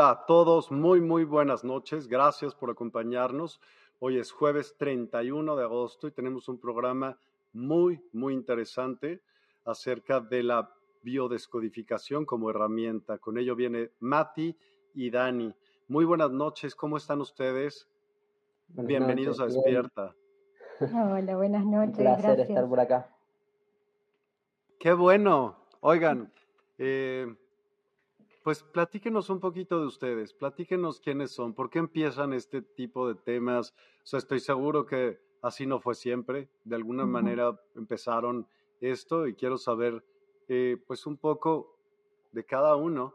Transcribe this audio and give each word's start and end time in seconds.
Hola, 0.00 0.12
a 0.12 0.24
todos, 0.24 0.70
muy, 0.72 0.98
muy 1.02 1.24
buenas 1.24 1.62
noches. 1.62 2.08
Gracias 2.08 2.54
por 2.54 2.70
acompañarnos. 2.70 3.60
Hoy 3.98 4.16
es 4.18 4.32
jueves 4.32 4.74
31 4.78 5.56
de 5.56 5.62
agosto 5.62 6.08
y 6.08 6.10
tenemos 6.10 6.48
un 6.48 6.58
programa 6.58 7.18
muy, 7.52 8.02
muy 8.14 8.32
interesante 8.32 9.20
acerca 9.66 10.20
de 10.20 10.42
la 10.42 10.72
biodescodificación 11.02 12.24
como 12.24 12.48
herramienta. 12.48 13.18
Con 13.18 13.36
ello 13.36 13.54
viene 13.54 13.90
Mati 14.00 14.56
y 14.94 15.10
Dani. 15.10 15.54
Muy 15.88 16.06
buenas 16.06 16.30
noches, 16.30 16.74
¿cómo 16.74 16.96
están 16.96 17.20
ustedes? 17.20 17.86
Bienvenidos 18.68 19.38
a 19.38 19.44
Despierta. 19.44 20.14
Hola, 20.80 21.36
buenas 21.36 21.66
noches. 21.66 21.98
Un 21.98 22.04
placer 22.04 22.40
estar 22.40 22.66
por 22.66 22.80
acá. 22.80 23.14
Qué 24.78 24.94
bueno. 24.94 25.58
Oigan, 25.80 26.32
eh, 26.78 27.36
pues 28.42 28.62
platíquenos 28.62 29.28
un 29.28 29.40
poquito 29.40 29.80
de 29.80 29.86
ustedes, 29.86 30.32
platíquenos 30.32 31.00
quiénes 31.00 31.30
son, 31.30 31.54
por 31.54 31.68
qué 31.68 31.78
empiezan 31.78 32.32
este 32.32 32.62
tipo 32.62 33.06
de 33.08 33.14
temas. 33.14 33.74
O 34.02 34.06
sea, 34.06 34.18
estoy 34.18 34.40
seguro 34.40 34.86
que 34.86 35.20
así 35.42 35.66
no 35.66 35.80
fue 35.80 35.94
siempre, 35.94 36.48
de 36.64 36.76
alguna 36.76 37.04
manera 37.04 37.60
empezaron 37.76 38.46
esto 38.80 39.26
y 39.26 39.34
quiero 39.34 39.58
saber, 39.58 40.02
eh, 40.48 40.82
pues 40.86 41.06
un 41.06 41.18
poco 41.18 41.76
de 42.32 42.44
cada 42.44 42.76
uno, 42.76 43.14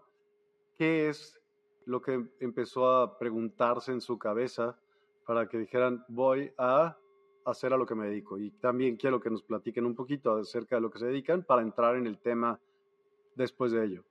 qué 0.78 1.10
es 1.10 1.42
lo 1.86 2.02
que 2.02 2.26
empezó 2.40 2.90
a 2.90 3.18
preguntarse 3.18 3.92
en 3.92 4.02
su 4.02 4.18
cabeza 4.18 4.78
para 5.26 5.48
que 5.48 5.58
dijeran, 5.58 6.04
voy 6.08 6.52
a 6.58 6.98
hacer 7.46 7.74
a 7.74 7.78
lo 7.78 7.86
que 7.86 7.96
me 7.96 8.08
dedico. 8.08 8.38
Y 8.38 8.52
también 8.52 8.96
quiero 8.98 9.20
que 9.20 9.30
nos 9.30 9.44
platiquen 9.44 9.86
un 9.86 9.96
poquito 9.96 10.36
acerca 10.36 10.76
de 10.76 10.82
lo 10.82 10.92
que 10.92 11.00
se 11.00 11.08
dedican 11.08 11.44
para 11.44 11.62
entrar 11.62 11.96
en 11.96 12.08
el 12.08 12.20
tema 12.20 12.60
después 13.36 13.72
de 13.72 13.86
ello. 13.86 14.04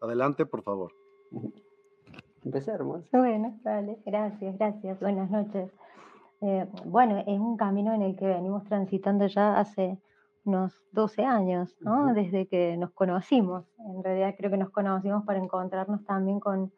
Adelante, 0.00 0.46
por 0.46 0.62
favor. 0.62 0.92
Empecemos. 2.44 3.10
Bueno, 3.10 3.58
vale, 3.64 3.98
gracias, 4.06 4.56
gracias. 4.56 5.00
Buenas 5.00 5.30
noches. 5.30 5.70
Eh, 6.42 6.68
bueno, 6.84 7.18
es 7.26 7.40
un 7.40 7.56
camino 7.56 7.92
en 7.92 8.02
el 8.02 8.16
que 8.16 8.26
venimos 8.26 8.64
transitando 8.64 9.26
ya 9.26 9.58
hace 9.58 9.98
unos 10.44 10.80
12 10.92 11.24
años, 11.24 11.76
¿no? 11.80 12.14
Desde 12.14 12.46
que 12.46 12.76
nos 12.76 12.92
conocimos. 12.92 13.64
En 13.78 14.04
realidad 14.04 14.34
creo 14.38 14.50
que 14.50 14.58
nos 14.58 14.70
conocimos 14.70 15.24
para 15.24 15.40
encontrarnos 15.40 16.04
también 16.04 16.38
con, 16.38 16.72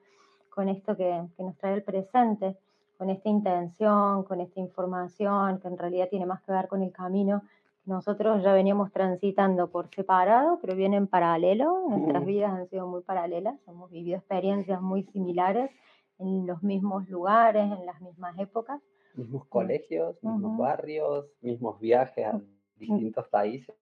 con 0.48 0.68
esto 0.68 0.96
que, 0.96 1.22
que, 1.36 1.42
nos 1.42 1.56
trae 1.58 1.74
el 1.74 1.82
presente, 1.82 2.56
con 2.96 3.10
esta 3.10 3.28
intención, 3.28 4.22
con 4.24 4.40
esta 4.40 4.60
información, 4.60 5.60
que 5.60 5.68
en 5.68 5.76
realidad 5.76 6.08
tiene 6.08 6.24
más 6.24 6.40
que 6.42 6.52
ver 6.52 6.66
con 6.68 6.82
el 6.82 6.92
camino 6.92 7.42
nosotros 7.88 8.42
ya 8.42 8.52
veníamos 8.52 8.92
transitando 8.92 9.70
por 9.70 9.88
separado, 9.88 10.58
pero 10.60 10.76
bien 10.76 10.92
en 10.92 11.06
paralelo. 11.06 11.88
Nuestras 11.88 12.24
vidas 12.26 12.52
han 12.52 12.68
sido 12.68 12.86
muy 12.86 13.02
paralelas, 13.02 13.58
hemos 13.66 13.90
vivido 13.90 14.18
experiencias 14.18 14.80
muy 14.82 15.04
similares 15.04 15.70
en 16.18 16.46
los 16.46 16.62
mismos 16.62 17.08
lugares, 17.08 17.64
en 17.64 17.86
las 17.86 17.98
mismas 18.02 18.38
épocas. 18.38 18.82
Mismos 19.14 19.46
colegios, 19.46 20.22
mismos 20.22 20.58
barrios, 20.58 21.26
mismos 21.40 21.80
viajes 21.80 22.26
a 22.26 22.40
distintos 22.76 23.26
países. 23.28 23.74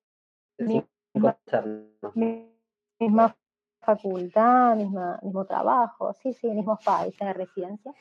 Misma, 2.99 3.35
facultad, 3.81 4.75
misma, 4.77 5.19
mismo 5.21 5.45
trabajo, 5.45 6.13
sí, 6.13 6.33
sí, 6.33 6.47
mismos 6.49 6.79
países 6.83 7.19
de 7.19 7.33
residencia. 7.33 7.93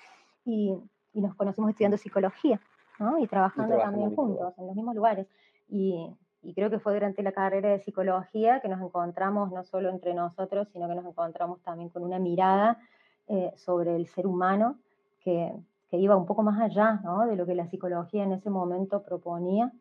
Y, 0.44 0.72
y 1.12 1.20
nos 1.20 1.34
conocimos 1.34 1.70
estudiando 1.70 1.98
psicología, 1.98 2.60
¿no? 3.00 3.18
Y 3.18 3.26
trabajando 3.26 3.76
también 3.76 4.14
juntos, 4.14 4.54
en 4.56 4.66
los 4.68 4.76
mismos 4.76 4.94
lugares. 4.94 5.26
Y, 5.68 6.14
creo 6.54 6.70
que 6.70 6.78
fue 6.78 6.94
durante 6.94 7.24
la 7.24 7.32
carrera 7.32 7.70
de 7.70 7.80
psicología 7.80 8.60
que 8.60 8.68
nos 8.68 8.80
encontramos 8.80 9.50
no 9.50 9.64
solo 9.64 9.90
entre 9.90 10.14
nosotros, 10.14 10.68
sino 10.72 10.86
que 10.88 10.94
nos 10.94 11.04
encontramos 11.04 11.60
también 11.62 11.88
con 11.88 12.04
una 12.04 12.20
mirada 12.20 12.78
eh, 13.26 13.52
sobre 13.56 13.96
el 13.96 14.06
ser 14.06 14.28
humano 14.28 14.78
que, 15.20 15.52
que, 15.90 15.96
iba 15.96 16.14
un 16.14 16.24
poco 16.24 16.44
más 16.44 16.60
allá 16.60 17.00
¿no? 17.02 17.26
de 17.26 17.34
lo 17.34 17.46
que 17.46 17.56
la 17.56 17.66
psicología 17.66 18.22
en 18.22 18.30
ese 18.30 18.48
momento 18.48 19.02
proponía. 19.02 19.72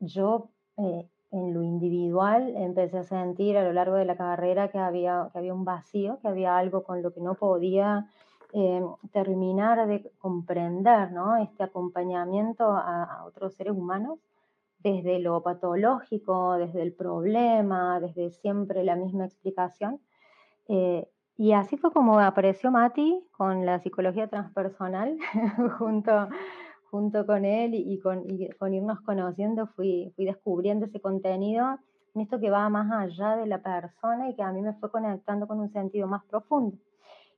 Yo 0.00 0.48
eh, 0.76 1.08
en 1.30 1.54
lo 1.54 1.62
individual 1.62 2.54
empecé 2.56 2.98
a 2.98 3.04
sentir 3.04 3.56
a 3.56 3.64
lo 3.64 3.72
largo 3.72 3.96
de 3.96 4.04
la 4.04 4.16
carrera 4.16 4.68
que 4.68 4.78
había, 4.78 5.30
que 5.32 5.38
había 5.38 5.54
un 5.54 5.64
vacío, 5.64 6.18
que 6.20 6.28
había 6.28 6.58
algo 6.58 6.82
con 6.82 7.02
lo 7.02 7.12
que 7.12 7.20
no 7.20 7.34
podía 7.34 8.08
eh, 8.52 8.82
terminar 9.12 9.86
de 9.86 10.10
comprender 10.18 11.12
¿no? 11.12 11.36
este 11.36 11.64
acompañamiento 11.64 12.64
a, 12.64 13.04
a 13.04 13.24
otros 13.24 13.54
seres 13.54 13.74
humanos 13.74 14.18
desde 14.78 15.18
lo 15.18 15.42
patológico, 15.42 16.54
desde 16.54 16.82
el 16.82 16.92
problema, 16.92 18.00
desde 18.00 18.30
siempre 18.30 18.84
la 18.84 18.96
misma 18.96 19.24
explicación. 19.24 20.00
Eh, 20.68 21.08
y 21.36 21.52
así 21.52 21.76
fue 21.76 21.92
como 21.92 22.18
apareció 22.18 22.70
Mati 22.70 23.24
con 23.36 23.64
la 23.64 23.78
psicología 23.80 24.28
transpersonal, 24.28 25.16
junto, 25.78 26.28
junto 26.90 27.26
con 27.26 27.44
él 27.44 27.74
y 27.74 27.98
con, 28.00 28.24
con, 28.58 28.74
irnos 28.74 29.00
conociendo, 29.02 29.66
fui, 29.68 30.12
fui 30.16 30.24
descubriendo 30.24 30.86
ese 30.86 31.00
contenido 31.00 31.78
en 32.14 32.22
esto 32.22 32.40
que 32.40 32.50
va 32.50 32.68
más 32.68 32.90
allá 32.90 33.36
de 33.36 33.46
la 33.46 33.62
persona 33.62 34.28
y 34.28 34.34
que 34.34 34.42
a 34.42 34.52
mí 34.52 34.62
me 34.62 34.74
fue 34.74 34.90
conectando 34.90 35.46
con 35.46 35.60
un 35.60 35.70
sentido 35.70 36.08
más 36.08 36.24
profundo. 36.24 36.76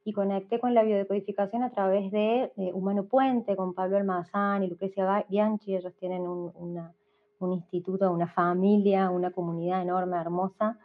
y 0.03 0.15
conecté 0.15 0.59
con 0.59 0.73
la 0.73 0.83
biodecodificación 0.83 1.63
a 1.63 1.71
través 1.71 2.11
de 2.11 2.51
Humano 2.73 3.05
Puente, 3.05 3.55
con 3.55 3.75
Pablo 3.75 3.99
Almazán 3.99 4.63
y 4.63 4.69
Lucrecia 4.69 5.27
Bianchi, 5.29 5.77
ellos 5.77 5.95
tienen 5.97 6.23
un, 6.23 6.79
instituto, 7.49 8.11
una 8.11 8.29
familia, 8.29 9.11
una 9.11 9.31
comunidad 9.31 9.83
enorme, 9.83 10.19
hermosa. 10.19 10.79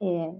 Eh, 0.00 0.32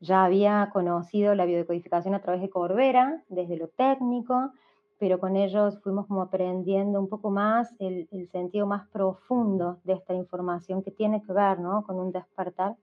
ya 0.00 0.24
había 0.24 0.70
conocido 0.72 1.34
la 1.34 1.46
biodecodificación 1.46 2.14
a 2.14 2.20
través 2.20 2.42
de 2.42 2.50
Corbera, 2.50 3.22
desde 3.28 3.56
lo 3.56 3.68
técnico, 3.68 4.52
pero 4.98 5.18
con 5.18 5.36
ellos 5.36 5.78
fuimos 5.82 6.06
como 6.06 6.22
aprendiendo 6.22 7.00
un 7.00 7.08
poco 7.08 7.30
más 7.30 7.74
el, 7.78 8.08
sentido 8.30 8.66
más 8.66 8.86
profundo 8.88 9.78
de 9.84 9.94
esta 9.94 10.14
información 10.14 10.82
que 10.82 10.90
tiene 10.90 11.22
que 11.22 11.32
ver 11.32 11.58
¿no? 11.58 11.84
con 11.84 11.98
un 11.98 12.12
despertar. 12.12 12.76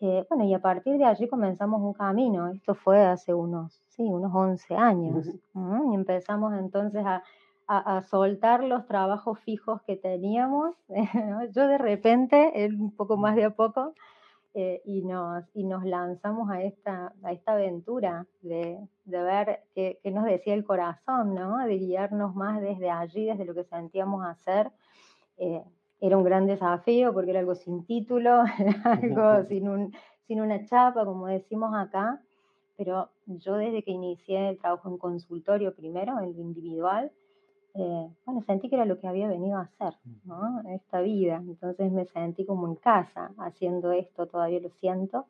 Eh, 0.00 0.24
bueno, 0.28 0.44
y 0.44 0.54
a 0.54 0.60
partir 0.60 0.98
de 0.98 1.04
allí 1.04 1.26
comenzamos 1.26 1.80
un 1.80 1.94
camino. 1.94 2.48
Esto 2.48 2.74
fue 2.74 3.04
hace 3.04 3.32
unos, 3.32 3.82
sí, 3.88 4.02
unos 4.02 4.32
11 4.34 4.74
años. 4.76 5.26
Y 5.26 5.94
empezamos 5.94 6.52
entonces 6.54 7.04
a, 7.04 7.22
a, 7.68 8.02
soltar 8.02 8.62
los 8.62 8.86
trabajos 8.86 9.38
fijos 9.40 9.82
que 9.82 9.96
teníamos. 9.96 10.74
Yo 11.54 11.66
de 11.66 11.78
repente, 11.78 12.64
él 12.64 12.80
un 12.80 12.94
poco 12.94 13.16
más 13.16 13.36
de 13.36 13.44
a 13.44 13.50
poco, 13.50 13.94
eh, 14.54 14.80
y, 14.86 15.02
nos, 15.02 15.44
y 15.54 15.64
nos 15.64 15.84
lanzamos 15.84 16.48
a 16.50 16.62
esta, 16.62 17.12
a 17.22 17.32
esta 17.32 17.52
aventura 17.52 18.26
de, 18.40 18.78
de 19.04 19.22
ver 19.22 19.60
qué, 19.74 20.00
nos 20.04 20.24
decía 20.24 20.54
el 20.54 20.64
corazón, 20.64 21.34
¿no? 21.34 21.58
de 21.58 21.76
guiarnos 21.76 22.34
más 22.34 22.62
desde 22.62 22.90
allí, 22.90 23.26
desde 23.26 23.44
lo 23.44 23.54
que 23.54 23.64
sentíamos 23.64 24.24
hacer. 24.24 24.70
Eh, 25.36 25.62
era 26.00 26.16
un 26.16 26.24
gran 26.24 26.46
desafío 26.46 27.12
porque 27.12 27.30
era 27.30 27.40
algo 27.40 27.54
sin 27.54 27.84
título, 27.84 28.44
algo 28.84 29.44
sin, 29.44 29.68
un, 29.68 29.94
sin 30.26 30.40
una 30.40 30.64
chapa, 30.64 31.04
como 31.04 31.26
decimos 31.26 31.74
acá, 31.74 32.22
pero 32.76 33.10
yo 33.26 33.56
desde 33.56 33.82
que 33.82 33.90
inicié 33.90 34.50
el 34.50 34.58
trabajo 34.58 34.88
en 34.88 34.98
consultorio 34.98 35.74
primero, 35.74 36.18
en 36.20 36.34
lo 36.34 36.40
individual, 36.40 37.10
eh, 37.78 38.08
bueno, 38.24 38.42
sentí 38.42 38.68
que 38.68 38.76
era 38.76 38.84
lo 38.86 38.98
que 38.98 39.06
había 39.06 39.28
venido 39.28 39.58
a 39.58 39.62
hacer, 39.62 39.94
¿no? 40.24 40.62
Esta 40.70 41.00
vida. 41.00 41.36
Entonces 41.36 41.92
me 41.92 42.06
sentí 42.06 42.46
como 42.46 42.66
en 42.68 42.76
casa 42.76 43.32
haciendo 43.38 43.92
esto, 43.92 44.26
todavía 44.26 44.60
lo 44.60 44.70
siento. 44.70 45.26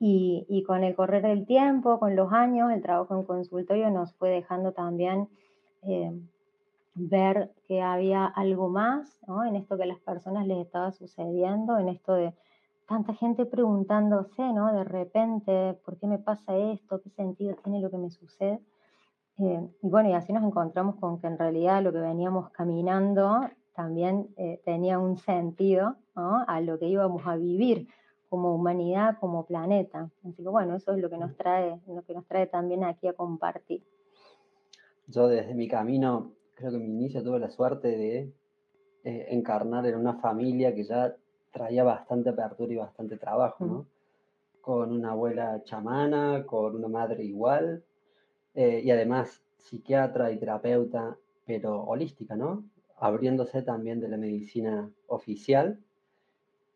Y, 0.00 0.46
y, 0.48 0.62
con 0.64 0.82
el 0.82 0.94
correr 0.96 1.22
del 1.22 1.46
tiempo, 1.46 2.00
con 2.00 2.16
los 2.16 2.32
años, 2.32 2.72
el 2.72 2.80
trabajo 2.82 3.14
en 3.14 3.24
consultorio 3.24 3.90
nos 3.90 4.14
fue 4.14 4.30
dejando 4.30 4.72
también 4.72 5.28
eh, 5.82 6.10
ver 6.94 7.52
que 7.68 7.82
había 7.82 8.24
algo 8.26 8.68
más 8.68 9.18
¿no? 9.26 9.44
en 9.44 9.56
esto 9.56 9.76
que 9.76 9.84
a 9.84 9.86
las 9.86 10.00
personas 10.00 10.46
les 10.46 10.58
estaba 10.58 10.90
sucediendo, 10.92 11.78
en 11.78 11.88
esto 11.88 12.14
de 12.14 12.34
tanta 12.88 13.14
gente 13.14 13.46
preguntándose, 13.46 14.42
¿no? 14.52 14.72
De 14.72 14.82
repente, 14.82 15.78
¿por 15.84 15.96
qué 15.98 16.08
me 16.08 16.18
pasa 16.18 16.56
esto? 16.56 17.00
¿Qué 17.00 17.10
sentido 17.10 17.54
tiene 17.62 17.80
lo 17.80 17.90
que 17.90 17.98
me 17.98 18.10
sucede? 18.10 18.60
Eh, 19.40 19.68
y 19.82 19.88
bueno, 19.88 20.10
y 20.10 20.12
así 20.12 20.32
nos 20.32 20.44
encontramos 20.44 20.96
con 20.96 21.18
que 21.18 21.26
en 21.26 21.38
realidad 21.38 21.82
lo 21.82 21.92
que 21.92 22.00
veníamos 22.00 22.50
caminando 22.50 23.40
también 23.74 24.28
eh, 24.36 24.60
tenía 24.64 24.98
un 24.98 25.16
sentido 25.16 25.96
a 26.14 26.60
lo 26.60 26.78
que 26.78 26.86
íbamos 26.86 27.26
a 27.26 27.36
vivir 27.36 27.88
como 28.28 28.54
humanidad, 28.54 29.16
como 29.18 29.46
planeta. 29.46 30.10
Así 30.22 30.42
que 30.42 30.48
bueno, 30.50 30.76
eso 30.76 30.92
es 30.92 30.98
lo 30.98 31.08
que 31.08 31.16
nos 31.16 31.34
trae, 31.34 31.80
lo 31.86 32.02
que 32.02 32.12
nos 32.12 32.26
trae 32.26 32.46
también 32.46 32.84
aquí 32.84 33.08
a 33.08 33.14
compartir. 33.14 33.82
Yo 35.06 35.28
desde 35.28 35.54
mi 35.54 35.66
camino, 35.66 36.32
creo 36.54 36.72
que 36.72 36.76
en 36.76 36.82
mi 36.82 36.90
inicio 36.90 37.22
tuve 37.22 37.38
la 37.38 37.48
suerte 37.48 37.88
de 37.88 38.32
eh, 39.04 39.26
encarnar 39.30 39.86
en 39.86 39.96
una 39.96 40.14
familia 40.20 40.74
que 40.74 40.84
ya 40.84 41.16
traía 41.50 41.82
bastante 41.82 42.28
apertura 42.28 42.72
y 42.72 42.76
bastante 42.76 43.16
trabajo, 43.16 43.64
¿no? 43.64 43.86
Con 44.60 44.92
una 44.92 45.12
abuela 45.12 45.62
chamana, 45.64 46.44
con 46.46 46.76
una 46.76 46.88
madre 46.88 47.24
igual, 47.24 47.82
eh, 48.54 48.80
y 48.84 48.90
además 48.90 49.42
psiquiatra 49.58 50.32
y 50.32 50.38
terapeuta, 50.38 51.16
pero 51.46 51.82
holística, 51.84 52.36
¿no? 52.36 52.64
Abriéndose 52.98 53.62
también 53.62 54.00
de 54.00 54.08
la 54.08 54.16
medicina 54.16 54.90
oficial. 55.06 55.78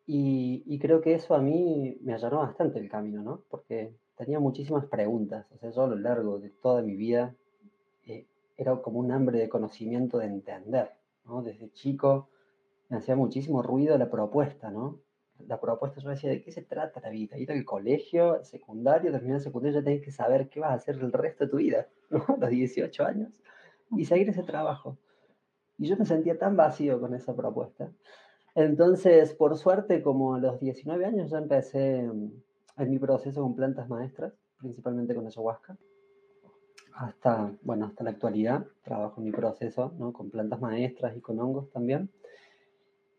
Y, 0.07 0.77
creo 0.79 1.01
que 1.01 1.15
eso 1.15 1.33
a 1.33 1.41
mí 1.41 1.97
me 2.01 2.13
allanó 2.13 2.39
bastante 2.39 2.79
el 2.79 2.89
camino, 2.89 3.23
¿no? 3.23 3.41
Porque 3.49 3.91
tenía 4.15 4.39
muchísimas 4.39 4.85
preguntas. 4.85 5.47
O 5.51 5.57
sea, 5.57 5.71
yo 5.71 5.83
a 5.83 5.87
lo 5.87 5.95
largo 5.95 6.39
de 6.39 6.49
toda 6.49 6.83
mi 6.83 6.95
vida 6.95 7.35
eh, 8.05 8.27
era 8.57 8.75
como 8.81 8.99
un 8.99 9.11
hambre 9.11 9.39
de 9.39 9.49
conocimiento, 9.49 10.19
de 10.19 10.27
entender, 10.27 10.91
¿no? 11.25 11.41
Desde 11.41 11.71
chico 11.71 12.29
me 12.89 12.97
hacía 12.97 13.15
muchísimo 13.15 13.63
ruido 13.63 13.97
la 13.97 14.11
propuesta, 14.11 14.69
¿no? 14.69 14.99
La 15.47 15.59
propuesta 15.59 15.99
yo 16.01 16.09
decía, 16.09 16.29
¿de 16.29 16.41
qué 16.41 16.51
se 16.51 16.61
trata 16.61 16.99
la 17.01 17.09
vida? 17.09 17.37
Ir 17.37 17.51
al 17.51 17.65
colegio, 17.65 18.43
secundario, 18.43 19.11
terminar 19.11 19.37
el 19.37 19.43
secundario, 19.43 19.79
ya 19.79 19.83
tenés 19.83 20.01
que 20.01 20.11
saber 20.11 20.49
qué 20.49 20.59
vas 20.59 20.71
a 20.71 20.75
hacer 20.75 20.95
el 20.95 21.11
resto 21.11 21.45
de 21.45 21.51
tu 21.51 21.57
vida, 21.57 21.87
los 22.09 22.49
18 22.49 23.05
años, 23.05 23.41
y 23.91 24.05
seguir 24.05 24.29
ese 24.29 24.43
trabajo. 24.43 24.97
Y 25.77 25.87
yo 25.87 25.97
me 25.97 26.05
sentía 26.05 26.37
tan 26.37 26.55
vacío 26.55 26.99
con 26.99 27.13
esa 27.13 27.35
propuesta. 27.35 27.91
Entonces, 28.55 29.33
por 29.33 29.57
suerte, 29.57 30.01
como 30.01 30.35
a 30.35 30.39
los 30.39 30.59
19 30.59 31.05
años 31.05 31.29
ya 31.29 31.37
empecé 31.37 32.03
mm, 32.03 32.31
en 32.77 32.89
mi 32.89 32.97
proceso 32.99 33.41
con 33.41 33.55
plantas 33.55 33.89
maestras, 33.89 34.33
principalmente 34.57 35.13
con 35.13 35.27
ayahuasca. 35.27 35.77
Hasta, 36.93 37.51
bueno, 37.61 37.87
hasta 37.87 38.05
la 38.05 38.11
actualidad 38.11 38.65
trabajo 38.83 39.19
en 39.19 39.25
mi 39.25 39.31
proceso, 39.31 39.93
¿no? 39.99 40.13
Con 40.13 40.29
plantas 40.29 40.61
maestras 40.61 41.17
y 41.17 41.19
con 41.19 41.37
hongos 41.41 41.69
también. 41.71 42.09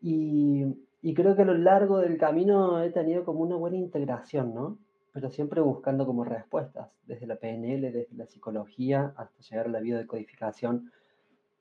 Y 0.01 0.65
y 1.07 1.13
creo 1.13 1.37
que 1.37 1.43
a 1.43 1.45
lo 1.45 1.57
largo 1.57 1.99
del 1.99 2.17
camino 2.17 2.83
he 2.83 2.89
tenido 2.89 3.23
como 3.23 3.39
una 3.39 3.55
buena 3.55 3.77
integración, 3.77 4.53
¿no? 4.53 4.77
Pero 5.13 5.29
siempre 5.29 5.61
buscando 5.61 6.05
como 6.05 6.25
respuestas, 6.25 6.89
desde 7.05 7.25
la 7.25 7.37
PNL, 7.37 7.93
desde 7.93 8.13
la 8.13 8.25
psicología, 8.25 9.13
hasta 9.15 9.41
llegar 9.41 9.67
a 9.67 9.69
la 9.69 9.79
biodecodificación. 9.79 10.91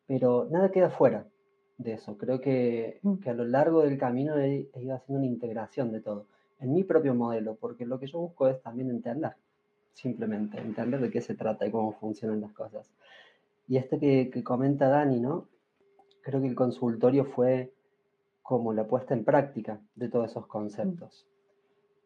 Pero 0.08 0.48
nada 0.50 0.72
queda 0.72 0.90
fuera 0.90 1.28
de 1.78 1.92
eso. 1.92 2.18
Creo 2.18 2.40
que, 2.40 2.98
mm. 3.02 3.18
que 3.18 3.30
a 3.30 3.34
lo 3.34 3.44
largo 3.44 3.82
del 3.82 3.96
camino 3.98 4.36
he, 4.36 4.68
ido 4.74 4.96
haciendo 4.96 5.20
una 5.20 5.26
integración 5.26 5.92
de 5.92 6.00
todo, 6.00 6.26
en 6.58 6.74
mi 6.74 6.82
propio 6.82 7.14
modelo, 7.14 7.54
porque 7.54 7.86
lo 7.86 8.00
que 8.00 8.08
yo 8.08 8.18
busco 8.18 8.48
es 8.48 8.60
también 8.62 8.90
entender, 8.90 9.36
simplemente, 9.92 10.58
entender 10.58 11.00
de 11.00 11.08
qué 11.08 11.20
se 11.20 11.36
trata 11.36 11.68
y 11.68 11.70
cómo 11.70 11.92
funcionan 11.92 12.40
las 12.40 12.52
cosas. 12.52 12.90
Y 13.68 13.76
este 13.76 14.00
que, 14.00 14.28
que 14.28 14.42
comenta 14.42 14.88
Dani, 14.88 15.20
¿no? 15.20 15.46
Creo 16.22 16.40
que 16.40 16.48
el 16.48 16.56
consultorio 16.56 17.26
fue 17.26 17.75
como 18.46 18.72
la 18.72 18.86
puesta 18.86 19.12
en 19.12 19.24
práctica 19.24 19.80
de 19.96 20.08
todos 20.08 20.30
esos 20.30 20.46
conceptos. 20.46 21.26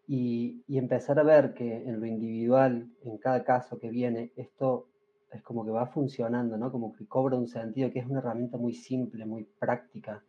Y, 0.09 0.65
empezar 0.69 1.19
a 1.19 1.23
ver 1.23 1.53
que 1.53 1.87
en 1.87 2.01
lo 2.01 2.07
individual, 2.07 2.89
en 3.05 3.19
cada 3.19 3.45
caso 3.45 3.79
que 3.79 3.91
viene, 3.91 4.33
esto 4.37 4.87
es 5.31 5.43
como 5.43 5.67
que 5.67 5.71
va 5.71 5.87
funcionando, 5.89 6.57
¿no? 6.57 6.73
Como 6.73 6.95
que 6.95 7.07
cobra 7.07 7.37
un 7.37 7.47
sentido, 7.47 7.93
que 7.93 7.99
es 7.99 8.07
una 8.07 8.21
herramienta 8.21 8.57
muy 8.57 8.73
simple, 8.73 9.26
muy 9.26 9.45
práctica. 9.59 10.25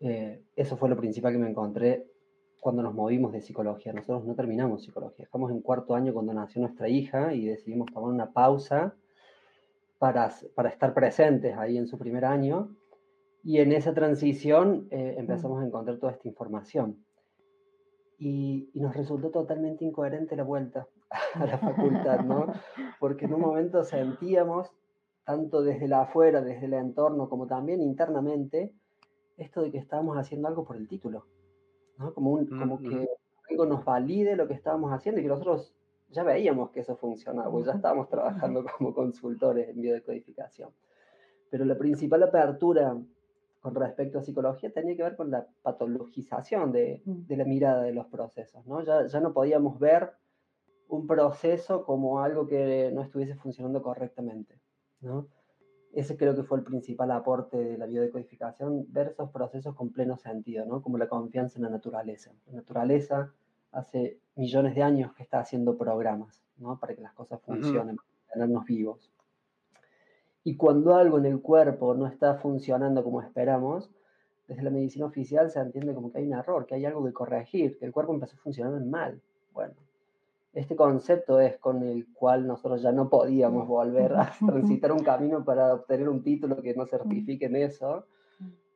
Eh, 0.00 0.42
eso 0.56 0.76
fue 0.76 0.90
lo 0.90 0.96
principal 0.98 1.32
que 1.32 1.38
me 1.38 1.48
encontré 1.48 2.06
cuando 2.60 2.82
nos 2.82 2.94
movimos 2.94 3.32
de 3.32 3.40
psicología. 3.40 3.94
Nosotros 3.94 4.26
no 4.26 4.34
terminamos 4.34 4.84
psicología. 4.84 5.24
Estamos 5.24 5.50
en 5.50 5.62
cuarto 5.62 5.94
año 5.94 6.12
cuando 6.12 6.34
nació 6.34 6.60
nuestra 6.60 6.86
hija 6.86 7.32
y 7.32 7.46
decidimos 7.46 7.90
tomar 7.90 8.12
una 8.12 8.30
pausa 8.30 8.94
para, 9.98 10.30
para 10.54 10.68
estar 10.68 10.92
presentes 10.92 11.56
ahí 11.56 11.78
en 11.78 11.86
su 11.86 11.96
primer 11.96 12.26
año 12.26 12.76
y 13.42 13.58
en 13.58 13.72
esa 13.72 13.94
transición 13.94 14.86
eh, 14.90 15.14
empezamos 15.18 15.62
a 15.62 15.66
encontrar 15.66 15.98
toda 15.98 16.12
esta 16.12 16.28
información. 16.28 17.04
Y, 18.18 18.70
nos 18.74 18.94
resultó 18.94 19.30
totalmente 19.30 19.84
incoherente 19.84 20.36
la 20.36 20.42
vuelta 20.42 20.86
a 21.34 21.46
la 21.46 21.58
facultad, 21.58 22.20
¿no? 22.20 22.52
Porque 23.00 23.24
en 23.24 23.34
un 23.34 23.40
momento 23.40 23.82
sentíamos, 23.84 24.70
tanto 25.24 25.62
desde 25.62 25.88
la 25.88 26.02
afuera, 26.02 26.42
desde 26.42 26.66
el 26.66 26.74
entorno, 26.74 27.28
como 27.28 27.46
también 27.46 27.80
internamente, 27.80 28.74
esto 29.38 29.62
de 29.62 29.70
que 29.70 29.78
estábamos 29.78 30.18
haciendo 30.18 30.48
algo 30.48 30.64
por 30.64 30.76
el 30.76 30.86
título, 30.86 31.26
¿no? 31.96 32.12
Como, 32.12 32.32
un, 32.32 32.46
como 32.46 32.78
que 32.78 33.08
algo 33.48 33.64
nos 33.64 33.84
valide 33.84 34.36
lo 34.36 34.46
que 34.46 34.54
estábamos 34.54 34.92
haciendo 34.92 35.20
y 35.20 35.24
que 35.24 35.30
nosotros 35.30 35.74
ya 36.10 36.22
veíamos 36.22 36.70
que 36.70 36.80
eso 36.80 36.96
funcionaba, 36.96 37.50
porque 37.50 37.68
ya 37.68 37.74
estábamos 37.74 38.08
trabajando 38.10 38.64
como 38.78 38.92
consultores 38.94 39.70
en 39.70 39.80
biodecodificación. 39.80 40.70
Pero 41.48 41.64
la 41.64 41.78
principal 41.78 42.22
apertura 42.22 42.96
con 43.60 43.74
respecto 43.74 44.18
a 44.18 44.22
psicología 44.22 44.72
tenía 44.72 44.96
que 44.96 45.02
ver 45.02 45.16
con 45.16 45.30
la 45.30 45.46
patologización 45.62 46.72
de, 46.72 47.02
mm. 47.04 47.26
de 47.26 47.36
la 47.36 47.44
mirada 47.44 47.82
de 47.82 47.92
los 47.92 48.06
procesos, 48.06 48.66
¿no? 48.66 48.82
Ya, 48.82 49.06
ya, 49.06 49.20
no 49.20 49.32
podíamos 49.32 49.78
ver 49.78 50.12
un 50.88 51.06
proceso 51.06 51.84
como 51.84 52.20
algo 52.20 52.46
que 52.46 52.90
no 52.92 53.02
estuviese 53.02 53.34
funcionando 53.34 53.82
correctamente, 53.82 54.58
¿no? 55.00 55.28
Ese 55.92 56.16
creo 56.16 56.34
que 56.34 56.44
fue 56.44 56.58
el 56.58 56.64
principal 56.64 57.10
aporte 57.10 57.56
de 57.58 57.76
la 57.76 57.86
biodecodificación, 57.86 58.86
ver 58.92 59.08
esos 59.08 59.30
procesos 59.30 59.74
con 59.74 59.90
pleno 59.90 60.16
sentido, 60.16 60.64
¿no? 60.64 60.82
Como 60.82 60.98
la 60.98 61.08
confianza 61.08 61.58
en 61.58 61.64
la 61.64 61.70
naturaleza. 61.70 62.32
La 62.46 62.54
naturaleza 62.54 63.32
hace 63.72 64.20
millones 64.36 64.74
de 64.74 64.82
años 64.82 65.12
que 65.14 65.22
está 65.22 65.40
haciendo 65.40 65.76
programas, 65.76 66.42
¿no? 66.58 66.78
Para 66.78 66.94
que 66.94 67.02
las 67.02 67.12
cosas 67.12 67.40
funcionen, 67.42 67.96
para 67.96 68.32
tenernos 68.32 68.64
vivos. 68.64 69.09
Y 70.42 70.56
cuando 70.56 70.94
algo 70.94 71.18
en 71.18 71.26
el 71.26 71.40
cuerpo 71.40 71.94
no 71.94 72.06
está 72.06 72.36
funcionando 72.36 73.04
como 73.04 73.20
esperamos, 73.20 73.90
desde 74.48 74.62
la 74.62 74.70
medicina 74.70 75.06
oficial 75.06 75.50
se 75.50 75.60
entiende 75.60 75.94
como 75.94 76.10
que 76.10 76.18
hay 76.18 76.26
un 76.26 76.32
error, 76.32 76.66
que 76.66 76.74
hay 76.74 76.84
algo 76.84 77.04
que 77.04 77.12
corregir, 77.12 77.78
que 77.78 77.84
el 77.84 77.92
cuerpo 77.92 78.14
empezó 78.14 78.36
a 78.36 78.40
funcionar 78.40 78.84
mal. 78.84 79.20
Bueno, 79.52 79.74
este 80.52 80.74
concepto 80.74 81.38
es 81.40 81.56
con 81.58 81.82
el 81.82 82.12
cual 82.12 82.46
nosotros 82.46 82.82
ya 82.82 82.90
no 82.90 83.08
podíamos 83.08 83.68
volver 83.68 84.14
a 84.14 84.32
transitar 84.46 84.92
un 84.92 85.04
camino 85.04 85.44
para 85.44 85.74
obtener 85.74 86.08
un 86.08 86.22
título 86.22 86.60
que 86.60 86.74
no 86.74 86.86
certifique 86.86 87.46
en 87.46 87.56
eso, 87.56 88.06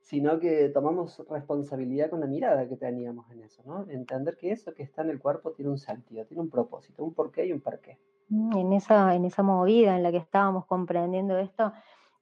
sino 0.01 0.39
que 0.39 0.69
tomamos 0.69 1.25
responsabilidad 1.29 2.11
con 2.11 2.21
la 2.21 2.27
mirada 2.27 2.69
que 2.69 2.77
teníamos 2.77 3.29
en 3.33 3.41
eso, 3.43 3.63
¿no? 3.65 3.85
Entender 3.89 4.37
que 4.37 4.53
eso 4.53 4.75
que 4.75 4.83
está 4.83 5.03
en 5.03 5.11
el 5.11 5.19
cuerpo 5.19 5.53
tiene 5.53 5.71
un 5.71 5.79
sentido, 5.79 6.25
tiene 6.27 6.43
un 6.43 6.51
propósito, 6.51 7.03
un 7.03 7.15
porqué 7.15 7.47
y 7.47 7.53
un 7.53 7.61
para 7.61 7.79
qué. 7.79 7.99
En 8.31 8.73
esa, 8.73 9.15
en 9.15 9.25
esa 9.25 9.43
movida 9.43 9.97
en 9.97 10.03
la 10.03 10.11
que 10.11 10.19
estábamos 10.19 10.67
comprendiendo 10.67 11.39
esto, 11.39 11.73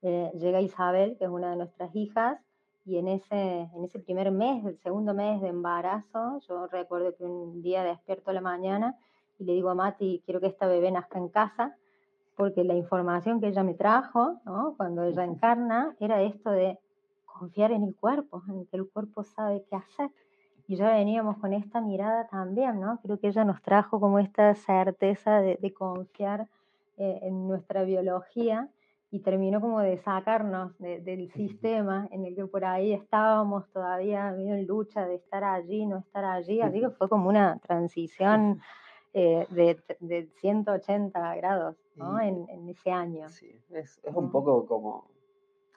eh, 0.02 0.30
llega 0.34 0.60
Isabel, 0.60 1.16
que 1.16 1.24
es 1.24 1.30
una 1.30 1.50
de 1.50 1.56
nuestras 1.56 1.94
hijas, 1.94 2.38
y 2.84 2.98
en 2.98 3.08
ese, 3.08 3.70
en 3.74 3.84
ese 3.84 4.00
primer 4.00 4.30
mes, 4.32 4.64
el 4.64 4.76
segundo 4.78 5.14
mes 5.14 5.40
de 5.40 5.48
embarazo, 5.48 6.40
yo 6.48 6.66
recuerdo 6.66 7.14
que 7.14 7.24
un 7.24 7.62
día 7.62 7.84
despierto 7.84 8.30
a 8.30 8.34
la 8.34 8.40
mañana 8.40 8.96
y 9.38 9.44
le 9.44 9.52
digo 9.52 9.70
a 9.70 9.74
Mati, 9.74 10.22
quiero 10.24 10.40
que 10.40 10.48
esta 10.48 10.66
bebé 10.66 10.90
nazca 10.90 11.18
en 11.18 11.28
casa, 11.28 11.76
porque 12.36 12.64
la 12.64 12.74
información 12.74 13.40
que 13.40 13.48
ella 13.48 13.62
me 13.62 13.74
trajo, 13.74 14.40
¿no? 14.44 14.74
cuando 14.76 15.04
ella 15.04 15.24
encarna, 15.24 15.94
era 16.00 16.22
esto 16.22 16.50
de 16.50 16.78
confiar 17.24 17.72
en 17.72 17.84
el 17.84 17.94
cuerpo, 17.94 18.42
en 18.48 18.66
que 18.66 18.76
el 18.76 18.88
cuerpo 18.88 19.22
sabe 19.22 19.64
qué 19.68 19.76
hacer. 19.76 20.10
Y 20.72 20.76
ya 20.76 20.90
veníamos 20.90 21.36
con 21.36 21.52
esta 21.52 21.82
mirada 21.82 22.28
también, 22.28 22.80
¿no? 22.80 22.98
Creo 23.02 23.20
que 23.20 23.28
ella 23.28 23.44
nos 23.44 23.60
trajo 23.60 24.00
como 24.00 24.18
esta 24.18 24.54
certeza 24.54 25.42
de, 25.42 25.74
confiar 25.74 26.48
eh, 26.96 27.18
en 27.20 27.46
nuestra 27.46 27.82
biología 27.82 28.70
y 29.10 29.18
terminó 29.18 29.60
como 29.60 29.80
de 29.80 29.98
sacarnos 29.98 30.72
del 30.78 31.30
sistema 31.32 32.08
en 32.10 32.24
el 32.24 32.34
que 32.34 32.46
por 32.46 32.64
ahí 32.64 32.94
estábamos 32.94 33.68
todavía 33.68 34.30
en 34.30 34.66
lucha 34.66 35.04
de 35.06 35.16
estar 35.16 35.44
allí, 35.44 35.84
no 35.84 35.98
estar 35.98 36.24
allí, 36.24 36.62
así 36.62 36.80
que 36.80 36.88
fue 36.88 37.06
como 37.06 37.28
una 37.28 37.58
transición 37.58 38.62
eh, 39.12 39.46
de, 39.50 39.78
de, 40.00 40.26
180 40.40 41.34
grados 41.34 41.76
¿no? 41.96 42.18
en, 42.18 42.48
en, 42.48 42.66
ese 42.70 42.90
año. 42.90 43.28
Sí, 43.28 43.60
es, 43.72 44.00
es 44.02 44.14
un 44.14 44.30
poco 44.30 44.64
como 44.64 45.10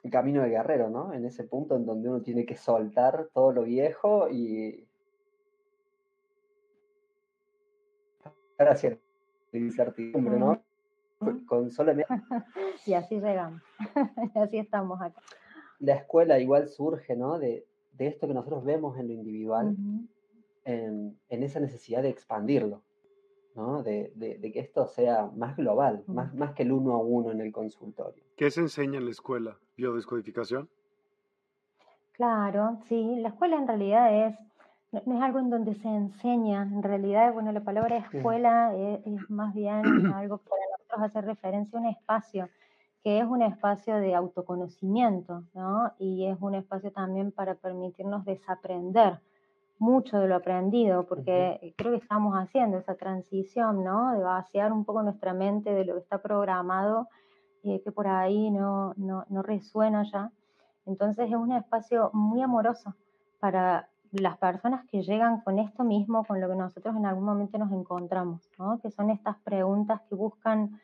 el 0.02 0.10
camino 0.10 0.40
de 0.42 0.48
guerrero, 0.48 0.88
¿no? 0.88 1.12
En 1.12 1.26
ese 1.26 1.44
punto 1.44 1.76
en 1.76 1.84
donde 1.84 2.08
uno 2.08 2.22
tiene 2.22 2.46
que 2.46 2.54
soltar 2.54 3.28
todo 3.34 3.52
lo 3.52 3.64
viejo 3.64 4.30
y 4.30 4.85
hacia 8.58 8.98
la 9.52 9.58
incertidumbre, 9.58 10.38
¿no? 10.38 10.60
Con 11.46 11.70
solamente... 11.70 12.08
y 12.86 12.94
así 12.94 13.20
llegamos, 13.20 13.62
y 14.34 14.38
así 14.38 14.58
estamos 14.58 15.00
acá. 15.00 15.20
La 15.78 15.94
escuela 15.94 16.38
igual 16.38 16.68
surge, 16.68 17.16
¿no? 17.16 17.38
De, 17.38 17.66
de 17.92 18.06
esto 18.06 18.26
que 18.26 18.34
nosotros 18.34 18.64
vemos 18.64 18.98
en 18.98 19.08
lo 19.08 19.14
individual, 19.14 19.76
en, 20.64 21.18
en, 21.28 21.42
esa 21.42 21.60
necesidad 21.60 22.02
de 22.02 22.10
expandirlo, 22.10 22.82
¿no? 23.54 23.82
De, 23.82 24.12
de, 24.14 24.38
de, 24.38 24.52
que 24.52 24.60
esto 24.60 24.86
sea 24.86 25.30
más 25.34 25.56
global, 25.56 26.02
más, 26.06 26.34
más 26.34 26.54
que 26.54 26.62
el 26.62 26.72
uno 26.72 26.94
a 26.94 26.98
uno 26.98 27.30
en 27.30 27.40
el 27.40 27.52
consultorio. 27.52 28.24
¿Qué 28.36 28.50
se 28.50 28.60
enseña 28.60 28.98
en 28.98 29.04
la 29.04 29.10
escuela? 29.10 29.58
¿Biodescodificación? 29.76 30.68
Claro, 32.16 32.78
sí. 32.88 33.16
La 33.16 33.28
escuela 33.28 33.56
en 33.56 33.66
realidad 33.66 34.26
es, 34.26 34.38
no, 35.04 35.16
es 35.16 35.22
algo 35.22 35.38
en 35.38 35.50
donde 35.50 35.74
se 35.74 35.88
enseña. 35.88 36.62
En 36.62 36.82
realidad, 36.82 37.32
bueno, 37.32 37.52
la 37.52 37.60
palabra 37.60 37.98
escuela 37.98 38.74
es, 38.74 39.30
más 39.30 39.54
bien 39.54 39.82
algo 40.14 40.38
que 40.38 40.48
para 40.48 40.62
nosotros 40.72 41.02
hace 41.02 41.20
referencia 41.20 41.78
a 41.78 41.82
un 41.82 41.88
espacio, 41.88 42.48
que 43.02 43.18
es 43.18 43.24
un 43.24 43.42
espacio 43.42 43.96
de 43.96 44.14
autoconocimiento, 44.14 45.44
¿no? 45.54 45.92
Y 45.98 46.26
es 46.26 46.38
un 46.40 46.54
espacio 46.54 46.90
también 46.92 47.32
para 47.32 47.54
permitirnos 47.54 48.24
desaprender 48.24 49.20
mucho 49.78 50.18
de 50.18 50.28
lo 50.28 50.36
aprendido, 50.36 51.06
porque 51.06 51.74
creo 51.76 51.92
que 51.92 51.98
estamos 51.98 52.34
haciendo 52.34 52.78
esa 52.78 52.94
transición, 52.94 53.84
¿no? 53.84 54.12
De 54.12 54.22
vaciar 54.22 54.72
un 54.72 54.84
poco 54.84 55.02
nuestra 55.02 55.34
mente 55.34 55.74
de 55.74 55.84
lo 55.84 55.94
que 55.94 56.00
está 56.00 56.18
programado 56.18 57.08
eh, 57.68 57.80
que 57.82 57.90
por 57.90 58.06
ahí 58.06 58.50
no, 58.50 58.94
no, 58.96 59.24
no, 59.28 59.42
resuena 59.42 60.04
ya. 60.04 60.30
Entonces 60.86 61.28
es 61.28 61.34
un 61.34 61.50
espacio 61.50 62.10
muy 62.12 62.40
amoroso 62.40 62.94
para 63.40 63.88
las 64.12 64.38
personas 64.38 64.84
que 64.86 65.02
llegan 65.02 65.40
con 65.40 65.58
esto 65.58 65.84
mismo, 65.84 66.24
con 66.24 66.40
lo 66.40 66.48
que 66.48 66.56
nosotros 66.56 66.96
en 66.96 67.06
algún 67.06 67.24
momento 67.24 67.58
nos 67.58 67.72
encontramos, 67.72 68.48
¿no? 68.58 68.78
que 68.80 68.90
son 68.90 69.10
estas 69.10 69.36
preguntas 69.38 70.00
que 70.08 70.14
buscan 70.14 70.80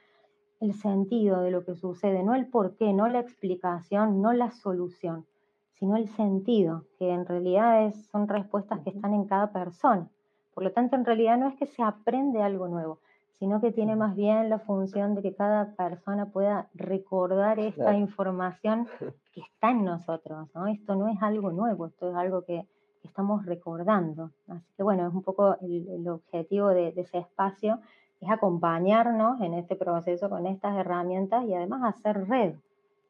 el 0.60 0.74
sentido 0.74 1.40
de 1.40 1.50
lo 1.50 1.64
que 1.64 1.74
sucede, 1.74 2.22
no 2.22 2.34
el 2.34 2.46
por 2.46 2.76
qué, 2.76 2.92
no 2.92 3.08
la 3.08 3.20
explicación, 3.20 4.22
no 4.22 4.32
la 4.32 4.50
solución, 4.52 5.26
sino 5.72 5.96
el 5.96 6.08
sentido, 6.08 6.84
que 6.98 7.10
en 7.10 7.26
realidad 7.26 7.86
es, 7.86 8.06
son 8.06 8.28
respuestas 8.28 8.80
que 8.80 8.90
están 8.90 9.12
en 9.12 9.24
cada 9.24 9.52
persona. 9.52 10.08
Por 10.54 10.62
lo 10.62 10.72
tanto, 10.72 10.94
en 10.94 11.04
realidad 11.04 11.36
no 11.38 11.48
es 11.48 11.56
que 11.56 11.66
se 11.66 11.82
aprende 11.82 12.42
algo 12.42 12.68
nuevo, 12.68 13.00
sino 13.32 13.60
que 13.60 13.72
tiene 13.72 13.96
más 13.96 14.14
bien 14.14 14.48
la 14.50 14.60
función 14.60 15.16
de 15.16 15.22
que 15.22 15.34
cada 15.34 15.74
persona 15.74 16.26
pueda 16.26 16.68
recordar 16.74 17.58
esta 17.58 17.96
información 17.96 18.86
que 19.32 19.40
está 19.40 19.72
en 19.72 19.84
nosotros, 19.84 20.48
¿no? 20.54 20.68
Esto 20.68 20.94
no 20.94 21.08
es 21.08 21.20
algo 21.20 21.50
nuevo, 21.50 21.86
esto 21.86 22.10
es 22.10 22.14
algo 22.14 22.44
que, 22.44 22.68
estamos 23.02 23.44
recordando. 23.46 24.30
Así 24.48 24.72
que 24.76 24.82
bueno, 24.82 25.06
es 25.06 25.14
un 25.14 25.22
poco 25.22 25.56
el, 25.60 26.08
objetivo 26.08 26.68
de, 26.68 26.92
ese 26.96 27.18
espacio, 27.18 27.80
es 28.20 28.30
acompañarnos 28.30 29.40
en 29.40 29.54
este 29.54 29.76
proceso 29.76 30.28
con 30.30 30.46
estas 30.46 30.76
herramientas 30.76 31.44
y 31.44 31.54
además 31.54 31.94
hacer 31.94 32.28
red, 32.28 32.54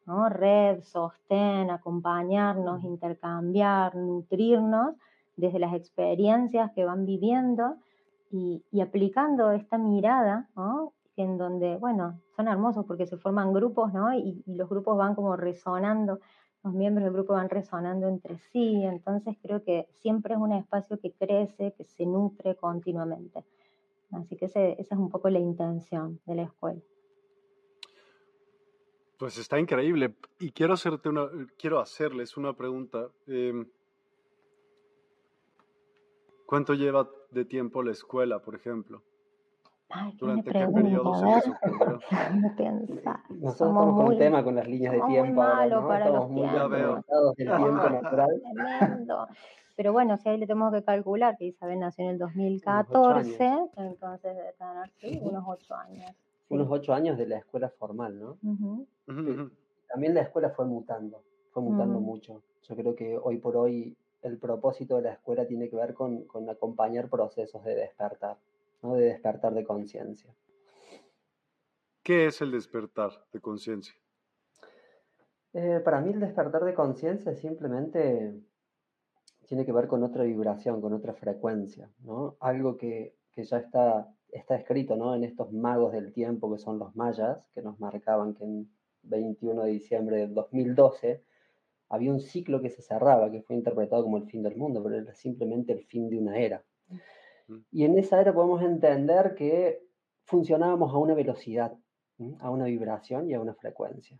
¿no? 0.05 0.27
Red, 0.29 0.81
sostén, 0.81 1.69
acompañarnos, 1.69 2.83
intercambiar, 2.83 3.95
nutrirnos 3.95 4.95
desde 5.35 5.59
las 5.59 5.73
experiencias 5.73 6.71
que 6.71 6.85
van 6.85 7.05
viviendo 7.05 7.75
y, 8.31 8.63
aplicando 8.81 9.51
esta 9.51 9.77
mirada, 9.77 10.49
¿no? 10.55 10.93
en 11.15 11.37
donde, 11.37 11.77
bueno, 11.77 12.19
son 12.35 12.47
hermosos 12.47 12.85
porque 12.85 13.05
se 13.05 13.17
forman 13.17 13.53
grupos, 13.53 13.93
¿no? 13.93 14.13
Y, 14.15 14.43
los 14.47 14.67
grupos 14.67 14.97
van 14.97 15.13
como 15.13 15.35
resonando, 15.35 16.19
los 16.63 16.73
miembros 16.73 17.03
del 17.03 17.13
grupo 17.13 17.33
van 17.33 17.49
resonando 17.49 18.07
entre 18.07 18.37
sí, 18.37 18.83
entonces 18.83 19.35
creo 19.41 19.63
que 19.63 19.87
siempre 20.01 20.33
es 20.33 20.39
un 20.39 20.53
espacio 20.53 20.99
que 20.99 21.11
crece, 21.11 21.73
que 21.77 21.83
se 21.83 22.05
nutre 22.05 22.55
continuamente. 22.55 23.43
Así 24.11 24.37
que 24.37 24.45
esa 24.45 24.61
es 24.61 24.91
un 24.91 25.09
poco 25.09 25.29
la 25.29 25.39
intención 25.39 26.19
de 26.25 26.35
la 26.35 26.43
escuela. 26.43 26.79
Pues 29.17 29.37
está 29.37 29.59
increíble. 29.59 30.15
Y 30.39 30.51
quiero 30.51 30.73
hacerte 30.73 31.09
una, 31.09 31.29
quiero 31.57 31.79
hacerles 31.79 32.37
una 32.37 32.53
pregunta. 32.53 33.09
Em, 33.27 33.67
¿Cuánto 36.45 36.73
lleva 36.73 37.09
de 37.31 37.45
tiempo 37.45 37.83
la 37.83 37.91
escuela, 37.91 38.39
por 38.39 38.55
ejemplo? 38.55 39.01
Ay, 39.95 40.15
¿Durante 40.17 40.51
qué 40.51 40.67
periodo 40.67 41.15
se 41.15 41.25
les 41.25 41.47
ocurrió? 41.47 41.99
Nosotros 43.29 43.53
estamos 43.53 43.95
con 43.95 44.05
un 44.07 44.17
tema 44.17 44.43
con 44.43 44.55
las 44.55 44.67
líneas 44.67 44.93
de 44.93 45.01
tiempo. 45.01 45.25
Muy 45.25 45.33
malo 45.33 45.81
¿no? 45.81 45.87
para 45.87 46.05
estamos 46.05 46.21
los 46.21 46.31
muy 46.31 46.49
tiempos. 46.49 47.35
del 47.37 47.47
tiempo 47.47 47.89
natural. 47.89 48.41
Tremendo. 48.79 49.27
Pero 49.75 49.93
bueno, 49.93 50.17
si 50.17 50.29
ahí 50.29 50.37
le 50.37 50.47
tenemos 50.47 50.73
que 50.73 50.83
calcular 50.83 51.37
que 51.37 51.45
Isabel 51.45 51.79
nació 51.79 52.05
en 52.05 52.11
el 52.11 52.17
2014, 52.17 53.49
entonces 53.77 54.35
debe 54.35 54.53
tener 54.53 54.91
sí, 54.97 55.19
unos 55.23 55.43
ocho 55.47 55.75
años. 55.75 56.11
Unos 56.49 56.67
ocho 56.69 56.93
años 56.93 57.17
de 57.17 57.27
la 57.27 57.37
escuela 57.37 57.69
formal, 57.69 58.19
¿no? 58.19 58.37
También 59.87 60.13
la 60.13 60.21
escuela 60.21 60.49
fue 60.49 60.65
mutando, 60.65 61.23
fue 61.51 61.63
mutando 61.63 61.99
mucho. 61.99 62.41
Yo 62.63 62.75
creo 62.75 62.95
que 62.95 63.17
hoy 63.17 63.37
por 63.37 63.57
hoy 63.57 63.95
el 64.23 64.37
propósito 64.37 64.95
de 64.97 65.03
la 65.03 65.13
escuela 65.13 65.45
tiene 65.45 65.69
que 65.69 65.75
ver 65.75 65.93
con, 65.93 66.25
acompañar 66.49 67.09
procesos 67.09 67.63
de 67.63 67.75
despertar, 67.75 68.37
¿no? 68.83 68.95
de 68.95 69.05
despertar 69.05 69.53
de 69.53 69.63
conciencia. 69.63 70.35
¿Qué 72.03 72.27
es 72.27 72.41
el 72.41 72.51
despertar 72.51 73.11
de 73.31 73.39
conciencia? 73.39 73.95
Eh, 75.53 75.81
para 75.83 76.01
mí 76.01 76.11
el 76.11 76.19
despertar 76.19 76.63
de 76.65 76.73
conciencia 76.73 77.33
simplemente 77.33 78.33
tiene 79.47 79.65
que 79.65 79.71
ver 79.71 79.87
con 79.87 80.03
otra 80.03 80.23
vibración, 80.23 80.81
con 80.81 80.93
otra 80.93 81.13
frecuencia, 81.13 81.89
¿no? 81.99 82.37
Algo 82.39 82.77
que, 82.77 83.15
ya 83.35 83.57
está, 83.57 84.13
está 84.29 84.55
escrito 84.55 84.95
¿no? 84.95 85.15
en 85.15 85.23
estos 85.23 85.51
magos 85.51 85.93
del 85.93 86.11
tiempo 86.11 86.51
que 86.51 86.59
son 86.59 86.79
los 86.79 86.95
mayas, 86.95 87.39
que 87.53 87.61
nos 87.61 87.79
marcaban 87.79 88.33
que 88.33 88.43
en 88.43 88.69
21 89.03 89.63
de 89.63 89.71
diciembre 89.71 90.17
del 90.17 90.33
2012 90.33 91.23
había 91.89 92.11
un 92.11 92.19
ciclo 92.19 92.61
que 92.61 92.69
se 92.69 92.81
cerraba, 92.81 93.29
que 93.29 93.41
fue 93.43 93.55
interpretado 93.55 94.03
como 94.03 94.17
el 94.17 94.25
fin 94.25 94.41
del 94.41 94.55
mundo, 94.55 94.81
pero 94.83 94.97
era 94.97 95.13
simplemente 95.13 95.73
el 95.73 95.83
fin 95.85 96.09
de 96.09 96.17
una 96.17 96.37
era. 96.37 96.63
Y 97.71 97.83
en 97.85 97.97
esa 97.97 98.21
era 98.21 98.33
podemos 98.33 98.61
entender 98.61 99.35
que 99.35 99.85
funcionábamos 100.25 100.93
a 100.93 100.97
una 100.97 101.13
velocidad, 101.13 101.77
a 102.39 102.49
una 102.49 102.65
vibración 102.65 103.29
y 103.29 103.33
a 103.33 103.41
una 103.41 103.53
frecuencia. 103.53 104.17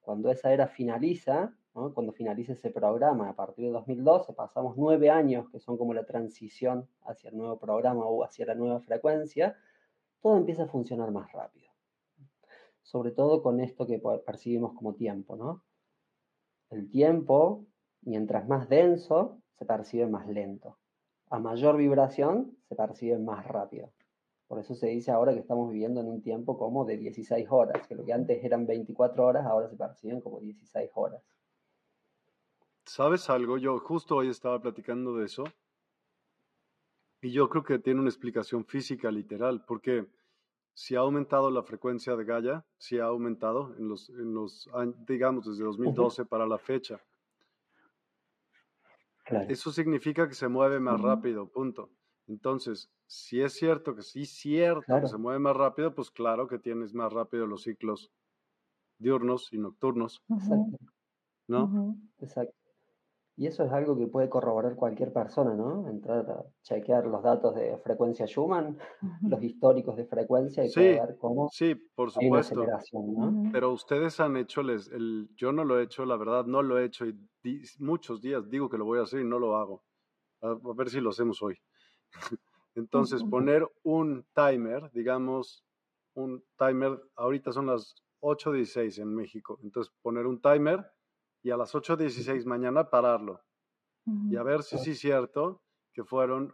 Cuando 0.00 0.30
esa 0.30 0.52
era 0.52 0.66
finaliza, 0.66 1.54
cuando 1.72 2.12
finaliza 2.12 2.52
ese 2.52 2.70
programa, 2.70 3.28
a 3.28 3.36
partir 3.36 3.66
de 3.66 3.70
2012, 3.72 4.32
pasamos 4.32 4.76
nueve 4.76 5.10
años, 5.10 5.48
que 5.50 5.60
son 5.60 5.76
como 5.78 5.94
la 5.94 6.04
transición 6.04 6.88
hacia 7.02 7.30
el 7.30 7.36
nuevo 7.36 7.58
programa 7.58 8.04
o 8.04 8.24
hacia 8.24 8.46
la 8.46 8.54
nueva 8.54 8.80
frecuencia, 8.80 9.56
todo 10.20 10.36
empieza 10.36 10.64
a 10.64 10.68
funcionar 10.68 11.10
más 11.12 11.30
rápido. 11.32 11.70
Sobre 12.82 13.12
todo 13.12 13.42
con 13.42 13.60
esto 13.60 13.86
que 13.86 14.00
percibimos 14.26 14.74
como 14.74 14.94
tiempo, 14.94 15.36
¿no? 15.36 15.62
El 16.70 16.90
tiempo, 16.90 17.66
mientras 18.02 18.48
más 18.48 18.68
denso, 18.68 19.40
se 19.52 19.64
percibe 19.64 20.06
más 20.06 20.26
lento. 20.26 20.79
A 21.30 21.38
mayor 21.38 21.76
vibración, 21.76 22.56
se 22.68 22.74
percibe 22.74 23.18
más 23.18 23.46
rápido. 23.46 23.92
Por 24.48 24.58
eso 24.58 24.74
se 24.74 24.88
dice 24.88 25.12
ahora 25.12 25.32
que 25.32 25.38
estamos 25.38 25.70
viviendo 25.70 26.00
en 26.00 26.08
un 26.08 26.22
tiempo 26.22 26.58
como 26.58 26.84
de 26.84 26.96
16 26.96 27.46
horas, 27.50 27.86
que 27.86 27.94
lo 27.94 28.04
que 28.04 28.12
antes 28.12 28.42
eran 28.42 28.66
24 28.66 29.24
horas, 29.24 29.46
ahora 29.46 29.68
se 29.68 29.76
perciben 29.76 30.20
como 30.20 30.40
16 30.40 30.90
horas. 30.94 31.22
¿Sabes 32.84 33.30
algo? 33.30 33.58
Yo 33.58 33.78
justo 33.78 34.16
hoy 34.16 34.28
estaba 34.28 34.60
platicando 34.60 35.14
de 35.14 35.26
eso 35.26 35.44
y 37.20 37.30
yo 37.30 37.48
creo 37.48 37.62
que 37.62 37.78
tiene 37.78 38.00
una 38.00 38.08
explicación 38.08 38.64
física 38.64 39.10
literal, 39.12 39.64
porque 39.64 40.06
si 40.74 40.96
ha 40.96 41.00
aumentado 41.00 41.50
la 41.50 41.62
frecuencia 41.62 42.16
de 42.16 42.24
Gaia, 42.24 42.64
si 42.78 42.98
ha 42.98 43.04
aumentado 43.04 43.76
en 43.76 43.88
los, 43.88 44.08
en 44.08 44.34
los 44.34 44.68
digamos, 45.06 45.46
desde 45.46 45.62
2012 45.62 46.24
para 46.24 46.46
la 46.46 46.58
fecha. 46.58 47.00
Eso 49.48 49.72
significa 49.72 50.28
que 50.28 50.34
se 50.34 50.48
mueve 50.48 50.80
más 50.80 51.00
rápido, 51.00 51.48
punto. 51.48 51.90
Entonces, 52.26 52.90
si 53.06 53.40
es 53.40 53.54
cierto 53.54 53.94
que 53.94 54.02
sí, 54.02 54.24
cierto 54.24 55.00
que 55.00 55.06
se 55.06 55.18
mueve 55.18 55.38
más 55.40 55.56
rápido, 55.56 55.94
pues 55.94 56.10
claro 56.10 56.46
que 56.46 56.58
tienes 56.58 56.94
más 56.94 57.12
rápido 57.12 57.46
los 57.46 57.62
ciclos 57.62 58.12
diurnos 58.98 59.48
y 59.52 59.58
nocturnos. 59.58 60.22
Exacto. 60.28 60.78
¿No? 61.48 61.96
Exacto. 62.18 62.59
Y 63.40 63.46
eso 63.46 63.64
es 63.64 63.72
algo 63.72 63.96
que 63.96 64.06
puede 64.06 64.28
corroborar 64.28 64.76
cualquier 64.76 65.14
persona, 65.14 65.54
¿no? 65.54 65.88
Entrar 65.88 66.28
a 66.30 66.44
chequear 66.62 67.06
los 67.06 67.22
datos 67.22 67.54
de 67.54 67.78
frecuencia 67.78 68.26
Schumann, 68.26 68.76
los 69.22 69.42
históricos 69.42 69.96
de 69.96 70.04
frecuencia 70.04 70.62
y 70.62 70.68
sí, 70.68 70.80
ver 70.80 71.16
cómo 71.18 71.48
sí, 71.50 71.74
por 71.74 72.10
supuesto. 72.10 72.66
¿no? 72.92 73.50
Pero 73.50 73.72
ustedes 73.72 74.20
han 74.20 74.36
hecho, 74.36 74.62
les, 74.62 74.88
el, 74.88 75.30
yo 75.36 75.52
no 75.52 75.64
lo 75.64 75.80
he 75.80 75.84
hecho, 75.84 76.04
la 76.04 76.18
verdad 76.18 76.44
no 76.44 76.60
lo 76.60 76.78
he 76.78 76.84
hecho 76.84 77.06
y 77.06 77.18
muchos 77.78 78.20
días 78.20 78.46
digo 78.50 78.68
que 78.68 78.76
lo 78.76 78.84
voy 78.84 78.98
a 78.98 79.04
hacer 79.04 79.20
y 79.20 79.24
no 79.24 79.38
lo 79.38 79.56
hago. 79.56 79.84
A, 80.42 80.54
ver 80.76 80.90
si 80.90 81.00
lo 81.00 81.08
hacemos 81.08 81.42
hoy. 81.42 81.56
Entonces, 82.74 83.24
poner 83.24 83.66
un 83.84 84.26
timer, 84.34 84.90
digamos, 84.92 85.64
un 86.12 86.44
timer, 86.58 87.00
ahorita 87.16 87.52
son 87.52 87.68
las 87.68 87.94
8.16 88.20 89.00
en 89.00 89.14
México, 89.14 89.58
entonces 89.62 89.90
poner 90.02 90.26
un 90.26 90.42
timer 90.42 90.84
y 91.42 91.50
a 91.50 91.56
las 91.56 91.74
8.16 91.74 92.44
mañana 92.44 92.90
pararlo. 92.90 93.40
Y 94.28 94.36
a 94.36 94.42
ver 94.42 94.62
si 94.62 94.78
sí 94.78 94.92
es 94.92 94.98
cierto 94.98 95.62
que 95.92 96.04
fueron 96.04 96.52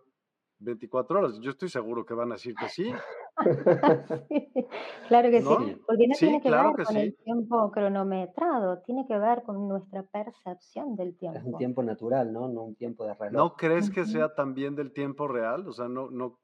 24 0.58 1.18
horas. 1.18 1.38
Yo 1.40 1.50
estoy 1.52 1.68
seguro 1.68 2.04
que 2.04 2.14
van 2.14 2.32
a 2.32 2.34
decir 2.34 2.54
que 2.54 2.68
sí. 2.68 2.92
claro 5.08 5.30
que 5.30 5.42
sí, 5.42 5.82
porque 5.86 6.08
no 6.08 6.14
tiene 6.18 6.40
que 6.40 6.50
ver 6.50 6.72
con 6.84 6.96
el 6.96 7.16
tiempo 7.16 7.70
cronometrado, 7.70 8.80
tiene 8.82 9.06
que 9.06 9.18
ver 9.18 9.42
con 9.42 9.68
nuestra 9.68 10.02
percepción 10.04 10.96
del 10.96 11.16
tiempo. 11.16 11.38
Es 11.38 11.44
un 11.44 11.58
tiempo 11.58 11.82
natural, 11.82 12.32
¿no? 12.32 12.48
No 12.48 12.62
un 12.62 12.76
tiempo 12.76 13.04
de 13.06 13.14
reloj. 13.14 13.32
¿No 13.32 13.54
crees 13.54 13.90
que 13.90 14.06
sea 14.06 14.34
también 14.34 14.74
del 14.74 14.92
tiempo 14.92 15.28
real? 15.28 15.68
O 15.68 15.72
sea, 15.72 15.88
no, 15.88 16.10
no. 16.10 16.38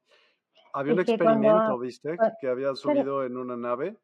Había 0.73 0.93
un 0.93 1.01
experimento, 1.01 1.77
¿viste? 1.79 2.17
Que 2.39 2.47
había 2.47 2.73
subido 2.75 3.23
en 3.23 3.37
una 3.37 3.57
nave. 3.57 3.97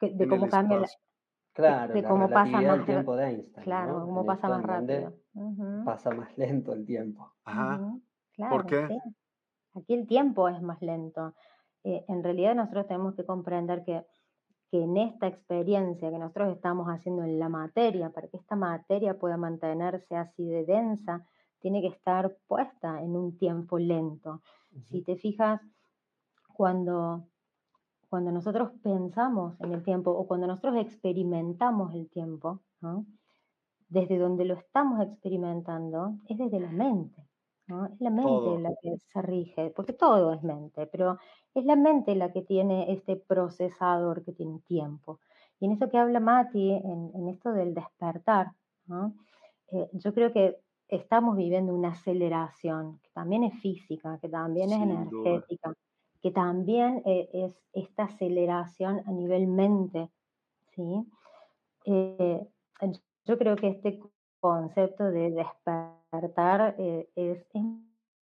de 0.00 0.28
cómo 0.28 0.48
cambia 0.48 0.78
la, 0.80 0.88
Claro, 1.60 1.94
de, 1.94 2.02
cómo 2.02 2.28
pasa 2.28 2.60
más 2.60 2.86
tiempo 2.86 3.16
de 3.16 3.24
Einstein. 3.26 3.64
Claro, 3.64 4.04
cómo 4.04 4.24
pasa 4.24 4.48
más 4.48 4.62
rápido. 4.62 5.14
Pasa 5.84 6.10
más 6.10 6.36
lento 6.36 6.72
el 6.72 6.84
tiempo. 6.84 7.32
Ajá. 7.44 7.80
¿Por 8.48 8.66
qué? 8.66 8.88
Aquí 9.74 9.94
el 9.94 10.06
tiempo 10.06 10.48
es 10.48 10.60
más 10.62 10.80
lento. 10.82 11.34
Eh, 11.84 12.04
en 12.08 12.22
realidad 12.22 12.54
nosotros 12.54 12.86
tenemos 12.86 13.14
que 13.14 13.24
comprender 13.24 13.84
que, 13.84 14.04
que 14.70 14.82
en 14.82 14.96
esta 14.96 15.26
experiencia 15.26 16.10
que 16.10 16.18
nosotros 16.18 16.54
estamos 16.54 16.88
haciendo 16.88 17.22
en 17.22 17.38
la 17.38 17.48
materia, 17.48 18.10
para 18.10 18.28
que 18.28 18.36
esta 18.36 18.56
materia 18.56 19.18
pueda 19.18 19.36
mantenerse 19.36 20.16
así 20.16 20.46
de 20.46 20.64
densa, 20.64 21.24
tiene 21.60 21.80
que 21.80 21.88
estar 21.88 22.36
puesta 22.46 23.02
en 23.02 23.16
un 23.16 23.38
tiempo 23.38 23.78
lento. 23.78 24.42
Si 24.86 25.02
te 25.02 25.16
fijas, 25.16 25.60
cuando 26.52 27.29
cuando 28.10 28.32
nosotros 28.32 28.72
pensamos 28.82 29.54
en 29.60 29.72
el 29.72 29.84
tiempo 29.84 30.10
o 30.10 30.26
cuando 30.26 30.48
nosotros 30.48 30.76
experimentamos 30.78 31.94
el 31.94 32.10
tiempo, 32.10 32.60
desde 33.88 34.18
donde 34.18 34.44
lo 34.44 34.54
estamos 34.54 35.00
experimentando 35.00 36.16
es 36.28 36.36
desde 36.36 36.58
la 36.58 36.72
mente. 36.72 37.24
Es 37.68 38.00
la 38.00 38.10
mente 38.10 38.58
la 38.60 38.70
que 38.82 38.98
se 38.98 39.22
rige, 39.22 39.70
porque 39.70 39.92
todo 39.92 40.32
es 40.32 40.42
mente, 40.42 40.88
pero 40.88 41.18
es 41.54 41.64
la 41.64 41.76
mente 41.76 42.16
la 42.16 42.32
que 42.32 42.42
tiene 42.42 42.92
este 42.92 43.14
procesador 43.14 44.24
que 44.24 44.32
tiene 44.32 44.58
tiempo. 44.66 45.20
Y 45.60 45.66
en 45.66 45.72
eso 45.72 45.88
que 45.88 45.98
habla 45.98 46.18
Mati, 46.18 46.72
en, 46.72 47.28
esto 47.28 47.52
del 47.52 47.74
despertar, 47.74 48.48
eh, 49.70 49.88
yo 49.92 50.12
creo 50.12 50.32
que 50.32 50.56
estamos 50.88 51.36
viviendo 51.36 51.72
una 51.72 51.90
aceleración 51.90 52.98
que 53.04 53.10
también 53.12 53.44
es 53.44 53.54
física, 53.60 54.18
que 54.20 54.28
también 54.28 54.72
es 54.72 54.82
energética, 54.82 55.72
que 56.20 56.30
también 56.30 57.02
eh, 57.06 57.28
es 57.32 57.54
esta 57.72 58.04
aceleración 58.04 59.02
a 59.06 59.12
nivel 59.12 59.46
mente. 59.46 60.10
¿sí? 60.74 61.06
Eh, 61.86 62.46
yo 63.24 63.38
creo 63.38 63.56
que 63.56 63.68
este 63.68 64.00
concepto 64.40 65.04
de 65.04 65.30
despertar 65.30 66.74
eh, 66.78 67.08
es, 67.14 67.46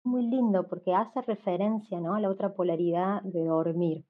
muy 0.04 0.22
lindo 0.28 0.68
porque 0.68 0.94
hace 0.94 1.20
referencia 1.24 2.00
¿no? 2.00 2.14
a 2.14 2.20
la 2.20 2.30
otra 2.30 2.54
polaridad 2.54 3.24
de 3.24 3.44
dormir. 3.46 4.06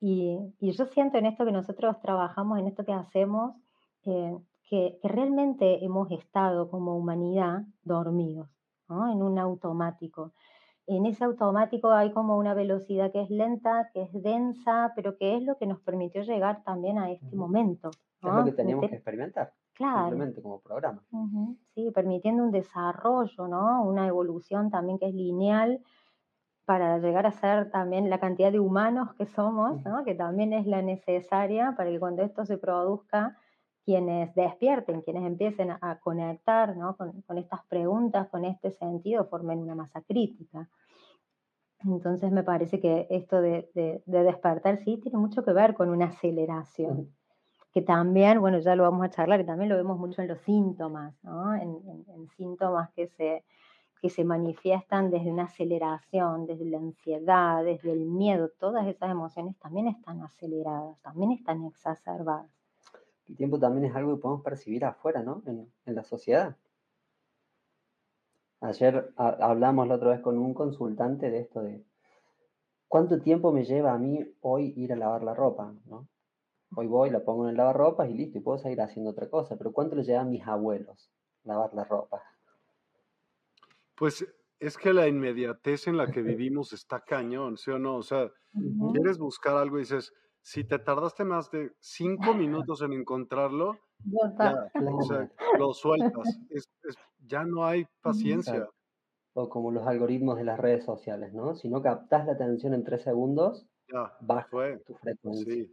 Y, 0.00 0.38
yo 0.60 0.86
siento 0.86 1.18
en 1.18 1.26
esto 1.26 1.44
que 1.44 1.52
nosotros 1.52 2.00
trabajamos, 2.00 2.58
en 2.58 2.66
esto 2.66 2.84
que 2.84 2.92
hacemos, 2.92 3.54
que, 4.02 4.36
que, 4.68 4.98
realmente 5.04 5.84
hemos 5.84 6.10
estado 6.10 6.68
como 6.68 6.96
humanidad 6.96 7.62
dormidos, 7.84 8.48
¿no? 8.88 9.12
en 9.12 9.22
un 9.22 9.38
automático 9.38 10.32
en 10.88 11.04
ese 11.04 11.24
automático 11.24 11.90
hay 11.90 12.12
como 12.12 12.38
una 12.38 12.54
velocidad 12.54 13.12
que 13.12 13.20
es 13.20 13.30
lenta, 13.30 13.90
que 13.92 14.02
es 14.02 14.22
densa, 14.22 14.92
pero 14.96 15.18
que 15.18 15.36
es 15.36 15.42
lo 15.42 15.58
que 15.58 15.66
nos 15.66 15.80
permitió 15.80 16.22
llegar 16.22 16.62
también 16.64 16.98
a 16.98 17.10
este 17.10 17.36
momento. 17.36 17.90
Es 18.22 18.32
lo 18.32 18.44
que 18.44 18.52
teníamos 18.52 18.88
que 18.88 18.96
experimentar. 18.96 19.52
Claro. 19.74 20.08
Simplemente 20.08 20.42
como 20.42 20.60
programa. 20.60 21.02
Sí, 21.74 21.90
permitiendo 21.94 22.42
un 22.42 22.50
desarrollo, 22.50 23.48
¿no? 23.48 23.84
Una 23.84 24.06
evolución 24.06 24.70
también 24.70 24.98
que 24.98 25.06
es 25.06 25.14
lineal 25.14 25.82
para 26.64 26.98
llegar 26.98 27.26
a 27.26 27.32
ser 27.32 27.70
también 27.70 28.10
la 28.10 28.18
cantidad 28.18 28.50
de 28.50 28.58
humanos 28.58 29.14
que 29.14 29.26
somos, 29.26 29.84
¿no? 29.84 30.04
Que 30.04 30.14
también 30.14 30.52
es 30.52 30.66
la 30.66 30.82
necesaria 30.82 31.74
para 31.76 31.90
que 31.90 32.00
cuando 32.00 32.22
esto 32.22 32.44
se 32.44 32.58
produzca, 32.58 33.36
quienes 33.88 34.34
despierten, 34.34 35.00
quienes 35.00 35.24
empiecen 35.24 35.70
a 35.70 35.98
conectar 36.00 36.76
¿no? 36.76 36.94
con, 36.94 37.22
con, 37.22 37.38
estas 37.38 37.64
preguntas, 37.70 38.28
con 38.28 38.44
este 38.44 38.70
sentido, 38.72 39.24
formen 39.30 39.60
una 39.60 39.74
masa 39.74 40.02
crítica. 40.02 40.68
Entonces 41.82 42.30
me 42.30 42.42
parece 42.42 42.80
que 42.80 43.06
esto 43.08 43.40
de, 43.40 43.70
de, 43.74 44.02
despertar 44.04 44.76
sí 44.84 44.98
tiene 44.98 45.16
mucho 45.16 45.42
que 45.42 45.54
ver 45.54 45.72
con 45.72 45.88
una 45.88 46.08
aceleración, 46.08 47.16
que 47.72 47.80
también, 47.80 48.42
bueno, 48.42 48.58
ya 48.58 48.76
lo 48.76 48.82
vamos 48.82 49.06
a 49.06 49.08
charlar, 49.08 49.40
que 49.40 49.46
también 49.46 49.70
lo 49.70 49.76
vemos 49.76 49.98
mucho 49.98 50.20
en 50.20 50.28
los 50.28 50.40
síntomas, 50.42 51.14
¿no? 51.22 51.54
en, 51.54 51.78
en, 52.14 52.28
síntomas 52.36 52.90
que 52.90 53.08
se, 53.08 53.42
que 54.02 54.10
se 54.10 54.22
manifiestan 54.22 55.10
desde 55.10 55.32
una 55.32 55.44
aceleración, 55.44 56.44
desde 56.44 56.66
la 56.66 56.76
ansiedad, 56.76 57.64
desde 57.64 57.92
el 57.92 58.04
miedo, 58.04 58.50
todas 58.60 58.86
esas 58.86 59.10
emociones 59.10 59.56
también 59.58 59.86
están 59.86 60.20
aceleradas, 60.20 61.00
también 61.00 61.32
están 61.32 61.64
exacerbadas. 61.64 62.57
El 63.28 63.36
tiempo 63.36 63.58
también 63.58 63.84
es 63.84 63.96
algo 63.96 64.16
que 64.16 64.22
podemos 64.22 64.44
percibir 64.44 64.84
afuera, 64.84 65.22
¿no? 65.22 65.42
En, 65.46 65.70
en 65.86 65.94
la 65.94 66.04
sociedad. 66.04 66.56
Ayer 68.60 69.12
hablamos 69.16 69.86
la 69.86 69.94
otra 69.96 70.10
vez 70.10 70.20
con 70.20 70.36
un 70.38 70.52
consultante 70.52 71.30
de 71.30 71.40
esto 71.40 71.60
de 71.60 71.84
cuánto 72.88 73.20
tiempo 73.20 73.52
me 73.52 73.64
lleva 73.64 73.92
a 73.92 73.98
mí 73.98 74.34
hoy 74.40 74.72
ir 74.76 74.92
a 74.92 74.96
lavar 74.96 75.22
la 75.22 75.34
ropa, 75.34 75.72
¿no? 75.86 76.08
Hoy 76.74 76.86
voy, 76.86 77.10
la 77.10 77.20
pongo 77.20 77.44
en 77.44 77.50
el 77.50 77.56
lavarropas 77.56 78.10
y 78.10 78.14
listo, 78.14 78.38
y 78.38 78.40
puedo 78.42 78.58
seguir 78.58 78.80
haciendo 78.80 79.12
otra 79.12 79.30
cosa, 79.30 79.56
pero 79.56 79.72
¿cuánto 79.72 79.94
le 79.94 80.02
lleva 80.02 80.20
a 80.20 80.24
mis 80.24 80.46
abuelos 80.46 81.10
lavar 81.44 81.72
la 81.72 81.84
ropa? 81.84 82.22
Pues 83.94 84.26
es 84.58 84.76
que 84.76 84.92
la 84.92 85.08
inmediatez 85.08 85.86
en 85.86 85.96
la 85.96 86.10
que 86.10 86.20
vivimos 86.20 86.72
está 86.72 87.00
cañón, 87.00 87.56
¿sí 87.56 87.70
o 87.70 87.78
no? 87.78 87.96
O 87.96 88.02
sea, 88.02 88.30
quieres 88.92 89.18
buscar 89.18 89.56
algo 89.56 89.78
y 89.78 89.82
dices, 89.82 90.12
si 90.48 90.64
te 90.64 90.78
tardaste 90.78 91.24
más 91.24 91.50
de 91.50 91.72
cinco 91.78 92.32
minutos 92.34 92.80
en 92.80 92.94
encontrarlo, 92.94 93.78
ya, 94.02 94.70
o 94.80 95.02
sea, 95.02 95.30
lo 95.58 95.74
sueltas. 95.74 96.40
ya 97.26 97.44
no 97.44 97.66
hay 97.66 97.84
paciencia. 98.00 98.66
O 99.34 99.50
como 99.50 99.70
los 99.70 99.86
algoritmos 99.86 100.38
de 100.38 100.44
las 100.44 100.58
redes 100.58 100.84
sociales, 100.84 101.34
¿no? 101.34 101.54
Si 101.54 101.68
no 101.68 101.82
captas 101.82 102.26
la 102.26 102.32
atención 102.32 102.72
en 102.72 102.82
tres 102.82 103.02
segundos, 103.02 103.68
baja 104.20 104.78
tu 104.86 104.94
frecuencia. 104.94 105.52
Sí. 105.52 105.70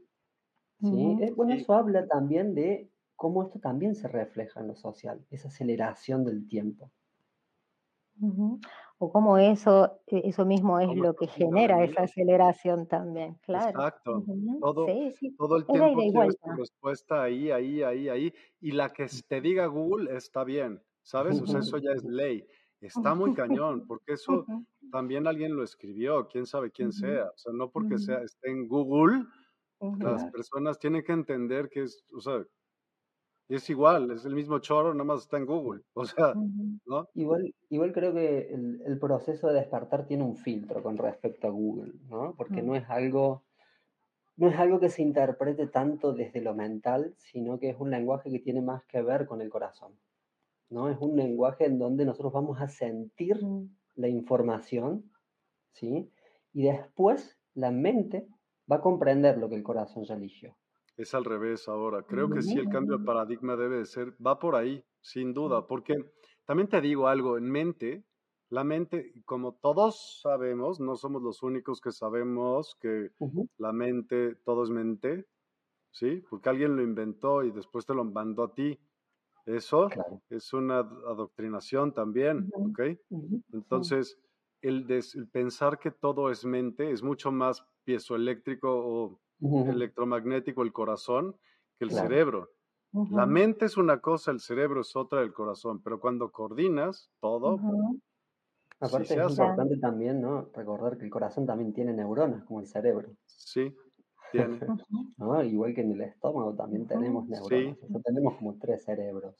¿Sí? 0.81 1.31
Bueno, 1.37 1.53
eso 1.53 1.73
habla 1.73 2.05
también 2.05 2.53
de 2.53 2.91
cómo 3.15 3.43
esto 3.43 3.59
también 3.59 3.95
se 3.95 4.09
refleja 4.09 4.59
en 4.59 4.67
lo 4.67 4.75
social, 4.75 5.25
esa 5.31 5.47
aceleración 5.47 6.25
del 6.25 6.47
tiempo 6.47 6.91
o 8.97 9.11
cómo 9.11 9.37
eso, 9.37 10.01
e, 10.07 10.29
eso 10.29 10.45
mismo 10.45 10.79
es 10.79 10.95
lo 10.95 11.15
que 11.15 11.27
genera 11.27 11.83
esa 11.83 12.03
aceleración 12.03 12.87
también, 12.87 13.35
claro. 13.45 13.69
Exacto. 13.69 14.23
Todo, 14.61 14.85
todo 15.37 15.57
el 15.57 15.65
tiempo 15.65 15.99
tienes 15.99 16.37
tu 16.39 16.49
respuesta 16.57 17.23
ahí, 17.23 17.51
ahí, 17.51 17.83
ahí, 17.83 18.09
ahí. 18.09 18.33
Y 18.61 18.71
la 18.71 18.89
que 18.89 19.07
te 19.27 19.41
diga 19.41 19.65
Google 19.67 20.15
está 20.15 20.43
bien, 20.43 20.81
¿sabes? 21.01 21.41
O 21.41 21.47
sea, 21.47 21.59
eso 21.59 21.77
ya 21.83 21.91
es 21.91 22.03
ley. 22.03 22.45
está 22.79 23.15
muy 23.15 23.33
cañón, 23.33 23.85
porque 23.85 24.13
eso 24.13 24.45
también 24.91 25.27
alguien 25.27 25.55
lo 25.55 25.63
escribió, 25.63 26.27
quién 26.27 26.45
sabe 26.45 26.71
quién 26.71 26.91
sea. 26.93 27.25
O 27.25 27.37
sea, 27.37 27.53
no 27.53 27.69
porque 27.71 27.97
sea, 27.97 28.21
esté 28.21 28.49
en 28.49 28.67
Google, 28.67 29.25
las 29.99 30.25
personas 30.31 30.79
tienen 30.79 31.03
que 31.03 31.11
entender 31.11 31.69
que 31.69 31.83
es, 31.83 32.05
o 32.13 32.21
sea, 32.21 32.45
es 33.47 33.69
igual, 33.69 34.11
es 34.11 34.25
el 34.25 34.33
mismo 34.33 34.59
choro, 34.59 34.93
nada 34.93 35.03
más 35.03 35.21
está 35.21 35.37
en 35.37 35.45
Google. 35.45 35.81
O 35.93 36.05
sea, 36.05 36.33
¿no? 36.85 37.07
Igual, 37.13 37.53
igual 37.69 37.91
creo 37.93 38.13
que 38.13 38.49
el, 38.49 38.97
proceso 38.99 39.47
de 39.47 39.55
despertar 39.55 40.05
tiene 40.05 40.23
un 40.23 40.35
filtro 40.35 40.81
con 40.81 40.97
respecto 40.97 41.47
a 41.47 41.51
Google, 41.51 41.93
¿no? 42.09 42.33
Porque 42.35 42.61
no 42.61 42.75
es 42.75 42.89
algo, 42.89 43.43
no 44.37 44.49
es 44.49 44.57
algo 44.57 44.79
que 44.79 44.89
se 44.89 45.01
interprete 45.01 45.67
tanto 45.67 46.13
desde 46.13 46.41
lo 46.41 46.55
mental, 46.55 47.13
sino 47.17 47.59
que 47.59 47.69
es 47.69 47.79
un 47.79 47.91
lenguaje 47.91 48.31
que 48.31 48.39
tiene 48.39 48.61
más 48.61 48.83
que 48.85 49.01
ver 49.01 49.25
con 49.25 49.41
el 49.41 49.49
corazón. 49.49 49.93
¿no? 50.69 50.89
Es 50.89 50.97
un 50.99 51.15
lenguaje 51.15 51.65
en 51.65 51.79
donde 51.79 52.05
nosotros 52.05 52.33
vamos 52.33 52.59
a 52.59 52.67
sentir 52.67 53.39
la 53.95 54.07
información, 54.07 55.11
¿sí? 55.73 56.11
Y 56.53 56.63
después 56.63 57.37
la 57.53 57.71
mente 57.71 58.27
va 58.69 58.77
a 58.77 58.81
comprender 58.81 59.37
lo 59.37 59.49
que 59.49 59.55
el 59.55 59.63
corazón 59.63 60.03
ya 60.03 60.15
eligió. 60.15 60.55
Es 60.97 61.13
al 61.13 61.25
revés 61.25 61.67
ahora. 61.67 62.03
Creo 62.03 62.29
que 62.29 62.41
sí, 62.41 62.57
el 62.57 62.69
cambio 62.69 62.97
de 62.97 63.05
paradigma 63.05 63.55
debe 63.55 63.77
de 63.77 63.85
ser, 63.85 64.13
va 64.25 64.39
por 64.39 64.55
ahí, 64.55 64.83
sin 65.01 65.33
duda, 65.33 65.67
porque 65.67 65.95
también 66.45 66.69
te 66.69 66.79
digo 66.79 67.07
algo, 67.07 67.37
en 67.37 67.49
mente, 67.49 68.05
la 68.49 68.63
mente, 68.63 69.11
como 69.25 69.55
todos 69.55 70.21
sabemos, 70.21 70.79
no 70.79 70.95
somos 70.95 71.21
los 71.21 71.43
únicos 71.43 71.81
que 71.81 71.91
sabemos 71.91 72.77
que 72.79 73.09
la 73.57 73.73
mente, 73.73 74.35
todo 74.45 74.63
es 74.63 74.69
mente, 74.69 75.25
¿sí? 75.91 76.23
Porque 76.29 76.49
alguien 76.49 76.75
lo 76.75 76.83
inventó 76.83 77.43
y 77.43 77.51
después 77.51 77.85
te 77.85 77.93
lo 77.93 78.03
mandó 78.05 78.43
a 78.43 78.53
ti. 78.53 78.79
Eso 79.45 79.89
es 80.29 80.53
una 80.53 80.79
adoctrinación 80.79 81.93
también, 81.93 82.49
¿ok? 82.53 82.81
Entonces, 83.51 84.19
el, 84.61 84.85
pensar 85.31 85.79
que 85.79 85.91
todo 85.91 86.31
es 86.31 86.45
mente 86.45 86.91
es 86.91 87.03
mucho 87.03 87.31
más 87.31 87.65
piezoeléctrico 87.83 88.69
o 88.69 89.21
electromagnético 89.41 90.63
el 90.63 90.73
corazón 90.73 91.35
que 91.77 91.85
el 91.85 91.91
cerebro. 91.91 92.51
La 93.11 93.25
mente 93.25 93.65
es 93.65 93.75
una 93.75 93.99
cosa, 93.99 94.31
el 94.31 94.39
cerebro 94.39 94.81
es 94.81 94.95
otra 94.95 95.19
del 95.19 95.33
corazón, 95.33 95.81
pero 95.81 95.99
cuando 95.99 96.31
coordinas 96.31 97.11
todo... 97.19 97.59
Aparte 98.79 99.13
es 99.13 99.31
importante 99.31 99.77
también, 99.77 100.21
¿no? 100.21 100.49
Recordar 100.53 100.97
que 100.97 101.05
el 101.05 101.09
corazón 101.09 101.45
también 101.45 101.73
tiene 101.73 101.93
neuronas 101.93 102.43
como 102.43 102.59
el 102.59 102.67
cerebro. 102.67 103.09
Sí, 103.25 103.75
Igual 105.45 105.73
que 105.73 105.81
en 105.81 105.91
el 105.91 106.01
estómago 106.01 106.53
también 106.55 106.87
tenemos 106.87 107.27
neuronas. 107.27 107.77
tenemos 108.03 108.35
como 108.37 108.57
tres 108.57 108.83
cerebros. 108.83 109.35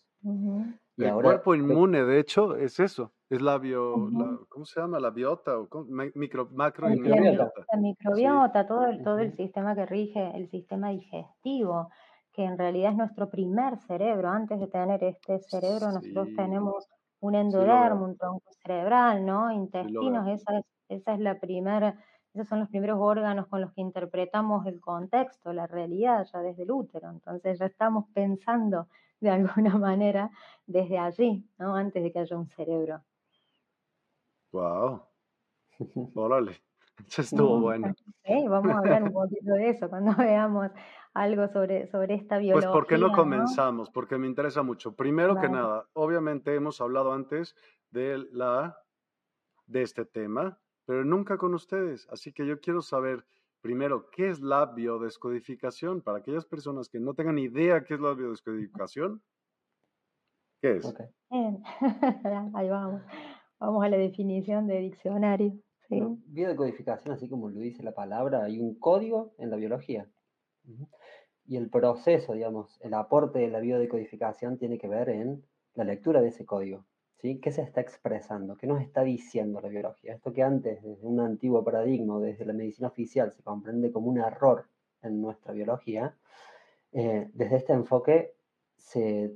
El 0.98 1.14
cuerpo 1.14 1.56
inmune, 1.56 2.04
de 2.04 2.20
hecho, 2.20 2.56
es 2.56 2.80
eso. 2.80 3.14
Es 3.30 3.42
la 3.42 3.58
bio, 3.58 4.10
¿cómo 4.50 4.66
se 4.66 4.80
llama? 4.80 5.00
La 5.00 5.10
biota 5.10 5.58
o 5.58 5.68
micro, 6.16 6.48
macro 6.52 6.88
microbiota. 6.90 7.52
La 7.72 7.80
microbiota, 7.80 8.68
todo, 8.68 8.86
el, 8.86 9.04
todo 9.04 9.20
el 9.20 9.36
sistema 9.36 9.76
que 9.76 9.86
rige 9.86 10.32
el 10.36 10.48
sistema 10.50 10.90
digestivo, 10.90 11.90
que 12.34 12.44
en 12.44 12.58
realidad 12.58 12.92
es 12.92 12.98
nuestro 12.98 13.30
primer 13.30 13.78
cerebro. 13.78 14.30
Antes 14.30 14.60
de 14.60 14.68
tener 14.68 15.04
este 15.04 15.40
cerebro, 15.40 15.92
nosotros 15.92 16.30
tenemos 16.36 16.88
un 17.20 17.36
endodermo, 17.36 18.06
un 18.06 18.18
tronco 18.18 18.52
cerebral, 18.64 19.26
¿no? 19.26 19.52
Intestinos, 19.52 20.28
esa 20.28 20.60
es, 20.60 20.66
esa 20.90 21.14
es 21.16 21.20
la 21.20 21.40
primera 21.40 21.96
esos 22.36 22.50
son 22.50 22.60
los 22.60 22.70
primeros 22.70 23.00
órganos 23.00 23.48
con 23.48 23.62
los 23.62 23.72
que 23.72 23.80
interpretamos 23.80 24.66
el 24.66 24.82
contexto, 24.82 25.54
la 25.54 25.68
realidad, 25.68 26.28
ya 26.34 26.40
desde 26.40 26.64
el 26.64 26.72
útero. 26.72 27.10
Entonces 27.10 27.60
ya 27.60 27.66
estamos 27.66 28.08
pensando 28.14 28.90
de 29.20 29.30
alguna 29.30 29.78
manera 29.78 30.32
desde 30.66 30.98
allí, 30.98 31.48
¿no? 31.58 31.76
Antes 31.76 32.04
de 32.04 32.12
que 32.12 32.20
haya 32.20 32.38
un 32.38 32.48
cerebro. 32.50 33.04
Wow. 34.52 35.04
Órale. 36.16 36.62
Eso 37.08 37.22
estuvo 37.22 37.60
bueno. 37.60 37.94
Sí, 38.24 38.48
vamos 38.48 38.74
a 38.74 38.80
hablar 38.80 39.04
un 39.04 39.14
poquito 39.14 39.54
de 39.54 39.70
eso 39.70 39.90
cuando 39.90 40.16
veamos 40.16 40.72
algo 41.14 41.48
sobre, 41.48 41.88
sobre 41.88 42.16
esta 42.16 42.38
biología. 42.38 42.70
Pues, 42.70 42.74
¿por 42.74 42.88
qué 42.88 42.98
no 42.98 43.12
comenzamos? 43.12 43.90
Porque 43.90 44.18
me 44.18 44.28
interesa 44.28 44.64
mucho. 44.64 44.96
Primero 44.96 45.40
que 45.40 45.50
nada, 45.50 45.88
obviamente 45.94 46.56
hemos 46.56 46.82
hablado 46.82 47.14
antes 47.14 47.56
de, 47.92 48.26
la, 48.32 48.78
de 49.66 49.82
este 49.82 50.06
tema, 50.06 50.60
pero 50.86 51.06
nunca 51.06 51.38
con 51.38 51.54
ustedes. 51.54 52.08
Así 52.10 52.34
que 52.34 52.46
yo 52.46 52.60
quiero 52.60 52.82
saber 52.82 53.26
primero 53.66 54.12
qué 54.12 54.30
es 54.30 54.42
la 54.42 54.68
biodescodificación 54.68 56.04
para 56.04 56.20
aquellas 56.20 56.46
personas 56.46 56.88
que 56.88 57.00
no 57.00 57.16
tengan 57.16 57.40
idea 57.40 57.84
qué 57.84 57.96
es 57.96 58.00
la 58.00 58.14
biodescodificación. 58.14 59.24
¿Qué 60.62 60.78
es? 60.78 60.94
Ahí 62.54 62.70
vamos. 62.70 63.02
Vamos 63.60 63.84
a 63.84 63.90
la 63.90 63.98
definición 63.98 64.68
de 64.68 64.82
diccionario. 64.82 65.60
biodescodificación, 65.90 67.16
así 67.16 67.28
como 67.28 67.50
lo 67.50 67.60
dice 67.60 67.82
la 67.82 67.96
palabra, 67.96 68.44
hay 68.44 68.60
un 68.60 68.78
código 68.78 69.34
en 69.40 69.50
la 69.50 69.56
biología. 69.56 70.08
Y 71.48 71.58
el 71.58 71.72
proceso, 71.72 72.34
digamos, 72.34 72.80
el 72.82 72.94
aporte 72.94 73.40
de 73.40 73.48
la 73.48 73.62
biodecodificación 73.62 74.60
tiene 74.60 74.78
que 74.78 74.88
ver 74.88 75.10
en 75.10 75.44
la 75.74 75.86
lectura 75.86 76.22
de 76.22 76.28
ese 76.28 76.46
código. 76.46 76.86
¿Sí? 77.18 77.40
¿Qué 77.40 77.52
se 77.52 77.62
está 77.62 77.82
expresando? 77.82 78.56
¿Qué 78.58 78.68
nos 78.68 78.82
está 78.82 79.04
diciendo 79.04 79.62
la 79.62 79.70
biología? 79.70 80.14
Esto 80.14 80.34
que 80.34 80.44
antes, 80.44 80.82
desde 80.84 81.06
un 81.06 81.20
antiguo 81.20 81.64
paradigma, 81.64 82.20
desde 82.20 82.46
la 82.46 82.54
medicina 82.54 82.88
oficial, 82.88 83.32
se 83.32 83.44
comprende 83.44 83.92
como 83.92 84.10
un 84.10 84.20
error 84.20 84.68
en 85.02 85.22
nuestra 85.22 85.54
biología, 85.54 86.16
eh, 86.92 87.30
desde 87.34 87.58
este 87.58 87.74
enfoque 87.74 88.36
se, 88.78 89.36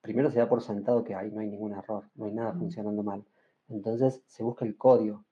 primero 0.00 0.30
se 0.30 0.38
da 0.38 0.48
por 0.48 0.62
sentado 0.62 1.04
que 1.04 1.14
hay, 1.14 1.30
no 1.30 1.40
hay 1.40 1.48
ningún 1.48 1.72
error, 1.72 2.04
no 2.14 2.26
hay 2.26 2.32
nada 2.32 2.52
funcionando 2.52 3.02
mal. 3.02 3.24
Entonces 3.68 4.22
se 4.26 4.42
busca 4.42 4.64
el 4.64 4.76
código, 4.76 5.24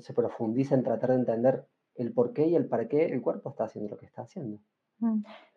se 0.00 0.14
profundiza 0.14 0.74
en 0.74 0.82
tratar 0.82 1.10
de 1.10 1.16
entender 1.16 1.66
el 1.94 2.12
por 2.12 2.32
qué 2.32 2.46
y 2.46 2.56
el 2.56 2.66
para 2.66 2.88
qué 2.88 3.06
el 3.06 3.20
cuerpo 3.20 3.50
está 3.50 3.64
haciendo 3.64 3.90
lo 3.90 3.98
que 3.98 4.06
está 4.06 4.22
haciendo. 4.22 4.60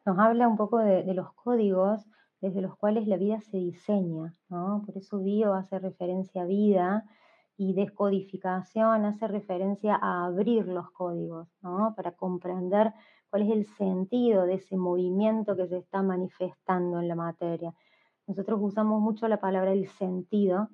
Nos 0.05 0.19
habla 0.19 0.47
un 0.47 0.57
poco 0.57 0.79
de, 0.79 1.03
de 1.03 1.13
los 1.13 1.33
códigos 1.33 2.05
desde 2.43 2.59
los 2.59 2.75
cuales 2.75 3.07
la 3.07 3.15
vida 3.15 3.39
se 3.39 3.55
diseña, 3.55 4.33
¿no? 4.49 4.83
Por 4.85 4.97
eso 4.97 5.19
bio 5.19 5.53
hace 5.53 5.79
referencia 5.79 6.41
a 6.41 6.45
vida 6.45 7.05
y 7.55 7.71
descodificación 7.73 9.05
hace 9.05 9.29
referencia 9.29 9.95
a 9.95 10.25
abrir 10.25 10.67
los 10.67 10.91
códigos, 10.91 11.47
¿no? 11.61 11.93
Para 11.95 12.11
comprender 12.11 12.91
cuál 13.29 13.43
es 13.43 13.51
el 13.51 13.65
sentido 13.77 14.45
de 14.45 14.55
ese 14.55 14.75
movimiento 14.75 15.55
que 15.55 15.69
se 15.69 15.77
está 15.77 16.03
manifestando 16.03 16.99
en 16.99 17.07
la 17.07 17.15
materia. 17.15 17.73
Nosotros 18.27 18.59
usamos 18.61 18.99
mucho 18.99 19.29
la 19.29 19.39
palabra 19.39 19.71
el 19.71 19.87
sentido, 19.87 20.67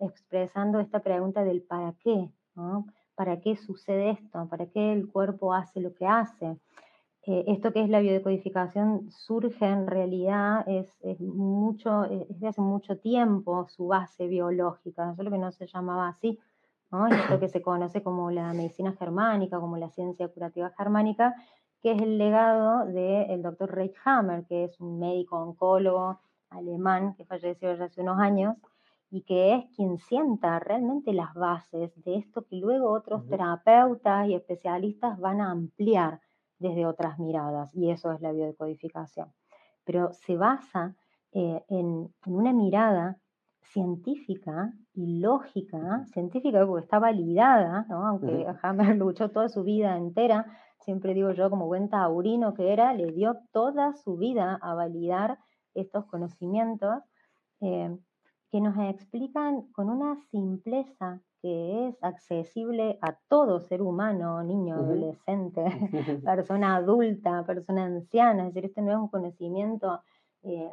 expresando 0.00 0.80
esta 0.80 0.98
pregunta 0.98 1.44
del 1.44 1.62
para 1.62 1.92
qué, 2.00 2.28
¿no? 2.56 2.86
¿Para 3.14 3.40
qué 3.40 3.54
sucede 3.54 4.10
esto? 4.10 4.48
¿Para 4.48 4.66
qué 4.66 4.92
el 4.92 5.06
cuerpo 5.06 5.54
hace 5.54 5.78
lo 5.78 5.94
que 5.94 6.08
hace? 6.08 6.58
Eh, 7.26 7.44
esto 7.46 7.72
que 7.72 7.82
es 7.82 7.88
la 7.88 8.00
biodecodificación 8.00 9.10
surge 9.10 9.64
en 9.64 9.86
realidad, 9.86 10.62
es, 10.68 10.94
mucho, 11.20 12.04
eh, 12.04 12.26
es 12.28 12.38
de 12.38 12.48
hace 12.48 12.60
mucho 12.60 12.98
tiempo 12.98 13.66
su 13.68 13.86
base 13.86 14.26
biológica, 14.26 15.14
solo 15.16 15.30
que 15.30 15.38
no 15.38 15.50
se 15.50 15.66
llamaba 15.66 16.08
así, 16.08 16.38
¿no? 16.90 17.06
esto 17.06 17.40
que 17.40 17.48
se 17.48 17.62
conoce 17.62 18.02
como 18.02 18.30
la 18.30 18.52
medicina 18.52 18.92
germánica, 18.92 19.58
como 19.58 19.78
la 19.78 19.88
ciencia 19.88 20.28
curativa 20.28 20.70
germánica, 20.76 21.34
que 21.80 21.92
es 21.92 22.02
el 22.02 22.18
legado 22.18 22.84
del 22.86 23.42
doctor 23.42 23.74
Reich 23.74 23.96
Hammer, 24.04 24.44
que 24.46 24.64
es 24.64 24.78
un 24.78 24.98
médico 24.98 25.38
oncólogo 25.38 26.20
alemán 26.50 27.14
que 27.14 27.24
falleció 27.24 27.74
ya 27.74 27.84
hace 27.84 28.02
unos 28.02 28.18
años, 28.18 28.56
y 29.10 29.22
que 29.22 29.54
es 29.54 29.64
quien 29.76 29.96
sienta 29.96 30.58
realmente 30.58 31.14
las 31.14 31.32
bases 31.32 31.90
de 32.04 32.16
esto 32.16 32.44
que 32.44 32.56
luego 32.56 32.90
otros 32.90 33.26
terapeutas 33.28 34.28
y 34.28 34.34
especialistas 34.34 35.18
van 35.18 35.40
a 35.40 35.50
ampliar 35.50 36.20
desde 36.58 36.86
otras 36.86 37.18
miradas, 37.18 37.74
y 37.74 37.90
eso 37.90 38.12
es 38.12 38.20
la 38.20 38.32
biodecodificación. 38.32 39.32
Pero 39.84 40.12
se 40.12 40.36
basa 40.36 40.94
eh, 41.32 41.62
en, 41.68 42.12
una 42.26 42.52
mirada 42.52 43.18
científica 43.62 44.72
y 44.92 45.18
lógica, 45.18 46.04
científica 46.12 46.64
porque 46.66 46.84
está 46.84 46.98
validada, 46.98 47.86
aunque 47.90 48.46
Hammer 48.62 48.96
luchó 48.96 49.30
toda 49.30 49.48
su 49.48 49.64
vida 49.64 49.96
entera, 49.96 50.46
siempre 50.80 51.14
digo 51.14 51.32
yo 51.32 51.50
como 51.50 51.66
buen 51.66 51.88
taurino 51.88 52.54
que 52.54 52.72
era, 52.72 52.94
le 52.94 53.10
dio 53.12 53.38
toda 53.52 53.94
su 53.94 54.16
vida 54.16 54.58
a 54.62 54.74
validar 54.74 55.38
estos 55.74 56.04
conocimientos 56.06 57.02
eh, 57.60 57.96
que 58.50 58.60
nos 58.60 58.78
explican 58.78 59.62
con 59.72 59.90
una 59.90 60.16
simpleza 60.30 61.20
que 61.44 61.88
es 61.88 62.02
accesible 62.02 62.98
a 63.02 63.18
todo 63.28 63.60
ser 63.60 63.82
humano, 63.82 64.42
niño, 64.42 64.76
adolescente, 64.76 65.62
persona 66.24 66.76
adulta, 66.76 67.44
persona 67.44 67.84
anciana, 67.84 68.48
es 68.48 68.54
decir, 68.54 68.70
este 68.70 68.80
no 68.80 68.92
es 68.92 68.96
un 68.96 69.08
conocimiento 69.08 70.00
eh, 70.42 70.72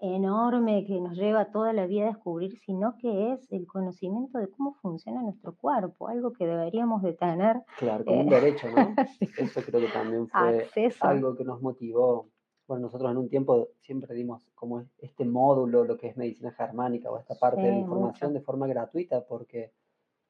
enorme 0.00 0.84
que 0.88 1.00
nos 1.00 1.16
lleva 1.16 1.52
toda 1.52 1.72
la 1.72 1.86
vida 1.86 2.06
a 2.06 2.08
descubrir, 2.08 2.58
sino 2.58 2.96
que 2.98 3.32
es 3.32 3.52
el 3.52 3.64
conocimiento 3.68 4.38
de 4.38 4.50
cómo 4.50 4.74
funciona 4.82 5.22
nuestro 5.22 5.54
cuerpo, 5.54 6.08
algo 6.08 6.32
que 6.32 6.48
deberíamos 6.48 7.02
de 7.02 7.12
tener. 7.12 7.62
Claro, 7.78 8.04
como 8.04 8.22
un 8.22 8.26
eh, 8.26 8.40
derecho, 8.40 8.66
¿no? 8.72 8.92
Eso 9.38 9.62
creo 9.62 9.80
que 9.82 9.92
también 9.92 10.26
fue 10.26 10.66
algo 11.02 11.36
que 11.36 11.44
nos 11.44 11.62
motivó 11.62 12.26
Bueno, 12.70 12.82
nosotros 12.82 13.10
en 13.10 13.16
un 13.16 13.28
tiempo 13.28 13.70
siempre 13.80 14.14
dimos 14.14 14.48
como 14.54 14.84
este 14.98 15.24
módulo, 15.24 15.82
lo 15.82 15.96
que 15.96 16.06
es 16.06 16.16
medicina 16.16 16.52
germánica 16.52 17.10
o 17.10 17.18
esta 17.18 17.34
parte 17.34 17.62
de 17.62 17.72
la 17.72 17.78
información 17.78 18.32
de 18.32 18.40
forma 18.40 18.68
gratuita, 18.68 19.26
porque 19.26 19.72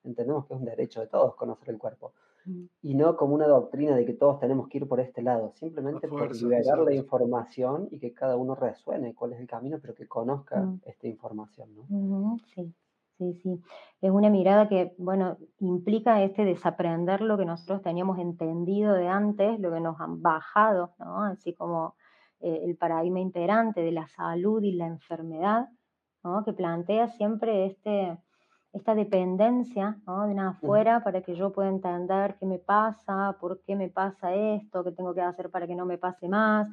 entendemos 0.05 0.47
que 0.47 0.55
es 0.55 0.59
un 0.59 0.65
derecho 0.65 1.03
de 1.03 1.09
todos 1.09 1.35
conocer 1.35 1.69
el 1.69 1.77
cuerpo. 1.77 2.15
Mm. 2.47 2.65
Y 2.81 2.95
no 2.95 3.15
como 3.19 3.35
una 3.35 3.47
doctrina 3.47 3.95
de 3.95 4.07
que 4.07 4.15
todos 4.15 4.41
tenemos 4.41 4.69
que 4.69 4.79
ir 4.79 4.89
por 4.89 5.01
este 5.01 5.21
lado, 5.21 5.53
simplemente 5.57 6.09
por 6.09 6.35
liberar 6.35 6.79
la 6.79 6.95
información 6.95 7.89
y 7.91 7.99
que 7.99 8.15
cada 8.15 8.39
uno 8.39 8.55
resuene 8.55 9.15
cuál 9.15 9.35
es 9.35 9.41
el 9.41 9.47
camino, 9.47 9.77
pero 9.79 9.95
que 9.95 10.09
conozca 10.09 10.63
mm. 10.63 10.81
esta 10.87 11.09
información. 11.09 11.69
¿no? 11.77 12.39
Sí, 12.55 12.73
sí, 13.19 13.35
sí. 13.43 13.63
Es 14.01 14.11
una 14.11 14.31
mirada 14.31 14.67
que, 14.67 14.95
bueno, 14.97 15.37
implica 15.59 16.23
este 16.23 16.47
desaprender 16.47 17.21
lo 17.21 17.37
que 17.37 17.45
nosotros 17.45 17.83
teníamos 17.83 18.19
entendido 18.19 18.95
de 18.95 19.09
antes, 19.09 19.61
lo 19.61 19.71
que 19.71 19.81
nos 19.81 20.01
han 20.01 20.23
bajado, 20.23 20.95
¿no? 20.99 21.25
Así 21.25 21.53
como 21.53 21.97
eh, 22.41 22.63
el 22.65 22.77
paradigma 22.77 23.21
imperante 23.21 23.83
de 23.83 23.93
la 23.93 24.09
salud 24.09 24.63
y 24.63 24.73
la 24.73 24.87
enfermedad, 24.87 25.69
¿no? 26.25 26.43
que 26.43 26.55
plantea 26.55 27.09
siempre 27.09 27.67
este, 27.67 28.17
esta 28.73 28.95
dependencia 28.95 29.99
¿no? 30.07 30.27
de 30.27 30.35
nada 30.35 30.51
afuera 30.51 31.03
para 31.05 31.21
que 31.21 31.35
yo 31.35 31.53
pueda 31.53 31.69
entender 31.69 32.37
qué 32.39 32.47
me 32.47 32.59
pasa, 32.59 33.37
por 33.41 33.61
qué 33.63 33.77
me 33.77 33.91
pasa 33.91 34.35
esto, 34.35 34.83
qué 34.85 34.93
tengo 34.93 35.13
que 35.13 35.21
hacer 35.21 35.51
para 35.51 35.67
que 35.67 35.75
no 35.75 35.85
me 35.85 35.99
pase 35.99 36.29
más. 36.29 36.67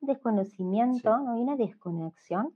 Un 0.00 0.08
desconocimiento 0.08 1.16
¿no? 1.18 1.38
y 1.38 1.42
una 1.42 1.56
desconexión 1.56 2.52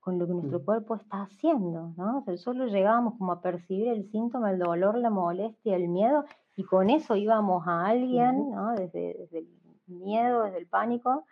con 0.00 0.18
lo 0.18 0.26
que 0.26 0.34
nuestro 0.34 0.62
cuerpo 0.62 0.96
está 0.96 1.22
haciendo. 1.22 1.94
¿no? 1.96 2.24
solo 2.36 2.66
llegábamos 2.66 3.14
como 3.16 3.32
a 3.32 3.40
percibir 3.40 3.88
el 3.88 4.10
síntoma, 4.10 4.50
el 4.50 4.58
dolor, 4.58 4.98
la 4.98 5.10
molestia, 5.10 5.76
el 5.76 5.88
miedo, 5.88 6.24
y 6.56 6.64
con 6.64 6.90
eso 6.90 7.16
íbamos 7.16 7.66
a 7.66 7.86
alguien, 7.86 8.50
¿no? 8.50 8.74
desde, 8.74 9.16
desde 9.18 9.38
el 9.38 9.48
miedo, 9.86 10.44
desde 10.44 10.58
el 10.58 10.66
pánico, 10.66 11.24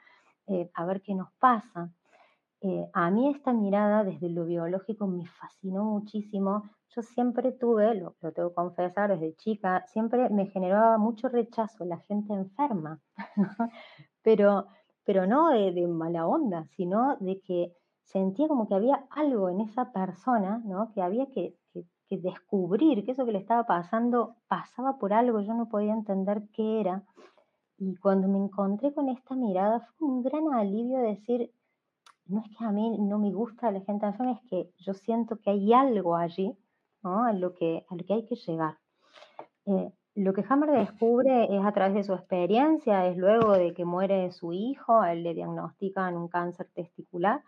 eh, 0.48 0.70
a 0.74 0.86
ver 0.86 1.02
qué 1.02 1.14
nos 1.14 1.32
pasa. 1.38 1.90
Eh, 2.60 2.90
a 2.92 3.10
mí 3.10 3.28
esta 3.30 3.52
mirada 3.52 4.02
desde 4.02 4.28
lo 4.28 4.44
biológico 4.44 5.06
me 5.06 5.26
fascinó 5.26 5.84
muchísimo. 5.84 6.68
Yo 6.94 7.02
siempre 7.02 7.52
tuve, 7.52 7.94
lo, 7.94 8.16
tengo 8.34 8.48
que 8.48 8.54
confesar 8.54 9.10
desde 9.10 9.36
chica, 9.36 9.84
siempre 9.86 10.28
me 10.30 10.46
generaba 10.46 10.98
mucho 10.98 11.28
rechazo 11.28 11.84
la 11.84 11.98
gente 11.98 12.32
enferma, 12.32 13.00
pero, 14.22 14.66
pero 15.04 15.26
no 15.26 15.50
de, 15.50 15.86
mala 15.86 16.26
onda, 16.26 16.64
sino 16.76 17.16
de 17.20 17.40
que 17.42 17.76
sentía 18.02 18.48
como 18.48 18.66
que 18.66 18.74
había 18.74 19.06
algo 19.10 19.50
en 19.50 19.60
esa 19.60 19.92
persona, 19.92 20.62
¿no? 20.64 20.92
que 20.92 21.02
había 21.02 21.26
que, 21.26 21.54
que 22.08 22.16
descubrir 22.16 23.04
que 23.04 23.12
eso 23.12 23.26
que 23.26 23.32
le 23.32 23.38
estaba 23.38 23.64
pasando 23.64 24.36
pasaba 24.48 24.98
por 24.98 25.12
algo, 25.12 25.40
yo 25.40 25.54
no 25.54 25.68
podía 25.68 25.92
entender 25.92 26.42
qué 26.52 26.80
era. 26.80 27.04
Y 27.78 27.94
cuando 27.96 28.26
me 28.28 28.38
encontré 28.38 28.92
con 28.92 29.08
esta 29.08 29.36
mirada 29.36 29.80
fue 29.80 30.08
un 30.08 30.22
gran 30.22 30.52
alivio 30.52 30.98
decir, 30.98 31.52
no 32.26 32.40
es 32.40 32.56
que 32.56 32.64
a 32.64 32.72
mí 32.72 32.98
no 32.98 33.18
me 33.18 33.32
gusta 33.32 33.70
la 33.70 33.80
gente 33.80 34.06
enferma, 34.06 34.32
es 34.32 34.50
que 34.50 34.72
yo 34.78 34.94
siento 34.94 35.36
que 35.36 35.50
hay 35.50 35.72
algo 35.72 36.16
allí 36.16 36.56
¿no? 37.02 37.24
a, 37.24 37.32
lo 37.32 37.54
que, 37.54 37.86
a 37.88 37.94
lo 37.94 38.04
que 38.04 38.14
hay 38.14 38.26
que 38.26 38.34
llegar. 38.34 38.78
Eh, 39.66 39.92
lo 40.16 40.32
que 40.32 40.44
Hammer 40.48 40.70
descubre 40.70 41.56
es 41.56 41.64
a 41.64 41.72
través 41.72 41.94
de 41.94 42.02
su 42.02 42.12
experiencia, 42.12 43.06
es 43.06 43.16
luego 43.16 43.52
de 43.52 43.72
que 43.72 43.84
muere 43.84 44.32
su 44.32 44.52
hijo, 44.52 45.00
a 45.00 45.12
él 45.12 45.22
le 45.22 45.34
diagnostican 45.34 46.16
un 46.16 46.26
cáncer 46.26 46.68
testicular. 46.74 47.44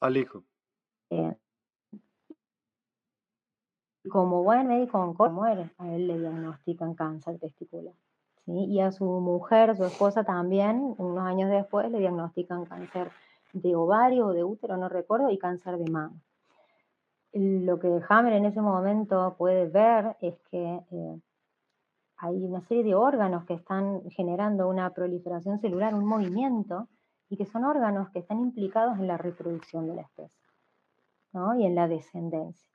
Al 0.00 0.16
hijo. 0.16 0.42
Eh, 1.10 1.36
como 4.10 4.42
buen 4.42 4.66
médico 4.66 4.98
oncólogo 4.98 5.40
muere, 5.40 5.70
a 5.78 5.94
él 5.94 6.08
le 6.08 6.18
diagnostican 6.18 6.94
cáncer 6.94 7.38
testicular. 7.38 7.94
Y 8.46 8.80
a 8.80 8.92
su 8.92 9.04
mujer, 9.04 9.76
su 9.76 9.84
esposa 9.84 10.22
también, 10.22 10.94
unos 10.98 11.26
años 11.26 11.50
después, 11.50 11.90
le 11.90 11.98
diagnostican 11.98 12.64
cáncer 12.64 13.10
de 13.52 13.74
ovario 13.74 14.26
o 14.26 14.32
de 14.32 14.44
útero, 14.44 14.76
no 14.76 14.88
recuerdo, 14.88 15.30
y 15.30 15.38
cáncer 15.38 15.78
de 15.78 15.90
mama. 15.90 16.14
Lo 17.32 17.78
que 17.78 18.00
Hammer 18.08 18.34
en 18.34 18.44
ese 18.44 18.60
momento 18.60 19.34
puede 19.36 19.66
ver 19.68 20.16
es 20.20 20.38
que 20.50 20.80
eh, 20.90 21.20
hay 22.18 22.44
una 22.44 22.60
serie 22.62 22.84
de 22.84 22.94
órganos 22.94 23.44
que 23.44 23.54
están 23.54 24.08
generando 24.10 24.68
una 24.68 24.90
proliferación 24.90 25.58
celular, 25.58 25.94
un 25.94 26.06
movimiento, 26.06 26.88
y 27.28 27.36
que 27.36 27.46
son 27.46 27.64
órganos 27.64 28.10
que 28.10 28.20
están 28.20 28.38
implicados 28.40 28.98
en 28.98 29.08
la 29.08 29.16
reproducción 29.16 29.88
de 29.88 29.96
la 29.96 30.02
especie 30.02 30.46
¿no? 31.32 31.58
y 31.58 31.66
en 31.66 31.74
la 31.74 31.88
descendencia. 31.88 32.70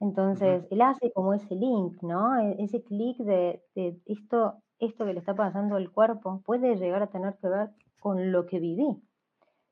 Entonces, 0.00 0.66
él 0.70 0.82
hace 0.82 1.10
como 1.12 1.32
ese 1.32 1.54
link, 1.54 2.02
¿no? 2.02 2.38
E-, 2.38 2.62
ese 2.62 2.82
clic 2.82 3.16
de, 3.18 3.62
de, 3.74 3.98
esto 4.06 4.62
esto 4.78 5.04
que 5.04 5.12
le 5.12 5.20
está 5.20 5.34
pasando 5.34 5.76
al 5.76 5.90
cuerpo 5.90 6.42
puede 6.44 6.76
llegar 6.76 7.02
a 7.02 7.10
tener 7.10 7.36
que 7.40 7.48
ver 7.48 7.70
con 7.98 8.32
lo 8.32 8.46
que 8.46 8.58
viví. 8.58 9.02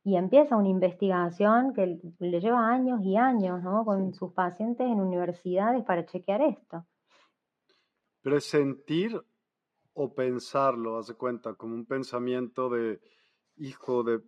Y 0.02 0.16
empieza 0.16 0.56
una 0.56 0.68
investigación 0.68 1.72
que 1.72 1.98
le 2.18 2.40
lleva 2.40 2.68
años 2.68 3.00
y 3.02 3.16
años, 3.16 3.62
¿no? 3.62 3.84
Con 3.84 4.12
sus 4.12 4.32
pacientes 4.32 4.86
en 4.86 5.00
universidades 5.00 5.82
para 5.84 6.04
chequear 6.04 6.42
esto. 6.42 6.84
Pero 8.20 8.36
es 8.36 8.44
sentir 8.44 9.18
o 9.94 10.14
pensarlo, 10.14 10.98
hace 10.98 11.14
cuenta, 11.14 11.54
como 11.54 11.74
un 11.74 11.86
pensamiento 11.86 12.68
de 12.68 13.00
hijo 13.56 14.02
de... 14.02 14.20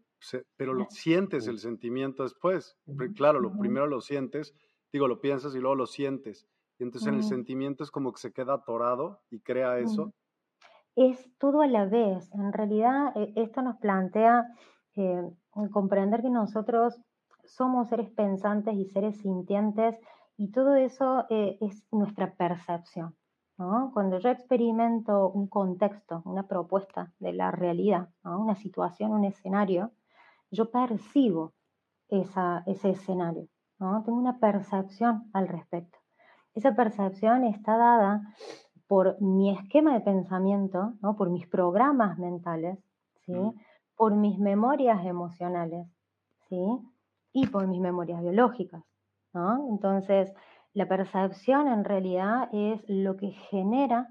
Pero 0.56 0.72
lo, 0.72 0.86
sientes 0.88 1.46
el 1.46 1.58
sentimiento 1.58 2.22
después. 2.22 2.78
Claro, 3.14 3.38
lo 3.38 3.52
primero 3.58 3.86
lo 3.86 4.00
sientes, 4.00 4.54
digo, 4.90 5.08
lo 5.08 5.20
piensas 5.20 5.54
y 5.54 5.58
luego 5.58 5.74
lo 5.74 5.86
sientes. 5.86 6.48
Y 6.78 6.84
entonces 6.84 7.08
en 7.08 7.16
el 7.16 7.22
sentimiento 7.22 7.84
es 7.84 7.90
como 7.90 8.12
que 8.12 8.20
se 8.20 8.32
queda 8.32 8.54
atorado 8.54 9.20
y 9.30 9.40
crea 9.40 9.78
eso 9.78 10.14
es 10.96 11.30
todo 11.38 11.60
a 11.60 11.66
la 11.66 11.84
vez. 11.84 12.28
En 12.34 12.52
realidad, 12.52 13.12
eh, 13.14 13.32
esto 13.36 13.62
nos 13.62 13.76
plantea 13.76 14.46
eh, 14.96 15.22
comprender 15.70 16.22
que 16.22 16.30
nosotros 16.30 16.98
somos 17.44 17.88
seres 17.88 18.10
pensantes 18.10 18.74
y 18.74 18.86
seres 18.86 19.18
sintientes 19.18 20.00
y 20.36 20.50
todo 20.50 20.74
eso 20.74 21.26
eh, 21.30 21.58
es 21.60 21.86
nuestra 21.92 22.34
percepción. 22.34 23.14
Cuando 23.94 24.18
yo 24.18 24.28
experimento 24.28 25.30
un 25.30 25.48
contexto, 25.48 26.20
una 26.26 26.46
propuesta 26.46 27.14
de 27.18 27.32
la 27.32 27.50
realidad, 27.50 28.10
una 28.22 28.54
situación, 28.54 29.12
un 29.12 29.24
escenario, 29.24 29.92
yo 30.50 30.70
percibo 30.70 31.54
ese 32.10 32.90
escenario, 32.90 33.48
tengo 33.78 34.18
una 34.18 34.38
percepción 34.40 35.30
al 35.32 35.48
respecto. 35.48 35.98
Esa 36.52 36.74
percepción 36.74 37.44
está 37.44 37.78
dada 37.78 38.34
por 38.86 39.20
mi 39.20 39.50
esquema 39.50 39.94
de 39.94 40.00
pensamiento, 40.00 40.94
¿no? 41.02 41.16
por 41.16 41.30
mis 41.30 41.46
programas 41.46 42.18
mentales, 42.18 42.78
¿sí? 43.24 43.34
Mm. 43.34 43.54
por 43.96 44.14
mis 44.14 44.38
memorias 44.38 45.04
emocionales 45.04 45.88
¿sí? 46.48 46.78
y 47.32 47.46
por 47.46 47.66
mis 47.66 47.80
memorias 47.80 48.22
biológicas. 48.22 48.84
¿no? 49.32 49.68
Entonces, 49.70 50.32
la 50.72 50.86
percepción 50.86 51.68
en 51.68 51.84
realidad 51.84 52.48
es 52.52 52.84
lo 52.86 53.16
que 53.16 53.30
genera 53.30 54.08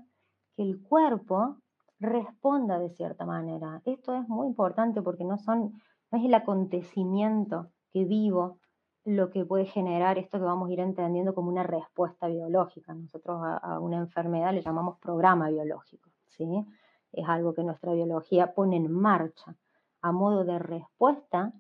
que 0.56 0.64
el 0.64 0.82
cuerpo 0.82 1.58
responda 2.00 2.80
de 2.80 2.90
cierta 2.90 3.26
manera. 3.26 3.82
Esto 3.86 4.16
es 4.16 4.28
muy 4.28 4.48
importante 4.48 5.02
porque 5.02 5.24
no, 5.24 5.38
son, 5.38 5.74
no 6.12 6.18
es 6.18 6.26
el 6.26 6.34
acontecimiento 6.34 7.70
que 7.94 8.04
vivo 8.04 8.60
lo 9.06 9.30
que 9.30 9.46
puede 9.46 9.66
generar 9.66 10.18
esto 10.18 10.40
que 10.40 10.46
vamos 10.46 10.68
a 10.68 10.74
ir 10.74 10.80
entendiendo 10.80 11.36
como 11.36 11.50
una 11.50 11.64
respuesta 11.64 12.28
biológica. 12.28 12.94
Nosotros 12.94 13.40
a, 13.44 13.80
una 13.80 13.98
enfermedad 13.98 14.52
le 14.52 14.62
llamamos 14.62 14.98
programa 14.98 15.50
biológico, 15.50 16.10
¿sí? 16.28 16.66
Es 17.14 17.30
algo 17.30 17.54
que 17.54 17.64
nuestra 17.64 17.94
biología 17.94 18.54
pone 18.54 18.78
en 18.78 18.92
marcha 18.92 19.56
a 20.02 20.12
modo 20.12 20.44
de 20.44 20.60
respuesta, 20.60 21.54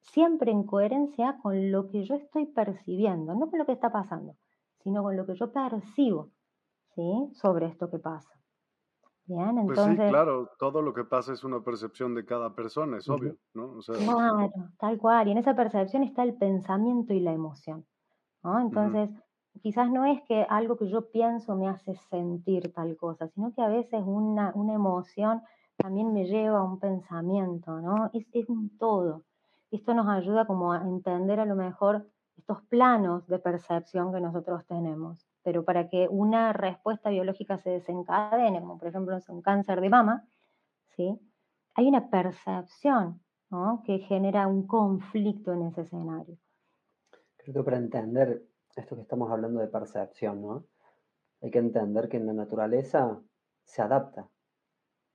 siempre 0.00 0.50
en 0.50 0.64
coherencia 0.64 1.38
con 1.42 1.70
lo 1.70 1.86
que 1.88 2.04
yo 2.04 2.14
estoy 2.14 2.46
percibiendo, 2.46 3.34
no 3.34 3.50
con 3.50 3.58
lo 3.58 3.66
que 3.66 3.72
está 3.72 3.92
pasando, 3.92 4.34
sino 4.78 5.02
con 5.02 5.16
lo 5.16 5.26
que 5.26 5.34
yo 5.34 5.52
percibo, 5.52 6.30
¿sí? 6.94 7.30
Sobre 7.34 7.66
esto 7.66 7.90
que 7.90 7.98
pasa. 7.98 8.30
Bien, 9.26 9.58
entonces... 9.58 9.96
Pues 9.96 10.08
sí, 10.08 10.12
claro, 10.12 10.50
todo 10.58 10.82
lo 10.82 10.92
que 10.92 11.04
pasa 11.04 11.32
es 11.32 11.44
una 11.44 11.60
percepción 11.60 12.14
de 12.14 12.26
cada 12.26 12.54
persona, 12.54 12.98
es 12.98 13.08
obvio, 13.08 13.36
¿no? 13.54 13.78
claro, 13.80 14.52
tal 14.78 14.98
cual, 14.98 15.28
y 15.28 15.32
en 15.32 15.38
esa 15.38 15.54
percepción 15.54 16.02
está 16.02 16.22
el 16.22 16.34
pensamiento 16.34 17.14
y 17.14 17.20
la 17.20 17.32
emoción, 17.32 17.86
¿no? 18.42 18.60
Entonces, 18.60 19.10
quizás 19.62 19.90
no 19.90 20.04
es 20.04 20.20
que 20.24 20.46
algo 20.50 20.76
que 20.76 20.88
yo 20.88 21.10
pienso 21.10 21.56
me 21.56 21.68
hace 21.68 21.94
sentir 22.10 22.72
tal 22.74 22.96
cosa, 22.96 23.28
sino 23.28 23.54
que 23.54 23.62
a 23.62 23.68
veces 23.68 24.02
una, 24.04 24.52
una 24.54 24.74
emoción 24.74 25.42
también 25.76 26.12
me 26.12 26.26
lleva 26.26 26.58
a 26.58 26.62
un 26.62 26.78
pensamiento, 26.78 27.80
¿no? 27.80 28.10
Es, 28.12 28.26
es 28.32 28.48
un 28.48 28.76
todo. 28.76 29.24
Esto 29.70 29.94
nos 29.94 30.06
ayuda 30.06 30.46
como 30.46 30.72
a 30.72 30.82
entender 30.82 31.40
a 31.40 31.46
lo 31.46 31.56
mejor 31.56 32.06
estos 32.36 32.60
planos 32.64 33.26
de 33.26 33.38
percepción 33.38 34.12
que 34.12 34.20
nosotros 34.20 34.66
tenemos 34.66 35.26
pero 35.44 35.64
para 35.64 35.88
que 35.88 36.08
una 36.08 36.52
respuesta 36.52 37.10
biológica 37.10 37.58
se 37.58 37.70
desencadene, 37.70 38.60
como 38.60 38.78
por 38.78 38.88
ejemplo 38.88 39.16
un 39.28 39.42
cáncer 39.42 39.80
de 39.80 39.90
mama, 39.90 40.26
¿sí? 40.96 41.20
hay 41.74 41.86
una 41.86 42.10
percepción 42.10 43.20
que 43.84 44.00
genera 44.00 44.48
un 44.48 44.66
conflicto 44.66 45.52
en 45.52 45.62
ese 45.66 45.82
escenario. 45.82 46.36
Creo 47.36 47.54
que 47.54 47.62
para 47.62 47.76
entender 47.76 48.42
esto 48.74 48.96
que 48.96 49.02
estamos 49.02 49.30
hablando 49.30 49.60
de 49.60 49.68
percepción, 49.68 50.42
¿no? 50.42 50.64
hay 51.40 51.50
que 51.52 51.60
entender 51.60 52.08
que 52.08 52.16
en 52.16 52.26
la 52.26 52.32
naturaleza 52.32 53.20
se 53.62 53.82
adapta, 53.82 54.28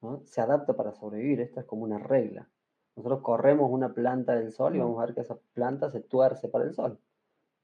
¿no? 0.02 0.22
se 0.26 0.40
adapta 0.40 0.74
para 0.74 0.94
sobrevivir, 0.94 1.42
esto 1.42 1.60
es 1.60 1.66
como 1.66 1.84
una 1.84 1.98
regla. 1.98 2.50
Nosotros 2.96 3.22
corremos 3.22 3.70
una 3.72 3.94
planta 3.94 4.36
del 4.36 4.52
sol 4.52 4.76
y 4.76 4.80
vamos 4.80 5.00
a 5.00 5.06
ver 5.06 5.16
que 5.16 5.22
esa 5.22 5.38
planta 5.54 5.90
se 5.90 6.02
tuerce 6.02 6.48
para 6.48 6.66
el 6.66 6.74
sol. 6.74 7.00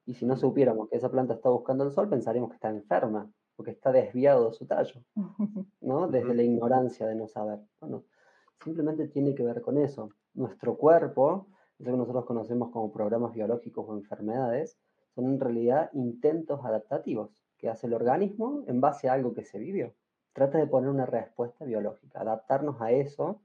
Y 0.05 0.13
si 0.13 0.25
no 0.25 0.35
supiéramos 0.35 0.89
que 0.89 0.97
esa 0.97 1.09
planta 1.09 1.33
está 1.33 1.49
buscando 1.49 1.83
el 1.83 1.91
sol, 1.91 2.07
pensaríamos 2.09 2.49
que 2.49 2.55
está 2.55 2.69
enferma, 2.69 3.29
porque 3.55 3.71
está 3.71 3.91
desviado 3.91 4.49
de 4.49 4.53
su 4.53 4.65
tallo, 4.65 5.01
¿no? 5.81 6.07
Desde 6.07 6.35
la 6.35 6.43
ignorancia 6.43 7.07
de 7.07 7.15
no 7.15 7.27
saber. 7.27 7.59
Bueno, 7.79 8.03
simplemente 8.63 9.07
tiene 9.07 9.33
que 9.33 9.43
ver 9.43 9.61
con 9.61 9.77
eso. 9.77 10.09
Nuestro 10.33 10.77
cuerpo, 10.77 11.47
eso 11.79 11.91
que 11.91 11.97
nosotros 11.97 12.25
conocemos 12.25 12.71
como 12.71 12.91
programas 12.91 13.33
biológicos 13.33 13.85
o 13.87 13.95
enfermedades, 13.95 14.77
son 15.15 15.25
en 15.25 15.39
realidad 15.39 15.89
intentos 15.93 16.63
adaptativos 16.63 17.31
que 17.57 17.69
hace 17.69 17.87
el 17.87 17.93
organismo 17.93 18.63
en 18.67 18.81
base 18.81 19.09
a 19.09 19.13
algo 19.13 19.33
que 19.33 19.43
se 19.43 19.57
vivió. 19.57 19.93
Trata 20.33 20.57
de 20.57 20.67
poner 20.67 20.89
una 20.89 21.05
respuesta 21.05 21.63
biológica, 21.63 22.19
adaptarnos 22.19 22.81
a 22.81 22.91
eso 22.91 23.41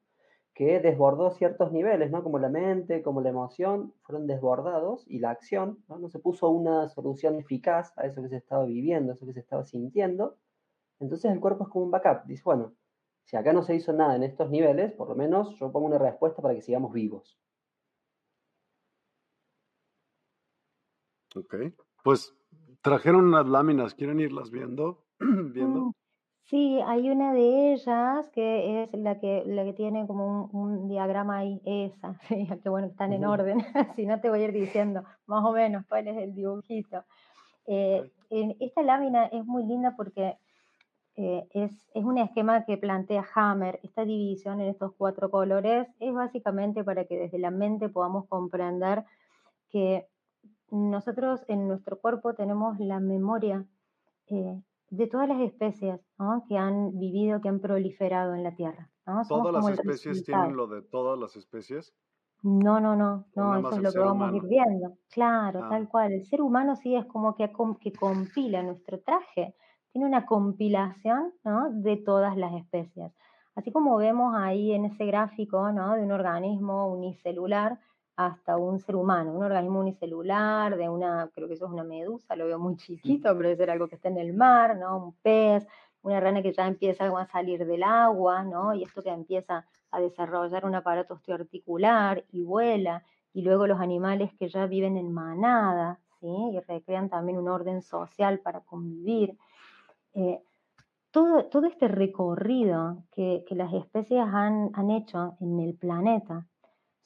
que 0.61 0.79
desbordó 0.79 1.31
ciertos 1.31 1.73
niveles, 1.73 2.11
¿no? 2.11 2.23
Como 2.23 2.39
la 2.39 2.51
mente, 2.51 3.01
como 3.01 3.23
la 3.23 3.31
emoción, 3.31 3.95
fueron 4.03 4.27
desbordados 4.27 5.07
y 5.07 5.19
la 5.19 5.31
acción, 5.31 5.83
¿no? 5.89 5.99
No 5.99 6.11
se 6.11 6.19
puso 6.19 6.51
una 6.51 6.91
solución 6.91 7.37
eficaz 7.37 7.97
a 7.97 8.03
eso 8.03 8.21
que 8.21 8.29
se 8.29 8.37
estaba 8.37 8.67
viviendo, 8.67 9.11
a 9.11 9.15
eso 9.15 9.25
que 9.25 9.33
se 9.33 9.41
estaba 9.41 9.65
sintiendo. 9.65 10.37
Entonces 10.99 11.33
el 11.33 11.41
cuerpo 11.41 11.65
es 11.65 11.71
como 11.71 11.87
un 11.87 11.91
backup. 11.91 12.27
Dice, 12.27 12.43
bueno, 12.45 12.75
si 13.25 13.39
acá 13.39 13.55
no 13.55 13.63
se 13.63 13.75
hizo 13.75 13.95
nada 13.95 14.15
en 14.17 14.23
estos 14.23 14.51
niveles, 14.51 14.93
por 14.93 15.09
lo 15.09 15.15
menos 15.15 15.59
yo 15.59 15.73
pongo 15.73 15.87
una 15.87 15.97
respuesta 15.97 16.43
para 16.43 16.55
que 16.55 16.61
sigamos 16.61 16.93
vivos. 16.93 17.41
Ok. 21.37 21.55
Pues 22.05 22.35
trajeron 22.83 23.29
unas 23.29 23.47
láminas, 23.47 23.95
¿quieren 23.95 24.21
irlas 24.21 24.51
viendo? 24.51 25.07
viendo. 25.19 25.95
Sí, 26.51 26.81
hay 26.85 27.09
una 27.09 27.33
de 27.33 27.75
ellas 27.75 28.29
que 28.31 28.83
es 28.83 28.93
la 28.93 29.21
que, 29.21 29.45
la 29.47 29.63
que 29.63 29.73
tiene 29.73 30.05
como 30.09 30.47
un, 30.53 30.89
diagrama 30.89 31.39
ahí, 31.39 31.61
esa, 31.65 32.15
sí, 32.29 32.49
qué 32.61 32.69
bueno 32.69 32.89
que 32.89 32.93
están 32.93 33.13
en 33.13 33.25
orden, 33.25 33.59
si 33.95 34.05
no 34.05 34.21
te 34.21 34.31
voy 34.31 34.41
a 34.41 34.45
ir 34.47 34.53
diciendo 34.53 35.05
más 35.27 35.45
o 35.45 35.53
menos 35.53 35.87
cuál 35.89 36.09
es 36.09 36.17
el 36.17 36.35
dibujito. 36.35 37.05
Eh, 37.67 38.11
esta 38.59 38.83
lámina 38.83 39.27
es 39.27 39.47
muy 39.47 39.65
linda 39.65 39.95
porque 39.97 40.39
eh, 41.15 41.47
es, 41.51 41.71
es, 41.95 42.05
un 42.05 42.19
esquema 42.19 42.65
que 42.65 42.77
plantea 42.77 43.25
Hammer, 43.33 43.79
esta 43.85 44.05
división 44.05 44.61
en 44.61 44.71
estos 44.71 44.93
cuatro 44.99 45.31
colores 45.31 45.87
es 46.01 46.13
básicamente 46.13 46.83
para 46.83 47.05
que 47.05 47.17
desde 47.17 47.39
la 47.39 47.53
mente 47.53 47.89
podamos 47.89 48.27
comprender 48.27 49.05
que 49.71 50.09
nosotros 50.73 51.45
en 51.47 51.69
nuestro 51.69 52.01
cuerpo 52.01 52.35
tenemos 52.35 52.81
la 52.81 52.99
memoria 52.99 53.65
eh, 54.27 54.61
de 54.91 55.07
todas 55.07 55.29
las 55.29 55.41
especies 55.41 56.01
que 56.49 56.59
han 56.59 56.99
vivido, 56.99 57.41
que 57.41 57.49
han 57.49 57.61
proliferado 57.61 58.35
en 58.35 58.43
la 58.43 58.55
Tierra. 58.55 58.91
¿Todas 59.29 59.53
las 59.53 59.79
especies 59.79 60.25
tienen 60.25 60.57
lo 60.57 60.67
de 60.67 60.83
todas 60.83 61.19
las 61.19 61.37
especies? 61.37 61.95
No, 62.43 62.81
no, 62.81 62.97
no, 62.97 63.27
no, 63.35 63.57
eso 63.59 63.77
es 63.77 63.83
lo 63.83 63.93
que 63.93 63.99
vamos 63.99 64.33
a 64.33 64.37
ir 64.37 64.43
viendo. 64.45 64.97
Claro, 65.11 65.61
ah. 65.65 65.69
tal 65.69 65.89
cual. 65.89 66.13
El 66.13 66.25
ser 66.25 66.41
humano 66.41 66.75
sí 66.77 66.97
es 66.97 67.05
como 67.07 67.35
que, 67.35 67.51
que 67.81 67.93
compila 67.93 68.63
nuestro 68.63 69.01
traje, 69.01 69.55
tiene 69.93 70.07
una 70.07 70.25
compilación 70.27 71.33
de 71.73 71.97
todas 71.99 72.37
las 72.37 72.55
especies. 72.55 73.13
Así 73.55 73.73
como 73.73 73.97
vemos 73.97 74.35
ahí 74.37 74.73
en 74.73 74.87
ese 74.87 75.05
gráfico 75.05 75.71
¿no? 75.73 75.95
de 75.95 76.03
un 76.03 76.13
organismo 76.13 76.87
unicelular, 76.87 77.79
hasta 78.27 78.59
un 78.59 78.79
ser 78.81 78.97
humano, 78.97 79.33
un 79.33 79.43
organismo 79.43 79.81
unicelular, 79.81 80.77
de 80.77 80.91
una, 80.91 81.31
creo 81.33 81.49
que 81.49 81.55
eso 81.55 81.65
es 81.65 81.73
una 81.73 81.85
medusa, 81.85 82.37
lo 82.37 82.45
veo 82.45 82.59
muy 82.59 82.77
chiquito, 82.77 83.35
pero 83.35 83.49
debe 83.49 83.57
ser 83.57 83.71
algo 83.71 83.89
que 83.89 83.95
está 83.95 84.11
en 84.11 84.19
el 84.19 84.35
mar, 84.35 84.77
¿no? 84.77 85.07
Un 85.07 85.13
pez, 85.23 85.67
una 86.03 86.21
rana 86.21 86.43
que 86.43 86.53
ya 86.53 86.67
empieza 86.67 87.07
a 87.07 87.27
salir 87.27 87.65
del 87.65 87.83
agua, 87.83 88.45
¿no? 88.45 88.75
Y 88.75 88.83
esto 88.83 89.03
que 89.03 89.09
empieza 89.09 89.65
a 89.91 90.01
desarrollar 90.01 90.67
un 90.67 90.75
aparato 90.75 91.15
osteoarticular 91.15 92.23
y 92.31 92.43
vuela, 92.43 93.03
y 93.33 93.41
luego 93.41 93.67
los 93.67 93.81
animales 93.81 94.31
que 94.39 94.51
ya 94.51 94.67
viven 94.67 94.99
en 94.99 95.11
manada, 95.11 95.99
¿sí? 96.21 96.29
Y 96.29 96.61
recrean 96.61 97.09
también 97.09 97.39
un 97.39 97.49
orden 97.49 97.81
social 97.81 98.41
para 98.41 98.61
convivir. 98.61 99.39
Eh, 100.13 100.43
todo, 101.11 101.47
todo, 101.47 101.67
este 101.67 101.89
recorrido 101.89 103.03
que, 103.13 103.45
que 103.49 103.55
las 103.55 103.73
especies 103.73 104.21
han, 104.21 104.73
han 104.75 104.91
hecho 104.91 105.37
en 105.41 105.59
el 105.59 105.75
planeta, 105.75 106.47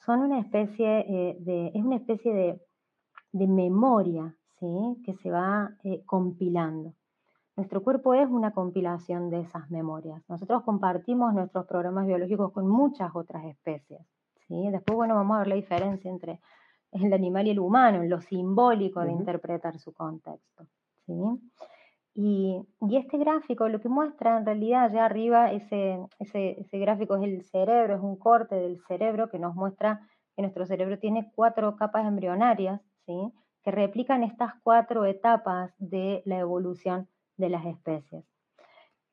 son 0.05 0.21
una 0.21 0.39
especie 0.39 0.99
eh, 0.99 1.37
de, 1.39 1.67
es 1.73 1.83
una 1.83 1.97
especie 1.97 2.33
de, 2.33 2.61
memoria 3.47 4.33
¿sí? 4.59 5.01
que 5.05 5.13
se 5.15 5.29
va 5.29 5.71
eh, 5.83 6.03
compilando. 6.05 6.93
Nuestro 7.57 7.83
cuerpo 7.83 8.13
es 8.13 8.29
una 8.29 8.51
compilación 8.51 9.29
de 9.29 9.41
esas 9.41 9.69
memorias. 9.69 10.21
Nosotros 10.29 10.63
compartimos 10.63 11.33
nuestros 11.33 11.65
programas 11.65 12.07
biológicos 12.07 12.53
con 12.53 12.67
muchas 12.67 13.13
otras 13.13 13.45
especies. 13.45 14.01
¿sí? 14.47 14.69
Después, 14.71 14.95
bueno, 14.95 15.15
vamos 15.15 15.35
a 15.35 15.39
ver 15.39 15.47
la 15.47 15.55
diferencia 15.55 16.09
entre 16.09 16.39
el 16.91 17.11
animal 17.11 17.47
y 17.47 17.51
el 17.51 17.59
humano, 17.59 18.01
en 18.01 18.09
lo 18.09 18.21
simbólico 18.21 19.01
de 19.01 19.11
interpretar 19.11 19.79
su 19.79 19.93
contexto. 19.93 20.65
¿sí? 21.05 21.13
Y, 22.17 22.65
este 22.91 23.17
gráfico 23.17 23.67
lo 23.67 23.81
que 23.81 23.89
muestra 23.89 24.37
en 24.37 24.45
realidad 24.45 24.85
allá 24.85 25.05
arriba, 25.05 25.51
ese, 25.51 25.99
gráfico 26.71 27.17
es 27.17 27.23
el 27.23 27.43
cerebro, 27.43 27.95
es 27.95 28.01
un 28.01 28.15
corte 28.15 28.55
del 28.55 28.79
cerebro 28.87 29.29
que 29.29 29.37
nos 29.37 29.53
muestra 29.53 30.07
que 30.33 30.41
nuestro 30.41 30.65
cerebro 30.65 30.97
tiene 30.97 31.29
cuatro 31.35 31.75
capas 31.75 32.07
embrionarias, 32.07 32.81
¿sí? 33.05 33.33
que 33.63 33.71
replican 33.71 34.23
estas 34.23 34.53
cuatro 34.63 35.05
etapas 35.05 35.73
de 35.77 36.21
la 36.25 36.39
evolución 36.39 37.09
de 37.35 37.49
las 37.49 37.65
especies. 37.65 38.23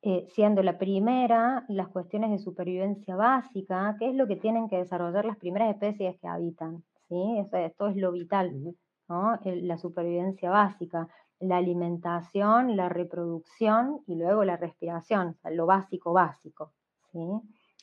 Eh, 0.03 0.27
siendo 0.29 0.62
la 0.62 0.79
primera 0.79 1.65
las 1.69 1.88
cuestiones 1.88 2.31
de 2.31 2.38
supervivencia 2.38 3.17
básica, 3.17 3.97
que 3.99 4.11
es 4.11 4.15
lo 4.15 4.27
que 4.29 4.37
tienen 4.37 4.69
que 4.69 4.79
desarrollar 4.79 5.25
las 5.25 5.38
primeras 5.38 5.71
especies 5.71 6.19
que 6.21 6.29
habitan. 6.29 6.85
¿sí? 7.09 7.38
esto 7.38 7.88
es 7.88 7.97
lo 7.97 8.12
vital, 8.12 8.77
¿no? 9.12 9.38
la 9.44 9.79
supervivencia 9.79 10.51
básica 10.51 11.09
la 11.42 11.57
alimentación, 11.57 12.77
la 12.77 12.88
reproducción 12.88 14.01
y 14.07 14.14
luego 14.14 14.44
la 14.44 14.57
respiración, 14.57 15.37
lo 15.51 15.66
básico, 15.66 16.12
básico. 16.12 16.72
¿sí? 17.11 17.18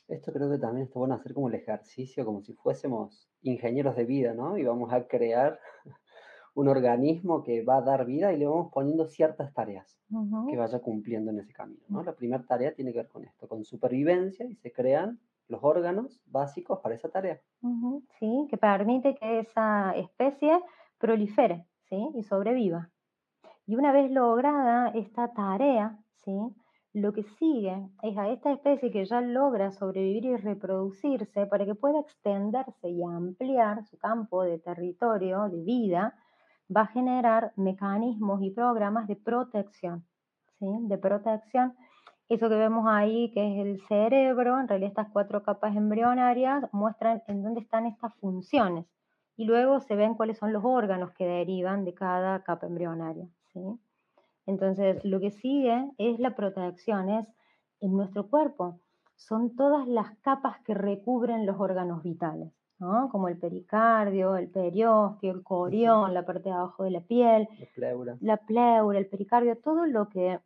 Esto 0.07 0.31
creo 0.31 0.49
que 0.49 0.57
también 0.57 0.87
está 0.87 0.97
bueno 0.97 1.15
hacer 1.15 1.33
como 1.33 1.49
el 1.49 1.55
ejercicio, 1.55 2.25
como 2.25 2.41
si 2.41 2.53
fuésemos 2.53 3.29
ingenieros 3.41 3.95
de 3.95 4.05
vida, 4.05 4.33
¿no? 4.33 4.57
Y 4.57 4.63
vamos 4.63 4.91
a 4.93 5.05
crear 5.07 5.59
un 6.55 6.69
organismo 6.69 7.43
que 7.43 7.63
va 7.63 7.77
a 7.77 7.81
dar 7.81 8.05
vida 8.05 8.31
y 8.33 8.37
le 8.37 8.47
vamos 8.47 8.71
poniendo 8.73 9.05
ciertas 9.05 9.53
tareas 9.53 9.99
que 10.49 10.57
vaya 10.57 10.79
cumpliendo 10.79 11.29
en 11.29 11.39
ese 11.39 11.53
camino, 11.53 11.81
¿no? 11.89 12.01
La 12.01 12.15
primera 12.15 12.43
tarea 12.43 12.73
tiene 12.73 12.91
que 12.91 12.99
ver 12.99 13.09
con 13.09 13.25
esto, 13.25 13.47
con 13.47 13.63
supervivencia 13.65 14.45
y 14.45 14.55
se 14.55 14.71
crean 14.71 15.19
los 15.49 15.63
órganos 15.63 16.21
básicos 16.27 16.79
para 16.79 16.95
esa 16.95 17.09
tarea. 17.09 17.41
Sí, 18.19 18.47
que 18.49 18.57
permite 18.57 19.15
que 19.15 19.39
esa 19.39 19.91
especie 19.95 20.59
prolifere, 20.99 21.65
¿sí? 21.89 22.11
Y 22.15 22.23
sobreviva. 22.23 22.89
Y 23.65 23.75
una 23.75 23.91
vez 23.91 24.11
lograda 24.11 24.89
esta 24.89 25.31
tarea, 25.33 25.97
¿sí? 26.17 26.31
lo 26.93 27.13
que 27.13 27.23
sigue 27.23 27.87
es 28.01 28.17
a 28.17 28.29
esta 28.29 28.51
especie 28.51 28.91
que 28.91 29.05
ya 29.05 29.21
logra 29.21 29.71
sobrevivir 29.71 30.25
y 30.25 30.35
reproducirse 30.37 31.45
para 31.45 31.65
que 31.65 31.75
pueda 31.75 31.99
extenderse 31.99 32.89
y 32.89 33.03
ampliar 33.03 33.85
su 33.85 33.97
campo 33.97 34.43
de 34.43 34.57
territorio, 34.57 35.49
de 35.49 35.63
vida, 35.63 36.15
va 36.75 36.81
a 36.81 36.87
generar 36.87 37.53
mecanismos 37.55 38.41
y 38.41 38.51
programas 38.51 39.07
de 39.07 39.15
protección, 39.15 40.05
¿sí? 40.57 40.65
de 40.81 40.97
protección. 40.97 41.75
Eso 42.27 42.49
que 42.49 42.55
vemos 42.55 42.85
ahí, 42.87 43.31
que 43.33 43.53
es 43.53 43.65
el 43.65 43.81
cerebro, 43.87 44.59
en 44.59 44.67
realidad 44.67 44.89
estas 44.89 45.09
cuatro 45.11 45.43
capas 45.43 45.75
embrionarias 45.75 46.63
muestran 46.71 47.21
en 47.27 47.43
dónde 47.43 47.61
están 47.61 47.85
estas 47.85 48.13
funciones 48.15 48.85
y 49.39 49.45
luego 49.45 49.79
se 49.79 49.95
ven 49.95 50.15
cuáles 50.15 50.37
son 50.37 50.51
los 50.51 50.65
órganos 50.65 51.13
que 51.13 51.25
derivan 51.25 51.85
de 51.85 51.93
cada 51.93 52.43
capa 52.43 52.67
embrionaria. 52.67 53.25
Entonces, 54.45 54.99
lo 55.05 55.21
que 55.21 55.31
sigue 55.31 55.89
es 55.97 56.19
la 56.19 56.35
protección, 56.35 57.07
es 57.07 57.25
en 57.79 57.95
nuestro 57.95 58.27
cuerpo. 58.27 58.81
Son 59.15 59.55
todas 59.55 59.87
las 59.87 60.13
capas 60.17 60.59
que 60.65 60.73
recubren 60.73 61.45
los 61.45 61.57
órganos 61.57 62.03
vitales, 62.03 62.51
como 62.79 63.29
el 63.29 63.37
pericardio, 63.37 64.35
el 64.35 64.49
periósteo, 64.49 65.31
el 65.31 65.41
corión, 65.41 66.13
la 66.13 66.25
parte 66.25 66.49
de 66.49 66.55
abajo 66.55 66.83
de 66.83 66.91
la 66.91 66.99
piel, 66.99 67.47
la 67.59 67.67
pleura, 67.73 68.17
la 68.19 68.37
pleura 68.37 68.99
el 68.99 69.07
pericardio, 69.07 69.57
todo 69.57 69.85
lo 69.85 70.09
que 70.09 70.37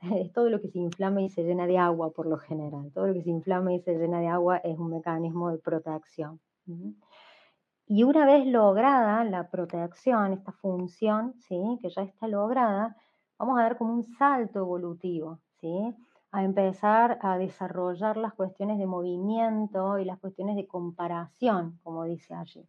todo 0.34 0.48
lo 0.48 0.62
que 0.62 0.70
se 0.70 0.78
inflama 0.78 1.20
y 1.20 1.28
se 1.28 1.42
llena 1.42 1.66
de 1.66 1.76
agua 1.76 2.10
por 2.10 2.24
lo 2.24 2.38
general. 2.38 2.90
Todo 2.94 3.08
lo 3.08 3.12
que 3.12 3.22
se 3.22 3.28
inflama 3.28 3.74
y 3.74 3.80
se 3.80 3.98
llena 3.98 4.18
de 4.20 4.28
agua 4.28 4.56
es 4.64 4.78
un 4.78 4.88
mecanismo 4.88 5.50
de 5.50 5.58
protección. 5.58 6.40
Y 7.92 8.04
una 8.04 8.24
vez 8.24 8.46
lograda 8.46 9.24
la 9.24 9.50
protección, 9.50 10.32
esta 10.32 10.52
función, 10.52 11.34
¿sí? 11.40 11.76
que 11.82 11.90
ya 11.90 12.02
está 12.02 12.28
lograda, 12.28 12.96
vamos 13.36 13.58
a 13.58 13.62
dar 13.62 13.78
como 13.78 13.92
un 13.94 14.04
salto 14.04 14.60
evolutivo, 14.60 15.40
¿sí? 15.60 15.96
a 16.30 16.44
empezar 16.44 17.18
a 17.20 17.36
desarrollar 17.36 18.16
las 18.16 18.34
cuestiones 18.34 18.78
de 18.78 18.86
movimiento 18.86 19.98
y 19.98 20.04
las 20.04 20.20
cuestiones 20.20 20.54
de 20.54 20.68
comparación, 20.68 21.80
como 21.82 22.04
dice 22.04 22.32
allí. 22.32 22.64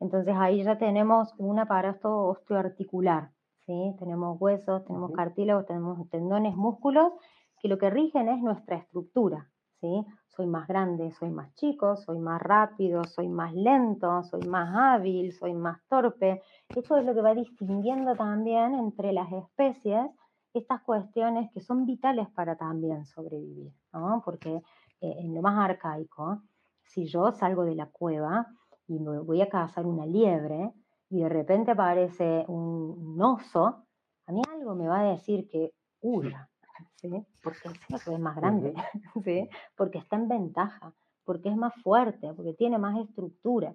Entonces 0.00 0.34
ahí 0.36 0.64
ya 0.64 0.78
tenemos 0.78 1.32
un 1.38 1.60
aparato 1.60 2.26
osteoarticular, 2.26 3.30
¿sí? 3.66 3.94
tenemos 4.00 4.36
huesos, 4.40 4.84
tenemos 4.84 5.12
cartílagos, 5.12 5.64
tenemos 5.64 6.10
tendones, 6.10 6.56
músculos, 6.56 7.12
que 7.60 7.68
lo 7.68 7.78
que 7.78 7.90
rigen 7.90 8.28
es 8.30 8.42
nuestra 8.42 8.78
estructura, 8.78 9.48
¿sí? 9.86 10.06
Soy 10.28 10.46
más 10.46 10.68
grande, 10.68 11.12
soy 11.12 11.30
más 11.30 11.54
chico, 11.54 11.96
soy 11.96 12.18
más 12.18 12.40
rápido, 12.42 13.04
soy 13.04 13.28
más 13.28 13.54
lento, 13.54 14.22
soy 14.24 14.46
más 14.48 14.68
hábil, 14.74 15.32
soy 15.32 15.54
más 15.54 15.80
torpe. 15.88 16.42
Esto 16.68 16.96
es 16.98 17.04
lo 17.06 17.14
que 17.14 17.22
va 17.22 17.34
distinguiendo 17.34 18.14
también 18.14 18.74
entre 18.74 19.12
las 19.12 19.32
especies 19.32 20.10
estas 20.58 20.82
cuestiones 20.82 21.50
que 21.52 21.60
son 21.60 21.84
vitales 21.84 22.28
para 22.30 22.56
también 22.56 23.04
sobrevivir, 23.04 23.72
¿no? 23.92 24.22
Porque 24.24 24.62
eh, 25.00 25.14
en 25.18 25.34
lo 25.34 25.42
más 25.42 25.58
arcaico, 25.58 26.42
si 26.82 27.06
yo 27.06 27.30
salgo 27.32 27.64
de 27.64 27.74
la 27.74 27.86
cueva 27.86 28.46
y 28.86 28.98
me 28.98 29.18
voy 29.18 29.42
a 29.42 29.48
cazar 29.48 29.86
una 29.86 30.06
liebre 30.06 30.72
y 31.10 31.20
de 31.20 31.28
repente 31.28 31.72
aparece 31.72 32.44
un, 32.48 33.20
oso, 33.20 33.84
a 34.26 34.32
mí 34.32 34.40
algo 34.50 34.74
me 34.74 34.88
va 34.88 35.00
a 35.00 35.10
decir 35.10 35.46
que 35.48 35.72
huya, 36.00 36.48
¿sí? 36.96 37.26
porque 37.42 37.70
es 37.90 38.18
más 38.18 38.36
grande, 38.36 38.74
¿sí? 39.24 39.48
porque 39.76 39.98
está 39.98 40.16
en 40.16 40.28
ventaja, 40.28 40.92
porque 41.24 41.48
es 41.48 41.56
más 41.56 41.74
fuerte, 41.82 42.32
porque 42.34 42.54
tiene 42.54 42.78
más 42.78 42.98
estructura. 42.98 43.74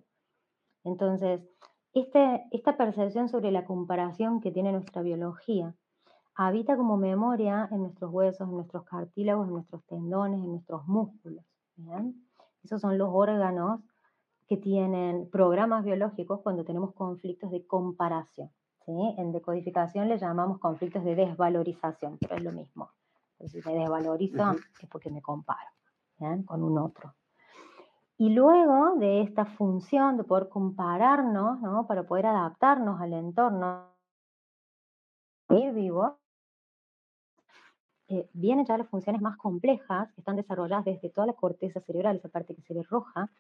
Entonces, 0.83 1.41
este, 1.93 2.43
esta 2.51 2.77
percepción 2.77 3.29
sobre 3.29 3.51
la 3.51 3.65
comparación 3.65 4.41
que 4.41 4.51
tiene 4.51 4.71
nuestra 4.71 5.01
biología 5.01 5.75
habita 6.35 6.77
como 6.77 6.97
memoria 6.97 7.67
en 7.71 7.79
nuestros 7.79 8.11
huesos, 8.11 8.47
en 8.47 8.55
nuestros 8.55 8.83
cartílagos, 8.85 9.47
en 9.47 9.53
nuestros 9.53 9.83
tendones, 9.85 10.39
en 10.39 10.51
nuestros 10.51 10.87
músculos. 10.87 11.43
Esos 12.63 12.81
son 12.81 12.97
los 12.97 13.09
órganos 13.11 13.81
que 14.47 14.57
tienen 14.57 15.29
programas 15.29 15.83
biológicos 15.83 16.41
cuando 16.41 16.63
tenemos 16.63 16.93
conflictos 16.93 17.51
de 17.51 17.65
comparación. 17.65 18.49
En 18.87 19.31
decodificación 19.31 20.09
le 20.09 20.17
llamamos 20.17 20.59
conflictos 20.59 21.03
de 21.03 21.15
desvalorización, 21.15 22.17
pero 22.19 22.35
es 22.35 22.43
lo 22.43 22.51
mismo. 22.51 22.91
Si 23.45 23.59
me 23.65 23.73
desvalorizo 23.73 24.51
es 24.81 24.89
porque 24.89 25.09
me 25.09 25.21
comparo 25.21 25.69
con 26.45 26.63
un 26.63 26.77
otro. 26.77 27.15
Y 28.17 28.29
luego 28.29 28.95
de 28.97 29.21
esta 29.21 29.45
función 29.45 30.17
de 30.17 30.23
poder 30.23 30.49
compararnos, 30.49 31.59
¿no? 31.61 31.87
para 31.87 32.03
poder 32.03 32.27
adaptarnos 32.27 33.01
al 33.01 33.13
entorno, 33.13 33.87
ir 35.49 35.73
vivo, 35.73 36.19
eh, 38.09 38.29
vienen 38.33 38.65
ya 38.65 38.77
las 38.77 38.87
funciones 38.89 39.21
más 39.21 39.37
complejas 39.37 40.11
que 40.13 40.21
están 40.21 40.35
desarrolladas 40.35 40.85
desde 40.85 41.09
toda 41.09 41.27
la 41.27 41.33
corteza 41.33 41.81
cerebral, 41.81 42.17
esa 42.17 42.29
parte 42.29 42.53
que 42.53 42.61
se 42.61 42.73
ve 42.73 42.83
roja, 42.83 43.31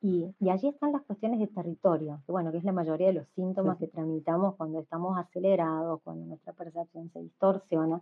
y, 0.00 0.34
allí 0.48 0.68
están 0.68 0.92
las 0.92 1.02
cuestiones 1.02 1.40
de 1.40 1.48
territorio, 1.48 2.20
que 2.24 2.32
bueno, 2.32 2.52
que 2.52 2.58
es 2.58 2.64
la 2.64 2.72
mayoría 2.72 3.08
de 3.08 3.14
los 3.14 3.28
síntomas 3.30 3.78
que 3.78 3.88
tramitamos 3.88 4.54
cuando 4.56 4.80
estamos 4.80 5.18
acelerados, 5.18 6.00
cuando 6.02 6.26
nuestra 6.26 6.52
percepción 6.52 7.10
se 7.10 7.20
distorsiona. 7.20 8.00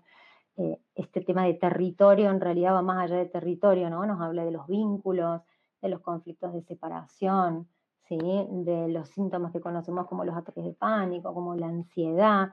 Eh, 0.58 0.78
este 0.94 1.20
tema 1.20 1.44
de 1.44 1.54
territorio 1.54 2.30
en 2.30 2.40
realidad 2.40 2.74
va 2.74 2.82
más 2.82 3.04
allá 3.04 3.16
de 3.16 3.26
territorio, 3.26 3.90
¿no? 3.90 4.06
Nos 4.06 4.20
habla 4.20 4.44
de 4.44 4.50
los 4.50 4.66
vínculos, 4.66 5.42
de 5.82 5.88
los 5.88 6.00
conflictos 6.00 6.52
de 6.54 6.62
separación, 6.62 7.68
¿sí? 8.08 8.18
de 8.18 8.88
los 8.88 9.08
síntomas 9.10 9.52
que 9.52 9.60
conocemos 9.60 10.06
como 10.06 10.24
los 10.24 10.36
ataques 10.36 10.64
de 10.64 10.72
pánico, 10.72 11.34
como 11.34 11.54
la 11.54 11.66
ansiedad, 11.66 12.52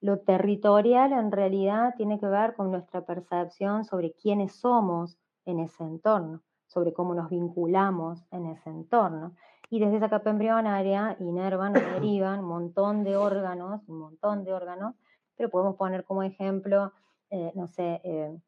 lo 0.00 0.18
territorial 0.20 1.12
en 1.12 1.32
realidad 1.32 1.94
tiene 1.96 2.20
que 2.20 2.26
ver 2.26 2.54
con 2.54 2.70
nuestra 2.70 3.04
percepción 3.04 3.84
sobre 3.84 4.12
quiénes 4.12 4.52
somos 4.54 5.18
en 5.44 5.60
ese 5.60 5.82
entorno, 5.82 6.42
sobre 6.68 6.92
cómo 6.92 7.14
nos 7.14 7.28
vinculamos 7.28 8.24
en 8.30 8.46
ese 8.46 8.70
entorno. 8.70 9.34
Y 9.70 9.80
desde 9.80 9.96
esa 9.96 10.08
capa 10.08 10.30
embrionaria 10.30 11.16
inervan 11.18 11.76
o 11.76 11.80
derivan 12.00 12.40
un 12.40 12.46
montón 12.46 13.04
de 13.04 13.16
órganos, 13.16 13.82
un 13.88 13.98
montón 13.98 14.44
de 14.44 14.52
órganos, 14.52 14.94
pero 15.36 15.50
podemos 15.50 15.76
poner 15.76 16.04
como 16.04 16.22
ejemplo, 16.22 16.92
eh, 17.30 17.52
no 17.54 17.66
sé, 17.66 18.00
eh, 18.04 18.38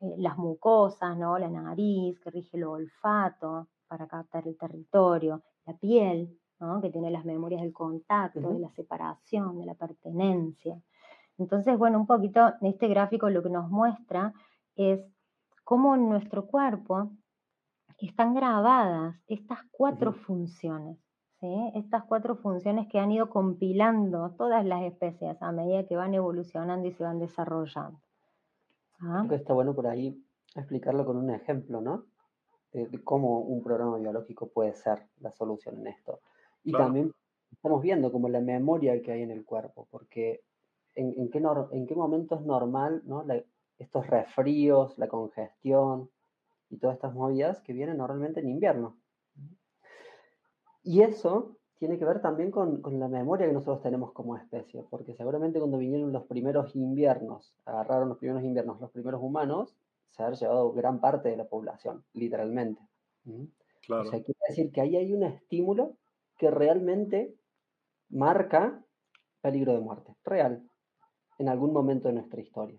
eh, 0.00 0.14
las 0.18 0.36
mucosas, 0.36 1.16
¿no? 1.16 1.38
La 1.38 1.48
nariz, 1.48 2.18
que 2.20 2.30
rige 2.30 2.56
el 2.56 2.64
olfato 2.64 3.68
para 3.88 4.06
captar 4.06 4.46
el 4.46 4.58
territorio, 4.58 5.42
la 5.64 5.74
piel, 5.74 6.38
¿no? 6.60 6.80
que 6.80 6.90
tiene 6.90 7.10
las 7.10 7.24
memorias 7.24 7.62
del 7.62 7.72
contacto, 7.72 8.40
de 8.40 8.58
la 8.58 8.70
separación, 8.70 9.58
de 9.58 9.66
la 9.66 9.74
pertenencia. 9.74 10.80
Entonces, 11.38 11.78
bueno, 11.78 11.98
un 11.98 12.06
poquito 12.06 12.54
este 12.62 12.88
gráfico 12.88 13.28
lo 13.28 13.42
que 13.42 13.50
nos 13.50 13.70
muestra 13.70 14.32
es 14.74 15.00
cómo 15.64 15.96
nuestro 15.96 16.46
cuerpo 16.46 17.10
están 17.98 18.34
grabadas 18.34 19.16
estas 19.26 19.60
cuatro 19.70 20.12
funciones, 20.12 20.98
¿sí? 21.40 21.72
estas 21.74 22.04
cuatro 22.04 22.36
funciones 22.36 22.88
que 22.88 22.98
han 22.98 23.10
ido 23.10 23.30
compilando 23.30 24.34
todas 24.36 24.64
las 24.64 24.82
especies 24.82 25.40
a 25.40 25.52
medida 25.52 25.86
que 25.86 25.96
van 25.96 26.14
evolucionando 26.14 26.86
y 26.86 26.92
se 26.92 27.04
van 27.04 27.18
desarrollando. 27.18 27.98
¿Ah? 29.00 29.18
Creo 29.20 29.28
que 29.28 29.34
está 29.36 29.54
bueno 29.54 29.74
por 29.74 29.86
ahí 29.86 30.22
explicarlo 30.54 31.04
con 31.04 31.16
un 31.16 31.30
ejemplo, 31.30 31.80
¿no? 31.80 32.04
De, 32.72 33.02
cómo 33.02 33.40
un 33.40 33.62
programa 33.62 33.96
biológico 33.96 34.48
puede 34.48 34.74
ser 34.74 35.06
la 35.20 35.30
solución 35.30 35.78
en 35.78 35.86
esto. 35.86 36.20
Y 36.62 36.72
también 36.72 37.12
estamos 37.50 37.80
viendo 37.80 38.12
como 38.12 38.28
la 38.28 38.40
memoria 38.40 39.00
que 39.00 39.12
hay 39.12 39.22
en 39.22 39.30
el 39.30 39.44
cuerpo, 39.44 39.86
porque 39.90 40.42
en, 40.94 41.30
qué, 41.30 41.42
en 41.70 41.86
qué 41.86 41.94
momento 41.94 42.34
es 42.34 42.42
normal 42.42 43.02
¿no? 43.06 43.24
estos 43.78 44.06
resfríos, 44.08 44.98
la 44.98 45.08
congestión 45.08 46.10
y 46.70 46.78
todas 46.78 46.96
estas 46.96 47.14
movidas 47.14 47.60
que 47.60 47.72
vienen 47.72 47.98
normalmente 47.98 48.40
en 48.40 48.48
invierno. 48.48 48.96
Y 50.82 51.02
eso 51.02 51.56
tiene 51.78 51.98
que 51.98 52.04
ver 52.04 52.22
también 52.22 52.50
con, 52.50 52.80
con, 52.80 52.98
la 52.98 53.08
memoria 53.08 53.46
que 53.46 53.52
nosotros 53.52 53.82
tenemos 53.82 54.12
como 54.12 54.36
especie, 54.36 54.84
porque 54.88 55.14
seguramente 55.14 55.58
cuando 55.58 55.78
vinieron 55.78 56.12
los 56.12 56.24
primeros 56.24 56.74
inviernos, 56.74 57.54
agarraron 57.64 58.08
los 58.08 58.18
primeros 58.18 58.42
inviernos 58.44 58.80
los 58.80 58.90
primeros 58.90 59.20
humanos, 59.22 59.76
se 60.10 60.22
ha 60.22 60.30
llevado 60.30 60.72
gran 60.72 61.00
parte 61.00 61.28
de 61.28 61.36
la 61.36 61.44
población, 61.44 62.04
literalmente. 62.14 62.80
Claro. 63.82 64.02
O 64.02 64.06
sea, 64.06 64.22
quiere 64.22 64.40
decir 64.48 64.72
que 64.72 64.80
ahí 64.80 64.96
hay 64.96 65.12
un 65.12 65.24
estímulo 65.24 65.96
que 66.38 66.50
realmente 66.50 67.34
marca 68.08 68.82
peligro 69.42 69.74
de 69.74 69.80
muerte, 69.80 70.14
real 70.24 70.62
en 71.38 71.48
algún 71.48 71.72
momento 71.72 72.08
de 72.08 72.14
nuestra 72.14 72.40
historia. 72.40 72.78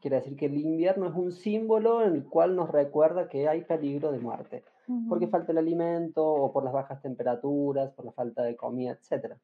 Quiere 0.00 0.16
decir 0.16 0.36
que 0.36 0.46
el 0.46 0.56
invierno 0.58 1.08
es 1.08 1.14
un 1.16 1.32
símbolo 1.32 2.04
en 2.04 2.14
el 2.14 2.24
cual 2.24 2.54
nos 2.54 2.70
recuerda 2.70 3.28
que 3.28 3.48
hay 3.48 3.64
peligro 3.64 4.12
de 4.12 4.20
muerte, 4.20 4.64
porque 5.08 5.26
falta 5.26 5.50
el 5.50 5.58
alimento 5.58 6.24
o 6.24 6.52
por 6.52 6.62
las 6.62 6.72
bajas 6.72 7.02
temperaturas, 7.02 7.92
por 7.92 8.04
la 8.04 8.12
falta 8.12 8.44
de 8.44 8.54
comida, 8.54 8.92
etc. 8.92 9.34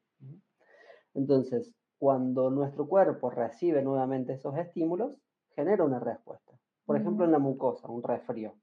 Entonces, 1.14 1.74
cuando 1.98 2.50
nuestro 2.50 2.86
cuerpo 2.86 3.30
recibe 3.30 3.82
nuevamente 3.82 4.34
esos 4.34 4.56
estímulos, 4.56 5.12
genera 5.56 5.84
una 5.84 5.98
respuesta. 5.98 6.52
Por 6.86 6.96
ejemplo, 6.96 7.24
en 7.24 7.32
la 7.32 7.38
mucosa, 7.38 7.88
un 7.88 8.02
resfrío. 8.02 8.54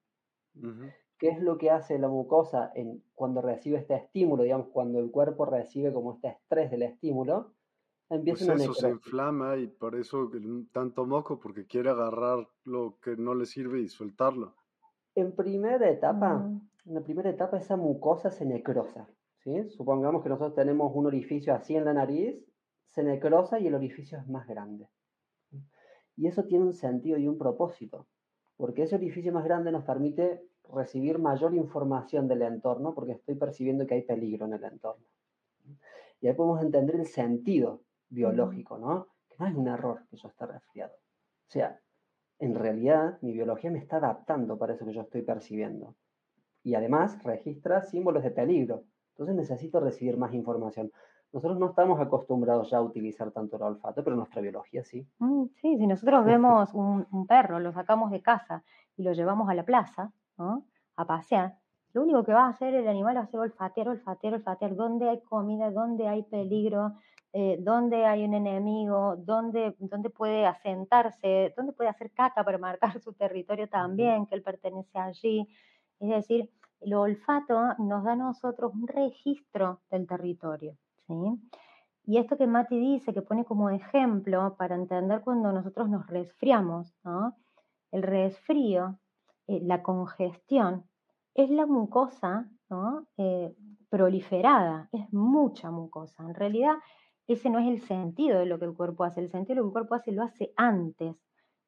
¿Qué 1.17 1.27
es 1.27 1.41
lo 1.41 1.57
que 1.57 1.71
hace 1.71 1.99
la 1.99 2.07
mucosa 2.07 2.71
en, 2.73 3.03
cuando 3.15 3.41
recibe 3.41 3.77
este 3.77 3.95
estímulo? 3.95 4.43
Digamos, 4.43 4.67
cuando 4.71 4.99
el 4.99 5.11
cuerpo 5.11 5.45
recibe 5.45 5.91
como 5.91 6.13
este 6.13 6.29
estrés 6.29 6.71
del 6.71 6.83
estímulo, 6.83 7.51
pues 8.09 8.41
eso 8.41 8.73
se 8.73 8.89
inflama 8.89 9.55
y 9.57 9.67
por 9.67 9.95
eso 9.95 10.31
tanto 10.71 11.05
moco, 11.05 11.39
porque 11.39 11.67
quiere 11.67 11.91
agarrar 11.91 12.47
lo 12.63 12.97
que 12.99 13.15
no 13.15 13.35
le 13.35 13.45
sirve 13.45 13.81
y 13.81 13.87
soltarlo. 13.87 14.55
En 15.13 15.35
primera 15.35 15.87
etapa, 15.89 16.39
mm. 16.39 16.69
en 16.85 16.93
la 16.95 17.01
primera 17.01 17.29
etapa 17.29 17.57
esa 17.57 17.77
mucosa 17.77 18.31
se 18.31 18.45
necrosa, 18.45 19.07
¿sí? 19.43 19.69
Supongamos 19.69 20.23
que 20.23 20.29
nosotros 20.29 20.55
tenemos 20.55 20.91
un 20.95 21.05
orificio 21.05 21.53
así 21.53 21.75
en 21.75 21.85
la 21.85 21.93
nariz, 21.93 22.35
se 22.87 23.03
necrosa 23.03 23.59
y 23.59 23.67
el 23.67 23.75
orificio 23.75 24.17
es 24.17 24.27
más 24.27 24.47
grande. 24.47 24.89
Y 26.15 26.27
eso 26.27 26.43
tiene 26.45 26.65
un 26.65 26.73
sentido 26.73 27.17
y 27.19 27.27
un 27.27 27.37
propósito, 27.37 28.07
porque 28.57 28.83
ese 28.83 28.95
orificio 28.95 29.31
más 29.31 29.43
grande 29.43 29.71
nos 29.71 29.85
permite 29.85 30.41
recibir 30.73 31.19
mayor 31.19 31.53
información 31.53 32.27
del 32.27 32.41
entorno, 32.41 32.95
porque 32.95 33.13
estoy 33.13 33.35
percibiendo 33.35 33.85
que 33.85 33.93
hay 33.93 34.01
peligro 34.01 34.47
en 34.47 34.53
el 34.53 34.63
entorno. 34.63 35.05
Y 36.21 36.27
ahí 36.27 36.33
podemos 36.33 36.61
entender 36.61 36.95
el 36.95 37.05
sentido 37.05 37.81
biológico, 38.09 38.77
¿no? 38.77 39.07
Que 39.29 39.35
no 39.39 39.47
es 39.47 39.55
un 39.55 39.67
error 39.67 40.05
que 40.09 40.17
yo 40.17 40.27
esté 40.27 40.45
resfriado. 40.45 40.93
O 40.93 41.51
sea, 41.51 41.79
en 42.39 42.55
realidad 42.55 43.17
mi 43.21 43.33
biología 43.33 43.71
me 43.71 43.79
está 43.79 43.97
adaptando 43.97 44.57
para 44.57 44.73
eso 44.73 44.85
que 44.85 44.93
yo 44.93 45.01
estoy 45.01 45.21
percibiendo. 45.21 45.95
Y 46.63 46.75
además 46.75 47.21
registra 47.23 47.81
símbolos 47.81 48.23
de 48.23 48.31
peligro. 48.31 48.83
Entonces 49.11 49.35
necesito 49.35 49.79
recibir 49.79 50.17
más 50.17 50.33
información. 50.33 50.91
Nosotros 51.31 51.59
no 51.59 51.67
estamos 51.69 51.99
acostumbrados 51.99 52.71
ya 52.71 52.77
a 52.77 52.81
utilizar 52.81 53.31
tanto 53.31 53.57
el 53.57 53.63
olfato, 53.63 54.03
pero 54.03 54.15
nuestra 54.15 54.41
biología 54.41 54.83
sí. 54.83 55.07
Mm, 55.19 55.45
sí, 55.61 55.77
si 55.77 55.85
nosotros 55.85 56.25
vemos 56.25 56.73
un, 56.73 57.27
perro, 57.27 57.59
lo 57.59 57.71
sacamos 57.71 58.11
de 58.11 58.21
casa 58.21 58.63
y 58.97 59.03
lo 59.03 59.13
llevamos 59.13 59.49
a 59.49 59.53
la 59.53 59.63
plaza, 59.63 60.11
¿no? 60.37 60.65
A 60.95 61.05
pasear, 61.05 61.57
lo 61.93 62.03
único 62.03 62.23
que 62.23 62.33
va 62.33 62.45
a 62.45 62.49
hacer 62.49 62.73
el 62.73 62.87
animal 62.87 63.17
va 63.17 63.21
a 63.21 63.27
ser 63.27 63.39
olfatear, 63.39 63.89
olfatear, 63.89 64.35
olfatear, 64.35 64.75
dónde 64.75 65.09
hay 65.09 65.21
comida, 65.21 65.71
dónde 65.71 66.07
hay 66.07 66.23
peligro, 66.23 66.93
eh, 67.33 67.57
dónde 67.59 68.05
hay 68.05 68.23
un 68.25 68.33
enemigo, 68.33 69.15
dónde, 69.17 69.75
dónde 69.79 70.09
puede 70.09 70.45
asentarse, 70.45 71.53
dónde 71.55 71.73
puede 71.73 71.89
hacer 71.89 72.11
caca 72.11 72.43
para 72.43 72.57
marcar 72.57 72.99
su 73.01 73.13
territorio 73.13 73.67
también, 73.69 74.25
que 74.25 74.35
él 74.35 74.41
pertenece 74.41 74.97
allí. 74.97 75.47
Es 75.99 76.09
decir, 76.09 76.49
el 76.81 76.93
olfato 76.93 77.75
nos 77.77 78.03
da 78.03 78.13
a 78.13 78.15
nosotros 78.15 78.73
un 78.73 78.87
registro 78.87 79.81
del 79.91 80.07
territorio. 80.07 80.75
¿sí? 81.07 81.13
Y 82.05 82.17
esto 82.17 82.37
que 82.37 82.47
Mati 82.47 82.79
dice, 82.79 83.13
que 83.13 83.21
pone 83.21 83.45
como 83.45 83.69
ejemplo 83.69 84.55
para 84.57 84.75
entender 84.75 85.21
cuando 85.21 85.51
nosotros 85.51 85.89
nos 85.89 86.07
resfriamos, 86.07 86.95
¿no? 87.03 87.35
El 87.91 88.03
resfrío 88.03 88.97
eh, 89.47 89.59
la 89.63 89.83
congestión 89.83 90.85
es 91.33 91.49
la 91.49 91.65
mucosa 91.65 92.49
¿no? 92.69 93.07
Eh, 93.17 93.55
proliferada, 93.89 94.89
es 94.91 95.11
mucha 95.11 95.71
mucosa. 95.71 96.23
En 96.23 96.35
realidad, 96.35 96.75
ese 97.33 97.49
no 97.49 97.59
es 97.59 97.67
el 97.67 97.81
sentido 97.81 98.39
de 98.39 98.45
lo 98.45 98.59
que 98.59 98.65
el 98.65 98.73
cuerpo 98.73 99.03
hace, 99.03 99.21
el 99.21 99.29
sentido 99.29 99.55
de 99.55 99.61
lo 99.61 99.63
que 99.63 99.67
el 99.67 99.73
cuerpo 99.73 99.95
hace 99.95 100.11
lo 100.11 100.23
hace 100.23 100.51
antes. 100.55 101.15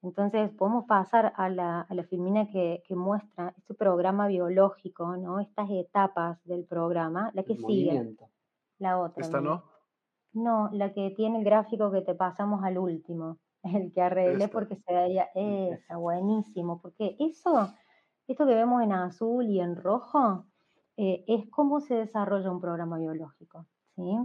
Entonces, 0.03 0.49
podemos 0.51 0.85
pasar 0.85 1.31
a 1.35 1.49
la, 1.49 1.81
a 1.81 2.03
filmina 2.03 2.47
que, 2.49 2.81
muestra 2.89 3.53
este 3.55 3.75
programa 3.75 4.27
biológico, 4.27 5.15
¿no? 5.17 5.39
estas 5.39 5.69
etapas 5.69 6.43
del 6.43 6.65
programa, 6.65 7.29
la 7.35 7.43
que 7.43 7.55
sigue. 7.55 8.15
La 8.79 8.99
otra. 8.99 9.23
¿Esta 9.23 9.39
no? 9.39 9.63
No, 10.33 10.69
la 10.71 10.91
que 10.93 11.11
tiene 11.11 11.39
el 11.39 11.43
gráfico 11.43 11.91
que 11.91 12.01
te 12.01 12.15
pasamos 12.15 12.63
al 12.63 12.79
último, 12.79 13.37
el 13.63 13.91
que 13.93 14.01
arreglé 14.01 14.47
porque 14.47 14.75
se 14.77 14.91
veía 14.91 15.29
esa, 15.35 15.97
buenísimo, 15.97 16.81
porque 16.81 17.15
eso, 17.19 17.71
esto 18.27 18.47
que 18.47 18.55
vemos 18.55 18.81
en 18.81 18.93
azul 18.93 19.45
y 19.45 19.59
en 19.59 19.75
rojo, 19.75 20.45
eh, 20.97 21.23
es 21.27 21.47
cómo 21.51 21.79
se 21.79 21.95
desarrolla 21.95 22.51
un 22.51 22.59
programa 22.59 22.97
biológico, 22.97 23.67
¿sí? 23.95 24.17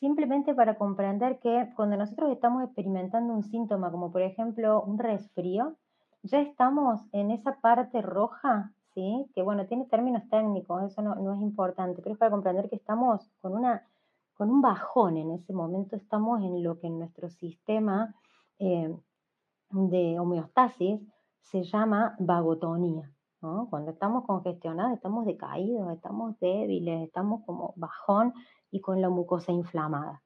Simplemente 0.00 0.54
para 0.54 0.76
comprender 0.76 1.38
que 1.40 1.70
cuando 1.76 1.96
nosotros 1.96 2.32
estamos 2.32 2.64
experimentando 2.64 3.34
un 3.34 3.42
síntoma, 3.42 3.90
como 3.90 4.10
por 4.10 4.22
ejemplo 4.22 4.82
un 4.82 4.98
resfrío, 4.98 5.76
ya 6.22 6.40
estamos 6.40 7.00
en 7.12 7.30
esa 7.30 7.60
parte 7.60 8.00
roja, 8.00 8.72
¿sí? 8.94 9.26
Que 9.34 9.42
bueno, 9.42 9.66
tiene 9.66 9.84
términos 9.84 10.22
técnicos, 10.30 10.84
eso 10.84 11.02
no, 11.02 11.14
no 11.16 11.34
es 11.34 11.40
importante, 11.42 12.00
pero 12.02 12.14
es 12.14 12.18
para 12.18 12.30
comprender 12.30 12.70
que 12.70 12.76
estamos 12.76 13.30
con 13.42 13.54
una 13.54 13.86
con 14.40 14.50
un 14.50 14.62
bajón 14.62 15.18
en 15.18 15.32
ese 15.32 15.52
momento, 15.52 15.96
estamos 15.96 16.40
en 16.40 16.62
lo 16.62 16.78
que 16.78 16.86
en 16.86 16.98
nuestro 16.98 17.28
sistema 17.28 18.14
eh, 18.58 18.90
de 19.68 20.18
homeostasis 20.18 20.98
se 21.42 21.62
llama 21.62 22.16
vagotonía. 22.18 23.12
Cuando 23.40 23.90
estamos 23.90 24.24
congestionados, 24.24 24.94
estamos 24.94 25.26
decaídos, 25.26 25.92
estamos 25.92 26.38
débiles, 26.40 27.02
estamos 27.06 27.42
como 27.44 27.74
bajón 27.76 28.32
y 28.70 28.80
con 28.80 29.00
la 29.00 29.08
mucosa 29.08 29.52
inflamada. 29.52 30.22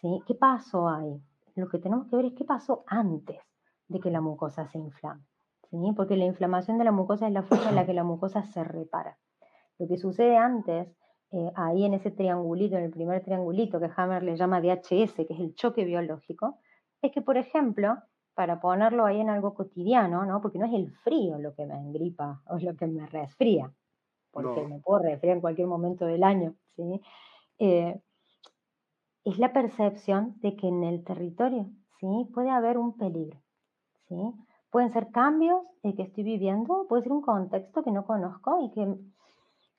¿Sí? 0.00 0.22
¿Qué 0.26 0.34
pasó 0.34 0.88
ahí? 0.88 1.20
Lo 1.54 1.68
que 1.68 1.78
tenemos 1.78 2.08
que 2.08 2.16
ver 2.16 2.26
es 2.26 2.32
qué 2.34 2.44
pasó 2.44 2.84
antes 2.86 3.40
de 3.88 4.00
que 4.00 4.10
la 4.10 4.20
mucosa 4.20 4.66
se 4.68 4.78
inflame. 4.78 5.22
¿sí? 5.70 5.78
Porque 5.96 6.16
la 6.16 6.24
inflamación 6.24 6.78
de 6.78 6.84
la 6.84 6.92
mucosa 6.92 7.26
es 7.26 7.32
la 7.32 7.42
forma 7.42 7.68
en 7.68 7.74
la 7.76 7.86
que 7.86 7.94
la 7.94 8.04
mucosa 8.04 8.44
se 8.44 8.64
repara. 8.64 9.18
Lo 9.78 9.88
que 9.88 9.96
sucede 9.96 10.36
antes 10.36 10.88
eh, 11.30 11.50
ahí 11.56 11.84
en 11.84 11.94
ese 11.94 12.10
triangulito, 12.10 12.76
en 12.76 12.84
el 12.84 12.90
primer 12.90 13.22
triangulito 13.24 13.80
que 13.80 13.90
Hammer 13.96 14.22
le 14.22 14.36
llama 14.36 14.60
DHS, 14.60 15.14
que 15.14 15.26
es 15.30 15.40
el 15.40 15.54
choque 15.54 15.84
biológico, 15.84 16.58
es 17.02 17.10
que, 17.12 17.22
por 17.22 17.36
ejemplo, 17.36 17.96
para 18.34 18.60
ponerlo 18.60 19.04
ahí 19.04 19.20
en 19.20 19.30
algo 19.30 19.54
cotidiano, 19.54 20.24
¿no? 20.24 20.40
porque 20.40 20.58
no 20.58 20.66
es 20.66 20.74
el 20.74 20.92
frío 20.92 21.38
lo 21.38 21.54
que 21.54 21.66
me 21.66 21.74
engripa 21.74 22.42
o 22.46 22.58
lo 22.58 22.76
que 22.76 22.86
me 22.86 23.06
resfría, 23.06 23.72
porque 24.30 24.66
me 24.66 24.80
puedo 24.80 25.02
resfriar 25.02 25.36
en 25.36 25.40
cualquier 25.40 25.68
momento 25.68 26.06
del 26.06 26.24
año, 26.24 26.54
¿sí? 26.76 27.00
Eh, 27.58 28.00
es 29.24 29.38
la 29.38 29.52
percepción 29.52 30.34
de 30.40 30.54
que 30.56 30.68
en 30.68 30.84
el 30.84 31.02
territorio 31.02 31.70
¿sí? 31.98 32.06
puede 32.34 32.50
haber 32.50 32.78
un 32.78 32.96
peligro. 32.96 33.40
¿sí? 34.08 34.16
Pueden 34.70 34.92
ser 34.92 35.10
cambios 35.10 35.62
que 35.82 36.02
estoy 36.02 36.24
viviendo, 36.24 36.86
puede 36.88 37.02
ser 37.02 37.12
un 37.12 37.22
contexto 37.22 37.82
que 37.82 37.90
no 37.90 38.06
conozco 38.06 38.58
y 38.64 38.70
que 38.70 38.86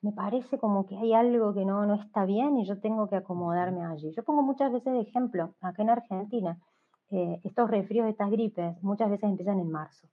me 0.02 0.12
parece 0.12 0.58
como 0.58 0.86
que 0.86 0.96
hay 0.96 1.12
algo 1.12 1.52
que 1.52 1.64
no, 1.64 1.84
no 1.86 1.94
está 1.94 2.24
bien 2.24 2.58
y 2.58 2.64
yo 2.64 2.80
tengo 2.80 3.08
que 3.08 3.16
acomodarme 3.16 3.84
allí. 3.84 4.12
Yo 4.12 4.22
pongo 4.22 4.42
muchas 4.42 4.72
veces 4.72 4.92
de 4.92 5.00
ejemplo, 5.00 5.54
acá 5.60 5.82
en 5.82 5.90
Argentina, 5.90 6.58
eh, 7.10 7.40
estos 7.44 7.70
resfríos, 7.70 8.08
estas 8.08 8.30
gripes, 8.30 8.80
muchas 8.82 9.10
veces 9.10 9.28
empiezan 9.28 9.58
en 9.58 9.70
marzo. 9.70 10.08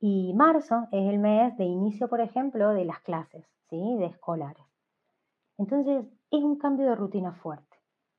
Y 0.00 0.32
marzo 0.34 0.88
es 0.92 1.08
el 1.10 1.18
mes 1.18 1.56
de 1.58 1.64
inicio, 1.64 2.08
por 2.08 2.20
ejemplo, 2.20 2.70
de 2.70 2.84
las 2.84 3.00
clases, 3.00 3.44
¿sí? 3.68 3.96
de 3.98 4.06
escolares. 4.06 4.64
Entonces, 5.58 6.06
es 6.30 6.42
un 6.42 6.56
cambio 6.56 6.86
de 6.86 6.94
rutina 6.94 7.32
fuerte, 7.32 7.76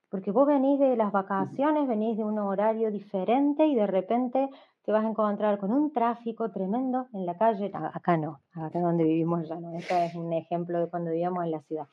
porque 0.09 0.32
vos 0.32 0.45
venís 0.45 0.80
de 0.80 0.95
las 0.97 1.12
vacaciones, 1.12 1.88
venís 1.88 2.18
de 2.18 2.24
un 2.24 2.39
horario 2.39 2.91
diferente 2.91 3.66
y 3.66 3.76
de 3.76 3.88
repente 3.88 4.49
te 4.84 4.91
vas 4.91 5.05
a 5.05 5.09
encontrar 5.09 5.59
con 5.59 5.72
un 5.72 5.93
tráfico 5.93 6.51
tremendo 6.51 7.07
en 7.14 7.26
la 7.26 7.38
calle. 7.38 7.72
Acá 7.74 8.18
no, 8.18 8.41
acá 8.53 8.80
donde 8.80 9.03
vivimos 9.03 9.47
ya 9.47 9.59
no. 9.59 9.74
Este 9.74 10.05
es 10.05 10.16
un 10.16 10.34
ejemplo 10.34 10.80
de 10.80 10.89
cuando 10.89 11.12
vivíamos 11.12 11.43
en 11.45 11.51
la 11.51 11.62
ciudad, 11.62 11.88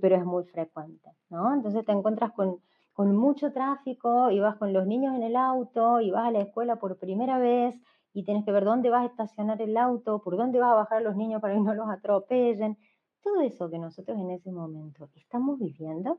pero 0.00 0.16
es 0.16 0.24
muy 0.24 0.44
frecuente, 0.44 1.10
¿no? 1.30 1.54
Entonces 1.54 1.84
te 1.84 1.92
encuentras 1.92 2.32
con, 2.32 2.60
con 2.92 3.14
mucho 3.14 3.52
tráfico 3.52 4.30
y 4.30 4.40
vas 4.40 4.56
con 4.56 4.72
los 4.72 4.86
niños 4.86 5.14
en 5.14 5.22
el 5.22 5.36
auto 5.36 6.00
y 6.00 6.10
vas 6.10 6.28
a 6.28 6.30
la 6.32 6.40
escuela 6.40 6.76
por 6.76 6.98
primera 6.98 7.38
vez 7.38 7.78
y 8.14 8.24
tienes 8.24 8.44
que 8.44 8.52
ver 8.52 8.64
dónde 8.64 8.90
vas 8.90 9.04
a 9.04 9.06
estacionar 9.06 9.60
el 9.62 9.76
auto, 9.76 10.20
por 10.22 10.36
dónde 10.36 10.58
vas 10.58 10.72
a 10.72 10.76
bajar 10.76 10.98
a 10.98 11.02
los 11.02 11.16
niños 11.16 11.40
para 11.40 11.54
que 11.54 11.60
no 11.60 11.74
los 11.74 11.88
atropellen. 11.88 12.76
Todo 13.22 13.40
eso 13.40 13.70
que 13.70 13.78
nosotros 13.78 14.18
en 14.18 14.30
ese 14.30 14.50
momento 14.50 15.08
estamos 15.14 15.58
viviendo 15.58 16.18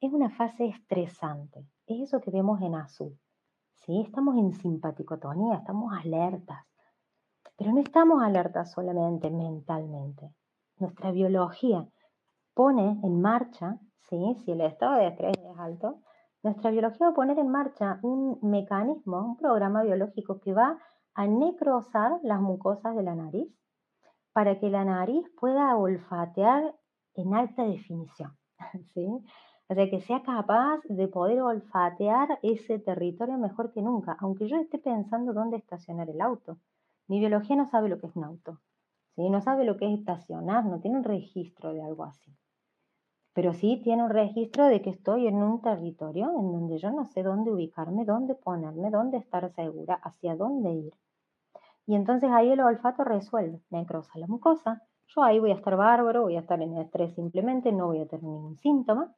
es 0.00 0.12
una 0.12 0.30
fase 0.30 0.66
estresante. 0.66 1.66
Es 1.86 2.00
eso 2.00 2.20
que 2.20 2.30
vemos 2.30 2.60
en 2.62 2.74
azul. 2.74 3.18
¿sí? 3.74 4.00
Estamos 4.00 4.36
en 4.36 4.52
simpaticotonía, 4.52 5.56
estamos 5.56 5.92
alertas. 5.92 6.64
Pero 7.56 7.72
no 7.72 7.80
estamos 7.80 8.22
alertas 8.22 8.72
solamente 8.72 9.30
mentalmente. 9.30 10.32
Nuestra 10.78 11.10
biología 11.10 11.86
pone 12.54 12.98
en 13.02 13.20
marcha, 13.20 13.78
¿sí? 14.08 14.36
si 14.44 14.52
el 14.52 14.62
estado 14.62 14.96
de 14.96 15.08
estrés 15.08 15.36
es 15.36 15.58
alto, 15.58 16.00
nuestra 16.42 16.70
biología 16.70 17.08
va 17.08 17.12
a 17.12 17.16
poner 17.16 17.38
en 17.38 17.48
marcha 17.48 17.98
un 18.02 18.38
mecanismo, 18.42 19.18
un 19.18 19.36
programa 19.36 19.82
biológico 19.82 20.40
que 20.40 20.54
va 20.54 20.78
a 21.14 21.26
necrosar 21.26 22.20
las 22.22 22.40
mucosas 22.40 22.94
de 22.96 23.02
la 23.02 23.16
nariz 23.16 23.52
para 24.38 24.60
que 24.60 24.70
la 24.70 24.84
nariz 24.84 25.28
pueda 25.40 25.76
olfatear 25.76 26.72
en 27.16 27.34
alta 27.34 27.64
definición. 27.64 28.38
¿sí? 28.94 29.04
O 29.68 29.74
sea, 29.74 29.90
que 29.90 30.00
sea 30.00 30.22
capaz 30.22 30.78
de 30.84 31.08
poder 31.08 31.40
olfatear 31.42 32.38
ese 32.44 32.78
territorio 32.78 33.36
mejor 33.36 33.72
que 33.72 33.82
nunca, 33.82 34.16
aunque 34.20 34.46
yo 34.46 34.56
esté 34.58 34.78
pensando 34.78 35.32
dónde 35.32 35.56
estacionar 35.56 36.08
el 36.08 36.20
auto. 36.20 36.56
Mi 37.08 37.18
biología 37.18 37.56
no 37.56 37.68
sabe 37.68 37.88
lo 37.88 37.98
que 37.98 38.06
es 38.06 38.14
un 38.14 38.22
auto, 38.22 38.60
¿sí? 39.16 39.28
no 39.28 39.40
sabe 39.40 39.64
lo 39.64 39.76
que 39.76 39.92
es 39.92 39.98
estacionar, 39.98 40.64
no 40.64 40.78
tiene 40.78 40.98
un 40.98 41.04
registro 41.04 41.74
de 41.74 41.82
algo 41.82 42.04
así. 42.04 42.32
Pero 43.32 43.54
sí 43.54 43.80
tiene 43.82 44.04
un 44.04 44.10
registro 44.10 44.66
de 44.66 44.82
que 44.82 44.90
estoy 44.90 45.26
en 45.26 45.42
un 45.42 45.60
territorio 45.62 46.30
en 46.38 46.52
donde 46.52 46.78
yo 46.78 46.92
no 46.92 47.06
sé 47.06 47.24
dónde 47.24 47.50
ubicarme, 47.50 48.04
dónde 48.04 48.36
ponerme, 48.36 48.92
dónde 48.92 49.16
estar 49.16 49.52
segura, 49.56 49.94
hacia 49.94 50.36
dónde 50.36 50.70
ir. 50.74 50.94
Y 51.88 51.94
entonces 51.94 52.30
ahí 52.30 52.50
el 52.50 52.60
olfato 52.60 53.02
resuelve, 53.02 53.62
necrosa 53.70 54.18
la 54.18 54.26
mucosa, 54.26 54.82
yo 55.06 55.22
ahí 55.22 55.40
voy 55.40 55.52
a 55.52 55.54
estar 55.54 55.74
bárbaro, 55.74 56.24
voy 56.24 56.36
a 56.36 56.40
estar 56.40 56.60
en 56.60 56.76
estrés 56.76 57.14
simplemente, 57.14 57.72
no 57.72 57.86
voy 57.86 58.02
a 58.02 58.06
tener 58.06 58.24
ningún 58.24 58.58
síntoma, 58.58 59.14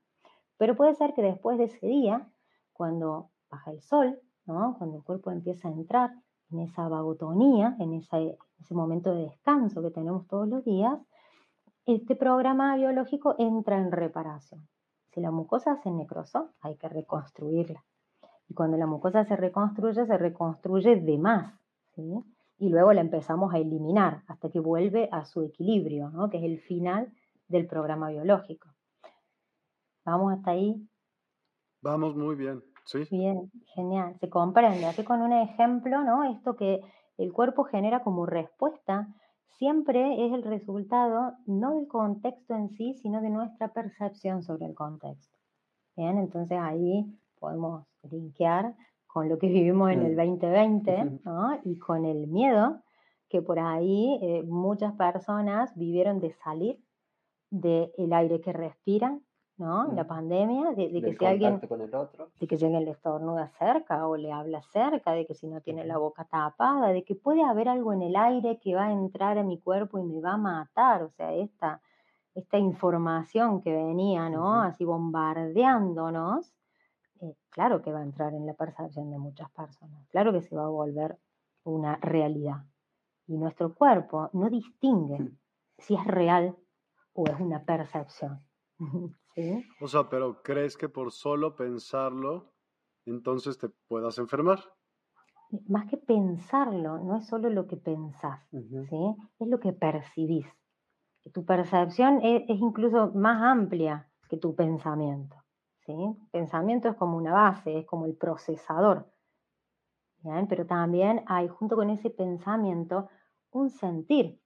pero 0.56 0.76
puede 0.76 0.94
ser 0.94 1.12
que 1.12 1.20
después 1.20 1.58
de 1.58 1.64
ese 1.64 1.84
día, 1.84 2.28
cuando 2.72 3.30
baja 3.50 3.72
el 3.72 3.82
sol, 3.82 4.20
cuando 4.44 4.98
el 4.98 5.02
cuerpo 5.02 5.32
empieza 5.32 5.66
a 5.66 5.72
entrar 5.72 6.12
en 6.52 6.60
esa 6.60 6.88
vagotonía, 6.88 7.74
en 7.80 7.94
ese, 7.94 8.38
momento 8.70 9.12
de 9.16 9.22
descanso 9.22 9.82
que 9.82 9.90
tenemos 9.90 10.28
todos 10.28 10.46
los 10.46 10.64
días, 10.64 10.96
este 11.86 12.14
programa 12.14 12.76
biológico 12.76 13.34
entra 13.38 13.78
en 13.78 13.90
reparación. 13.90 14.68
Si 15.08 15.20
la 15.20 15.32
mucosa 15.32 15.74
se 15.82 15.90
necrosó, 15.90 16.50
hay 16.60 16.76
que 16.76 16.88
reconstruirla. 16.88 17.84
Y 18.48 18.54
cuando 18.54 18.76
la 18.76 18.86
mucosa 18.86 19.24
se 19.24 19.34
reconstruye, 19.34 20.06
se 20.06 20.18
reconstruye 20.18 21.00
de 21.00 21.18
más. 21.18 21.52
Y 22.60 22.68
luego 22.68 22.92
la 22.92 23.00
empezamos 23.00 23.54
a 23.54 23.58
eliminar 23.58 24.22
hasta 24.26 24.50
que 24.50 24.60
vuelve 24.60 25.08
a 25.10 25.24
su 25.24 25.42
equilibrio, 25.42 26.12
que 26.30 26.36
es 26.36 26.44
el 26.44 26.60
final 26.60 27.10
del 27.48 27.66
programa 27.66 28.10
biológico. 28.10 28.68
Vamos 30.04 30.34
hasta 30.34 30.50
ahí. 30.50 30.86
Vamos 31.80 32.14
muy 32.14 32.36
bien, 32.36 32.62
sí. 32.84 33.04
Bien, 33.10 33.50
genial. 33.74 34.14
Se 34.20 34.28
comprende. 34.28 34.84
Así 34.84 35.04
con 35.04 35.22
un 35.22 35.32
ejemplo, 35.32 36.04
¿no? 36.04 36.24
Esto 36.24 36.54
que 36.54 36.82
el 37.16 37.32
cuerpo 37.32 37.64
genera 37.64 38.02
como 38.02 38.26
respuesta 38.26 39.08
siempre 39.56 40.26
es 40.26 40.32
el 40.34 40.42
resultado 40.42 41.32
no 41.46 41.76
del 41.76 41.88
contexto 41.88 42.54
en 42.54 42.68
sí, 42.76 42.92
sino 42.92 43.22
de 43.22 43.30
nuestra 43.30 43.68
percepción 43.68 44.42
sobre 44.42 44.66
el 44.66 44.74
contexto. 44.74 45.38
Bien, 45.96 46.18
entonces 46.18 46.58
ahí 46.60 47.06
podemos 47.38 47.86
linkear 48.10 48.74
con 49.12 49.28
lo 49.28 49.38
que 49.38 49.48
vivimos 49.48 49.90
en 49.90 50.02
el 50.02 50.16
2020 50.16 51.20
¿no? 51.24 51.58
y 51.64 51.78
con 51.78 52.04
el 52.04 52.26
miedo 52.26 52.80
que 53.28 53.42
por 53.42 53.58
ahí 53.58 54.18
eh, 54.22 54.42
muchas 54.42 54.92
personas 54.94 55.74
vivieron 55.76 56.20
de 56.20 56.32
salir 56.32 56.78
del 57.50 58.12
aire 58.12 58.40
que 58.40 58.52
respiran 58.52 59.22
¿no? 59.60 59.92
La 59.92 60.04
mm. 60.04 60.06
pandemia, 60.06 60.70
de, 60.70 60.90
que 61.02 61.14
si 61.14 61.24
alguien, 61.26 61.60
de 61.60 62.46
que 62.46 62.54
alguien 62.54 62.84
le 62.84 62.90
estornuda 62.92 63.46
cerca 63.58 64.06
o 64.06 64.16
le 64.16 64.32
habla 64.32 64.62
cerca, 64.62 65.12
de 65.12 65.26
que 65.26 65.34
si 65.34 65.48
no 65.48 65.60
tiene 65.60 65.84
la 65.84 65.98
boca 65.98 66.24
tapada, 66.24 66.88
de 66.88 67.04
que 67.04 67.14
puede 67.14 67.44
haber 67.44 67.68
algo 67.68 67.92
en 67.92 68.00
el 68.00 68.16
aire 68.16 68.58
que 68.58 68.74
va 68.74 68.86
a 68.86 68.92
entrar 68.92 69.36
a 69.36 69.44
mi 69.44 69.60
cuerpo 69.60 69.98
y 69.98 70.02
me 70.02 70.20
va 70.20 70.32
a 70.32 70.38
matar, 70.38 71.02
o 71.02 71.10
sea, 71.10 71.34
esta, 71.34 71.82
esta 72.34 72.56
información 72.56 73.60
que 73.60 73.70
venía, 73.70 74.30
¿no? 74.30 74.62
Así 74.62 74.86
bombardeándonos, 74.86 76.54
eh, 77.20 77.34
claro 77.50 77.82
que 77.82 77.92
va 77.92 78.00
a 78.00 78.04
entrar 78.04 78.34
en 78.34 78.46
la 78.46 78.54
percepción 78.54 79.10
de 79.10 79.18
muchas 79.18 79.50
personas, 79.50 80.06
claro 80.08 80.32
que 80.32 80.42
se 80.42 80.54
va 80.54 80.64
a 80.64 80.68
volver 80.68 81.18
una 81.64 81.96
realidad. 81.96 82.64
Y 83.26 83.36
nuestro 83.36 83.74
cuerpo 83.74 84.30
no 84.32 84.50
distingue 84.50 85.30
si 85.78 85.94
es 85.94 86.04
real 86.06 86.56
o 87.12 87.26
es 87.26 87.38
una 87.38 87.64
percepción. 87.64 88.40
¿Sí? 89.34 89.64
O 89.80 89.86
sea, 89.86 90.08
pero 90.08 90.42
¿crees 90.42 90.76
que 90.76 90.88
por 90.88 91.12
solo 91.12 91.54
pensarlo, 91.54 92.52
entonces 93.06 93.58
te 93.58 93.68
puedas 93.86 94.18
enfermar? 94.18 94.58
Más 95.68 95.88
que 95.88 95.96
pensarlo, 95.96 96.98
no 96.98 97.16
es 97.16 97.26
solo 97.26 97.50
lo 97.50 97.66
que 97.66 97.76
pensás, 97.76 98.40
¿sí? 98.50 99.16
es 99.38 99.48
lo 99.48 99.60
que 99.60 99.72
percibís. 99.72 100.46
Tu 101.32 101.44
percepción 101.44 102.20
es, 102.22 102.42
incluso 102.48 103.12
más 103.14 103.42
amplia 103.42 104.08
que 104.28 104.36
tu 104.36 104.54
pensamiento. 104.54 105.36
¿Sí? 105.96 106.28
Pensamiento 106.30 106.88
es 106.88 106.96
como 106.96 107.16
una 107.16 107.32
base, 107.32 107.78
es 107.78 107.86
como 107.86 108.06
el 108.06 108.14
procesador. 108.14 109.06
Pero 110.48 110.66
también 110.66 111.22
hay, 111.26 111.48
junto 111.48 111.76
con 111.76 111.90
ese 111.90 112.10
pensamiento, 112.10 113.08
un 113.52 113.70
sentir. 113.70 114.38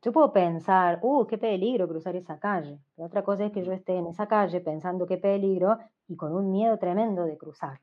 Yo 0.00 0.12
puedo 0.12 0.32
pensar, 0.32 1.00
uh, 1.02 1.26
qué 1.26 1.38
peligro 1.38 1.88
cruzar 1.88 2.16
esa 2.16 2.38
calle. 2.38 2.80
Pero 2.94 3.06
otra 3.06 3.22
cosa 3.22 3.46
es 3.46 3.52
que 3.52 3.64
yo 3.64 3.72
esté 3.72 3.96
en 3.96 4.06
esa 4.06 4.26
calle 4.26 4.60
pensando 4.60 5.06
qué 5.06 5.18
peligro 5.18 5.78
y 6.06 6.16
con 6.16 6.34
un 6.34 6.50
miedo 6.50 6.78
tremendo 6.78 7.24
de 7.24 7.36
cruzarla. 7.36 7.80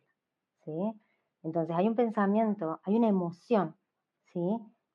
¿sí? 0.63 0.93
Entonces 1.43 1.75
hay 1.75 1.87
un 1.87 1.95
pensamiento, 1.95 2.79
hay 2.83 2.95
una 2.95 3.07
emoción, 3.07 3.75
¿sí? 4.33 4.39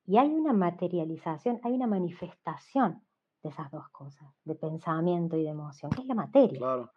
Y 0.05 0.17
hay 0.17 0.33
una 0.33 0.51
materialización, 0.51 1.59
hay 1.63 1.73
una 1.73 1.87
manifestación 1.87 3.01
de 3.41 3.49
esas 3.49 3.71
dos 3.71 3.87
cosas, 3.89 4.27
de 4.43 4.55
pensamiento 4.55 5.37
y 5.37 5.43
de 5.43 5.49
emoción, 5.49 5.91
que 5.91 6.01
es 6.01 6.07
la 6.07 6.15
materia. 6.15 6.59
Claro. 6.59 6.91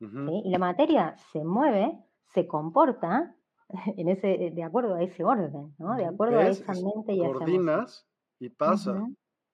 Y 0.00 0.50
la 0.50 0.58
materia 0.58 1.16
se 1.32 1.44
mueve, 1.44 1.98
se 2.32 2.46
comporta 2.46 3.34
en 3.96 4.08
ese, 4.08 4.50
de 4.52 4.62
acuerdo 4.62 4.94
a 4.94 5.02
ese 5.02 5.24
orden, 5.24 5.74
¿no? 5.78 5.94
De 5.96 6.06
acuerdo 6.06 6.38
a 6.38 6.48
esa 6.48 6.72
mente 6.72 7.12
y 7.12 7.18
Coordinas 7.20 8.06
y 8.38 8.48
pasa. 8.50 9.06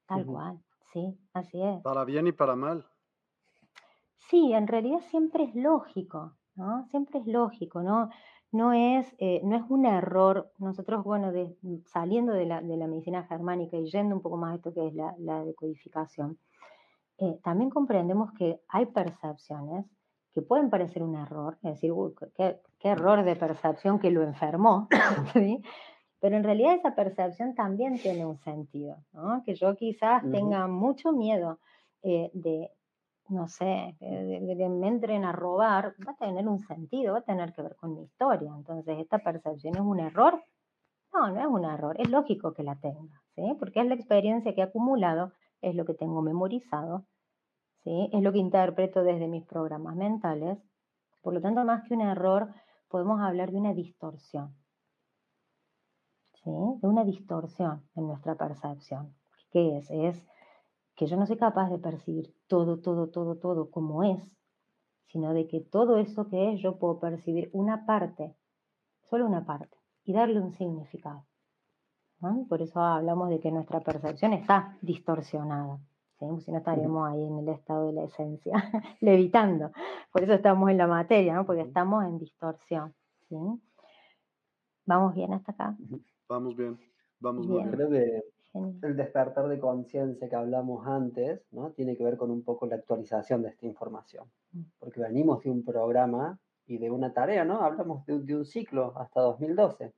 Tal 0.06 0.26
cual, 0.26 0.60
sí, 0.92 1.16
así 1.32 1.62
es. 1.62 1.82
Para 1.82 2.04
bien 2.04 2.26
y 2.26 2.32
para 2.32 2.56
mal. 2.56 2.86
Sí, 4.16 4.52
en 4.52 4.66
realidad 4.66 5.00
siempre 5.10 5.44
es 5.44 5.54
lógico, 5.54 6.36
¿no? 6.54 6.86
Siempre 6.90 7.20
es 7.20 7.26
lógico, 7.26 7.82
¿no? 7.82 8.10
No 8.52 8.72
es, 8.72 9.14
eh, 9.18 9.40
no 9.44 9.56
es 9.56 9.62
un 9.68 9.86
error. 9.86 10.52
Nosotros, 10.58 11.04
bueno, 11.04 11.32
saliendo 11.86 12.32
de 12.32 12.46
la, 12.46 12.60
de 12.60 12.76
la, 12.76 12.88
medicina 12.88 13.24
germánica 13.24 13.76
y 13.76 13.88
yendo 13.90 14.16
un 14.16 14.22
poco 14.22 14.36
más 14.36 14.52
a 14.52 14.56
esto 14.56 14.74
que 14.74 14.88
es 14.88 14.94
la, 14.94 15.14
la 15.18 15.44
decodificación, 15.44 16.38
eh, 17.18 17.38
también 17.44 17.70
comprendemos 17.70 18.32
que 18.32 18.60
hay 18.68 18.86
percepciones 18.86 19.86
que 20.32 20.42
pueden 20.42 20.70
parecer 20.70 21.02
un 21.02 21.16
error, 21.16 21.58
es 21.62 21.74
decir, 21.74 21.92
qué, 22.36 22.60
error 22.82 23.24
de 23.24 23.36
percepción 23.36 23.98
que 23.98 24.10
lo 24.10 24.22
enfermó, 24.22 24.88
pero 26.20 26.36
en 26.36 26.44
realidad 26.44 26.74
esa 26.74 26.94
percepción 26.94 27.54
también 27.54 27.98
tiene 27.98 28.24
un 28.24 28.38
sentido, 28.38 28.96
¿no? 29.12 29.42
que 29.44 29.54
yo 29.54 29.74
quizás 29.76 30.22
tenga 30.30 30.66
mucho 30.68 31.12
miedo 31.12 31.58
eh, 32.02 32.30
de, 32.32 32.70
no 33.28 33.48
sé, 33.48 33.96
de, 34.00 34.54
que 34.56 34.68
me 34.68 34.88
entren 34.88 35.24
a 35.24 35.32
robar, 35.32 35.94
va 36.06 36.12
a 36.12 36.16
tener 36.16 36.46
un 36.48 36.60
sentido, 36.60 37.14
va 37.14 37.20
a 37.20 37.22
tener 37.22 37.52
que 37.52 37.62
ver 37.62 37.76
con 37.76 37.94
mi 37.94 38.02
historia. 38.02 38.52
Entonces, 38.56 38.98
¿esta 38.98 39.18
percepción 39.18 39.74
es 39.76 39.80
un 39.80 40.00
error? 40.00 40.42
No, 41.12 41.30
no 41.30 41.40
es 41.40 41.46
un 41.46 41.64
error, 41.64 41.96
es 42.00 42.08
lógico 42.10 42.52
que 42.54 42.62
la 42.62 42.76
tenga, 42.76 43.22
¿sí? 43.34 43.42
porque 43.58 43.80
es 43.80 43.86
la 43.86 43.94
experiencia 43.94 44.54
que 44.54 44.60
he 44.60 44.64
acumulado, 44.64 45.32
es 45.60 45.74
lo 45.74 45.84
que 45.84 45.94
tengo 45.94 46.22
memorizado, 46.22 47.04
es 47.84 48.22
lo 48.22 48.32
que 48.32 48.38
interpreto 48.38 49.02
desde 49.02 49.28
mis 49.28 49.44
programas 49.44 49.96
mentales. 49.96 50.58
Por 51.22 51.34
lo 51.34 51.40
tanto, 51.40 51.64
más 51.64 51.86
que 51.86 51.94
un 51.94 52.02
error, 52.02 52.52
podemos 52.88 53.20
hablar 53.20 53.50
de 53.50 53.58
una 53.58 53.74
distorsión. 53.74 54.54
De 56.44 56.86
una 56.86 57.04
distorsión 57.04 57.88
en 57.94 58.06
nuestra 58.06 58.34
percepción. 58.34 59.14
¿Qué 59.50 59.78
es? 59.78 59.90
Es 59.90 60.26
que 60.94 61.06
yo 61.06 61.16
no 61.16 61.26
soy 61.26 61.36
capaz 61.36 61.70
de 61.70 61.78
percibir 61.78 62.34
todo, 62.46 62.80
todo, 62.80 63.08
todo, 63.08 63.36
todo 63.36 63.70
como 63.70 64.04
es, 64.04 64.22
sino 65.06 65.32
de 65.32 65.46
que 65.48 65.60
todo 65.60 65.98
eso 65.98 66.28
que 66.28 66.52
es 66.52 66.60
yo 66.60 66.78
puedo 66.78 66.98
percibir 66.98 67.50
una 67.52 67.84
parte, 67.84 68.34
solo 69.08 69.26
una 69.26 69.44
parte, 69.44 69.76
y 70.04 70.12
darle 70.12 70.40
un 70.40 70.52
significado. 70.52 71.26
Por 72.48 72.62
eso 72.62 72.80
hablamos 72.80 73.30
de 73.30 73.40
que 73.40 73.50
nuestra 73.50 73.80
percepción 73.80 74.32
está 74.32 74.78
distorsionada 74.82 75.80
si 76.40 76.52
no 76.52 76.58
estaríamos 76.58 77.08
ahí 77.08 77.24
en 77.24 77.38
el 77.38 77.48
estado 77.48 77.86
de 77.86 77.92
la 77.94 78.04
esencia, 78.04 78.52
levitando. 79.00 79.72
Por 80.12 80.22
eso 80.22 80.34
estamos 80.34 80.70
en 80.70 80.76
la 80.76 80.86
materia, 80.86 81.34
¿no? 81.34 81.46
porque 81.46 81.62
estamos 81.62 82.04
en 82.04 82.18
distorsión. 82.18 82.94
¿Vamos 84.84 85.14
bien 85.14 85.32
hasta 85.32 85.52
acá? 85.52 85.76
Vamos 86.28 86.56
bien, 86.56 86.78
vamos 87.20 87.48
bien. 87.48 87.70
Creo 87.70 87.90
que 87.90 88.22
el 88.54 88.96
despertar 88.96 89.48
de 89.48 89.60
conciencia 89.60 90.28
que 90.28 90.36
hablamos 90.36 90.86
antes, 90.86 91.40
¿no? 91.52 91.70
Tiene 91.70 91.96
que 91.96 92.02
ver 92.02 92.16
con 92.16 92.32
un 92.32 92.42
poco 92.42 92.66
la 92.66 92.74
actualización 92.74 93.42
de 93.42 93.50
esta 93.50 93.66
información. 93.66 94.26
Mm. 94.52 94.62
Porque 94.80 95.00
venimos 95.00 95.42
de 95.44 95.50
un 95.50 95.64
programa 95.64 96.38
y 96.66 96.78
de 96.78 96.90
una 96.90 97.12
tarea, 97.12 97.44
¿no? 97.44 97.62
Hablamos 97.62 98.04
de, 98.06 98.18
de 98.18 98.36
un 98.36 98.44
ciclo 98.44 98.92
hasta 98.96 99.20
2012 99.20 99.94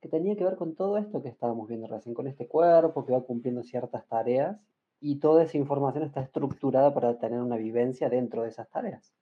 que 0.00 0.08
tenía 0.08 0.36
que 0.36 0.44
ver 0.44 0.56
con 0.56 0.76
todo 0.76 0.98
esto 0.98 1.20
que 1.22 1.28
estábamos 1.28 1.68
viendo 1.68 1.88
recién, 1.88 2.14
con 2.14 2.28
este 2.28 2.46
cuerpo 2.46 3.04
que 3.04 3.12
va 3.12 3.22
cumpliendo 3.22 3.64
ciertas 3.64 4.06
tareas 4.06 4.56
y 5.00 5.18
toda 5.18 5.42
esa 5.44 5.58
información 5.58 6.04
está 6.04 6.20
estructurada 6.20 6.92
para 6.94 7.18
tener 7.18 7.40
una 7.40 7.56
vivencia 7.56 8.08
dentro 8.08 8.42
de 8.42 8.48
esas 8.48 8.68
tareas. 8.70 9.14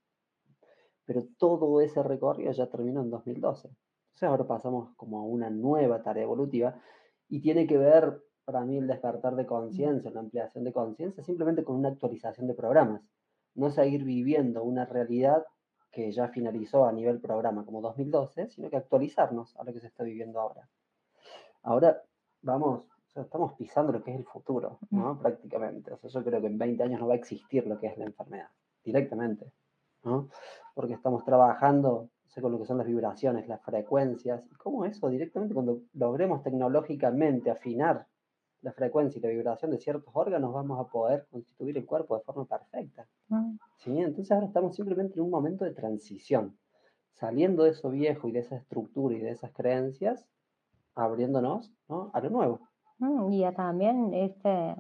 Pero 1.04 1.24
todo 1.38 1.80
ese 1.80 2.02
recorrido 2.02 2.52
ya 2.52 2.68
terminó 2.68 3.02
en 3.02 3.10
2012. 3.10 3.68
Entonces 3.68 4.28
ahora 4.28 4.46
pasamos 4.46 4.94
como 4.96 5.18
a 5.18 5.24
una 5.24 5.50
nueva 5.50 6.02
tarea 6.02 6.22
evolutiva 6.22 6.80
y 7.28 7.40
tiene 7.40 7.66
que 7.66 7.76
ver 7.76 8.22
para 8.44 8.64
mí 8.64 8.78
el 8.78 8.86
despertar 8.86 9.34
de 9.36 9.46
conciencia, 9.46 10.10
la 10.10 10.20
ampliación 10.20 10.64
de 10.64 10.72
conciencia, 10.72 11.24
simplemente 11.24 11.64
con 11.64 11.76
una 11.76 11.88
actualización 11.88 12.46
de 12.46 12.54
programas. 12.54 13.02
No 13.54 13.70
seguir 13.70 14.04
viviendo 14.04 14.62
una 14.62 14.84
realidad 14.84 15.44
que 15.90 16.10
ya 16.10 16.28
finalizó 16.28 16.86
a 16.86 16.92
nivel 16.92 17.20
programa 17.20 17.64
como 17.64 17.80
2012, 17.80 18.50
sino 18.50 18.68
que 18.68 18.76
actualizarnos 18.76 19.56
a 19.56 19.64
lo 19.64 19.72
que 19.72 19.80
se 19.80 19.86
está 19.86 20.04
viviendo 20.04 20.40
ahora. 20.40 20.68
Ahora 21.62 22.02
vamos 22.42 22.84
estamos 23.14 23.54
pisando 23.54 23.92
lo 23.92 24.02
que 24.02 24.12
es 24.12 24.18
el 24.18 24.24
futuro, 24.24 24.78
¿no? 24.90 25.18
Prácticamente. 25.18 25.92
O 25.92 25.98
sea, 25.98 26.10
yo 26.10 26.24
creo 26.24 26.40
que 26.40 26.48
en 26.48 26.58
20 26.58 26.82
años 26.82 27.00
no 27.00 27.06
va 27.06 27.14
a 27.14 27.16
existir 27.16 27.66
lo 27.66 27.78
que 27.78 27.86
es 27.86 27.98
la 27.98 28.04
enfermedad, 28.04 28.48
directamente, 28.84 29.52
¿no? 30.04 30.28
Porque 30.74 30.94
estamos 30.94 31.24
trabajando 31.24 32.08
con 32.40 32.52
lo 32.52 32.58
que 32.58 32.66
son 32.66 32.78
las 32.78 32.86
vibraciones, 32.86 33.48
las 33.48 33.62
frecuencias, 33.62 34.44
y 34.50 34.54
cómo 34.54 34.84
eso 34.84 35.08
directamente 35.08 35.54
cuando 35.54 35.82
logremos 35.92 36.42
tecnológicamente 36.42 37.50
afinar 37.50 38.06
la 38.62 38.72
frecuencia 38.72 39.18
y 39.18 39.22
la 39.22 39.28
vibración 39.28 39.70
de 39.70 39.78
ciertos 39.78 40.10
órganos, 40.14 40.52
vamos 40.52 40.80
a 40.80 40.90
poder 40.90 41.26
constituir 41.30 41.76
el 41.76 41.84
cuerpo 41.84 42.16
de 42.16 42.24
forma 42.24 42.46
perfecta. 42.46 43.06
¿Sí? 43.76 43.98
Entonces 43.98 44.32
ahora 44.32 44.46
estamos 44.46 44.74
simplemente 44.74 45.18
en 45.18 45.24
un 45.24 45.30
momento 45.30 45.64
de 45.64 45.72
transición, 45.72 46.56
saliendo 47.12 47.64
de 47.64 47.70
eso 47.70 47.90
viejo 47.90 48.26
y 48.28 48.32
de 48.32 48.40
esa 48.40 48.56
estructura 48.56 49.14
y 49.14 49.20
de 49.20 49.32
esas 49.32 49.52
creencias, 49.52 50.26
abriéndonos 50.94 51.72
¿no? 51.88 52.10
a 52.14 52.20
lo 52.20 52.30
nuevo. 52.30 52.60
Mm, 53.04 53.32
y 53.32 53.52
también 53.54 54.14
este, 54.14 54.74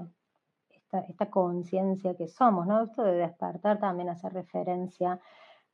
esta, 0.70 1.00
esta 1.00 1.30
conciencia 1.30 2.14
que 2.16 2.28
somos, 2.28 2.66
¿no? 2.66 2.82
Esto 2.82 3.02
de 3.02 3.12
despertar 3.14 3.78
también 3.78 4.08
hace 4.08 4.28
referencia 4.30 5.20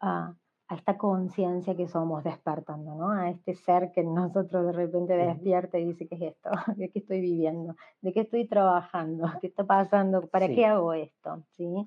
a, 0.01 0.35
a 0.69 0.75
esta 0.75 0.97
conciencia 0.97 1.77
que 1.77 1.87
somos 1.87 2.25
despertando, 2.25 2.95
¿no? 2.95 3.11
A 3.11 3.31
este 3.31 3.55
ser 3.55 3.93
que 3.93 4.03
nosotros 4.03 4.67
de 4.67 4.73
repente 4.73 5.17
despierta 5.17 5.79
y 5.79 5.87
dice, 5.87 6.09
¿qué 6.09 6.15
es 6.17 6.23
esto? 6.35 6.51
¿De 6.77 6.91
qué 6.91 6.99
estoy 7.01 7.21
viviendo? 7.21 7.77
¿De 8.01 8.13
qué 8.13 8.21
estoy 8.21 8.47
trabajando? 8.49 9.29
¿Qué 9.41 9.47
está 9.47 9.65
pasando? 9.65 10.27
¿Para 10.29 10.49
qué 10.49 10.67
hago 10.67 10.93
esto? 10.93 11.45
¿Sí? 11.57 11.87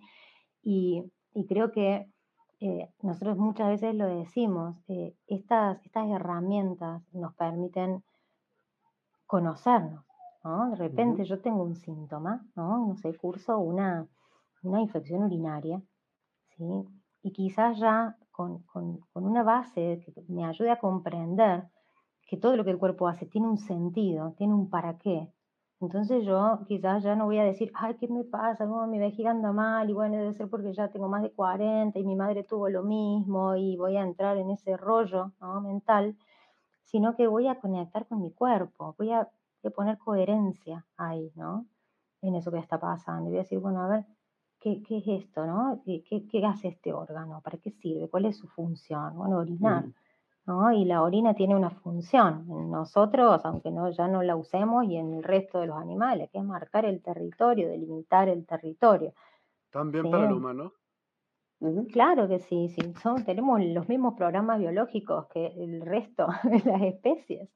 Y, 0.63 1.11
y 1.33 1.45
creo 1.45 1.71
que 1.71 2.07
eh, 2.61 2.89
nosotros 3.01 3.37
muchas 3.37 3.67
veces 3.67 3.95
lo 3.95 4.07
decimos, 4.07 4.77
eh, 4.87 5.13
estas, 5.27 5.83
estas 5.83 6.09
herramientas 6.09 7.03
nos 7.11 7.33
permiten 7.35 8.03
conocernos, 9.25 10.05
de 10.43 10.75
repente 10.75 11.23
yo 11.23 11.39
tengo 11.39 11.63
un 11.63 11.75
síntoma, 11.75 12.45
¿no? 12.55 12.87
No 12.87 12.95
sé, 12.97 13.15
curso 13.15 13.57
una, 13.59 14.05
una 14.61 14.81
infección 14.81 15.23
urinaria, 15.23 15.81
¿sí? 16.57 16.65
Y 17.21 17.31
quizás 17.31 17.79
ya 17.79 18.17
con, 18.31 18.63
con, 18.63 18.99
con, 19.13 19.25
una 19.25 19.43
base 19.43 20.03
que 20.03 20.13
me 20.27 20.45
ayude 20.45 20.71
a 20.71 20.79
comprender 20.79 21.69
que 22.27 22.35
todo 22.35 22.57
lo 22.57 22.65
que 22.65 22.71
el 22.71 22.77
cuerpo 22.77 23.07
hace 23.07 23.25
tiene 23.25 23.47
un 23.47 23.57
sentido, 23.57 24.33
tiene 24.37 24.53
un 24.53 24.69
para 24.69 24.97
qué. 24.97 25.31
Entonces 25.79 26.25
yo 26.25 26.59
quizás 26.67 27.03
ya 27.03 27.15
no 27.15 27.25
voy 27.25 27.39
a 27.39 27.43
decir, 27.43 27.71
ay, 27.75 27.95
¿qué 27.95 28.07
me 28.07 28.23
pasa? 28.25 28.65
¿Cómo 28.65 28.85
mi 28.87 28.99
vejiga 28.99 29.31
anda 29.31 29.53
mal? 29.53 29.89
Y 29.89 29.93
bueno, 29.93 30.17
debe 30.17 30.33
ser 30.33 30.49
porque 30.49 30.73
ya 30.73 30.89
tengo 30.89 31.07
más 31.07 31.21
de 31.21 31.31
40 31.31 31.97
y 31.99 32.03
mi 32.03 32.15
madre 32.15 32.43
tuvo 32.43 32.67
lo 32.69 32.83
mismo 32.83 33.55
y 33.55 33.77
voy 33.77 33.95
a 33.95 34.01
entrar 34.01 34.37
en 34.37 34.49
ese 34.49 34.75
rollo 34.75 35.31
¿no? 35.39 35.61
mental, 35.61 36.17
sino 36.83 37.15
que 37.15 37.27
voy 37.27 37.47
a 37.47 37.59
conectar 37.59 38.07
con 38.07 38.21
mi 38.21 38.31
cuerpo, 38.31 38.95
voy 38.97 39.11
a 39.11 39.29
de 39.63 39.71
poner 39.71 39.97
coherencia 39.97 40.85
ahí, 40.97 41.31
¿no? 41.35 41.65
En 42.21 42.35
eso 42.35 42.51
que 42.51 42.59
está 42.59 42.79
pasando. 42.79 43.29
Y 43.29 43.31
voy 43.31 43.39
a 43.39 43.43
decir, 43.43 43.59
bueno, 43.59 43.81
a 43.81 43.87
ver, 43.87 44.05
¿qué, 44.59 44.83
qué 44.83 44.97
es 44.97 45.23
esto, 45.23 45.45
no? 45.45 45.81
¿Qué, 45.85 46.03
¿Qué, 46.03 46.27
qué, 46.27 46.45
hace 46.45 46.67
este 46.67 46.93
órgano? 46.93 47.41
¿Para 47.41 47.57
qué 47.57 47.71
sirve? 47.71 48.09
¿Cuál 48.09 48.25
es 48.25 48.37
su 48.37 48.47
función? 48.47 49.17
Bueno, 49.17 49.37
orinar. 49.37 49.85
¿no? 50.45 50.71
Y 50.73 50.85
la 50.85 51.01
orina 51.01 51.33
tiene 51.33 51.55
una 51.55 51.69
función 51.69 52.45
en 52.49 52.69
nosotros, 52.69 53.41
aunque 53.45 53.71
no, 53.71 53.89
ya 53.89 54.07
no 54.07 54.23
la 54.23 54.35
usemos, 54.35 54.85
y 54.85 54.97
en 54.97 55.13
el 55.13 55.23
resto 55.23 55.59
de 55.59 55.67
los 55.67 55.77
animales, 55.77 56.29
que 56.31 56.39
es 56.39 56.43
marcar 56.43 56.85
el 56.85 57.01
territorio, 57.01 57.69
delimitar 57.69 58.27
el 58.29 58.45
territorio. 58.45 59.13
¿También 59.71 60.09
para 60.11 60.27
el 60.27 60.33
humano? 60.33 60.73
Claro 61.93 62.27
que 62.27 62.39
sí, 62.39 62.69
sí. 62.69 62.93
Son, 63.01 63.23
tenemos 63.23 63.61
los 63.63 63.87
mismos 63.87 64.15
programas 64.15 64.59
biológicos 64.59 65.27
que 65.27 65.47
el 65.47 65.81
resto 65.81 66.27
de 66.43 66.61
las 66.69 66.81
especies. 66.81 67.49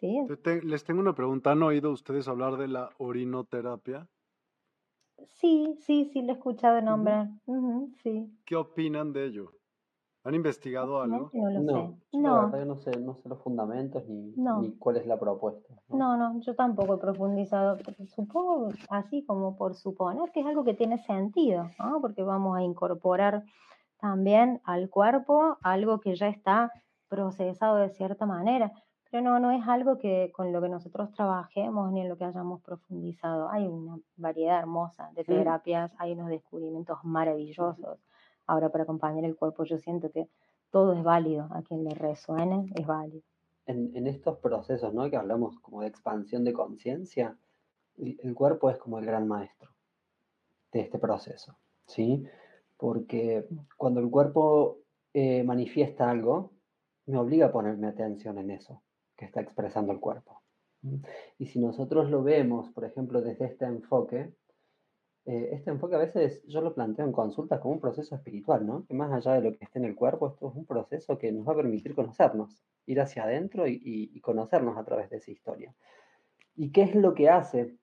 ¿Sí? 0.00 0.26
les 0.62 0.84
tengo 0.84 1.00
una 1.00 1.14
pregunta. 1.14 1.52
¿Han 1.52 1.62
oído 1.62 1.90
ustedes 1.90 2.28
hablar 2.28 2.56
de 2.56 2.68
la 2.68 2.90
orinoterapia? 2.98 4.08
Sí, 5.28 5.76
sí, 5.80 6.04
sí, 6.12 6.22
le 6.22 6.32
he 6.32 6.34
escuchado 6.34 6.80
nombrar. 6.80 7.28
sí. 8.02 8.30
¿Qué 8.44 8.56
opinan 8.56 9.12
de 9.12 9.26
ello? 9.26 9.52
¿Han 10.26 10.34
investigado 10.34 11.00
algo? 11.00 11.30
No, 11.32 11.50
lo 11.50 11.60
no, 11.60 11.72
sé. 11.72 12.18
No, 12.18 12.48
no 12.48 12.76
sé, 12.76 12.98
no 12.98 13.14
sé 13.14 13.28
los 13.28 13.40
fundamentos 13.42 14.08
ni, 14.08 14.34
ni 14.34 14.72
cuál 14.76 14.96
es 14.96 15.06
la 15.06 15.20
propuesta. 15.20 15.72
¿no? 15.88 16.16
no, 16.16 16.40
yo 16.40 16.56
tampoco 16.56 16.94
he 16.94 16.98
profundizado. 16.98 17.78
Supongo 18.08 18.70
así 18.90 19.24
como 19.24 19.56
por 19.56 19.76
suponer 19.76 20.32
que 20.32 20.40
es 20.40 20.46
algo 20.46 20.64
que 20.64 20.74
tiene 20.74 20.98
sentido, 20.98 21.70
¿no? 21.78 22.00
Porque 22.00 22.24
vamos 22.24 22.58
a 22.58 22.62
incorporar 22.62 23.44
también 24.00 24.60
al 24.64 24.90
cuerpo 24.90 25.58
algo 25.62 26.00
que 26.00 26.16
ya 26.16 26.26
está 26.26 26.72
procesado 27.08 27.76
de 27.76 27.90
cierta 27.90 28.26
manera. 28.26 28.72
Pero 29.16 29.30
no, 29.30 29.40
no 29.40 29.50
es 29.50 29.66
algo 29.66 29.96
que 29.96 30.30
con 30.34 30.52
lo 30.52 30.60
que 30.60 30.68
nosotros 30.68 31.10
trabajemos 31.12 31.90
ni 31.90 32.02
en 32.02 32.10
lo 32.10 32.18
que 32.18 32.24
hayamos 32.24 32.60
profundizado. 32.60 33.48
Hay 33.48 33.66
una 33.66 33.98
variedad 34.16 34.58
hermosa 34.58 35.10
de 35.14 35.24
terapias, 35.24 35.90
hay 35.96 36.12
unos 36.12 36.28
descubrimientos 36.28 36.98
maravillosos 37.02 37.98
Ahora, 38.46 38.68
para 38.68 38.84
acompañar 38.84 39.24
el 39.24 39.34
cuerpo, 39.34 39.64
yo 39.64 39.78
siento 39.78 40.10
que 40.10 40.28
todo 40.70 40.92
es 40.92 41.02
válido. 41.02 41.48
A 41.50 41.62
quien 41.62 41.82
le 41.84 41.94
resuene, 41.94 42.70
es 42.74 42.86
válido. 42.86 43.22
En, 43.64 44.06
estos 44.06 44.36
procesos, 44.36 44.92
¿no? 44.92 45.08
Que 45.08 45.16
hablamos 45.16 45.58
como 45.60 45.80
de 45.80 45.88
expansión 45.88 46.44
de 46.44 46.52
conciencia, 46.52 47.38
el, 47.96 48.34
cuerpo 48.34 48.68
es 48.68 48.76
como 48.76 48.98
el 48.98 49.06
gran 49.06 49.26
maestro 49.26 49.70
de 50.72 50.80
este 50.80 50.98
proceso, 50.98 51.56
¿sí? 51.86 52.22
Porque 52.76 53.48
cuando 53.78 54.00
el 54.00 54.10
cuerpo 54.10 54.80
eh, 55.14 55.42
manifiesta 55.42 56.10
algo, 56.10 56.52
me 57.06 57.16
obliga 57.16 57.46
a 57.46 57.52
ponerme 57.52 57.86
atención 57.86 58.36
en 58.36 58.50
eso 58.50 58.82
que 59.16 59.24
está 59.24 59.40
expresando 59.40 59.92
el 59.92 60.00
cuerpo. 60.00 60.42
Y 61.38 61.46
si 61.46 61.58
nosotros 61.58 62.10
lo 62.10 62.22
vemos, 62.22 62.70
por 62.70 62.84
ejemplo, 62.84 63.20
desde 63.20 63.46
este 63.46 63.64
enfoque, 63.64 64.32
eh, 65.26 65.48
este 65.52 65.70
enfoque 65.70 65.96
a 65.96 65.98
veces 65.98 66.44
yo 66.46 66.60
lo 66.60 66.72
planteo 66.72 67.04
en 67.04 67.12
consultas 67.12 67.60
como 67.60 67.74
un 67.74 67.80
proceso 67.80 68.14
espiritual, 68.14 68.64
¿no? 68.64 68.86
Que 68.86 68.94
más 68.94 69.12
allá 69.12 69.34
de 69.34 69.50
lo 69.50 69.56
que 69.56 69.64
esté 69.64 69.80
en 69.80 69.84
el 69.84 69.96
cuerpo, 69.96 70.28
esto 70.28 70.48
es 70.48 70.54
un 70.54 70.66
proceso 70.66 71.18
que 71.18 71.32
nos 71.32 71.46
va 71.46 71.52
a 71.52 71.56
permitir 71.56 71.94
conocernos, 71.96 72.62
ir 72.86 73.00
hacia 73.00 73.24
adentro 73.24 73.66
y, 73.66 74.20
conocernos 74.20 74.78
a 74.78 74.84
través 74.84 75.10
de 75.10 75.16
esa 75.16 75.32
historia. 75.32 75.74
¿Y 76.54 76.70
qué 76.70 76.82
es 76.82 76.94
lo 76.94 77.14
que 77.14 77.28
hace 77.28 77.76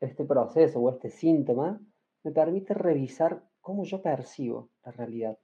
este 0.00 0.24
proceso 0.24 0.80
o 0.80 0.90
este 0.90 1.10
síntoma? 1.10 1.80
Me 2.22 2.32
permite 2.32 2.72
revisar 2.72 3.44
cómo 3.60 3.84
yo 3.84 4.00
percibo 4.00 4.70
la 4.82 4.92
realidad. 4.92 5.38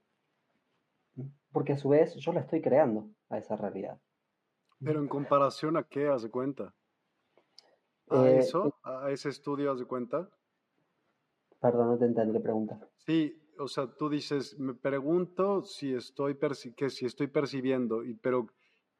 Porque 1.51 1.73
a 1.73 1.77
su 1.77 1.89
vez 1.89 2.15
yo 2.15 2.33
la 2.33 2.41
estoy 2.41 2.61
creando 2.61 3.09
a 3.29 3.37
esa 3.37 3.55
realidad. 3.55 3.99
Pero 4.83 4.99
en 4.99 5.07
comparación 5.07 5.77
a 5.77 5.83
qué 5.83 6.07
hace 6.07 6.29
cuenta? 6.29 6.73
¿A 8.09 8.27
eh, 8.27 8.39
eso? 8.39 8.73
¿A 8.83 9.11
ese 9.11 9.29
estudio 9.29 9.71
hace 9.71 9.85
cuenta? 9.85 10.29
Perdón, 11.59 11.89
no 11.89 11.97
te 11.97 12.05
entendí 12.05 12.33
la 12.33 12.41
pregunta. 12.41 12.79
Sí, 12.97 13.41
o 13.59 13.67
sea, 13.67 13.87
tú 13.87 14.09
dices, 14.09 14.59
me 14.59 14.73
pregunto 14.73 15.63
si 15.63 15.93
estoy, 15.93 16.37
que 16.75 16.89
si 16.89 17.05
estoy 17.05 17.27
percibiendo, 17.27 18.03
y, 18.03 18.13
pero 18.13 18.47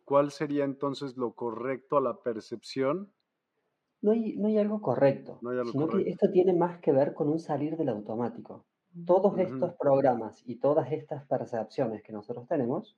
¿cuál 0.04 0.32
sería 0.32 0.66
entonces 0.66 1.18
lo 1.18 1.34
correcto 1.34 1.98
a 1.98 2.02
la 2.02 2.22
percepción? 2.22 3.12
No 4.02 4.12
hay, 4.12 4.36
no 4.38 4.48
hay 4.48 4.58
algo 4.58 4.82
correcto, 4.82 5.40
sino 5.72 5.88
que 5.88 6.10
esto 6.10 6.30
tiene 6.32 6.54
más 6.54 6.80
que 6.80 6.92
ver 6.92 7.14
con 7.14 7.30
un 7.30 7.40
salir 7.40 7.78
del 7.78 7.90
automático. 7.90 8.66
Todos 9.06 9.38
estos 9.38 9.74
programas 9.76 10.42
y 10.46 10.56
todas 10.56 10.92
estas 10.92 11.26
percepciones 11.28 12.02
que 12.02 12.14
nosotros 12.14 12.48
tenemos 12.48 12.98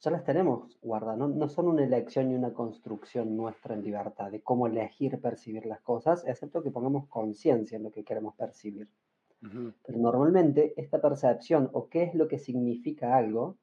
ya 0.00 0.10
las 0.10 0.24
tenemos 0.24 0.78
guardadas, 0.82 1.18
no, 1.18 1.48
son 1.48 1.68
una 1.68 1.84
elección 1.84 2.30
y 2.30 2.34
una 2.34 2.52
construcción 2.52 3.36
nuestra 3.36 3.74
en 3.74 3.82
libertad 3.82 4.30
de 4.30 4.42
cómo 4.42 4.66
elegir 4.66 5.20
percibir 5.20 5.66
las 5.66 5.80
cosas, 5.80 6.24
excepto 6.26 6.62
que 6.62 6.70
pongamos 6.70 7.08
conciencia 7.08 7.76
en 7.76 7.82
lo 7.82 7.90
que 7.90 8.04
queremos 8.04 8.34
percibir. 8.34 8.88
Pero 9.40 9.98
normalmente 9.98 10.74
esta 10.76 11.00
percepción 11.00 11.70
o 11.72 11.88
qué 11.88 12.02
es 12.02 12.14
lo 12.14 12.26
que 12.26 12.38
significa 12.38 13.16
algo, 13.16 13.56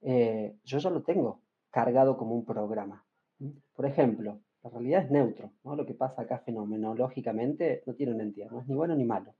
eh, 0.00 0.56
yo 0.64 0.78
ya 0.78 0.88
lo 0.88 1.02
tengo 1.02 1.40
cargado 1.70 2.16
como 2.16 2.34
un 2.34 2.44
programa. 2.44 3.04
Por 3.74 3.86
ejemplo, 3.86 4.40
la 4.62 4.70
realidad 4.70 5.04
es 5.04 5.10
neutro, 5.10 5.50
¿no? 5.64 5.76
lo 5.76 5.86
que 5.86 5.94
pasa 5.94 6.22
acá 6.22 6.38
fenomenológicamente 6.38 7.82
no 7.86 7.94
tiene 7.94 8.14
una 8.14 8.22
entidad, 8.22 8.50
no 8.50 8.60
es 8.60 8.68
ni 8.68 8.74
bueno 8.74 8.94
ni 8.94 9.04
malo. 9.04 9.34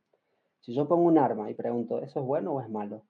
Si 0.60 0.74
yo 0.74 0.86
pongo 0.86 1.04
un 1.04 1.18
arma 1.18 1.50
y 1.50 1.54
pregunto, 1.54 2.02
¿eso 2.02 2.20
es 2.20 2.26
bueno 2.26 2.52
o 2.52 2.60
es 2.60 2.68
malo? 2.68 3.02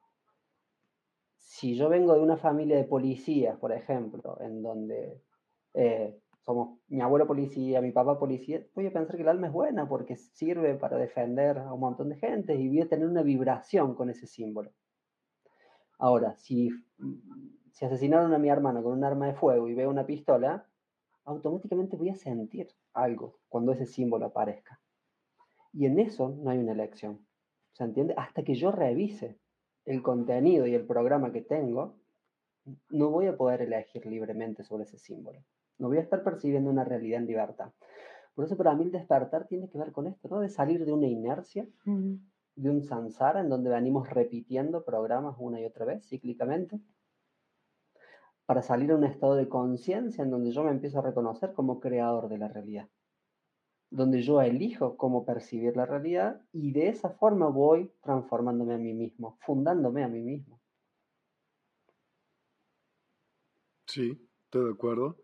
Si 1.41 1.74
yo 1.74 1.88
vengo 1.88 2.14
de 2.14 2.20
una 2.20 2.36
familia 2.36 2.76
de 2.76 2.84
policías, 2.84 3.59
por 3.59 3.72
ejemplo, 3.72 4.38
en 4.41 4.62
donde 4.62 5.20
eh, 5.74 6.20
somos 6.41 6.78
mi 6.88 7.01
abuelo 7.01 7.26
policía, 7.26 7.80
mi 7.80 7.93
papá 7.93 8.18
policía, 8.18 8.64
voy 8.74 8.86
a 8.86 8.93
pensar 8.93 9.16
que 9.16 9.22
el 9.22 9.28
alma 9.28 9.49
es 9.49 9.53
buena 9.53 9.88
porque 9.88 10.16
sirve 10.16 10.74
para 10.74 10.97
defender 10.97 11.59
a 11.59 11.72
un 11.72 11.80
montón 11.80 12.11
de 12.11 12.16
gente 12.16 12.55
y 12.55 12.68
voy 12.68 12.82
a 12.82 12.88
tener 12.88 13.09
una 13.09 13.22
vibración 13.22 13.95
con 13.95 14.11
ese 14.11 14.26
símbolo. 14.26 14.70
Ahora, 15.99 16.34
si, 16.36 16.70
si 17.72 17.84
asesinaron 17.84 18.32
a 18.32 18.38
mi 18.38 18.49
hermano 18.49 18.82
con 18.82 18.93
un 18.93 19.05
arma 19.05 19.26
de 19.26 19.34
fuego 19.34 19.68
y 19.68 19.74
veo 19.74 19.91
una 19.91 20.07
pistola, 20.07 20.66
automáticamente 21.24 21.97
voy 21.97 22.11
a 22.11 22.16
sentir 22.16 22.68
algo 22.95 23.38
cuando 23.49 23.72
ese 23.72 23.86
símbolo 23.86 24.26
aparezca. 24.26 24.80
Y 25.72 25.86
en 25.86 25.99
eso 25.99 26.30
no 26.30 26.51
hay 26.51 26.59
una 26.59 26.72
elección. 26.72 27.26
¿Se 27.72 27.84
entiende? 27.84 28.14
Hasta 28.16 28.43
que 28.43 28.55
yo 28.55 28.72
revise 28.72 29.38
el 29.91 30.03
contenido 30.03 30.68
y 30.68 30.74
el 30.74 30.86
programa 30.86 31.32
que 31.32 31.41
tengo, 31.41 31.97
no 32.91 33.11
voy 33.11 33.26
a 33.26 33.36
poder 33.36 33.62
elegir 33.62 34.07
libremente 34.07 34.62
sobre 34.62 34.84
ese 34.84 34.99
símbolo. 34.99 35.43
No 35.78 35.88
voy 35.88 35.99
a 35.99 36.03
estar 36.03 36.22
percibiendo 36.22 36.70
una 36.70 36.84
realidad 36.84 37.20
en 37.20 37.26
libertad. 37.26 37.72
Por 38.36 38.45
eso 38.45 38.57
para 38.57 38.76
mí 38.76 38.84
el 38.84 38.93
despertar 38.93 39.49
tiene 39.49 39.68
que 39.68 39.78
ver 39.78 39.91
con 39.91 40.07
esto, 40.07 40.28
¿no? 40.28 40.38
De 40.38 40.49
salir 40.49 40.84
de 40.84 40.93
una 40.93 41.09
inercia, 41.09 41.66
de 41.84 42.70
un 42.70 42.82
samsara 42.82 43.41
en 43.41 43.49
donde 43.49 43.68
venimos 43.68 44.09
repitiendo 44.09 44.84
programas 44.84 45.34
una 45.41 45.61
y 45.61 45.64
otra 45.64 45.86
vez, 45.86 46.07
cíclicamente, 46.07 46.78
para 48.47 48.62
salir 48.62 48.93
a 48.93 48.97
un 48.97 49.03
estado 49.05 49.34
de 49.34 49.49
conciencia 49.49 50.22
en 50.22 50.30
donde 50.30 50.53
yo 50.53 50.62
me 50.62 50.70
empiezo 50.70 51.01
a 51.01 51.03
reconocer 51.03 51.53
como 51.53 51.80
creador 51.80 52.28
de 52.28 52.38
la 52.38 52.47
realidad 52.47 52.88
donde 53.91 54.22
yo 54.22 54.41
elijo 54.41 54.97
cómo 54.97 55.24
percibir 55.24 55.76
la 55.76 55.84
realidad 55.84 56.41
y 56.53 56.72
de 56.72 56.88
esa 56.88 57.11
forma 57.11 57.49
voy 57.49 57.91
transformándome 58.03 58.74
a 58.74 58.78
mí 58.78 58.95
mismo, 58.95 59.36
fundándome 59.41 60.05
a 60.05 60.09
mí 60.09 60.20
mismo. 60.20 60.61
Sí, 63.86 64.28
estoy 64.45 64.66
de 64.66 64.72
acuerdo. 64.72 65.16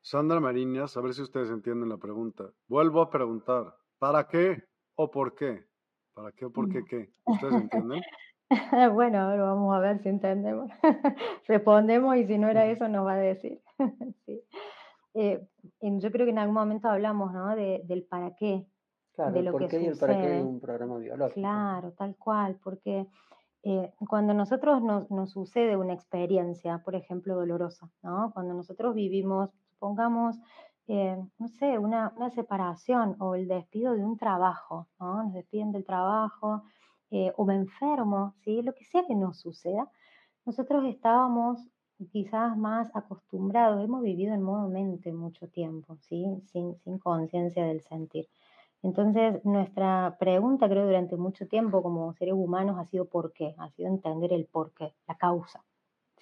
Sandra 0.00 0.40
Mariñas, 0.40 0.96
a 0.96 1.00
ver 1.02 1.14
si 1.14 1.22
ustedes 1.22 1.50
entienden 1.50 1.90
la 1.90 1.98
pregunta. 1.98 2.50
Vuelvo 2.68 3.02
a 3.02 3.10
preguntar, 3.10 3.74
¿para 3.98 4.26
qué 4.26 4.64
o 4.96 5.10
por 5.10 5.34
qué? 5.34 5.66
¿Para 6.14 6.32
qué 6.32 6.46
o 6.46 6.50
por 6.50 6.68
qué 6.70 6.82
qué? 6.88 7.10
¿Ustedes 7.24 7.54
entienden? 7.54 8.00
bueno, 8.94 9.36
vamos 9.36 9.74
a 9.74 9.80
ver 9.80 10.02
si 10.02 10.08
entendemos. 10.08 10.70
Respondemos 11.48 12.16
y 12.16 12.26
si 12.26 12.38
no 12.38 12.48
era 12.48 12.66
eso 12.66 12.88
nos 12.88 13.06
va 13.06 13.14
a 13.14 13.18
decir. 13.18 13.60
sí. 14.26 14.42
Eh, 15.14 15.46
yo 15.80 16.10
creo 16.10 16.26
que 16.26 16.32
en 16.32 16.38
algún 16.38 16.54
momento 16.54 16.88
hablamos 16.88 17.32
¿no? 17.32 17.54
de, 17.54 17.82
del 17.84 18.04
para 18.04 18.34
qué. 18.34 18.66
Claro, 19.14 19.32
de 19.32 19.42
lo 19.42 19.52
por 19.52 19.62
que 19.62 19.68
qué 19.68 19.82
y 19.82 19.86
el 19.86 19.96
para 19.96 20.20
qué 20.20 20.28
de 20.28 20.42
un 20.42 20.58
programa 20.60 20.98
biológico. 20.98 21.40
Claro, 21.40 21.92
tal 21.92 22.16
cual, 22.16 22.58
porque 22.62 23.06
eh, 23.62 23.92
cuando 24.08 24.34
nosotros 24.34 24.82
nos, 24.82 25.08
nos, 25.08 25.30
sucede 25.30 25.76
una 25.76 25.92
experiencia, 25.92 26.82
por 26.84 26.96
ejemplo, 26.96 27.36
dolorosa, 27.36 27.88
¿no? 28.02 28.32
cuando 28.34 28.54
nosotros 28.54 28.92
vivimos, 28.96 29.50
supongamos, 29.70 30.36
eh, 30.88 31.16
no 31.38 31.46
sé, 31.46 31.78
una, 31.78 32.12
una, 32.16 32.30
separación 32.30 33.14
o 33.20 33.36
el 33.36 33.46
despido 33.46 33.94
de 33.94 34.04
un 34.04 34.18
trabajo, 34.18 34.88
¿no? 34.98 35.22
nos 35.22 35.32
despiden 35.32 35.70
del 35.70 35.84
trabajo 35.84 36.64
o 37.36 37.44
me 37.44 37.54
enfermo, 37.54 38.34
¿sí? 38.42 38.60
lo 38.62 38.74
que 38.74 38.84
sea 38.84 39.04
que 39.06 39.14
nos 39.14 39.38
suceda, 39.38 39.88
nosotros 40.44 40.84
estábamos 40.86 41.64
quizás 42.10 42.56
más 42.56 42.90
acostumbrados, 42.94 43.82
hemos 43.82 44.02
vivido 44.02 44.34
en 44.34 44.42
modo 44.42 44.68
mente 44.68 45.12
mucho 45.12 45.48
tiempo, 45.48 45.96
¿sí? 46.08 46.42
sin, 46.52 46.76
sin 46.78 46.98
conciencia 46.98 47.64
del 47.64 47.80
sentir. 47.82 48.28
Entonces, 48.82 49.42
nuestra 49.44 50.16
pregunta, 50.18 50.68
creo, 50.68 50.84
durante 50.84 51.16
mucho 51.16 51.46
tiempo 51.48 51.82
como 51.82 52.12
seres 52.14 52.34
humanos 52.34 52.76
ha 52.78 52.84
sido 52.84 53.06
por 53.06 53.32
qué, 53.32 53.54
ha 53.56 53.70
sido 53.70 53.88
entender 53.88 54.32
el 54.32 54.44
por 54.44 54.72
qué, 54.72 54.92
la 55.08 55.16
causa. 55.16 55.64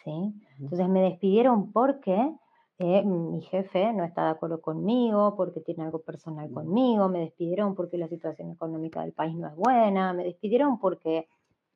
¿sí? 0.04 0.32
Entonces, 0.60 0.88
me 0.88 1.00
despidieron 1.02 1.72
porque 1.72 2.36
eh, 2.78 3.02
mi 3.04 3.42
jefe 3.42 3.92
no 3.92 4.04
está 4.04 4.24
de 4.24 4.30
acuerdo 4.30 4.60
conmigo, 4.60 5.34
porque 5.36 5.60
tiene 5.60 5.82
algo 5.82 6.02
personal 6.02 6.50
conmigo, 6.52 7.08
me 7.08 7.20
despidieron 7.20 7.74
porque 7.74 7.98
la 7.98 8.08
situación 8.08 8.50
económica 8.52 9.00
del 9.00 9.12
país 9.12 9.34
no 9.34 9.48
es 9.48 9.56
buena, 9.56 10.12
me 10.12 10.22
despidieron 10.22 10.78
porque, 10.78 11.26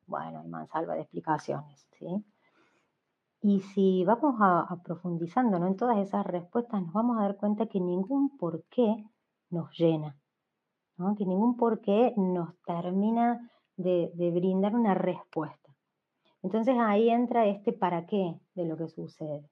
bueno, 0.05 0.39
hay 0.39 0.47
mansalva 0.47 0.95
de 0.95 1.01
explicaciones. 1.01 1.85
¿sí? 1.99 2.23
Y 3.47 3.61
si 3.61 4.03
vamos 4.03 4.35
a, 4.41 4.75
profundizando 4.83 5.55
en 5.65 5.77
todas 5.77 5.99
esas 5.99 6.25
respuestas, 6.25 6.81
nos 6.81 6.91
vamos 6.91 7.17
a 7.17 7.21
dar 7.21 7.37
cuenta 7.37 7.67
que 7.67 7.79
ningún 7.79 8.37
por 8.37 8.65
qué 8.65 9.05
nos 9.49 9.71
llena, 9.79 10.17
que 11.17 11.25
ningún 11.25 11.55
por 11.55 11.79
qué 11.79 12.13
nos 12.17 12.59
termina 12.63 13.49
de, 13.77 14.11
de 14.15 14.31
brindar 14.31 14.75
una 14.75 14.95
respuesta. 14.95 15.73
Entonces 16.43 16.75
ahí 16.77 17.09
entra 17.09 17.45
este 17.45 17.71
para 17.71 18.05
qué 18.05 18.37
de 18.53 18.65
lo 18.65 18.75
que 18.75 18.89
sucede. 18.89 19.49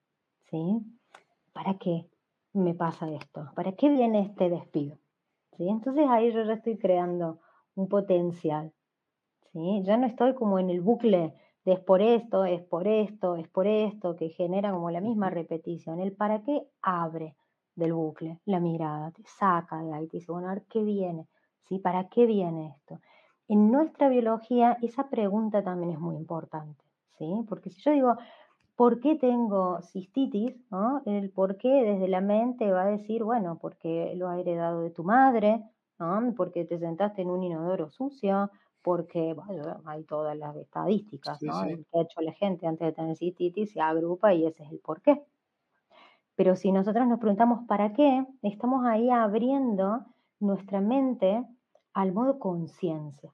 ¿sí? 0.50 0.82
¿Para 1.54 1.78
qué 1.78 2.10
me 2.52 2.74
pasa 2.74 3.10
esto? 3.10 3.50
¿Para 3.56 3.78
qué 3.78 3.88
viene 3.88 4.24
este 4.24 4.50
despido? 4.50 4.98
¿Sí? 5.56 5.70
Entonces 5.70 6.06
ahí 6.10 6.34
yo 6.34 6.44
ya 6.44 6.56
estoy 6.56 6.78
creando 6.78 7.40
un 7.76 7.88
potencial. 7.88 8.74
¿sí? 9.54 9.84
Ya 9.86 9.96
no 9.96 10.06
estoy 10.06 10.36
como 10.36 10.60
en 10.60 10.70
el 10.70 10.82
bucle 10.82 11.34
de 11.66 11.74
es 11.74 11.80
por 11.80 12.02
esto, 12.02 12.46
es 12.46 12.62
por 12.62 12.88
esto, 12.88 13.36
es 13.36 13.48
por 13.48 13.68
esto, 13.68 14.16
que 14.16 14.30
genera 14.30 14.72
como 14.72 14.92
la 14.92 15.02
misma 15.02 15.30
repetición. 15.30 16.00
El 16.00 16.14
para 16.14 16.44
qué 16.44 16.68
abre 16.82 17.36
del 17.76 17.94
bucle 17.94 18.40
la 18.46 18.60
mirada, 18.60 19.12
te 19.12 19.24
saca 19.26 19.82
de 19.82 19.94
ahí, 19.94 20.08
te 20.08 20.18
dice, 20.18 20.32
bueno, 20.32 20.48
a 20.48 20.54
ver 20.54 20.64
qué 20.70 20.84
viene, 20.84 21.28
¿sí? 21.68 21.80
¿Para 21.80 22.08
qué 22.08 22.26
viene 22.26 22.76
esto? 22.78 23.00
En 23.48 23.72
nuestra 23.72 24.10
biología 24.10 24.78
esa 24.82 25.10
pregunta 25.10 25.64
también 25.64 25.92
es 25.92 26.00
muy 26.00 26.16
importante, 26.16 26.84
¿sí? 27.18 27.46
Porque 27.48 27.70
si 27.70 27.82
yo 27.82 27.92
digo, 27.92 28.16
¿por 28.76 29.00
qué 29.00 29.16
tengo 29.16 29.82
cistitis? 29.82 30.56
¿no? 30.70 31.02
El 31.06 31.32
por 31.32 31.58
qué 31.58 31.84
desde 31.84 32.08
la 32.08 32.22
mente 32.22 32.72
va 32.72 32.84
a 32.84 32.92
decir, 32.92 33.24
bueno, 33.24 33.58
porque 33.60 34.14
lo 34.16 34.30
ha 34.30 34.40
heredado 34.40 34.82
de 34.82 34.90
tu 34.90 35.04
madre, 35.04 35.64
¿no? 36.00 36.34
porque 36.36 36.66
te 36.66 36.78
sentaste 36.78 37.22
en 37.22 37.30
un 37.30 37.44
inodoro 37.44 37.90
sucio, 37.90 38.52
porque 38.86 39.34
bueno, 39.34 39.82
hay 39.86 40.04
todas 40.04 40.38
las 40.38 40.56
estadísticas, 40.56 41.42
¿no? 41.42 41.64
que 41.64 41.98
ha 41.98 42.02
hecho 42.02 42.22
la 42.22 42.34
gente 42.34 42.68
antes 42.68 42.86
de 42.86 42.94
tener 42.94 43.18
cistitis 43.18 43.72
se 43.72 43.82
agrupa 43.82 44.32
y 44.36 44.46
ese 44.46 44.62
es 44.62 44.72
el 44.72 44.78
por 44.78 45.02
qué. 45.02 45.26
Pero 46.36 46.56
si 46.56 46.72
nosotros 46.72 47.08
nos 47.08 47.20
preguntamos 47.20 47.66
para 47.68 47.94
qué, 47.94 48.24
estamos 48.44 48.86
ahí 48.86 49.10
abriendo 49.10 50.06
nuestra 50.40 50.82
mente 50.82 51.44
al 51.94 52.14
modo 52.14 52.38
conciencia, 52.38 53.34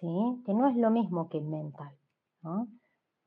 ¿sí? 0.00 0.42
que 0.46 0.54
no 0.54 0.66
es 0.66 0.76
lo 0.76 0.90
mismo 0.90 1.28
que 1.28 1.42
mental. 1.42 1.94
¿no? 2.40 2.66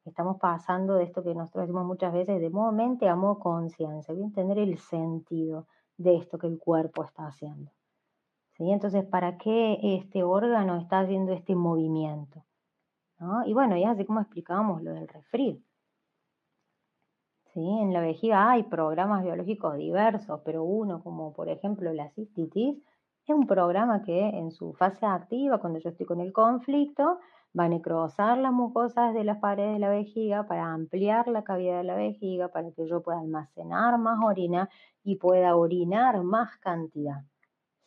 Estamos 0.05 0.39
pasando 0.39 0.95
de 0.95 1.03
esto 1.03 1.21
que 1.21 1.35
nosotros 1.35 1.65
decimos 1.65 1.85
muchas 1.85 2.13
veces, 2.13 2.41
de 2.41 2.49
modo 2.49 2.71
mente 2.71 3.07
a 3.07 3.15
modo 3.15 3.37
conciencia, 3.37 4.15
bien 4.15 4.29
entender 4.29 4.57
el 4.57 4.79
sentido 4.79 5.67
de 5.97 6.15
esto 6.15 6.39
que 6.39 6.47
el 6.47 6.57
cuerpo 6.57 7.03
está 7.03 7.27
haciendo. 7.27 7.69
Entonces, 8.59 9.03
¿para 9.05 9.37
qué 9.37 9.79
este 9.81 10.23
órgano 10.23 10.77
está 10.77 10.99
haciendo 10.99 11.33
este 11.33 11.55
movimiento? 11.55 12.43
Y 13.45 13.53
bueno, 13.53 13.77
ya 13.77 13.91
así 13.91 14.05
como 14.05 14.19
explicábamos 14.19 14.83
lo 14.83 14.93
del 14.93 15.07
refrigerador. 15.07 15.61
¿Sí? 17.53 17.61
En 17.61 17.93
la 17.93 18.01
vejiga 18.01 18.49
hay 18.49 18.63
programas 18.63 19.23
biológicos 19.23 19.77
diversos, 19.77 20.41
pero 20.43 20.63
uno 20.63 21.03
como 21.03 21.33
por 21.33 21.49
ejemplo 21.49 21.93
la 21.93 22.09
cistitis 22.09 22.77
es 23.25 23.35
un 23.35 23.45
programa 23.45 24.01
que 24.01 24.29
en 24.29 24.51
su 24.51 24.73
fase 24.73 25.05
activa, 25.05 25.59
cuando 25.59 25.79
yo 25.79 25.89
estoy 25.89 26.05
con 26.05 26.19
el 26.19 26.33
conflicto, 26.33 27.19
va 27.57 27.65
a 27.65 27.69
necrosar 27.69 28.37
las 28.39 28.51
mucosas 28.51 29.13
de 29.13 29.23
las 29.23 29.37
paredes 29.37 29.73
de 29.73 29.79
la 29.79 29.89
vejiga 29.89 30.47
para 30.47 30.73
ampliar 30.73 31.27
la 31.27 31.43
cavidad 31.43 31.77
de 31.77 31.83
la 31.83 31.95
vejiga, 31.95 32.49
para 32.49 32.71
que 32.71 32.87
yo 32.87 33.01
pueda 33.01 33.19
almacenar 33.19 33.97
más 33.99 34.19
orina 34.23 34.69
y 35.03 35.17
pueda 35.17 35.55
orinar 35.55 36.23
más 36.23 36.57
cantidad. 36.57 37.23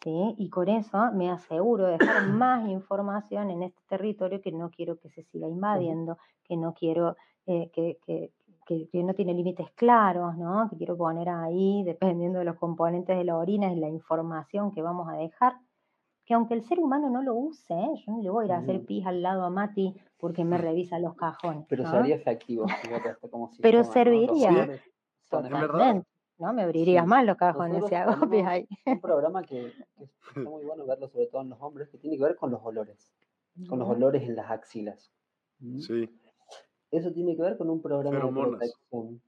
¿Sí? 0.03 0.35
Y 0.39 0.49
con 0.51 0.69
eso 0.69 1.13
me 1.13 1.31
aseguro 1.31 1.87
de 1.87 1.99
dejar 1.99 2.27
más 2.29 2.69
información 2.69 3.51
en 3.51 3.63
este 3.63 3.81
territorio 3.89 4.41
que 4.41 4.53
no 4.53 4.71
quiero 4.71 4.99
que 4.99 5.09
se 5.11 5.23
siga 5.25 5.49
invadiendo, 5.49 6.19
que 6.45 6.57
no 6.57 6.75
quiero 6.75 7.17
eh, 7.47 7.71
que, 7.73 7.99
que, 8.05 8.33
que, 8.67 9.03
no 9.05 9.15
tiene 9.15 9.35
límites 9.35 9.71
claros, 9.73 10.37
¿no? 10.37 10.69
que 10.69 10.77
quiero 10.77 10.97
poner 10.97 11.29
ahí, 11.29 11.85
dependiendo 11.85 12.41
de 12.41 12.45
los 12.45 12.57
componentes 12.57 13.17
de 13.17 13.25
la 13.25 13.37
orina, 13.37 13.71
es 13.71 13.79
la 13.79 13.89
información 13.89 14.73
que 14.73 14.83
vamos 14.83 15.09
a 15.09 15.17
dejar 15.17 15.57
que 16.27 16.35
aunque 16.35 16.55
el 16.55 16.63
ser 16.65 16.81
humano 16.81 17.09
no 17.09 17.23
lo 17.23 17.35
use, 17.35 17.73
¿eh? 17.73 18.03
yo 18.05 18.13
no 18.13 18.21
le 18.21 18.31
voy 18.31 18.43
a 18.43 18.47
ir 18.47 18.53
a 18.53 18.59
hacer 18.59 18.85
pis 18.85 19.07
al 19.07 19.23
lado 19.23 19.45
a 19.45 19.51
Mati 19.51 19.95
porque 20.19 20.45
me 20.45 20.59
revisa 20.59 20.99
los 20.99 21.15
cajones. 21.15 21.65
Pero 21.69 21.89
sería 21.89 22.17
efectivo. 22.17 22.67
Como 23.31 23.53
Pero 23.63 23.85
serviría. 23.85 24.81
Totalmente. 25.31 26.09
¿No? 26.39 26.53
Me 26.53 26.63
abriría 26.63 27.05
más 27.05 27.25
los 27.25 27.37
cajones 27.37 27.85
si 27.89 27.95
hago 27.95 28.29
pis 28.29 28.45
ahí. 28.47 28.69
Un 28.87 29.01
programa 29.01 29.43
que, 29.43 29.67
es 29.67 29.75
muy 30.37 30.65
bueno 30.65 30.87
verlo, 30.87 31.09
sobre 31.09 31.27
todo 31.27 31.43
en 31.43 31.51
los 31.51 31.61
hombres, 31.61 31.89
que 31.89 31.99
tiene 31.99 32.17
que 32.17 32.25
ver 32.25 32.37
con 32.37 32.51
los 32.51 32.61
olores. 32.65 33.13
Con 33.69 33.79
los 33.79 33.89
olores 33.89 34.23
en 34.23 34.37
las 34.37 34.51
axilas. 34.51 35.11
Sí. 35.79 36.11
Eso 36.91 37.13
tiene 37.13 37.35
que 37.35 37.43
ver 37.43 37.57
con 37.57 37.71
un 37.71 37.81
programa 37.81 38.25
de 38.25 38.33
protección 38.33 39.21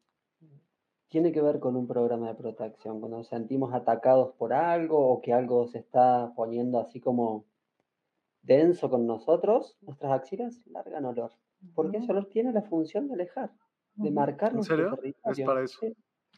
tiene 1.09 1.33
que 1.33 1.41
ver 1.41 1.59
con 1.59 1.75
un 1.75 1.87
programa 1.87 2.29
de 2.29 2.35
protección, 2.35 3.01
cuando 3.01 3.19
nos 3.19 3.29
sentimos 3.29 3.73
atacados 3.73 4.35
por 4.35 4.53
algo 4.53 5.09
o 5.09 5.21
que 5.21 5.33
algo 5.33 5.67
se 5.67 5.79
está 5.79 6.33
poniendo 6.37 6.79
así 6.79 7.01
como 7.01 7.47
denso 8.43 8.91
con 8.91 9.07
nosotros, 9.07 9.77
nuestras 9.83 10.13
axilas 10.13 10.63
largan 10.67 11.07
olor, 11.07 11.33
porque 11.75 11.99
ese 11.99 12.13
olor 12.13 12.27
tiene 12.27 12.53
la 12.53 12.63
función 12.63 13.09
de 13.09 13.15
alejar, 13.15 13.51
de 13.95 14.11
marcar 14.11 14.55
¿En 14.55 14.63
serio? 14.63 14.99
Es 15.03 15.41
para 15.41 15.63
eso. 15.63 15.81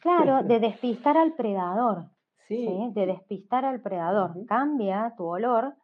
Claro, 0.01 0.43
de 0.43 0.59
despistar 0.59 1.15
al 1.17 1.33
predador. 1.33 2.09
Sí. 2.47 2.91
De 2.93 3.05
despistar 3.05 3.63
al 3.65 3.81
predador. 3.81 4.45
Cambia 4.45 5.13
tu 5.15 5.25
olor 5.25 5.75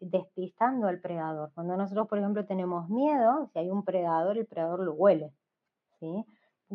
despistando 0.00 0.86
al 0.86 1.00
predador. 1.00 1.50
Cuando 1.54 1.76
nosotros, 1.76 2.06
por 2.08 2.18
ejemplo, 2.18 2.44
tenemos 2.44 2.88
miedo, 2.88 3.48
si 3.52 3.58
hay 3.58 3.70
un 3.70 3.84
predador, 3.84 4.38
el 4.38 4.46
predador 4.46 4.80
lo 4.80 4.92
huele. 4.94 5.32
¿sí? 6.00 6.24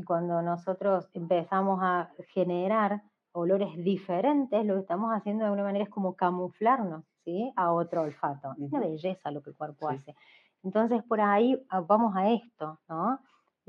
cuando 0.05 0.41
nosotros 0.41 1.10
empezamos 1.14 1.80
a 1.82 2.10
generar 2.34 3.03
olores 3.32 3.76
diferentes, 3.84 4.66
lo 4.66 4.76
que 4.76 4.82
estamos 4.82 5.12
haciendo 5.12 5.43
de 5.43 5.47
alguna 5.47 5.64
manera 5.64 5.84
es 5.84 5.89
como 5.89 6.16
camuflarnos 6.16 7.03
¿sí? 7.26 7.51
a 7.55 7.72
otro 7.74 8.03
olfato. 8.03 8.53
Es 8.53 8.72
una 8.72 8.80
belleza 8.80 9.32
lo 9.32 9.41
que 9.41 9.51
el 9.51 9.57
cuerpo 9.57 9.89
hace. 9.89 10.16
Entonces, 10.64 11.03
por 11.03 11.22
ahí 11.22 11.57
ah, 11.70 11.82
vamos 11.82 12.16
a 12.16 12.30
esto, 12.30 12.80
¿no? 12.88 13.20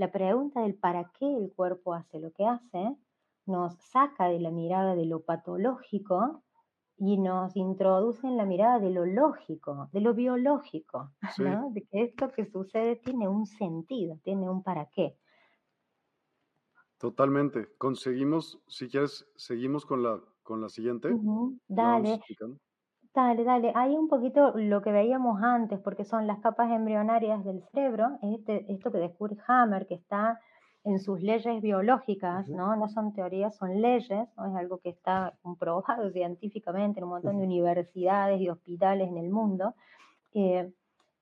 La 0.00 0.10
pregunta 0.10 0.62
del 0.62 0.76
para 0.76 1.12
qué 1.18 1.26
el 1.26 1.52
cuerpo 1.52 1.92
hace 1.92 2.20
lo 2.20 2.32
que 2.32 2.46
hace 2.46 2.96
nos 3.44 3.74
saca 3.74 4.28
de 4.28 4.40
la 4.40 4.50
mirada 4.50 4.94
de 4.94 5.04
lo 5.04 5.24
patológico 5.24 6.42
y 6.96 7.18
nos 7.18 7.54
introduce 7.54 8.26
en 8.26 8.38
la 8.38 8.46
mirada 8.46 8.78
de 8.78 8.88
lo 8.88 9.04
lógico, 9.04 9.90
de 9.92 10.00
lo 10.00 10.14
biológico, 10.14 11.10
¿no? 11.36 11.68
de 11.72 11.82
que 11.82 12.04
esto 12.04 12.32
que 12.32 12.46
sucede 12.46 12.96
tiene 12.96 13.28
un 13.28 13.44
sentido, 13.44 14.18
tiene 14.24 14.48
un 14.48 14.62
para 14.62 14.86
qué. 14.86 15.18
Totalmente. 16.96 17.68
Conseguimos, 17.76 18.58
si 18.68 18.88
quieres, 18.88 19.30
seguimos 19.36 19.84
con 19.84 20.02
la, 20.02 20.18
con 20.42 20.62
la 20.62 20.70
siguiente. 20.70 21.14
Dale. 21.68 22.22
Dale, 23.12 23.42
dale. 23.42 23.72
Hay 23.74 23.96
un 23.96 24.08
poquito 24.08 24.52
lo 24.54 24.82
que 24.82 24.92
veíamos 24.92 25.42
antes, 25.42 25.80
porque 25.80 26.04
son 26.04 26.28
las 26.28 26.38
capas 26.38 26.70
embrionarias 26.70 27.44
del 27.44 27.62
cerebro, 27.72 28.18
este, 28.22 28.72
esto 28.72 28.92
que 28.92 28.98
descubre 28.98 29.36
Hammer, 29.48 29.88
que 29.88 29.94
está 29.94 30.40
en 30.84 31.00
sus 31.00 31.20
leyes 31.20 31.60
biológicas, 31.60 32.48
¿no? 32.48 32.76
No 32.76 32.88
son 32.88 33.12
teorías, 33.12 33.56
son 33.56 33.82
leyes, 33.82 34.28
¿no? 34.36 34.46
Es 34.46 34.54
algo 34.56 34.78
que 34.78 34.90
está 34.90 35.34
comprobado 35.42 36.10
científicamente 36.12 37.00
en 37.00 37.04
un 37.04 37.10
montón 37.10 37.38
de 37.38 37.44
universidades 37.44 38.40
y 38.40 38.48
hospitales 38.48 39.08
en 39.08 39.18
el 39.18 39.30
mundo. 39.30 39.74
Eh, 40.32 40.72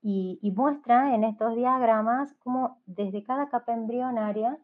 y, 0.01 0.39
y, 0.41 0.51
muestra 0.51 1.13
en 1.15 1.23
estos 1.23 1.55
diagramas 1.55 2.33
cómo 2.43 2.77
desde 2.85 3.23
cada 3.23 3.49
capa 3.49 3.73
embrionaria, 3.73 4.57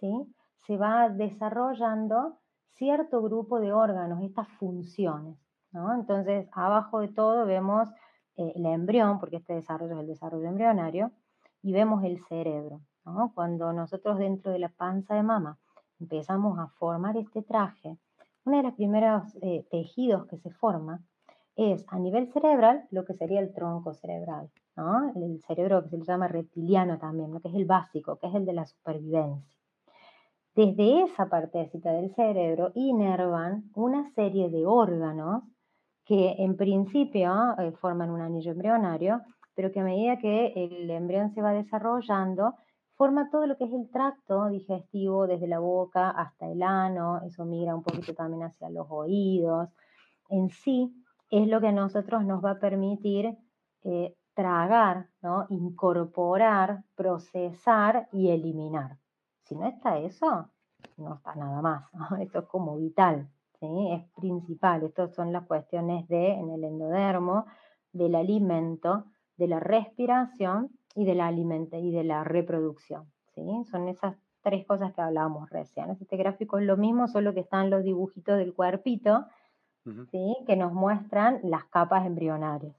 ¿sí? 0.00 0.34
se 0.66 0.76
va 0.78 1.10
desarrollando 1.10 2.38
cierto 2.74 3.22
grupo 3.22 3.60
de 3.60 3.72
órganos, 3.72 4.22
estas 4.22 4.48
funciones. 4.58 5.36
¿No? 5.72 5.94
Entonces, 5.94 6.48
abajo 6.52 7.00
de 7.00 7.08
todo 7.08 7.46
vemos 7.46 7.88
eh, 8.36 8.52
el 8.54 8.66
embrión, 8.66 9.18
porque 9.18 9.36
este 9.36 9.54
desarrollo 9.54 9.94
es 9.94 10.00
el 10.00 10.06
desarrollo 10.06 10.48
embrionario, 10.48 11.12
y 11.62 11.72
vemos 11.72 12.04
el 12.04 12.18
cerebro. 12.24 12.80
Cuando 13.34 13.72
nosotros 13.72 14.18
dentro 14.18 14.52
de 14.52 14.58
la 14.58 14.68
panza 14.68 15.14
de 15.14 15.22
mama 15.22 15.58
empezamos 15.98 16.58
a 16.58 16.68
formar 16.68 17.16
este 17.16 17.42
traje, 17.42 17.98
uno 18.44 18.58
de 18.58 18.62
los 18.62 18.74
primeros 18.74 19.36
eh, 19.42 19.66
tejidos 19.70 20.26
que 20.26 20.38
se 20.38 20.50
forma 20.50 21.02
es 21.56 21.84
a 21.88 21.98
nivel 21.98 22.32
cerebral 22.32 22.86
lo 22.90 23.04
que 23.04 23.14
sería 23.14 23.40
el 23.40 23.52
tronco 23.52 23.92
cerebral, 23.94 24.50
¿no? 24.76 25.12
el 25.14 25.40
cerebro 25.42 25.82
que 25.82 25.90
se 25.90 25.98
le 25.98 26.04
llama 26.04 26.28
reptiliano 26.28 26.98
también, 26.98 27.30
¿no? 27.32 27.40
que 27.40 27.48
es 27.48 27.54
el 27.54 27.66
básico, 27.66 28.16
que 28.16 28.28
es 28.28 28.34
el 28.34 28.46
de 28.46 28.52
la 28.52 28.66
supervivencia. 28.66 29.58
Desde 30.54 31.02
esa 31.02 31.28
partecita 31.28 31.92
del 31.92 32.14
cerebro 32.14 32.72
inervan 32.74 33.70
una 33.74 34.10
serie 34.14 34.50
de 34.50 34.66
órganos 34.66 35.44
que 36.10 36.34
en 36.38 36.56
principio 36.56 37.54
eh, 37.56 37.70
forman 37.80 38.10
un 38.10 38.20
anillo 38.20 38.50
embrionario, 38.50 39.22
pero 39.54 39.70
que 39.70 39.78
a 39.78 39.84
medida 39.84 40.18
que 40.18 40.52
el 40.56 40.90
embrión 40.90 41.32
se 41.32 41.40
va 41.40 41.52
desarrollando, 41.52 42.56
forma 42.96 43.30
todo 43.30 43.46
lo 43.46 43.56
que 43.56 43.66
es 43.66 43.72
el 43.72 43.88
tracto 43.90 44.48
digestivo 44.48 45.28
desde 45.28 45.46
la 45.46 45.60
boca 45.60 46.10
hasta 46.10 46.50
el 46.50 46.64
ano, 46.64 47.20
eso 47.24 47.44
migra 47.44 47.76
un 47.76 47.84
poquito 47.84 48.12
también 48.12 48.42
hacia 48.42 48.70
los 48.70 48.88
oídos. 48.90 49.68
En 50.30 50.50
sí 50.50 50.92
es 51.30 51.46
lo 51.46 51.60
que 51.60 51.68
a 51.68 51.72
nosotros 51.72 52.24
nos 52.24 52.44
va 52.44 52.50
a 52.50 52.58
permitir 52.58 53.38
eh, 53.84 54.16
tragar, 54.34 55.06
¿no? 55.22 55.46
incorporar, 55.48 56.82
procesar 56.96 58.08
y 58.10 58.30
eliminar. 58.30 58.98
Si 59.44 59.54
no 59.54 59.68
está 59.68 59.96
eso, 59.98 60.50
no 60.96 61.14
está 61.14 61.36
nada 61.36 61.62
más. 61.62 61.84
Esto 62.20 62.40
es 62.40 62.46
como 62.46 62.76
vital, 62.78 63.28
¿sí? 63.60 63.92
es 63.92 64.02
principal. 64.20 64.82
Estas 64.82 65.14
son 65.14 65.32
las 65.32 65.46
cuestiones 65.46 66.08
de, 66.08 66.32
en 66.32 66.50
el 66.50 66.64
endodermo, 66.64 67.46
del 67.92 68.14
alimento, 68.14 69.04
de 69.36 69.48
la 69.48 69.60
respiración 69.60 70.70
y 70.94 71.04
de 71.04 71.14
la, 71.14 71.30
y 71.32 71.90
de 71.92 72.04
la 72.04 72.24
reproducción. 72.24 73.10
¿sí? 73.34 73.42
Son 73.70 73.88
esas 73.88 74.16
tres 74.42 74.66
cosas 74.66 74.92
que 74.94 75.02
hablábamos 75.02 75.50
recién. 75.50 75.90
Este 75.90 76.16
gráfico 76.16 76.58
es 76.58 76.66
lo 76.66 76.76
mismo, 76.76 77.08
solo 77.08 77.34
que 77.34 77.40
están 77.40 77.70
los 77.70 77.84
dibujitos 77.84 78.38
del 78.38 78.54
cuerpito, 78.54 79.26
¿sí? 80.10 80.36
que 80.46 80.56
nos 80.56 80.72
muestran 80.72 81.40
las 81.42 81.64
capas 81.66 82.06
embrionarias. 82.06 82.76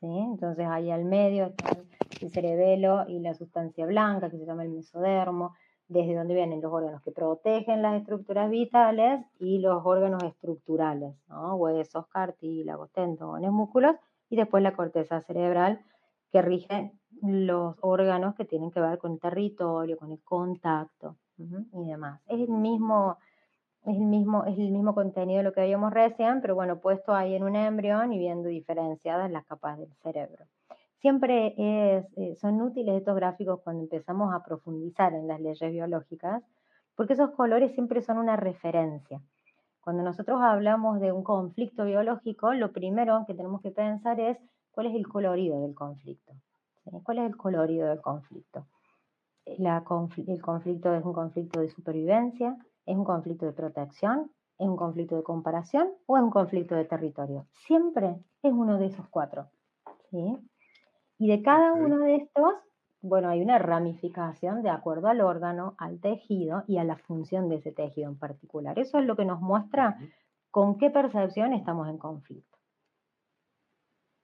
¿sí? 0.00 0.06
Entonces 0.06 0.66
ahí 0.66 0.90
al 0.90 1.04
medio 1.04 1.46
están 1.46 1.88
el 2.20 2.30
cerebelo 2.30 3.04
y 3.08 3.20
la 3.20 3.34
sustancia 3.34 3.86
blanca, 3.86 4.30
que 4.30 4.38
se 4.38 4.46
llama 4.46 4.64
el 4.64 4.70
mesodermo, 4.70 5.54
desde 5.88 6.14
donde 6.14 6.34
vienen 6.34 6.60
los 6.60 6.72
órganos 6.72 7.02
que 7.02 7.10
protegen 7.10 7.82
las 7.82 8.00
estructuras 8.00 8.50
vitales 8.50 9.24
y 9.38 9.58
los 9.58 9.84
órganos 9.84 10.22
estructurales, 10.22 11.14
huesos, 11.28 12.06
cartílagos, 12.08 12.90
tendones, 12.92 13.50
músculos, 13.50 13.96
y 14.30 14.36
después 14.36 14.62
la 14.62 14.74
corteza 14.74 15.22
cerebral, 15.22 15.80
que 16.30 16.42
rige 16.42 16.92
los 17.22 17.76
órganos 17.80 18.34
que 18.34 18.44
tienen 18.44 18.70
que 18.70 18.80
ver 18.80 18.98
con 18.98 19.12
el 19.12 19.20
territorio, 19.20 19.96
con 19.96 20.12
el 20.12 20.20
contacto 20.22 21.16
y 21.38 21.84
demás. 21.86 22.20
Es 22.26 22.40
el 22.40 22.48
mismo, 22.50 23.16
es 23.86 23.96
el 23.96 24.04
mismo, 24.04 24.44
es 24.44 24.58
el 24.58 24.70
mismo 24.70 24.94
contenido 24.94 25.38
de 25.38 25.44
lo 25.44 25.52
que 25.54 25.62
habíamos 25.62 25.92
recién, 25.92 26.42
pero 26.42 26.54
bueno, 26.54 26.80
puesto 26.80 27.14
ahí 27.14 27.34
en 27.34 27.44
un 27.44 27.56
embrión 27.56 28.12
y 28.12 28.18
viendo 28.18 28.48
diferenciadas 28.48 29.30
las 29.30 29.46
capas 29.46 29.78
del 29.78 29.94
cerebro. 30.02 30.44
Siempre 31.00 31.54
es, 31.56 32.06
eh, 32.16 32.34
son 32.36 32.60
útiles 32.60 32.96
estos 32.96 33.14
gráficos 33.14 33.60
cuando 33.62 33.82
empezamos 33.84 34.34
a 34.34 34.42
profundizar 34.42 35.14
en 35.14 35.28
las 35.28 35.40
leyes 35.40 35.72
biológicas, 35.72 36.42
porque 36.96 37.12
esos 37.12 37.30
colores 37.30 37.72
siempre 37.74 38.02
son 38.02 38.18
una 38.18 38.36
referencia. 38.36 39.20
Cuando 39.80 40.02
nosotros 40.02 40.40
hablamos 40.42 41.00
de 41.00 41.12
un 41.12 41.22
conflicto 41.22 41.84
biológico, 41.84 42.52
lo 42.52 42.72
primero 42.72 43.24
que 43.26 43.34
tenemos 43.34 43.62
que 43.62 43.70
pensar 43.70 44.18
es 44.20 44.36
cuál 44.72 44.88
es 44.88 44.94
el 44.94 45.06
colorido 45.06 45.60
del 45.60 45.74
conflicto. 45.74 46.32
¿Cuál 47.04 47.18
es 47.18 47.26
el 47.26 47.36
colorido 47.36 47.88
del 47.88 48.00
conflicto? 48.00 48.66
el 49.46 50.42
conflicto 50.42 50.94
es 50.94 51.04
un 51.04 51.12
conflicto 51.14 51.60
de 51.60 51.70
supervivencia, 51.70 52.56
es 52.84 52.96
un 52.96 53.04
conflicto 53.04 53.46
de 53.46 53.52
protección, 53.52 54.30
es 54.58 54.68
un 54.68 54.76
conflicto 54.76 55.16
de 55.16 55.22
comparación 55.22 55.90
o 56.06 56.16
es 56.16 56.22
un 56.22 56.30
conflicto 56.30 56.74
de 56.74 56.84
territorio. 56.84 57.46
Siempre 57.66 58.16
es 58.42 58.52
uno 58.52 58.78
de 58.78 58.86
esos 58.86 59.08
cuatro. 59.08 59.48
¿sí? 60.10 60.36
Y 61.18 61.28
de 61.28 61.42
cada 61.42 61.72
uno 61.72 61.98
de 61.98 62.16
estos, 62.16 62.54
bueno, 63.00 63.28
hay 63.28 63.42
una 63.42 63.58
ramificación 63.58 64.62
de 64.62 64.70
acuerdo 64.70 65.08
al 65.08 65.20
órgano, 65.20 65.74
al 65.78 66.00
tejido 66.00 66.64
y 66.66 66.78
a 66.78 66.84
la 66.84 66.96
función 66.96 67.48
de 67.48 67.56
ese 67.56 67.72
tejido 67.72 68.08
en 68.08 68.18
particular. 68.18 68.78
Eso 68.78 68.98
es 68.98 69.04
lo 69.04 69.16
que 69.16 69.24
nos 69.24 69.40
muestra 69.40 69.98
con 70.50 70.78
qué 70.78 70.90
percepción 70.90 71.52
estamos 71.52 71.88
en 71.88 71.98
conflicto. 71.98 72.58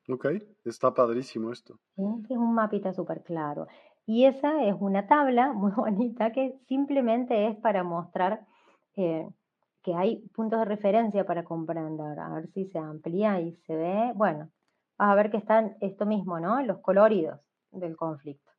Ok, 0.09 0.27
está 0.65 0.93
padrísimo 0.93 1.51
esto. 1.51 1.79
Es 1.97 2.37
un 2.37 2.55
mapita 2.55 2.93
súper 2.93 3.23
claro. 3.23 3.67
Y 4.07 4.27
esa 4.27 4.63
es 4.65 4.75
una 4.79 5.07
tabla 5.07 5.53
muy 5.55 5.73
bonita 5.73 6.33
que 6.33 6.59
simplemente 6.69 7.49
es 7.49 7.57
para 7.57 7.83
mostrar 7.83 8.47
eh, 8.97 9.29
que 9.83 9.95
hay 9.95 10.29
puntos 10.29 10.59
de 10.61 10.65
referencia 10.67 11.25
para 11.25 11.45
comprender. 11.45 12.19
A 12.19 12.29
ver 12.29 12.49
si 12.49 12.67
se 12.67 12.79
amplía 12.79 13.41
y 13.41 13.53
se 13.67 13.75
ve. 13.75 14.13
Bueno, 14.15 14.51
vas 14.99 15.11
a 15.11 15.15
ver 15.15 15.31
que 15.31 15.37
están 15.37 15.77
esto 15.81 16.07
mismo, 16.07 16.41
¿no? 16.41 16.63
Los 16.63 16.79
coloridos 16.79 17.41
del 17.71 17.97
conflicto. 17.97 18.51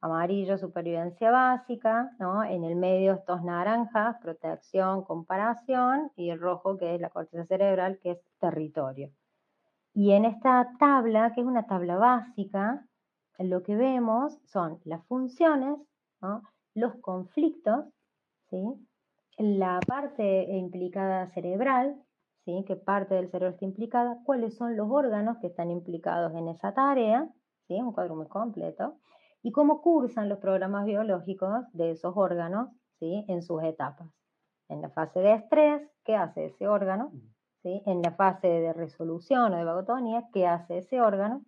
Amarillo, 0.00 0.58
supervivencia 0.58 1.30
básica, 1.30 2.10
¿no? 2.18 2.42
En 2.42 2.64
el 2.64 2.74
medio 2.74 3.12
estos 3.12 3.42
naranjas, 3.44 4.16
protección, 4.20 5.04
comparación, 5.04 6.10
y 6.16 6.30
el 6.30 6.40
rojo 6.40 6.76
que 6.76 6.96
es 6.96 7.00
la 7.00 7.10
corteza 7.10 7.46
cerebral, 7.46 8.00
que 8.02 8.12
es 8.12 8.18
territorio. 8.40 9.10
Y 9.94 10.12
en 10.12 10.24
esta 10.24 10.72
tabla, 10.78 11.32
que 11.34 11.42
es 11.42 11.46
una 11.46 11.66
tabla 11.66 11.96
básica, 11.96 12.84
lo 13.38 13.62
que 13.62 13.76
vemos 13.76 14.38
son 14.44 14.80
las 14.84 15.04
funciones, 15.06 15.78
¿no? 16.20 16.42
los 16.74 16.94
conflictos, 16.96 17.84
¿sí? 18.50 18.62
la 19.38 19.80
parte 19.86 20.44
implicada 20.56 21.28
cerebral, 21.28 21.96
¿sí? 22.44 22.64
qué 22.66 22.76
parte 22.76 23.14
del 23.14 23.28
cerebro 23.28 23.54
está 23.54 23.64
implicada, 23.64 24.18
cuáles 24.24 24.56
son 24.56 24.76
los 24.76 24.88
órganos 24.90 25.38
que 25.38 25.48
están 25.48 25.70
implicados 25.70 26.34
en 26.34 26.48
esa 26.48 26.74
tarea, 26.74 27.28
¿sí? 27.68 27.74
un 27.80 27.92
cuadro 27.92 28.16
muy 28.16 28.28
completo, 28.28 28.98
y 29.42 29.52
cómo 29.52 29.82
cursan 29.82 30.28
los 30.28 30.38
programas 30.38 30.84
biológicos 30.84 31.64
de 31.72 31.92
esos 31.92 32.16
órganos 32.16 32.70
¿sí? 32.98 33.24
en 33.28 33.42
sus 33.42 33.62
etapas. 33.62 34.08
En 34.68 34.80
la 34.80 34.90
fase 34.90 35.20
de 35.20 35.34
estrés, 35.34 35.82
¿qué 36.04 36.16
hace 36.16 36.46
ese 36.46 36.68
órgano? 36.68 37.12
¿Sí? 37.62 37.82
En 37.86 38.02
la 38.02 38.12
fase 38.12 38.48
de 38.48 38.72
resolución 38.72 39.52
o 39.52 39.56
de 39.56 39.64
vagotonía, 39.64 40.24
¿qué 40.32 40.46
hace 40.46 40.78
ese 40.78 41.00
órgano? 41.00 41.42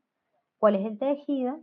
¿Cuál 0.59 0.77
es 0.77 0.87
el 0.87 0.99
tejido? 0.99 1.61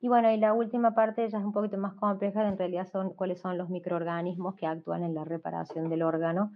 Y 0.00 0.08
bueno, 0.08 0.32
y 0.32 0.36
la 0.36 0.52
última 0.52 0.94
parte 0.94 1.28
ya 1.28 1.38
es 1.38 1.44
un 1.44 1.52
poquito 1.52 1.78
más 1.78 1.94
compleja, 1.94 2.48
en 2.48 2.58
realidad 2.58 2.88
son 2.90 3.14
cuáles 3.14 3.40
son 3.40 3.56
los 3.56 3.70
microorganismos 3.70 4.56
que 4.56 4.66
actúan 4.66 5.04
en 5.04 5.14
la 5.14 5.24
reparación 5.24 5.88
del 5.88 6.02
órgano 6.02 6.50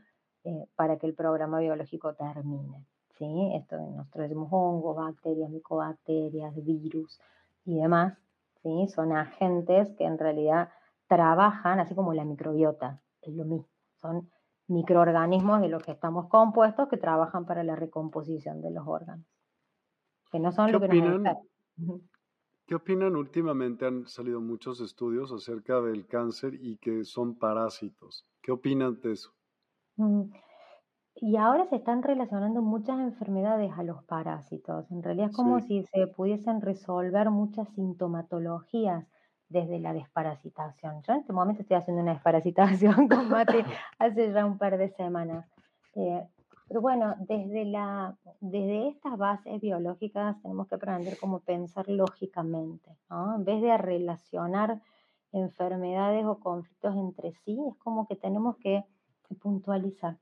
eh, 0.46 0.68
para 0.76 0.96
que 0.96 1.08
el 1.08 1.14
programa 1.14 1.58
biológico 1.58 2.14
termine. 2.14 2.86
¿sí? 3.18 3.52
Esto 3.56 3.76
nosotros 3.78 4.28
decimos 4.28 4.48
hongos, 4.52 4.94
bacterias, 4.94 5.50
micobacterias, 5.50 6.54
virus 6.64 7.20
y 7.64 7.80
demás. 7.80 8.16
¿sí? 8.62 8.86
Son 8.94 9.10
agentes 9.10 9.92
que 9.98 10.04
en 10.04 10.18
realidad 10.18 10.70
trabajan, 11.08 11.80
así 11.80 11.96
como 11.96 12.14
la 12.14 12.24
microbiota, 12.24 13.02
es 13.22 13.34
lo 13.34 13.44
mismo. 13.44 13.68
Son 14.00 14.30
microorganismos 14.68 15.60
de 15.60 15.68
los 15.68 15.82
que 15.82 15.90
estamos 15.90 16.28
compuestos 16.28 16.88
que 16.88 16.96
trabajan 16.96 17.44
para 17.44 17.64
la 17.64 17.74
recomposición 17.74 18.62
de 18.62 18.70
los 18.70 18.86
órganos. 18.86 19.26
Que 20.30 20.38
no 20.38 20.52
son 20.52 20.70
lo 20.70 20.80
que 20.80 20.86
nos 20.86 21.36
¿Qué 22.66 22.74
opinan? 22.76 23.16
Últimamente 23.16 23.84
han 23.84 24.06
salido 24.06 24.40
muchos 24.40 24.80
estudios 24.80 25.32
acerca 25.32 25.80
del 25.80 26.06
cáncer 26.06 26.54
y 26.54 26.76
que 26.78 27.04
son 27.04 27.36
parásitos. 27.36 28.24
¿Qué 28.42 28.52
opinan 28.52 29.00
de 29.00 29.12
eso? 29.12 29.35
Mm, 29.96 30.30
y 31.18 31.36
ahora 31.36 31.66
se 31.66 31.76
están 31.76 32.02
relacionando 32.02 32.60
muchas 32.60 33.00
enfermedades 33.00 33.72
a 33.76 33.82
los 33.82 34.04
parásitos. 34.04 34.90
En 34.90 35.02
realidad 35.02 35.30
es 35.30 35.36
como 35.36 35.60
si 35.60 35.82
se 35.84 36.06
pudiesen 36.08 36.60
resolver 36.60 37.30
muchas 37.30 37.68
sintomatologías 37.70 39.06
desde 39.48 39.78
la 39.78 39.94
desparasitación. 39.94 41.02
Yo 41.02 41.14
en 41.14 41.20
este 41.20 41.32
momento 41.32 41.62
estoy 41.62 41.78
haciendo 41.78 42.02
una 42.02 42.12
desparasitación 42.12 43.08
con 43.08 43.30
Mate 43.30 43.64
hace 43.98 44.32
ya 44.32 44.44
un 44.44 44.58
par 44.58 44.76
de 44.76 44.90
semanas. 44.90 45.46
Eh, 45.94 46.22
pero 46.68 46.80
bueno, 46.80 47.14
desde, 47.20 47.64
la, 47.64 48.16
desde 48.40 48.88
estas 48.88 49.16
bases 49.16 49.60
biológicas 49.60 50.40
tenemos 50.42 50.66
que 50.66 50.74
aprender 50.74 51.16
cómo 51.18 51.40
pensar 51.40 51.88
lógicamente, 51.88 52.90
¿no? 53.08 53.36
En 53.36 53.44
vez 53.44 53.62
de 53.62 53.78
relacionar 53.78 54.82
enfermedades 55.32 56.26
o 56.26 56.40
conflictos 56.40 56.94
entre 56.96 57.32
sí, 57.44 57.58
es 57.68 57.76
como 57.78 58.06
que 58.06 58.16
tenemos 58.16 58.56
que 58.56 58.84
puntualizar. 59.34 60.18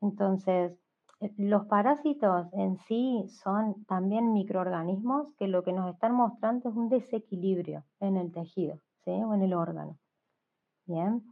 Entonces, 0.00 0.78
eh, 1.20 1.32
los 1.36 1.66
parásitos 1.66 2.46
en 2.52 2.76
sí 2.86 3.24
son 3.42 3.84
también 3.84 4.32
microorganismos 4.32 5.32
que 5.34 5.48
lo 5.48 5.64
que 5.64 5.72
nos 5.72 5.92
están 5.92 6.14
mostrando 6.14 6.68
es 6.68 6.76
un 6.76 6.88
desequilibrio 6.88 7.84
en 8.00 8.16
el 8.16 8.32
tejido 8.32 8.80
¿sí? 9.04 9.10
o 9.10 9.34
en 9.34 9.42
el 9.42 9.54
órgano. 9.54 9.98
Bien, 10.86 11.22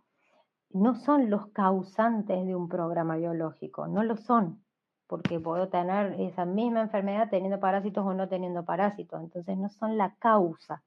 no 0.70 0.94
son 0.94 1.30
los 1.30 1.46
causantes 1.48 2.44
de 2.46 2.54
un 2.54 2.68
programa 2.68 3.16
biológico, 3.16 3.86
no 3.86 4.02
lo 4.02 4.16
son, 4.16 4.62
porque 5.06 5.40
puedo 5.40 5.68
tener 5.68 6.20
esa 6.20 6.44
misma 6.44 6.82
enfermedad 6.82 7.28
teniendo 7.30 7.60
parásitos 7.60 8.04
o 8.04 8.12
no 8.12 8.28
teniendo 8.28 8.64
parásitos, 8.64 9.20
entonces 9.20 9.56
no 9.56 9.68
son 9.70 9.96
la 9.96 10.14
causa, 10.16 10.82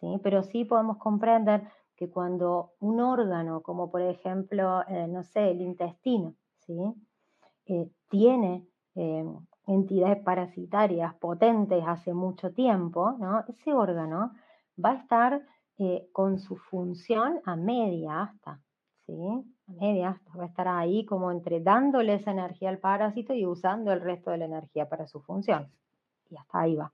¿sí? 0.00 0.18
pero 0.22 0.42
sí 0.42 0.64
podemos 0.64 0.96
comprender 0.96 1.70
que 1.98 2.08
cuando 2.08 2.74
un 2.78 3.00
órgano, 3.00 3.60
como 3.60 3.90
por 3.90 4.02
ejemplo, 4.02 4.86
eh, 4.86 5.08
no 5.08 5.24
sé, 5.24 5.50
el 5.50 5.60
intestino, 5.60 6.34
¿sí? 6.60 6.94
Eh, 7.66 7.90
tiene 8.08 8.64
eh, 8.94 9.24
entidades 9.66 10.22
parasitarias 10.22 11.12
potentes 11.16 11.82
hace 11.84 12.14
mucho 12.14 12.52
tiempo, 12.52 13.16
¿no? 13.18 13.44
ese 13.48 13.74
órgano 13.74 14.30
va 14.82 14.92
a 14.92 14.94
estar 14.94 15.42
con 16.12 16.40
su 16.40 16.56
función 16.56 17.40
a 17.44 17.54
media 17.54 18.22
hasta, 18.22 18.60
¿sí? 19.06 19.14
A 19.68 19.72
media 19.72 20.08
hasta, 20.10 20.36
va 20.36 20.44
a 20.44 20.48
estar 20.48 20.66
ahí 20.66 21.04
como 21.04 21.30
entre 21.30 21.60
dándole 21.60 22.14
esa 22.14 22.32
energía 22.32 22.68
al 22.68 22.78
parásito 22.78 23.32
y 23.32 23.46
usando 23.46 23.92
el 23.92 24.00
resto 24.00 24.32
de 24.32 24.38
la 24.38 24.46
energía 24.46 24.88
para 24.88 25.06
su 25.06 25.20
función. 25.20 25.70
Y 26.30 26.36
hasta 26.36 26.60
ahí 26.60 26.74
va. 26.74 26.92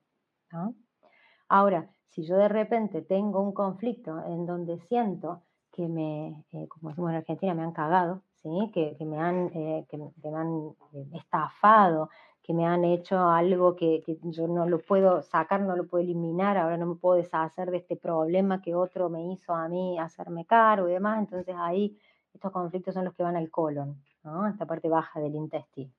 Ahora, 1.49 1.89
si 2.15 2.25
yo 2.25 2.37
de 2.37 2.49
repente 2.49 3.03
tengo 3.03 3.41
un 3.41 3.53
conflicto 3.53 4.25
en 4.27 4.47
donde 4.47 4.79
siento 4.87 5.43
que 5.73 5.89
me, 5.89 6.45
eh, 6.53 6.69
como 6.69 6.91
decimos 6.91 7.11
en 7.11 7.17
Argentina, 7.17 7.55
me 7.55 7.63
han 7.63 7.73
cagado, 7.73 8.23
¿sí? 8.41 8.71
que, 8.73 8.97
me 9.05 9.19
han, 9.19 9.51
eh, 9.53 9.85
que, 9.89 9.99
me 9.99 10.37
han 10.37 10.69
eh, 10.93 11.09
estafado, 11.15 12.11
que 12.41 12.55
me 12.55 12.67
han 12.67 12.85
hecho 12.85 13.19
algo 13.19 13.75
que, 13.75 14.01
que, 14.07 14.17
yo 14.23 14.47
no 14.47 14.69
lo 14.69 14.79
puedo 14.79 15.23
sacar, 15.23 15.63
no 15.63 15.75
lo 15.75 15.89
puedo 15.89 16.05
eliminar, 16.05 16.57
ahora 16.57 16.77
no 16.77 16.87
me 16.87 16.95
puedo 16.95 17.17
deshacer 17.17 17.73
de 17.73 17.79
este 17.79 17.97
problema 17.97 18.63
que 18.63 18.77
otro 18.77 19.11
me 19.11 19.33
hizo 19.33 19.53
a 19.53 19.69
mí 19.69 19.99
hacerme 19.99 20.45
cargo 20.47 20.89
y 20.89 20.93
demás, 20.93 21.19
entonces 21.19 21.57
ahí 21.59 21.99
estos 22.33 22.53
conflictos 22.53 22.95
son 22.95 23.07
los 23.07 23.15
que 23.15 23.25
van 23.25 23.37
al 23.37 23.51
colon, 23.51 24.01
¿no? 24.23 24.47
esta 24.47 24.67
parte 24.67 24.89
baja 24.89 25.19
del 25.19 25.35
intestino. 25.35 25.91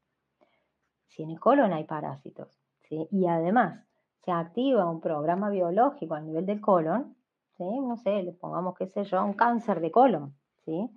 Si 1.07 1.24
en 1.24 1.32
el 1.32 1.39
colon 1.41 1.74
hay 1.74 1.84
parásitos, 1.84 2.57
y 2.89 3.26
además 3.26 3.86
se 4.26 4.32
activa 4.32 4.90
un 4.90 5.00
programa 5.00 5.50
biológico 5.50 6.16
a 6.16 6.22
nivel 6.22 6.46
del 6.46 6.60
colon, 6.60 7.16
¿sí? 7.58 7.64
no 7.64 7.96
sé, 7.98 8.24
le 8.24 8.34
pongamos, 8.34 8.76
qué 8.76 8.88
sé 8.88 9.04
yo, 9.04 9.24
un 9.24 9.34
cáncer 9.34 9.80
de 9.80 9.92
colon, 9.92 10.36
¿sí? 10.66 10.90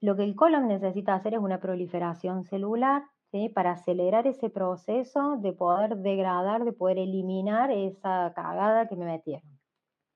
lo 0.00 0.16
que 0.16 0.24
el 0.24 0.34
colon 0.34 0.68
necesita 0.68 1.14
hacer 1.14 1.34
es 1.34 1.40
una 1.40 1.60
proliferación 1.60 2.44
celular 2.44 3.04
para 3.52 3.72
acelerar 3.72 4.28
ese 4.28 4.48
proceso 4.48 5.36
de 5.38 5.52
poder 5.52 5.96
degradar, 5.96 6.64
de 6.64 6.72
poder 6.72 6.98
eliminar 6.98 7.72
esa 7.72 8.32
cagada 8.32 8.86
que 8.86 8.94
me 8.94 9.06
metieron. 9.06 9.58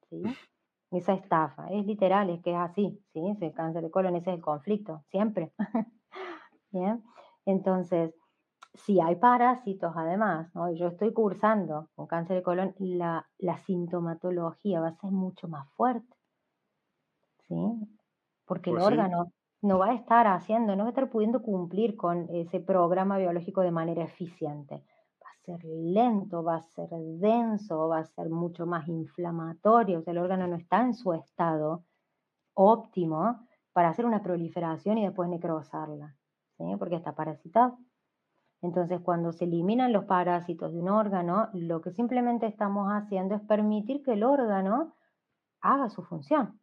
¿sí? 0.08 0.22
Esa 0.92 1.14
estafa, 1.14 1.66
es 1.70 1.84
literal, 1.84 2.30
es 2.30 2.40
que 2.42 2.52
es 2.52 2.56
así, 2.56 3.02
¿sí? 3.12 3.20
el 3.40 3.52
cáncer 3.52 3.82
de 3.82 3.90
colon, 3.90 4.14
ese 4.14 4.30
es 4.30 4.36
el 4.36 4.42
conflicto, 4.42 5.02
siempre. 5.10 5.52
¿Bien? 6.70 7.02
Entonces, 7.44 8.14
si 8.78 9.00
hay 9.00 9.16
parásitos 9.16 9.92
además, 9.96 10.54
¿no? 10.54 10.72
yo 10.72 10.88
estoy 10.88 11.12
cursando 11.12 11.88
con 11.94 12.06
cáncer 12.06 12.36
de 12.36 12.42
colon, 12.42 12.74
la, 12.78 13.28
la 13.38 13.58
sintomatología 13.58 14.80
va 14.80 14.88
a 14.88 15.00
ser 15.00 15.10
mucho 15.10 15.48
más 15.48 15.68
fuerte. 15.72 16.16
¿sí? 17.48 17.56
Porque 18.46 18.70
el 18.70 18.76
pues 18.76 18.86
órgano 18.86 19.32
no 19.60 19.78
va 19.78 19.86
a 19.86 19.94
estar 19.94 20.26
haciendo, 20.26 20.76
no 20.76 20.84
va 20.84 20.88
a 20.88 20.90
estar 20.90 21.10
pudiendo 21.10 21.42
cumplir 21.42 21.96
con 21.96 22.28
ese 22.30 22.60
programa 22.60 23.18
biológico 23.18 23.62
de 23.62 23.72
manera 23.72 24.04
eficiente. 24.04 24.84
Va 25.22 25.28
a 25.30 25.44
ser 25.44 25.64
lento, 25.64 26.42
va 26.44 26.56
a 26.56 26.62
ser 26.62 26.88
denso, 26.90 27.88
va 27.88 27.98
a 27.98 28.04
ser 28.04 28.30
mucho 28.30 28.66
más 28.66 28.86
inflamatorio, 28.88 29.98
o 29.98 30.02
sea, 30.02 30.12
el 30.12 30.18
órgano 30.18 30.46
no 30.46 30.56
está 30.56 30.80
en 30.80 30.94
su 30.94 31.12
estado 31.12 31.84
óptimo 32.54 33.46
para 33.72 33.90
hacer 33.90 34.06
una 34.06 34.22
proliferación 34.22 34.98
y 34.98 35.04
después 35.04 35.28
necrosarla, 35.28 36.16
¿sí? 36.56 36.64
porque 36.78 36.96
está 36.96 37.14
parasitado. 37.14 37.78
Entonces, 38.60 39.00
cuando 39.00 39.32
se 39.32 39.44
eliminan 39.44 39.92
los 39.92 40.04
parásitos 40.04 40.72
de 40.72 40.80
un 40.80 40.88
órgano, 40.88 41.48
lo 41.52 41.80
que 41.80 41.92
simplemente 41.92 42.46
estamos 42.46 42.88
haciendo 42.90 43.36
es 43.36 43.42
permitir 43.42 44.02
que 44.02 44.14
el 44.14 44.24
órgano 44.24 44.94
haga 45.60 45.88
su 45.88 46.02
función, 46.02 46.60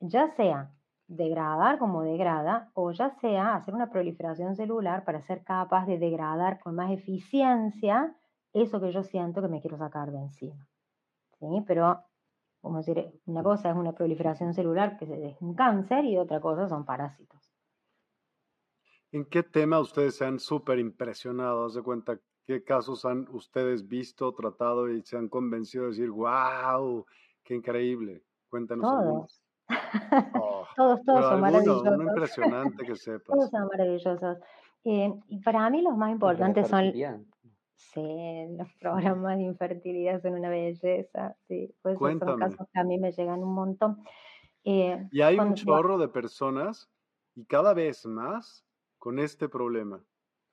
ya 0.00 0.28
sea 0.28 0.72
degradar 1.08 1.78
como 1.78 2.02
degrada, 2.02 2.70
o 2.74 2.92
ya 2.92 3.10
sea 3.10 3.54
hacer 3.54 3.74
una 3.74 3.90
proliferación 3.90 4.54
celular 4.54 5.04
para 5.04 5.22
ser 5.22 5.42
capaz 5.42 5.86
de 5.86 5.98
degradar 5.98 6.60
con 6.60 6.74
más 6.74 6.90
eficiencia 6.92 8.14
eso 8.52 8.80
que 8.80 8.92
yo 8.92 9.02
siento 9.02 9.40
que 9.42 9.48
me 9.48 9.60
quiero 9.60 9.78
sacar 9.78 10.10
de 10.12 10.18
encima. 10.18 10.68
¿Sí? 11.38 11.46
Pero, 11.66 12.04
como 12.60 12.78
decir, 12.78 13.20
una 13.26 13.42
cosa 13.42 13.70
es 13.70 13.76
una 13.76 13.92
proliferación 13.92 14.52
celular, 14.54 14.98
que 14.98 15.04
es 15.30 15.40
un 15.40 15.54
cáncer, 15.54 16.04
y 16.04 16.18
otra 16.18 16.40
cosa 16.40 16.68
son 16.68 16.84
parásitos. 16.84 17.47
¿En 19.12 19.24
qué 19.24 19.42
tema 19.42 19.80
ustedes 19.80 20.16
se 20.16 20.24
han 20.24 20.38
súper 20.38 20.78
impresionado? 20.78 21.68
de 21.70 21.82
cuenta 21.82 22.20
qué 22.46 22.62
casos 22.62 23.04
han 23.04 23.26
ustedes 23.30 23.86
visto, 23.86 24.32
tratado 24.34 24.90
y 24.90 25.02
se 25.02 25.16
han 25.16 25.28
convencido 25.28 25.84
de 25.84 25.90
decir, 25.90 26.10
wow, 26.10 27.04
qué 27.44 27.54
increíble? 27.54 28.24
Cuéntanos. 28.48 28.90
Todos. 28.90 29.42
Oh, 30.34 30.66
todos, 30.76 31.04
todos 31.04 31.24
son 31.24 31.40
maravillosos. 31.40 32.00
impresionante 32.00 32.84
que 32.84 32.96
sepas. 32.96 33.36
Todos 33.36 33.50
son 33.50 33.68
maravillosos. 33.68 34.38
Eh, 34.84 35.12
y 35.28 35.40
para 35.40 35.68
mí 35.70 35.82
los 35.82 35.96
más 35.96 36.10
importantes 36.10 36.68
son... 36.68 36.92
Sí, 37.74 38.46
los 38.56 38.68
programas 38.80 39.38
de 39.38 39.44
infertilidad 39.44 40.20
son 40.20 40.34
una 40.34 40.50
belleza. 40.50 41.36
Sí, 41.46 41.74
pues 41.80 41.98
son 41.98 42.18
casos 42.18 42.66
que 42.72 42.80
a 42.80 42.84
mí 42.84 42.98
me 42.98 43.12
llegan 43.12 43.42
un 43.42 43.54
montón. 43.54 44.02
Eh, 44.64 45.06
y 45.10 45.20
hay 45.20 45.38
un 45.38 45.54
chorro 45.54 45.96
de 45.96 46.08
personas 46.08 46.90
y 47.34 47.44
cada 47.44 47.74
vez 47.74 48.04
más 48.04 48.67
con 48.98 49.18
este 49.18 49.48
problema. 49.48 50.04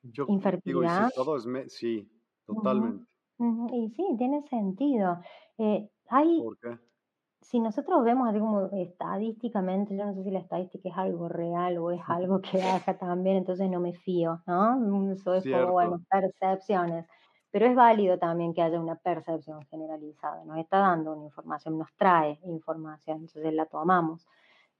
Yo 0.01 0.25
infertilidad. 0.27 1.09
todo 1.15 1.37
es 1.37 1.73
sí, 1.73 2.09
totalmente. 2.45 3.05
Y 3.73 3.89
sí, 3.89 4.15
tiene 4.17 4.43
sentido. 4.43 5.19
Eh, 5.57 5.89
hay, 6.09 6.41
¿Por 6.41 6.57
qué? 6.59 6.79
si 7.45 7.59
nosotros 7.59 8.03
vemos 8.03 8.27
así 8.27 8.39
como 8.39 8.69
estadísticamente, 8.71 9.95
yo 9.95 10.05
no 10.05 10.13
sé 10.15 10.23
si 10.23 10.31
la 10.31 10.39
estadística 10.39 10.89
es 10.89 10.97
algo 10.97 11.29
real 11.29 11.77
o 11.77 11.91
es 11.91 12.01
algo 12.07 12.41
que 12.41 12.61
haga 12.61 12.97
también, 12.97 13.37
entonces 13.37 13.69
no 13.69 13.79
me 13.79 13.93
fío, 13.93 14.41
¿no? 14.47 14.77
Mm, 14.79 15.11
eso 15.11 15.35
es 15.35 15.43
como, 15.43 15.73
bueno, 15.73 16.01
percepciones. 16.09 17.05
Pero 17.51 17.67
es 17.67 17.75
válido 17.75 18.17
también 18.19 18.53
que 18.53 18.61
haya 18.61 18.79
una 18.79 18.95
percepción 18.95 19.61
generalizada, 19.67 20.43
nos 20.43 20.57
está 20.57 20.79
dando 20.79 21.13
una 21.13 21.25
información, 21.25 21.77
nos 21.77 21.93
trae 21.95 22.39
información, 22.43 23.19
entonces 23.21 23.53
la 23.53 23.65
tomamos, 23.65 24.27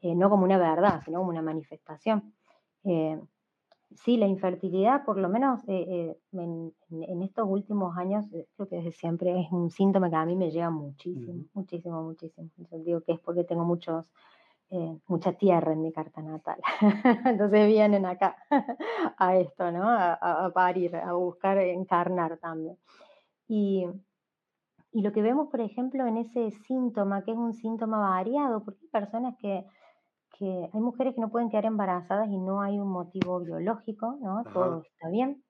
eh, 0.02 0.14
no 0.14 0.30
como 0.30 0.44
una 0.44 0.58
verdad, 0.58 1.02
sino 1.06 1.20
como 1.20 1.30
una 1.30 1.42
manifestación. 1.42 2.34
Eh, 2.84 3.20
sí, 3.94 4.18
la 4.18 4.28
infertilidad, 4.28 5.06
por 5.06 5.18
lo 5.18 5.30
menos 5.30 5.62
eh, 5.68 5.86
eh, 5.88 6.18
en, 6.34 7.22
estos 7.22 7.48
últimos 7.48 7.98
años, 7.98 8.26
eh, 8.34 8.48
creo 8.56 8.68
que 8.68 8.78
desde 8.78 8.92
siempre 8.92 9.40
es 9.40 9.52
un 9.52 9.70
síntoma 9.70 10.10
que 10.10 10.16
a 10.16 10.26
mí 10.26 10.36
me 10.36 10.52
llega 10.52 10.70
muchísimo, 10.70 11.46
muchísimo, 11.54 12.04
muchísimo. 12.04 12.50
Yo 12.58 12.80
digo 12.80 13.02
que 13.02 13.14
es 13.14 13.20
porque 13.20 13.44
tengo 13.44 13.64
muchos, 13.64 14.06
mucha 15.08 15.34
tierra 15.34 15.74
en 15.74 15.82
mi 15.82 15.92
carta 15.94 16.22
natal. 16.22 16.60
Entonces 17.26 17.68
vienen 17.68 18.06
acá 18.06 18.36
a 19.18 19.38
esto, 19.38 19.72
¿no? 19.72 19.84
A, 19.88 20.52
parir, 20.54 20.96
a 20.96 21.14
buscar 21.14 21.60
encarnar 21.60 22.38
también. 22.40 22.78
Y, 23.48 23.86
y 24.92 25.02
lo 25.02 25.12
que 25.12 25.22
vemos, 25.22 25.50
por 25.50 25.62
ejemplo, 25.62 26.06
en 26.08 26.18
ese 26.18 26.52
síntoma, 26.52 27.24
que 27.24 27.32
es 27.32 27.38
un 27.38 27.54
síntoma 27.54 28.00
variado, 28.00 28.64
porque 28.64 28.82
hay 28.84 28.90
personas 28.90 29.36
que 29.38 29.66
que 30.38 30.70
hay 30.74 30.80
mujeres 30.80 31.16
que 31.16 31.22
no 31.22 31.30
pueden 31.30 31.50
quedar 31.50 31.66
embarazadas 31.66 32.30
y 32.30 32.38
no 32.38 32.62
hay 32.62 32.80
un 32.80 32.90
motivo 32.90 33.40
biológico, 33.40 34.18
¿no? 34.22 34.44
Todo 34.54 34.82
está 34.82 35.10
bien. 35.10 35.44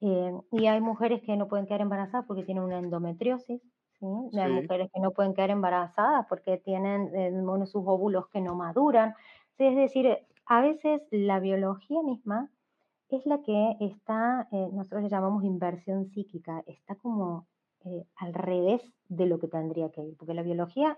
Eh, 0.00 0.32
y 0.50 0.66
hay 0.66 0.80
mujeres 0.80 1.22
que 1.22 1.36
no 1.36 1.48
pueden 1.48 1.66
quedar 1.66 1.82
embarazadas 1.82 2.26
porque 2.26 2.42
tienen 2.42 2.64
una 2.64 2.78
endometriosis, 2.78 3.62
¿sí? 4.00 4.06
Hay 4.38 4.52
mujeres 4.52 4.90
que 4.92 5.00
no 5.00 5.12
pueden 5.12 5.34
quedar 5.34 5.50
embarazadas 5.50 6.26
porque 6.28 6.58
tienen 6.58 7.14
eh, 7.14 7.32
sus 7.66 7.82
óvulos 7.86 8.28
que 8.28 8.40
no 8.40 8.54
maduran. 8.54 9.14
es 9.58 9.76
decir, 9.76 10.18
a 10.46 10.60
veces 10.60 11.02
la 11.10 11.38
biología 11.38 12.02
misma 12.02 12.50
es 13.10 13.24
la 13.26 13.42
que 13.42 13.76
está, 13.80 14.48
eh, 14.50 14.68
nosotros 14.72 15.02
le 15.02 15.08
llamamos 15.08 15.44
inversión 15.44 16.06
psíquica, 16.06 16.62
está 16.66 16.94
como 16.96 17.46
al 18.16 18.32
revés 18.32 18.80
de 19.08 19.26
lo 19.26 19.40
que 19.40 19.48
tendría 19.48 19.90
que 19.90 20.02
ir, 20.02 20.16
porque 20.16 20.34
la 20.34 20.44
biología 20.44 20.96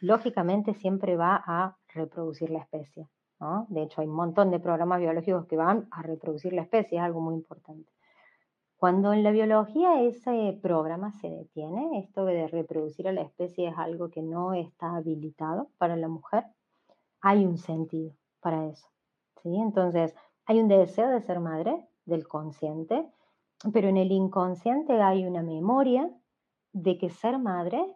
lógicamente 0.00 0.72
siempre 0.72 1.16
va 1.16 1.42
a 1.46 1.76
reproducir 1.94 2.50
la 2.50 2.60
especie. 2.60 3.08
¿no? 3.40 3.66
De 3.68 3.82
hecho, 3.82 4.00
hay 4.00 4.06
un 4.06 4.14
montón 4.14 4.50
de 4.50 4.60
programas 4.60 5.00
biológicos 5.00 5.46
que 5.46 5.56
van 5.56 5.88
a 5.90 6.02
reproducir 6.02 6.52
la 6.52 6.62
especie, 6.62 6.98
es 6.98 7.04
algo 7.04 7.20
muy 7.20 7.34
importante. 7.34 7.92
Cuando 8.76 9.12
en 9.12 9.22
la 9.22 9.30
biología 9.30 10.02
ese 10.02 10.58
programa 10.60 11.12
se 11.12 11.30
detiene, 11.30 12.00
esto 12.00 12.24
de 12.24 12.48
reproducir 12.48 13.06
a 13.06 13.12
la 13.12 13.22
especie 13.22 13.68
es 13.68 13.78
algo 13.78 14.10
que 14.10 14.22
no 14.22 14.54
está 14.54 14.96
habilitado 14.96 15.70
para 15.78 15.96
la 15.96 16.08
mujer, 16.08 16.44
hay 17.20 17.44
un 17.44 17.58
sentido 17.58 18.12
para 18.40 18.66
eso. 18.66 18.88
¿sí? 19.42 19.56
Entonces, 19.56 20.14
hay 20.46 20.60
un 20.60 20.68
deseo 20.68 21.08
de 21.10 21.20
ser 21.20 21.38
madre 21.38 21.88
del 22.04 22.26
consciente, 22.26 23.08
pero 23.72 23.88
en 23.88 23.96
el 23.96 24.10
inconsciente 24.10 25.00
hay 25.00 25.24
una 25.24 25.42
memoria 25.42 26.10
de 26.72 26.98
que 26.98 27.10
ser 27.10 27.38
madre 27.38 27.86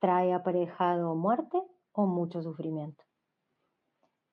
trae 0.00 0.32
aparejado 0.32 1.14
muerte 1.14 1.62
o 1.92 2.06
mucho 2.06 2.42
sufrimiento. 2.42 3.04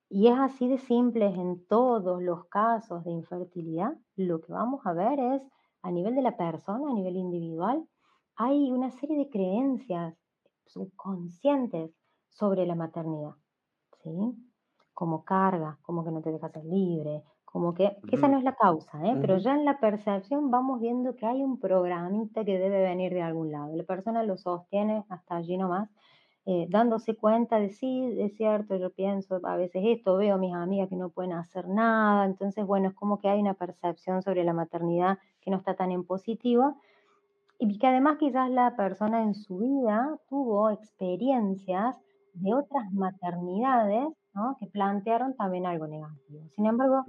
Y 0.09 0.27
es 0.27 0.39
así 0.39 0.67
de 0.69 0.77
simple 0.77 1.25
en 1.25 1.65
todos 1.67 2.21
los 2.21 2.45
casos 2.45 3.03
de 3.03 3.11
infertilidad. 3.11 3.91
Lo 4.15 4.39
que 4.39 4.53
vamos 4.53 4.85
a 4.85 4.93
ver 4.93 5.19
es, 5.19 5.41
a 5.81 5.91
nivel 5.91 6.15
de 6.15 6.21
la 6.21 6.38
persona, 6.38 6.89
a 6.89 6.93
nivel 6.93 7.17
individual, 7.17 7.85
hay 8.35 8.71
una 8.71 8.91
serie 8.91 9.17
de 9.17 9.29
creencias 9.29 10.15
subconscientes 10.65 11.91
sobre 12.29 12.65
la 12.65 12.75
maternidad, 12.75 13.31
¿sí? 14.03 14.11
Como 14.93 15.23
carga, 15.25 15.79
como 15.81 16.03
que 16.05 16.11
no 16.11 16.21
te 16.21 16.31
dejas 16.31 16.51
ser 16.51 16.65
libre, 16.65 17.23
como 17.45 17.73
que, 17.73 17.97
esa 18.11 18.27
no 18.27 18.38
es 18.38 18.43
la 18.43 18.55
causa, 18.55 19.03
¿eh? 19.05 19.17
pero 19.19 19.38
ya 19.38 19.55
en 19.55 19.65
la 19.65 19.79
percepción 19.79 20.51
vamos 20.51 20.79
viendo 20.81 21.15
que 21.15 21.25
hay 21.25 21.41
un 21.41 21.59
programita 21.59 22.43
que 22.45 22.59
debe 22.59 22.81
venir 22.81 23.13
de 23.13 23.21
algún 23.21 23.51
lado. 23.51 23.75
La 23.75 23.84
persona 23.84 24.23
lo 24.23 24.38
sostiene 24.38 25.05
hasta 25.09 25.38
allí 25.38 25.57
nomás 25.57 25.89
eh, 26.49 26.65
dándose 26.69 27.13
cuenta 27.13 27.59
de 27.59 27.71
sí, 27.71 28.15
es 28.21 28.37
cierto, 28.37 28.77
yo 28.77 28.89
pienso 28.89 29.41
a 29.43 29.57
veces 29.57 29.83
esto, 29.85 30.15
veo 30.15 30.35
a 30.35 30.37
mis 30.37 30.53
amigas 30.53 30.87
que 30.87 30.95
no 30.95 31.09
pueden 31.09 31.33
hacer 31.33 31.67
nada, 31.67 32.23
entonces 32.23 32.65
bueno, 32.65 32.87
es 32.87 32.93
como 32.93 33.19
que 33.19 33.27
hay 33.27 33.41
una 33.41 33.53
percepción 33.53 34.21
sobre 34.21 34.45
la 34.45 34.53
maternidad 34.53 35.19
que 35.41 35.51
no 35.51 35.57
está 35.57 35.75
tan 35.75 35.91
en 35.91 36.05
positivo 36.05 36.77
y 37.59 37.77
que 37.77 37.87
además 37.87 38.15
quizás 38.17 38.49
la 38.49 38.77
persona 38.77 39.23
en 39.23 39.33
su 39.35 39.57
vida 39.57 40.17
tuvo 40.29 40.69
experiencias 40.69 41.97
de 42.35 42.53
otras 42.53 42.93
maternidades 42.93 44.07
¿no? 44.33 44.55
que 44.57 44.67
plantearon 44.67 45.35
también 45.35 45.65
algo 45.65 45.85
negativo. 45.85 46.47
Sin 46.55 46.65
embargo, 46.65 47.03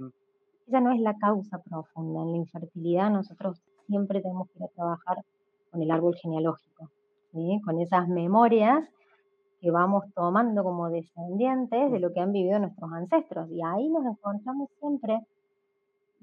esa 0.67 0.81
no 0.81 0.91
es 0.91 0.99
la 0.99 1.15
causa 1.17 1.59
profunda. 1.59 2.23
En 2.23 2.31
la 2.31 2.37
infertilidad 2.39 3.09
nosotros 3.09 3.61
siempre 3.87 4.19
tenemos 4.19 4.49
que 4.49 4.59
ir 4.59 4.65
a 4.65 4.75
trabajar 4.75 5.23
con 5.71 5.81
el 5.81 5.91
árbol 5.91 6.15
genealógico, 6.15 6.89
con 7.63 7.79
esas 7.79 8.09
memorias 8.09 8.83
que 9.61 9.71
vamos 9.71 10.05
tomando 10.15 10.63
como 10.63 10.89
descendientes 10.89 11.91
de 11.91 11.99
lo 11.99 12.13
que 12.13 12.21
han 12.21 12.31
vivido 12.31 12.59
nuestros 12.59 12.91
ancestros. 12.91 13.49
Y 13.51 13.61
ahí 13.63 13.89
nos 13.89 14.05
encontramos 14.05 14.69
siempre 14.79 15.19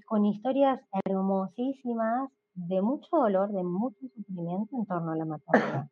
con 0.07 0.25
historias 0.25 0.81
hermosísimas 1.05 2.31
de 2.55 2.81
mucho 2.81 3.09
dolor, 3.17 3.51
de 3.53 3.63
mucho 3.63 3.99
sufrimiento 4.15 4.77
en 4.77 4.87
torno 4.87 5.13
a 5.13 5.17
la 5.17 5.25
maternidad. 5.25 5.87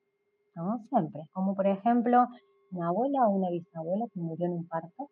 ¿no? 0.54 0.80
Siempre. 0.88 1.22
Como 1.32 1.54
por 1.54 1.66
ejemplo, 1.66 2.26
una 2.70 2.88
abuela 2.88 3.28
o 3.28 3.30
una 3.30 3.50
bisabuela 3.50 4.06
que 4.12 4.20
murió 4.20 4.46
en 4.46 4.52
un 4.52 4.66
parto. 4.66 5.10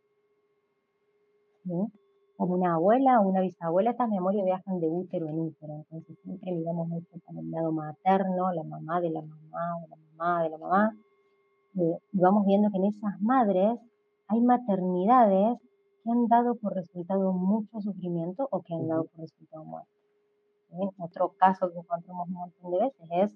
Como 2.37 2.55
una 2.55 2.75
abuela 2.75 3.21
o 3.21 3.29
una 3.29 3.41
bisabuela, 3.41 3.91
estas 3.91 4.09
memorias 4.09 4.45
viajan 4.45 4.81
de 4.81 4.89
útero 4.89 5.29
en 5.29 5.39
útero. 5.39 5.75
Entonces 5.75 6.17
siempre 6.25 6.53
miramos 6.53 6.89
mucho 6.89 7.19
para 7.27 7.41
el 7.41 7.51
lado 7.51 7.71
materno, 7.73 8.53
la 8.53 8.65
mamá 8.65 9.01
de 9.01 9.11
la 9.11 9.21
mamá, 9.21 9.77
de 9.81 9.89
la 9.89 9.97
mamá, 9.97 10.43
de 10.43 10.51
la 10.51 10.59
mamá. 10.59 10.97
Eh, 11.75 11.99
y 12.13 12.19
vamos 12.19 12.45
viendo 12.47 12.71
que 12.71 12.77
en 12.77 12.85
esas 12.87 13.21
madres 13.21 13.79
hay 14.29 14.41
maternidades 14.41 15.59
que 16.03 16.11
han 16.11 16.27
dado 16.27 16.57
por 16.57 16.75
resultado 16.75 17.33
mucho 17.33 17.81
sufrimiento 17.81 18.49
o 18.51 18.61
que 18.63 18.75
han 18.75 18.89
dado 18.89 19.05
por 19.05 19.21
resultado 19.21 19.65
muerte. 19.65 19.91
Otro 20.99 21.35
caso 21.39 21.71
que 21.71 21.79
encontramos 21.79 22.29
un 22.29 22.35
montón 22.35 22.71
de 22.71 22.79
veces 22.79 23.09
es 23.11 23.35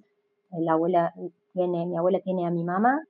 eh, 0.53 0.61
la 0.61 0.73
abuela 0.73 1.15
tiene, 1.53 1.87
mi 1.87 1.97
abuela 1.97 2.21
tiene 2.21 2.47
a 2.47 2.51
mi 2.51 2.65
mamá, 2.65 3.03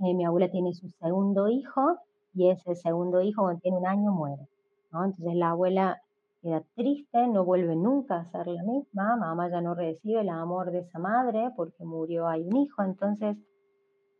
eh, 0.00 0.14
mi 0.14 0.24
abuela 0.24 0.48
tiene 0.48 0.74
su 0.74 0.88
segundo 1.00 1.48
hijo 1.48 1.98
y 2.34 2.50
ese 2.50 2.74
segundo 2.74 3.20
hijo 3.22 3.42
cuando 3.42 3.60
tiene 3.60 3.78
un 3.78 3.86
año 3.86 4.12
muere. 4.12 4.48
Entonces 4.84 5.34
la 5.34 5.50
abuela 5.50 6.00
queda 6.42 6.62
triste, 6.74 7.26
no 7.28 7.44
vuelve 7.44 7.76
nunca 7.76 8.18
a 8.18 8.24
ser 8.24 8.46
la 8.46 8.62
misma, 8.62 9.16
mamá 9.16 9.48
ya 9.50 9.60
no 9.60 9.74
recibe 9.74 10.20
el 10.20 10.28
amor 10.28 10.70
de 10.70 10.80
esa 10.80 10.98
madre 10.98 11.50
porque 11.56 11.84
murió, 11.84 12.28
hay 12.28 12.42
un 12.42 12.56
hijo, 12.56 12.82
entonces 12.82 13.36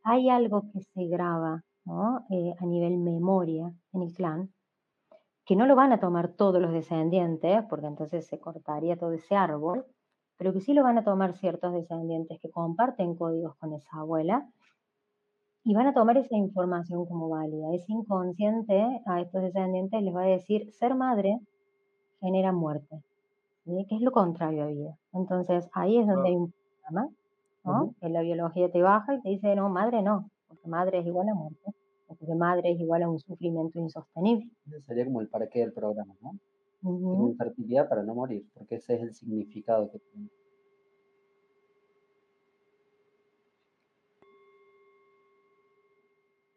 hay 0.07 0.31
algo 0.31 0.63
que 0.73 0.81
se 0.83 1.05
graba 1.09 1.65
eh, 2.31 2.55
a 2.61 2.65
nivel 2.65 2.97
memoria 2.99 3.73
en 3.93 4.03
el 4.03 4.15
clan, 4.15 4.53
que 5.45 5.57
no 5.57 5.67
lo 5.67 5.75
van 5.75 5.93
a 5.93 5.99
tomar 5.99 6.29
todos 6.29 6.63
los 6.63 6.73
descendientes, 6.73 7.65
porque 7.69 7.87
entonces 7.87 8.25
se 8.25 8.39
cortaría 8.39 8.97
todo 8.97 9.13
ese 9.13 9.35
árbol, 9.35 9.85
pero 10.37 10.53
que 10.53 10.61
sí 10.61 10.75
lo 10.75 10.85
van 10.85 10.99
a 10.99 11.05
tomar 11.05 11.35
ciertos 11.35 11.73
descendientes 11.73 12.39
que 12.41 12.51
comparten 12.51 13.17
códigos 13.17 13.57
con 13.57 13.73
esa 13.73 13.99
abuela 13.99 14.49
y 15.65 15.75
van 15.75 15.89
a 15.89 15.95
tomar 15.95 16.17
esa 16.19 16.37
información 16.37 17.05
como 17.07 17.29
válida. 17.29 17.75
Ese 17.75 17.93
inconsciente 17.93 19.03
a 19.07 19.21
estos 19.21 19.43
descendientes 19.43 20.01
les 20.03 20.15
va 20.15 20.23
a 20.23 20.27
decir, 20.27 20.73
ser 20.73 20.95
madre 20.95 21.41
genera 22.21 22.53
muerte, 22.53 23.03
que 23.65 23.97
es 23.97 24.01
lo 24.01 24.13
contrario 24.13 24.63
a 24.63 24.67
vida. 24.67 24.97
Entonces 25.13 25.69
ahí 25.73 25.99
es 25.99 26.07
donde 26.07 26.29
hay 26.29 26.37
un 26.37 26.53
problema, 26.53 27.11
¿no? 27.67 27.95
que 28.01 28.09
la 28.09 28.23
biología 28.23 28.71
te 28.71 28.81
baja 28.81 29.15
y 29.15 29.23
te 29.23 29.29
dice, 29.31 29.55
no, 29.57 29.69
madre 29.69 30.03
no, 30.03 30.31
porque 30.49 30.69
madre 30.69 31.01
es 31.01 31.07
igual 31.07 31.29
a 31.29 31.35
muerte, 31.35 31.73
porque 32.07 32.35
madre 32.35 32.73
es 32.73 32.81
igual 32.81 33.03
a 33.03 33.09
un 33.09 33.19
sufrimiento 33.19 33.79
insostenible. 33.79 34.49
sería 34.87 35.05
como 35.05 35.21
el 35.21 35.29
para 35.29 35.49
qué 35.49 35.61
del 35.61 35.73
programa, 35.73 36.15
¿no? 36.23 36.39
Uh 36.83 37.31
infertilidad 37.31 37.89
para 37.89 38.03
no 38.03 38.15
morir, 38.15 38.47
porque 38.55 38.77
ese 38.77 38.95
es 38.95 39.03
el 39.03 39.15
significado 39.15 39.91
que 39.91 39.99
tiene. 39.99 40.29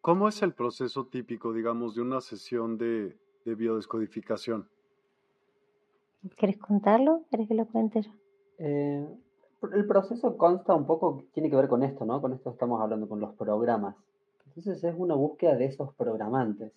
¿Cómo 0.02 0.27
es 0.27 0.41
el 0.41 0.53
proceso 0.53 1.06
típico, 1.06 1.53
digamos, 1.53 1.95
de 1.95 2.02
una 2.02 2.22
sesión 2.22 2.77
de, 2.77 3.15
biodescodificación? 3.45 4.68
¿Quieres 6.38 6.57
contarlo? 6.57 7.26
¿Quieres 7.30 7.48
que 7.48 7.53
lo 7.53 7.65
cuente 7.65 8.02
yo? 8.02 8.11
Eh, 8.60 9.07
el 9.73 9.86
proceso 9.86 10.38
consta 10.38 10.73
un 10.73 10.86
poco, 10.86 11.23
tiene 11.34 11.49
que 11.49 11.56
ver 11.56 11.68
con 11.68 11.84
esto, 11.84 12.06
¿no? 12.06 12.22
Con 12.22 12.34
esto 12.34 12.52
estamos 12.52 12.81
hablando, 12.81 13.07
con 13.07 13.19
los 13.19 13.34
programas. 13.36 13.95
Entonces 14.48 14.84
es 14.84 14.95
una 14.98 15.15
búsqueda 15.15 15.56
de 15.56 15.65
esos 15.65 15.94
programantes. 15.94 16.73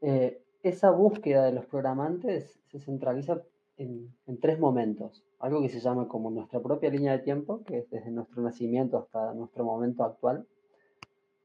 Eh, 0.00 0.42
esa 0.62 0.90
búsqueda 0.90 1.44
de 1.44 1.52
los 1.52 1.66
programantes 1.66 2.60
se 2.68 2.80
centraliza 2.80 3.42
en, 3.76 4.12
tres 4.40 4.58
momentos. 4.58 5.24
Algo 5.38 5.60
que 5.60 5.68
se 5.68 5.80
llama 5.80 6.08
como 6.08 6.30
nuestra 6.30 6.60
propia 6.60 6.90
línea 6.90 7.12
de 7.12 7.20
tiempo, 7.20 7.62
que 7.64 7.78
es 7.78 7.90
desde 7.90 8.10
nuestro 8.10 8.42
nacimiento 8.42 8.98
hasta 8.98 9.34
nuestro 9.34 9.64
momento 9.64 10.04
actual. 10.04 10.46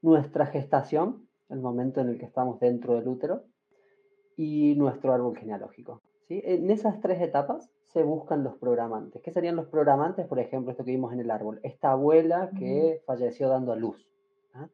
Nuestra 0.02 0.46
gestación, 0.46 1.28
el 1.48 1.60
momento 1.60 2.00
en 2.00 2.08
el 2.08 2.18
que 2.18 2.26
estamos 2.26 2.58
dentro 2.60 2.94
del 2.94 3.08
útero. 3.08 3.44
Y 4.36 4.74
nuestro 4.76 5.12
árbol 5.12 5.36
genealógico. 5.36 6.02
¿Sí? 6.28 6.42
En 6.44 6.70
esas 6.70 7.00
tres 7.00 7.20
etapas 7.20 7.70
se 7.94 8.02
buscan 8.02 8.42
los 8.42 8.56
programantes. 8.56 9.22
¿Qué 9.22 9.30
serían 9.30 9.56
los 9.56 9.68
programantes? 9.68 10.26
Por 10.26 10.40
ejemplo, 10.40 10.72
esto 10.72 10.84
que 10.84 10.90
vimos 10.90 11.12
en 11.12 11.20
el 11.20 11.30
árbol. 11.30 11.60
Esta 11.62 11.92
abuela 11.92 12.50
que 12.58 13.02
falleció 13.06 13.48
dando 13.48 13.72
a 13.72 13.76
luz. 13.76 14.10
¿ah? 14.54 14.68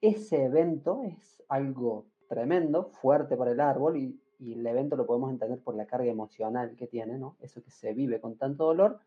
Ese 0.00 0.44
evento 0.44 1.02
es 1.04 1.42
algo 1.48 2.06
tremendo, 2.28 2.90
fuerte 2.90 3.36
para 3.36 3.52
el 3.52 3.60
árbol 3.60 3.96
y, 3.96 4.20
el 4.40 4.66
evento 4.66 4.96
lo 4.96 5.04
podemos 5.04 5.30
entender 5.30 5.58
por 5.60 5.74
la 5.74 5.84
carga 5.84 6.10
emocional 6.10 6.74
que 6.74 6.86
tiene, 6.86 7.18
¿no? 7.18 7.36
Eso 7.40 7.62
que 7.62 7.70
se 7.70 7.92
vive 7.92 8.22
con 8.22 8.36
tanto 8.36 8.64
dolor, 8.64 8.98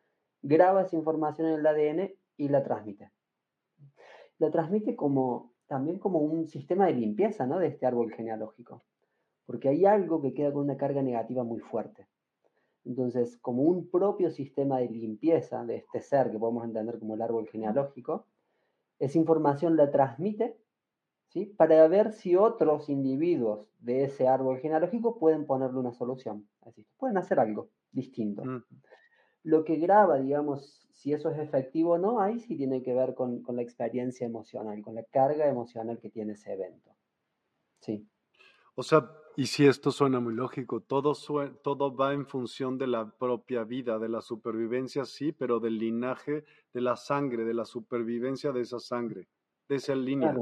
graba 0.43 0.83
esa 0.83 0.95
información 0.95 1.47
en 1.47 1.53
el 1.55 1.65
ADN 1.65 2.13
y 2.37 2.49
la 2.49 2.63
transmite. 2.63 3.09
La 4.37 4.51
transmite 4.51 4.95
como, 4.95 5.51
también 5.65 5.97
como 5.97 6.19
un 6.19 6.47
sistema 6.47 6.85
de 6.85 6.93
limpieza, 6.93 7.47
¿no? 7.47 7.57
De 7.57 7.65
este 7.65 7.87
árbol 7.87 8.13
genealógico, 8.13 8.83
porque 9.45 9.69
hay 9.69 9.85
algo 9.85 10.21
que 10.21 10.33
queda 10.33 10.51
con 10.51 10.63
una 10.63 10.77
carga 10.77 11.01
negativa 11.01 11.43
muy 11.43 11.59
fuerte. 11.59 12.07
Entonces, 12.85 13.37
como 13.37 13.63
un 13.63 13.89
propio 13.89 14.29
sistema 14.29 14.79
de 14.79 14.89
limpieza 14.89 15.65
de 15.65 15.77
este 15.77 16.01
ser 16.01 16.31
que 16.31 16.39
podemos 16.39 16.65
entender 16.65 16.99
como 16.99 17.15
el 17.15 17.21
árbol 17.21 17.47
genealógico, 17.47 18.25
esa 18.99 19.17
información 19.17 19.77
la 19.77 19.89
transmite 19.91 20.57
para 21.57 21.87
ver 21.87 22.11
si 22.11 22.35
otros 22.35 22.89
individuos 22.89 23.67
de 23.79 24.03
ese 24.03 24.27
árbol 24.27 24.59
genealógico 24.59 25.17
pueden 25.17 25.45
ponerle 25.45 25.79
una 25.79 25.91
solución. 25.91 26.47
Así, 26.61 26.85
pueden 26.97 27.17
hacer 27.17 27.39
algo 27.39 27.69
distinto. 27.91 28.43
Lo 29.43 29.63
que 29.63 29.77
graba, 29.77 30.19
digamos, 30.19 30.87
si 30.91 31.11
eso 31.11 31.29
es 31.29 31.39
efectivo 31.39 31.93
o 31.93 31.97
no, 31.97 32.19
ahí 32.19 32.39
sí 32.39 32.55
tiene 32.55 32.83
que 32.83 32.93
ver 32.93 33.15
con, 33.15 33.43
la 33.47 33.61
experiencia 33.61 34.25
emocional, 34.25 34.81
con 34.83 34.95
la 34.95 35.03
carga 35.03 35.47
emocional 35.47 35.99
que 35.99 36.09
tiene 36.09 36.33
ese 36.33 36.53
evento. 36.53 36.91
Sí. 37.79 38.07
O 38.75 38.83
sea, 38.83 39.09
y 39.35 39.47
si 39.47 39.65
esto 39.65 39.91
suena 39.91 40.19
muy 40.19 40.33
lógico, 40.33 40.81
todo, 40.81 41.13
todo 41.63 41.95
va 41.95 42.13
en 42.13 42.25
función 42.27 42.77
de 42.77 42.87
la 42.87 43.09
propia 43.09 43.63
vida, 43.63 43.97
de 43.97 44.09
la 44.09 44.21
supervivencia, 44.21 45.05
sí, 45.05 45.31
pero 45.31 45.59
del 45.59 45.77
linaje, 45.77 46.43
de 46.73 46.81
la 46.81 46.95
sangre, 46.95 47.43
de 47.43 47.53
la 47.53 47.65
supervivencia 47.65 48.51
de 48.51 48.61
esa 48.61 48.79
sangre, 48.79 49.27
de 49.67 49.75
esa 49.75 49.95
línea. 49.95 50.35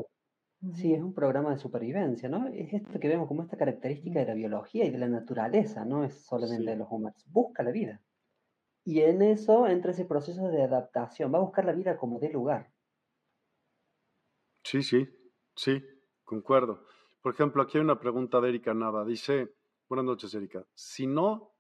Sí, 0.76 0.94
es 0.94 1.02
un 1.02 1.14
programa 1.14 1.52
de 1.52 1.58
supervivencia, 1.58 2.30
¿no? 2.30 2.48
Es 2.48 2.72
esto 2.74 3.00
que 3.00 3.08
vemos 3.08 3.28
como 3.28 3.42
esta 3.42 3.58
característica 3.58 4.20
de 4.20 4.28
la 4.28 4.34
biología 4.36 4.86
y 4.86 4.92
de 4.92 4.98
la 5.00 5.08
naturaleza, 5.08 5.86
no 5.86 6.04
es 6.04 6.14
solamente 6.26 6.72
de 6.72 6.78
los 6.78 6.88
humanos. 6.92 7.26
Busca 7.30 7.64
la 7.64 7.72
vida. 7.72 8.02
Y 8.84 9.02
en 9.02 9.22
eso 9.22 9.68
entra 9.68 9.92
ese 9.92 10.06
proceso 10.06 10.48
de 10.50 10.64
adaptación. 10.64 11.34
Va 11.34 11.38
a 11.38 11.42
buscar 11.42 11.66
la 11.66 11.74
vida 11.74 11.98
como 11.98 12.20
de 12.20 12.30
lugar. 12.30 12.72
Sí, 14.64 14.84
sí, 14.84 15.08
sí, 15.56 15.82
concuerdo. 16.24 16.86
Por 17.22 17.34
ejemplo, 17.34 17.62
aquí 17.62 17.78
hay 17.78 17.84
una 17.84 18.00
pregunta 18.00 18.42
de 18.42 18.50
Erika 18.50 18.74
Nava. 18.74 19.06
Dice, 19.06 19.54
buenas 19.88 20.06
noches, 20.06 20.34
Erika. 20.34 20.66
Si 20.74 21.06
no, 21.06 21.52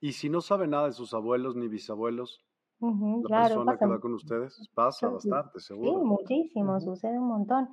y 0.00 0.12
si 0.12 0.30
no 0.30 0.40
sabe 0.40 0.66
nada 0.66 0.86
de 0.86 0.92
sus 0.92 1.12
abuelos 1.12 1.56
ni 1.56 1.68
bisabuelos, 1.68 2.44
la 2.80 3.42
persona 3.42 3.78
que 3.78 3.86
va 3.86 4.00
con 4.00 4.14
ustedes 4.14 4.68
pasa 4.74 5.08
bastante, 5.08 5.60
seguro. 5.60 5.90
Sí, 5.90 6.04
muchísimo, 6.04 6.80
sucede 6.80 7.18
un 7.18 7.28
montón. 7.28 7.68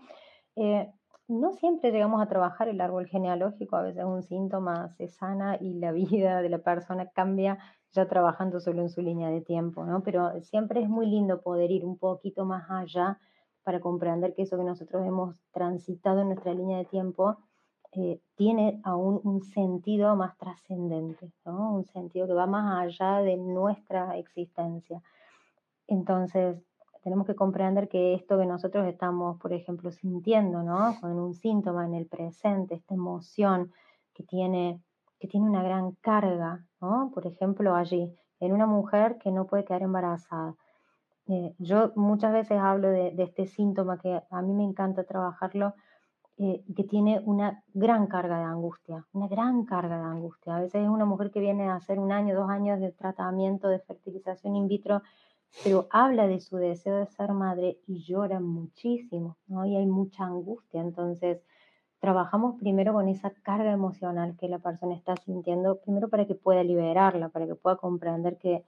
Eh, 0.55 0.91
no 1.27 1.53
siempre 1.53 1.91
llegamos 1.91 2.21
a 2.21 2.27
trabajar 2.27 2.67
el 2.67 2.81
árbol 2.81 3.07
genealógico, 3.07 3.77
a 3.77 3.83
veces 3.83 4.03
un 4.03 4.21
síntoma 4.23 4.89
se 4.89 5.07
sana 5.07 5.57
y 5.59 5.75
la 5.75 5.91
vida 5.93 6.41
de 6.41 6.49
la 6.49 6.59
persona 6.59 7.09
cambia 7.13 7.57
ya 7.91 8.07
trabajando 8.07 8.59
solo 8.59 8.81
en 8.81 8.89
su 8.89 9.01
línea 9.01 9.29
de 9.29 9.41
tiempo, 9.41 9.85
¿no? 9.85 10.03
Pero 10.03 10.41
siempre 10.41 10.81
es 10.81 10.89
muy 10.89 11.07
lindo 11.07 11.41
poder 11.41 11.71
ir 11.71 11.85
un 11.85 11.97
poquito 11.97 12.45
más 12.45 12.69
allá 12.69 13.19
para 13.63 13.79
comprender 13.79 14.33
que 14.33 14.43
eso 14.43 14.57
que 14.57 14.63
nosotros 14.63 15.05
hemos 15.05 15.35
transitado 15.51 16.21
en 16.21 16.27
nuestra 16.27 16.53
línea 16.53 16.79
de 16.79 16.85
tiempo 16.85 17.37
eh, 17.93 18.21
tiene 18.35 18.79
aún 18.83 19.19
un 19.23 19.41
sentido 19.41 20.15
más 20.15 20.37
trascendente, 20.37 21.31
¿no? 21.45 21.73
Un 21.75 21.85
sentido 21.85 22.25
que 22.25 22.33
va 22.33 22.47
más 22.47 22.81
allá 22.81 23.17
de 23.21 23.35
nuestra 23.35 24.17
existencia. 24.17 25.01
Entonces, 25.87 26.57
tenemos 27.03 27.27
que 27.27 27.35
comprender 27.35 27.89
que 27.89 28.13
esto 28.13 28.37
que 28.37 28.45
nosotros 28.45 28.87
estamos, 28.87 29.37
por 29.39 29.51
ejemplo, 29.51 29.91
sintiendo, 29.91 30.63
¿no? 30.63 30.95
Con 31.01 31.19
un 31.19 31.33
síntoma 31.33 31.85
en 31.85 31.95
el 31.95 32.07
presente, 32.07 32.75
esta 32.75 32.93
emoción 32.93 33.73
que 34.13 34.23
tiene, 34.23 34.81
que 35.19 35.27
tiene 35.27 35.49
una 35.49 35.63
gran 35.63 35.91
carga, 35.95 36.65
¿no? 36.79 37.11
Por 37.13 37.27
ejemplo, 37.27 37.75
allí, 37.75 38.15
en 38.39 38.53
una 38.53 38.67
mujer 38.67 39.17
que 39.17 39.31
no 39.31 39.47
puede 39.47 39.65
quedar 39.65 39.81
embarazada. 39.81 40.55
Eh, 41.31 41.55
yo 41.59 41.93
muchas 41.95 42.33
veces 42.33 42.57
hablo 42.59 42.89
de, 42.89 43.15
este 43.17 43.47
síntoma 43.47 43.97
que 43.97 44.21
a 44.29 44.41
mí 44.41 44.53
me 44.53 44.65
encanta 44.65 45.05
trabajarlo 45.05 45.75
eh, 46.37 46.61
que 46.75 46.83
tiene 46.83 47.21
una 47.25 47.63
gran 47.73 48.07
carga 48.07 48.39
de 48.39 48.43
angustia, 48.43 49.05
una 49.13 49.29
gran 49.29 49.63
carga 49.63 49.97
de 49.97 50.03
angustia. 50.03 50.57
A 50.57 50.59
veces 50.59 50.83
es 50.83 50.89
una 50.89 51.05
mujer 51.05 51.31
que 51.31 51.39
viene 51.39 51.69
a 51.69 51.75
hacer 51.75 51.99
un 51.99 52.11
año, 52.11 52.35
dos 52.35 52.49
años 52.49 52.81
de 52.81 52.91
tratamiento 52.91 53.69
de 53.69 53.79
fertilización 53.79 54.57
in 54.57 54.67
vitro, 54.67 55.03
pero 55.63 55.87
habla 55.89 56.27
de 56.27 56.41
su 56.41 56.57
deseo 56.57 56.97
de 56.97 57.05
ser 57.05 57.31
madre 57.31 57.79
y 57.87 58.03
llora 58.03 58.41
muchísimo, 58.41 59.37
¿no? 59.47 59.65
Y 59.65 59.77
hay 59.77 59.85
mucha 59.85 60.25
angustia. 60.25 60.81
Entonces, 60.81 61.41
trabajamos 61.99 62.59
primero 62.59 62.91
con 62.91 63.07
esa 63.07 63.31
carga 63.41 63.71
emocional 63.71 64.35
que 64.37 64.49
la 64.49 64.59
persona 64.59 64.95
está 64.95 65.15
sintiendo, 65.15 65.79
primero 65.79 66.09
para 66.09 66.25
que 66.27 66.35
pueda 66.35 66.61
liberarla, 66.61 67.29
para 67.29 67.47
que 67.47 67.55
pueda 67.55 67.77
comprender 67.77 68.37
que, 68.37 68.65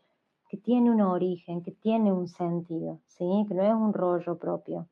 que 0.53 0.59
tiene 0.59 0.91
un 0.91 1.01
origen, 1.01 1.63
que 1.63 1.71
tiene 1.71 2.13
un 2.13 2.27
sentido, 2.27 2.99
¿sí? 3.07 3.25
Que 3.47 3.55
no 3.55 3.63
es 3.63 3.73
un 3.73 3.91
rollo 3.91 4.37
propio. 4.37 4.87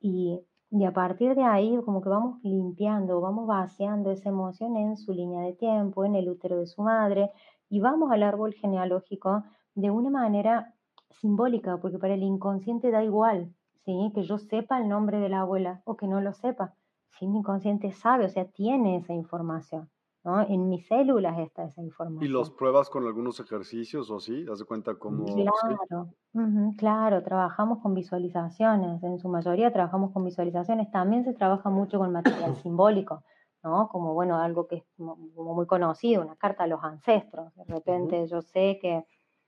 Y 0.00 0.40
a 0.86 0.92
partir 0.94 1.34
de 1.34 1.42
ahí, 1.42 1.78
como 1.84 2.00
que 2.00 2.08
vamos 2.08 2.42
limpiando, 2.42 3.20
vamos 3.20 3.46
vaciando 3.46 4.10
esa 4.10 4.30
emoción 4.30 4.74
en 4.78 4.96
su 4.96 5.12
línea 5.12 5.42
de 5.42 5.52
tiempo, 5.52 6.06
en 6.06 6.14
el 6.14 6.30
útero 6.30 6.56
de 6.56 6.66
su 6.66 6.80
madre, 6.80 7.30
y 7.68 7.78
vamos 7.80 8.10
al 8.10 8.22
árbol 8.22 8.54
genealógico 8.54 9.44
de 9.74 9.90
una 9.90 10.08
manera 10.08 10.72
simbólica, 11.10 11.76
porque 11.76 11.98
para 11.98 12.14
el 12.14 12.22
inconsciente 12.22 12.90
da 12.90 13.04
igual, 13.04 13.52
¿sí? 13.84 14.10
Que 14.14 14.22
yo 14.22 14.38
sepa 14.38 14.80
el 14.80 14.88
nombre 14.88 15.18
de 15.18 15.28
la 15.28 15.40
abuela 15.40 15.82
o 15.84 15.98
que 15.98 16.06
no 16.06 16.22
lo 16.22 16.32
sepa. 16.32 16.72
Si 17.18 17.26
inconsciente 17.26 17.92
sabe, 17.92 18.24
o 18.24 18.30
sea, 18.30 18.46
tiene 18.46 18.96
esa 18.96 19.12
información. 19.12 19.90
En 20.48 20.68
mis 20.68 20.86
células 20.88 21.38
está 21.38 21.64
esa 21.64 21.80
información. 21.82 22.24
¿Y 22.24 22.28
los 22.28 22.50
pruebas 22.50 22.90
con 22.90 23.06
algunos 23.06 23.38
ejercicios 23.38 24.10
o 24.10 24.16
así? 24.16 24.44
¿Haz 24.50 24.58
de 24.58 24.64
cuenta 24.64 24.96
cómo...? 24.96 25.24
Claro, 25.24 26.12
claro, 26.76 27.22
trabajamos 27.22 27.78
con 27.78 27.94
visualizaciones, 27.94 29.00
en 29.04 29.18
su 29.20 29.28
mayoría 29.28 29.72
trabajamos 29.72 30.12
con 30.12 30.24
visualizaciones, 30.24 30.90
también 30.90 31.24
se 31.24 31.32
trabaja 31.32 31.70
mucho 31.70 31.98
con 31.98 32.10
material 32.10 32.56
simbólico, 32.62 33.22
¿no? 33.62 33.88
Como, 33.88 34.14
bueno, 34.14 34.36
algo 34.38 34.66
que 34.66 34.76
es 34.76 34.84
como 34.96 35.16
muy 35.54 35.66
conocido, 35.66 36.22
una 36.22 36.34
carta 36.34 36.64
a 36.64 36.66
los 36.66 36.82
ancestros. 36.82 37.54
De 37.54 37.64
repente 37.64 38.26
yo 38.26 38.42
sé 38.42 38.78
que, 38.82 39.04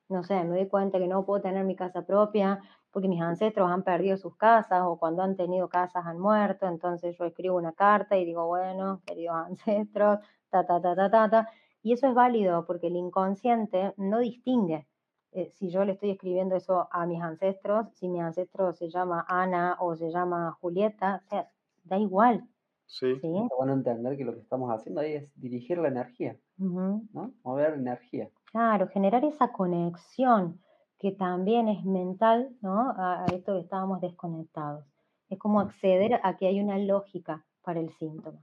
no 0.08 0.22
sé, 0.22 0.44
me 0.44 0.58
doy 0.58 0.68
cuenta 0.68 1.00
que 1.00 1.08
no 1.08 1.26
puedo 1.26 1.42
tener 1.42 1.64
mi 1.64 1.74
casa 1.74 2.06
propia 2.06 2.60
porque 2.92 3.08
mis 3.08 3.20
ancestros 3.20 3.68
han 3.68 3.82
perdido 3.82 4.16
sus 4.16 4.36
casas 4.36 4.82
o 4.84 4.96
cuando 4.96 5.22
han 5.22 5.36
tenido 5.36 5.68
casas 5.68 6.06
han 6.06 6.18
muerto, 6.18 6.66
entonces 6.66 7.16
yo 7.18 7.24
escribo 7.24 7.56
una 7.56 7.72
carta 7.72 8.16
y 8.16 8.24
digo, 8.24 8.46
bueno, 8.46 9.02
queridos 9.04 9.36
ancestros, 9.46 10.20
ta, 10.50 10.66
ta, 10.66 10.80
ta, 10.80 10.94
ta, 10.94 11.10
ta, 11.10 11.30
ta. 11.30 11.48
Y 11.82 11.92
eso 11.92 12.08
es 12.08 12.14
válido 12.14 12.66
porque 12.66 12.88
el 12.88 12.96
inconsciente 12.96 13.94
no 13.96 14.18
distingue 14.18 14.86
eh, 15.32 15.50
si 15.50 15.70
yo 15.70 15.84
le 15.84 15.92
estoy 15.92 16.10
escribiendo 16.10 16.56
eso 16.56 16.88
a 16.90 17.06
mis 17.06 17.20
ancestros, 17.20 17.88
si 17.94 18.08
mi 18.08 18.20
ancestro 18.20 18.72
se 18.72 18.88
llama 18.88 19.26
Ana 19.28 19.76
o 19.78 19.94
se 19.94 20.10
llama 20.10 20.56
Julieta, 20.60 21.22
o 21.26 21.28
sea, 21.28 21.50
da 21.84 21.98
igual. 21.98 22.48
Sí. 22.86 23.14
¿sí? 23.20 23.26
Es 23.26 23.56
bueno 23.56 23.74
entender 23.74 24.16
que 24.16 24.24
lo 24.24 24.32
que 24.32 24.40
estamos 24.40 24.70
haciendo 24.70 25.02
ahí 25.02 25.14
es 25.14 25.30
dirigir 25.38 25.76
la 25.78 25.88
energía, 25.88 26.38
¿no? 26.56 27.06
Mover 27.44 27.74
energía. 27.74 28.30
Claro, 28.50 28.88
generar 28.88 29.24
esa 29.24 29.52
conexión 29.52 30.60
que 30.98 31.12
también 31.12 31.68
es 31.68 31.84
mental, 31.84 32.56
¿no? 32.62 32.90
A, 32.96 33.24
a 33.24 33.26
esto 33.26 33.54
que 33.54 33.60
estábamos 33.60 34.00
desconectados. 34.00 34.86
Es 35.28 35.38
como 35.38 35.60
acceder 35.60 36.18
a 36.22 36.36
que 36.38 36.46
hay 36.46 36.60
una 36.60 36.78
lógica 36.78 37.44
para 37.62 37.80
el 37.80 37.90
síntoma. 37.90 38.42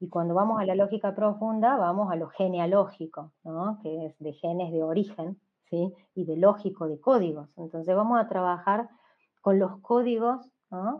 Y 0.00 0.08
cuando 0.08 0.34
vamos 0.34 0.60
a 0.60 0.64
la 0.64 0.74
lógica 0.74 1.14
profunda, 1.14 1.76
vamos 1.76 2.10
a 2.10 2.16
lo 2.16 2.28
genealógico, 2.28 3.32
¿no? 3.44 3.78
que 3.82 4.06
es 4.06 4.18
de 4.18 4.32
genes 4.32 4.72
de 4.72 4.82
origen, 4.82 5.40
¿sí? 5.70 5.92
y 6.14 6.24
de 6.24 6.36
lógico 6.36 6.88
de 6.88 7.00
códigos. 7.00 7.48
Entonces 7.56 7.94
vamos 7.94 8.20
a 8.20 8.28
trabajar 8.28 8.88
con 9.40 9.58
los 9.58 9.80
códigos 9.80 10.50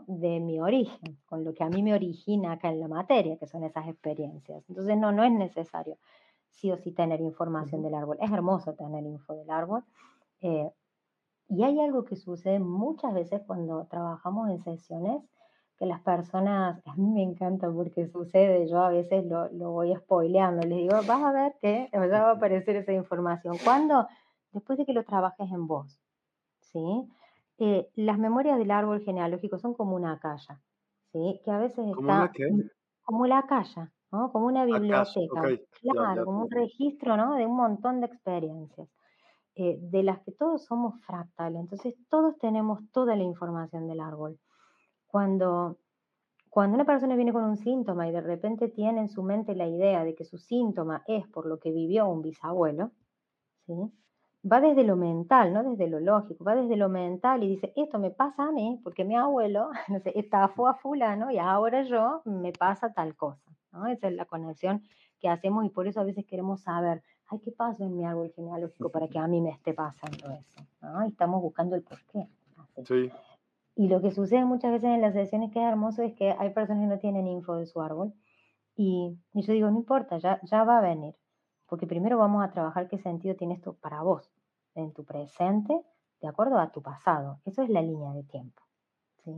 de 0.07 0.39
mi 0.39 0.59
origen, 0.61 1.17
con 1.25 1.43
lo 1.43 1.53
que 1.53 1.63
a 1.63 1.69
mí 1.69 1.83
me 1.83 1.93
origina 1.93 2.53
acá 2.53 2.69
en 2.69 2.79
la 2.79 2.87
materia, 2.87 3.37
que 3.37 3.47
son 3.47 3.63
esas 3.63 3.87
experiencias. 3.87 4.63
Entonces 4.69 4.97
no, 4.97 5.11
no 5.11 5.23
es 5.23 5.31
necesario 5.31 5.97
sí 6.49 6.71
o 6.71 6.77
sí 6.77 6.91
tener 6.91 7.21
información 7.21 7.81
del 7.81 7.93
árbol. 7.93 8.17
Es 8.21 8.31
hermoso 8.31 8.73
tener 8.73 9.03
info 9.03 9.33
del 9.33 9.49
árbol. 9.49 9.83
Eh, 10.41 10.69
y 11.49 11.63
hay 11.63 11.79
algo 11.79 12.05
que 12.05 12.15
sucede 12.15 12.59
muchas 12.59 13.13
veces 13.13 13.41
cuando 13.45 13.85
trabajamos 13.85 14.49
en 14.49 14.59
sesiones, 14.59 15.21
que 15.77 15.85
las 15.85 16.01
personas, 16.01 16.81
a 16.85 16.95
mí 16.95 17.09
me 17.09 17.23
encanta 17.23 17.69
porque 17.69 18.07
sucede, 18.07 18.67
yo 18.67 18.79
a 18.79 18.89
veces 18.89 19.25
lo, 19.25 19.49
lo 19.51 19.71
voy 19.71 19.93
spoileando, 19.95 20.65
les 20.65 20.77
digo, 20.77 20.95
vas 21.07 21.23
a 21.23 21.31
ver 21.31 21.55
que 21.61 21.89
ya 21.91 22.23
va 22.23 22.29
a 22.29 22.33
aparecer 22.33 22.77
esa 22.77 22.93
información. 22.93 23.57
¿Cuándo? 23.63 24.07
Después 24.51 24.77
de 24.77 24.85
que 24.85 24.93
lo 24.93 25.03
trabajes 25.03 25.51
en 25.51 25.67
vos, 25.67 25.99
¿sí? 26.61 27.09
Eh, 27.57 27.89
las 27.95 28.17
memorias 28.17 28.57
del 28.57 28.71
árbol 28.71 29.01
genealógico 29.01 29.57
son 29.59 29.73
como 29.73 29.95
una 29.95 30.19
calla, 30.19 30.61
¿sí? 31.11 31.41
Que 31.43 31.51
a 31.51 31.57
veces 31.57 31.93
¿Como 31.93 32.11
está... 32.11 32.31
Como 33.03 33.27
la 33.27 33.43
calla, 33.43 33.91
¿no? 34.11 34.31
Como 34.31 34.47
una 34.47 34.65
biblioteca. 34.65 35.43
Claro, 35.81 36.25
como 36.25 36.43
un 36.43 36.51
registro, 36.51 37.17
¿no? 37.17 37.35
De 37.35 37.45
un 37.45 37.55
montón 37.55 37.99
de 37.99 38.07
experiencias. 38.07 38.89
Eh, 39.57 39.77
de 39.79 40.03
las 40.03 40.19
que 40.19 40.33
todos 40.33 40.65
somos 40.65 40.99
fractales, 41.05 41.61
entonces 41.61 41.95
todos 42.09 42.37
tenemos 42.39 42.79
toda 42.91 43.15
la 43.15 43.23
información 43.23 43.87
del 43.87 44.01
árbol. 44.01 44.37
Cuando, 45.15 45.77
cuando 46.49 46.75
una 46.75 46.83
persona 46.83 47.15
viene 47.15 47.31
con 47.31 47.45
un 47.45 47.55
síntoma 47.55 48.05
y 48.05 48.11
de 48.11 48.19
repente 48.19 48.67
tiene 48.67 48.99
en 48.99 49.07
su 49.07 49.23
mente 49.23 49.55
la 49.55 49.65
idea 49.65 50.03
de 50.03 50.13
que 50.13 50.25
su 50.25 50.37
síntoma 50.37 51.05
es 51.07 51.25
por 51.25 51.45
lo 51.45 51.57
que 51.57 51.71
vivió 51.71 52.05
un 52.09 52.21
bisabuelo, 52.21 52.91
¿sí? 53.65 53.73
va 54.43 54.59
desde 54.59 54.83
lo 54.83 54.97
mental, 54.97 55.53
no 55.53 55.63
desde 55.63 55.87
lo 55.87 56.01
lógico, 56.01 56.43
va 56.43 56.53
desde 56.53 56.75
lo 56.75 56.89
mental 56.89 57.43
y 57.43 57.47
dice, 57.47 57.71
esto 57.77 57.97
me 57.97 58.11
pasa 58.11 58.43
a 58.43 58.51
mí 58.51 58.77
porque 58.83 59.05
mi 59.05 59.15
abuelo 59.15 59.69
no 59.87 60.01
sé, 60.01 60.11
estafó 60.19 60.67
a 60.67 60.73
fulano 60.75 61.31
y 61.31 61.37
ahora 61.37 61.83
yo 61.83 62.21
me 62.25 62.51
pasa 62.51 62.91
tal 62.91 63.15
cosa. 63.15 63.49
¿no? 63.71 63.87
Esa 63.87 64.09
es 64.09 64.15
la 64.15 64.25
conexión 64.25 64.83
que 65.21 65.29
hacemos 65.29 65.63
y 65.63 65.69
por 65.69 65.87
eso 65.87 66.01
a 66.01 66.03
veces 66.03 66.25
queremos 66.25 66.63
saber, 66.63 67.03
ay, 67.27 67.39
¿qué 67.39 67.53
pasa 67.53 67.85
en 67.85 67.95
mi 67.95 68.03
árbol 68.05 68.33
genealógico 68.35 68.89
para 68.89 69.07
que 69.07 69.17
a 69.17 69.27
mí 69.27 69.39
me 69.39 69.51
esté 69.51 69.73
pasando 69.73 70.29
eso? 70.29 70.61
¿no? 70.81 71.05
Y 71.05 71.07
estamos 71.07 71.41
buscando 71.41 71.77
el 71.77 71.83
porqué. 71.83 72.27
Sí. 72.85 73.09
Y 73.75 73.89
lo 73.89 74.01
que 74.01 74.11
sucede 74.11 74.45
muchas 74.45 74.71
veces 74.71 74.89
en 74.89 75.01
las 75.01 75.13
sesiones 75.13 75.51
que 75.51 75.59
es 75.59 75.65
hermoso 75.65 76.01
es 76.01 76.13
que 76.13 76.31
hay 76.31 76.51
personas 76.51 76.83
que 76.83 76.87
no 76.87 76.99
tienen 76.99 77.27
info 77.27 77.57
de 77.57 77.65
su 77.65 77.81
árbol. 77.81 78.13
Y, 78.75 79.17
yo 79.33 79.53
digo, 79.53 79.69
no 79.69 79.77
importa, 79.77 80.17
ya, 80.17 80.39
ya 80.43 80.63
va 80.63 80.79
a 80.79 80.81
venir. 80.81 81.15
Porque 81.67 81.87
primero 81.87 82.17
vamos 82.17 82.43
a 82.43 82.51
trabajar 82.51 82.87
qué 82.87 82.97
sentido 82.97 83.35
tiene 83.35 83.55
esto 83.55 83.73
para 83.73 84.01
vos, 84.01 84.31
en 84.75 84.93
tu 84.93 85.03
presente, 85.03 85.81
de 86.21 86.27
acuerdo 86.27 86.57
a 86.57 86.71
tu 86.71 86.81
pasado. 86.81 87.39
Eso 87.45 87.63
es 87.63 87.69
la 87.69 87.81
línea 87.81 88.13
de 88.13 88.23
tiempo. 88.23 88.61
¿sí? 89.23 89.31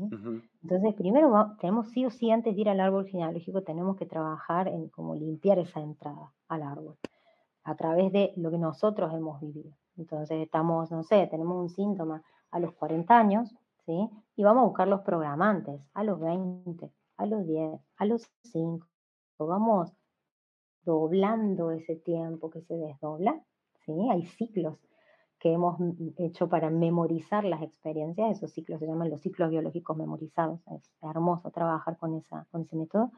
Entonces, 0.62 0.94
primero 0.96 1.56
tenemos 1.60 1.90
sí 1.90 2.06
o 2.06 2.12
sí, 2.12 2.30
antes 2.30 2.56
de 2.56 2.62
ir 2.62 2.70
al 2.70 2.80
árbol 2.80 3.08
genealógico, 3.08 3.64
tenemos 3.64 3.96
que 3.96 4.06
trabajar 4.06 4.68
en 4.68 4.90
cómo 4.90 5.16
limpiar 5.16 5.58
esa 5.60 5.80
entrada 5.80 6.34
al 6.48 6.62
árbol, 6.62 6.98
a 7.64 7.76
través 7.76 8.12
de 8.12 8.34
lo 8.36 8.52
que 8.52 8.58
nosotros 8.58 9.14
hemos 9.14 9.40
vivido. 9.42 9.72
Entonces, 9.98 10.42
estamos, 10.42 10.92
no 10.92 11.04
sé, 11.04 11.28
tenemos 11.28 11.58
un 11.58 11.70
síntoma 11.70 12.22
a 12.52 12.60
los 12.60 12.74
40 12.74 13.18
años, 13.18 13.56
y 13.88 14.44
vamos 14.44 14.64
a 14.64 14.66
buscar 14.66 14.88
los 14.88 15.02
programantes 15.02 15.82
a 15.94 16.04
los 16.04 16.20
20, 16.20 16.92
a 17.18 17.26
los 17.26 17.48
10, 17.48 17.80
a 17.98 18.06
los 18.06 18.30
5. 18.44 18.86
Vamos 19.40 19.94
doblando 20.84 21.72
ese 21.72 21.96
tiempo 21.96 22.50
que 22.50 22.62
se 22.62 22.76
desdobla, 22.76 23.42
¿sí? 23.86 23.94
Hay 24.12 24.26
ciclos 24.26 24.78
que 25.40 25.54
hemos 25.54 25.78
hecho 26.18 26.50
para 26.50 26.70
memorizar 26.70 27.46
las 27.46 27.62
experiencias, 27.62 28.38
esos 28.38 28.52
ciclos 28.52 28.80
se 28.80 28.88
llaman 28.88 29.10
los 29.10 29.22
ciclos 29.22 29.52
biológicos 29.52 29.96
memorizados, 29.96 30.60
es 30.76 30.92
hermoso 31.02 31.52
trabajar 31.52 31.98
con, 31.98 32.16
esa, 32.16 32.46
con 32.52 32.64
ese 32.64 32.76
método. 32.76 33.12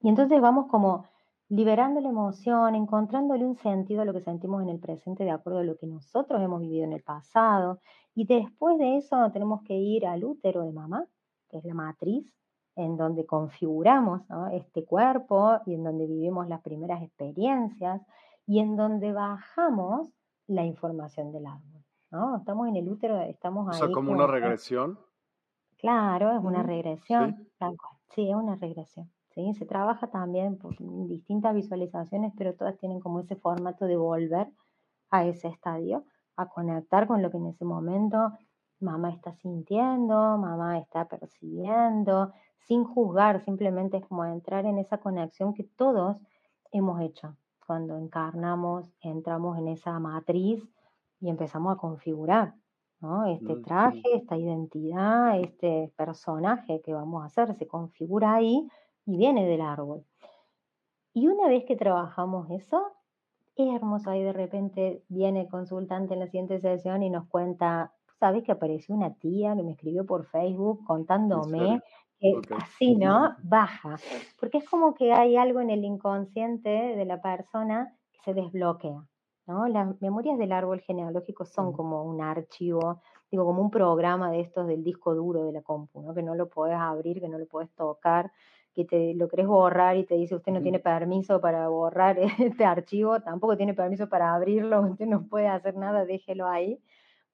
Y 0.00 0.08
entonces 0.08 0.40
vamos 0.40 0.68
como 0.68 1.04
liberando 1.48 2.00
la 2.00 2.08
emoción, 2.10 2.74
encontrándole 2.74 3.44
un 3.44 3.56
sentido 3.56 4.02
a 4.02 4.04
lo 4.04 4.12
que 4.12 4.20
sentimos 4.20 4.62
en 4.62 4.68
el 4.68 4.78
presente 4.78 5.24
de 5.24 5.30
acuerdo 5.30 5.60
a 5.60 5.64
lo 5.64 5.76
que 5.76 5.86
nosotros 5.86 6.40
hemos 6.42 6.60
vivido 6.60 6.84
en 6.84 6.92
el 6.92 7.02
pasado. 7.02 7.80
Y 8.14 8.26
después 8.26 8.78
de 8.78 8.98
eso 8.98 9.30
tenemos 9.32 9.62
que 9.62 9.74
ir 9.74 10.06
al 10.06 10.24
útero 10.24 10.62
de 10.62 10.72
mamá, 10.72 11.06
que 11.48 11.58
es 11.58 11.64
la 11.64 11.74
matriz, 11.74 12.30
en 12.76 12.96
donde 12.96 13.26
configuramos 13.26 14.22
este 14.52 14.84
cuerpo 14.84 15.58
y 15.66 15.74
en 15.74 15.84
donde 15.84 16.06
vivimos 16.06 16.48
las 16.48 16.60
primeras 16.60 17.02
experiencias 17.02 18.02
y 18.46 18.60
en 18.60 18.76
donde 18.76 19.12
bajamos 19.12 20.08
la 20.46 20.64
información 20.64 21.32
del 21.32 21.46
árbol. 21.46 21.84
¿no? 22.10 22.36
Estamos 22.36 22.68
en 22.68 22.76
el 22.76 22.88
útero, 22.88 23.20
estamos 23.20 23.68
ahí. 23.68 23.82
O 23.82 23.86
sea, 23.86 23.92
como 23.92 24.12
una 24.12 24.26
regresión. 24.26 24.98
Claro, 25.78 26.32
es 26.32 26.42
una 26.42 26.62
regresión. 26.62 27.48
sí, 28.14 28.28
es 28.28 28.36
una 28.36 28.56
regresión. 28.56 29.10
Se 29.54 29.66
trabaja 29.66 30.08
también 30.08 30.58
por 30.58 30.74
distintas 31.06 31.54
visualizaciones, 31.54 32.32
pero 32.36 32.54
todas 32.54 32.76
tienen 32.76 32.98
como 32.98 33.20
ese 33.20 33.36
formato 33.36 33.86
de 33.86 33.96
volver 33.96 34.48
a 35.10 35.24
ese 35.24 35.46
estadio, 35.48 36.04
a 36.36 36.48
conectar 36.48 37.06
con 37.06 37.22
lo 37.22 37.30
que 37.30 37.36
en 37.36 37.46
ese 37.46 37.64
momento 37.64 38.32
mamá 38.80 39.10
está 39.10 39.32
sintiendo, 39.34 40.38
mamá 40.38 40.78
está 40.78 41.06
percibiendo, 41.06 42.32
sin 42.66 42.84
juzgar, 42.84 43.40
simplemente 43.44 43.98
es 43.98 44.06
como 44.06 44.24
entrar 44.24 44.66
en 44.66 44.78
esa 44.78 44.98
conexión 44.98 45.54
que 45.54 45.64
todos 45.64 46.16
hemos 46.72 47.00
hecho. 47.00 47.36
Cuando 47.64 47.96
encarnamos, 47.96 48.90
entramos 49.00 49.58
en 49.58 49.68
esa 49.68 49.98
matriz 50.00 50.68
y 51.20 51.28
empezamos 51.28 51.74
a 51.74 51.76
configurar 51.76 52.54
este 53.28 53.54
mm, 53.54 53.62
traje, 53.62 54.02
esta 54.14 54.36
identidad, 54.36 55.38
este 55.38 55.92
personaje 55.96 56.80
que 56.82 56.92
vamos 56.92 57.22
a 57.22 57.26
hacer, 57.26 57.54
se 57.54 57.68
configura 57.68 58.34
ahí 58.34 58.68
y 59.08 59.16
viene 59.16 59.46
del 59.46 59.62
árbol. 59.62 60.04
Y 61.14 61.28
una 61.28 61.48
vez 61.48 61.64
que 61.64 61.76
trabajamos 61.76 62.50
eso, 62.50 62.92
es 63.56 63.74
hermoso. 63.74 64.10
Ahí 64.10 64.22
de 64.22 64.34
repente 64.34 65.02
viene 65.08 65.42
el 65.42 65.48
consultante 65.48 66.12
en 66.12 66.20
la 66.20 66.26
siguiente 66.26 66.60
sesión 66.60 67.02
y 67.02 67.08
nos 67.08 67.26
cuenta, 67.26 67.94
¿sabes 68.20 68.44
que 68.44 68.52
apareció 68.52 68.94
una 68.94 69.14
tía 69.14 69.56
que 69.56 69.62
me 69.62 69.72
escribió 69.72 70.04
por 70.04 70.26
Facebook 70.26 70.84
contándome 70.84 71.80
que 72.20 72.38
así, 72.54 72.96
¿no? 72.96 73.34
Baja. 73.42 73.96
Porque 74.38 74.58
es 74.58 74.68
como 74.68 74.94
que 74.94 75.12
hay 75.12 75.36
algo 75.36 75.60
en 75.60 75.70
el 75.70 75.84
inconsciente 75.84 76.68
de 76.68 77.04
la 77.06 77.22
persona 77.22 77.96
que 78.12 78.20
se 78.20 78.34
desbloquea. 78.34 79.06
¿no? 79.46 79.66
Las 79.68 79.98
memorias 80.02 80.36
del 80.36 80.52
árbol 80.52 80.80
genealógico 80.80 81.46
son 81.46 81.72
como 81.72 82.04
un 82.04 82.20
archivo, 82.20 83.00
digo, 83.30 83.46
como 83.46 83.62
un 83.62 83.70
programa 83.70 84.30
de 84.30 84.40
estos 84.40 84.66
del 84.66 84.84
disco 84.84 85.14
duro 85.14 85.44
de 85.44 85.52
la 85.52 85.62
compu, 85.62 86.02
¿no? 86.02 86.12
Que 86.12 86.22
no 86.22 86.34
lo 86.34 86.50
puedes 86.50 86.76
abrir, 86.76 87.18
que 87.18 87.28
no 87.28 87.38
lo 87.38 87.46
puedes 87.46 87.70
tocar, 87.70 88.30
que 88.78 88.84
te 88.84 89.14
lo 89.14 89.26
querés 89.26 89.48
borrar 89.48 89.96
y 89.96 90.04
te 90.04 90.14
dice 90.14 90.36
usted 90.36 90.52
no 90.52 90.62
tiene 90.62 90.78
permiso 90.78 91.40
para 91.40 91.68
borrar 91.68 92.16
este 92.38 92.64
archivo, 92.64 93.20
tampoco 93.20 93.56
tiene 93.56 93.74
permiso 93.74 94.08
para 94.08 94.32
abrirlo, 94.32 94.82
usted 94.92 95.06
no 95.06 95.26
puede 95.26 95.48
hacer 95.48 95.74
nada, 95.74 96.04
déjelo 96.04 96.46
ahí. 96.46 96.80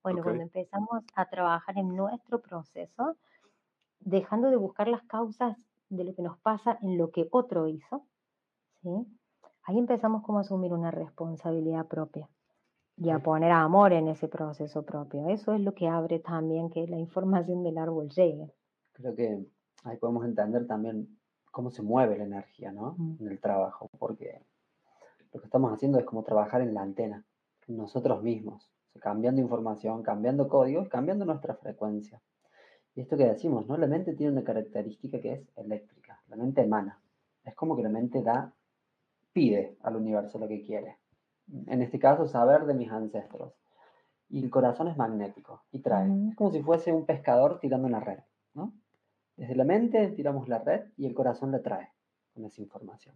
Bueno, 0.02 0.22
cuando 0.22 0.42
empezamos 0.42 1.04
a 1.14 1.28
trabajar 1.28 1.76
en 1.78 1.94
nuestro 1.94 2.40
proceso, 2.40 3.16
dejando 4.00 4.48
de 4.48 4.56
buscar 4.56 4.88
las 4.88 5.02
causas 5.02 5.56
de 5.90 6.04
lo 6.04 6.14
que 6.14 6.22
nos 6.22 6.38
pasa 6.38 6.78
en 6.80 6.96
lo 6.96 7.10
que 7.10 7.28
otro 7.30 7.68
hizo, 7.68 8.06
¿sí? 8.82 8.90
ahí 9.64 9.78
empezamos 9.78 10.22
como 10.22 10.38
a 10.38 10.42
asumir 10.42 10.72
una 10.72 10.90
responsabilidad 10.90 11.86
propia 11.86 12.28
y 12.96 13.10
a 13.10 13.18
poner 13.18 13.50
amor 13.50 13.92
en 13.92 14.08
ese 14.08 14.28
proceso 14.28 14.82
propio. 14.84 15.28
Eso 15.28 15.52
es 15.52 15.60
lo 15.60 15.74
que 15.74 15.88
abre 15.88 16.20
también 16.20 16.70
que 16.70 16.86
la 16.86 16.98
información 16.98 17.62
del 17.62 17.78
árbol 17.78 18.08
llegue. 18.08 18.50
Creo 18.92 19.14
que 19.14 19.46
ahí 19.84 19.96
podemos 19.98 20.24
entender 20.24 20.66
también 20.66 21.18
cómo 21.54 21.70
se 21.70 21.82
mueve 21.82 22.18
la 22.18 22.24
energía, 22.24 22.72
¿no? 22.72 22.96
En 23.20 23.28
el 23.28 23.38
trabajo, 23.38 23.88
porque 24.00 24.40
lo 25.32 25.40
que 25.40 25.46
estamos 25.46 25.72
haciendo 25.72 26.00
es 26.00 26.04
como 26.04 26.24
trabajar 26.24 26.60
en 26.62 26.74
la 26.74 26.82
antena, 26.82 27.24
en 27.68 27.76
nosotros 27.76 28.24
mismos, 28.24 28.68
cambiando 29.00 29.40
información, 29.40 30.02
cambiando 30.02 30.48
códigos, 30.48 30.88
cambiando 30.88 31.24
nuestra 31.24 31.54
frecuencia. 31.54 32.20
Y 32.96 33.02
esto 33.02 33.16
que 33.16 33.26
decimos, 33.26 33.68
¿no? 33.68 33.76
La 33.76 33.86
mente 33.86 34.14
tiene 34.14 34.32
una 34.32 34.42
característica 34.42 35.20
que 35.20 35.32
es 35.32 35.48
eléctrica, 35.54 36.20
la 36.26 36.34
mente 36.34 36.60
emana. 36.60 37.00
Es 37.44 37.54
como 37.54 37.76
que 37.76 37.84
la 37.84 37.88
mente 37.88 38.20
da, 38.20 38.52
pide 39.32 39.76
al 39.82 39.94
universo 39.94 40.40
lo 40.40 40.48
que 40.48 40.60
quiere. 40.60 40.98
En 41.68 41.82
este 41.82 42.00
caso, 42.00 42.26
saber 42.26 42.66
de 42.66 42.74
mis 42.74 42.90
ancestros. 42.90 43.52
Y 44.28 44.42
el 44.42 44.50
corazón 44.50 44.88
es 44.88 44.96
magnético 44.96 45.62
y 45.70 45.78
trae. 45.78 46.10
Es 46.30 46.34
como 46.34 46.50
si 46.50 46.60
fuese 46.62 46.92
un 46.92 47.06
pescador 47.06 47.60
tirando 47.60 47.86
una 47.86 48.00
red. 48.00 48.18
Desde 49.36 49.56
la 49.56 49.64
mente 49.64 50.08
tiramos 50.12 50.48
la 50.48 50.58
red 50.58 50.92
y 50.96 51.06
el 51.06 51.14
corazón 51.14 51.50
la 51.52 51.62
trae 51.62 51.88
con 52.32 52.44
esa 52.44 52.62
información. 52.62 53.14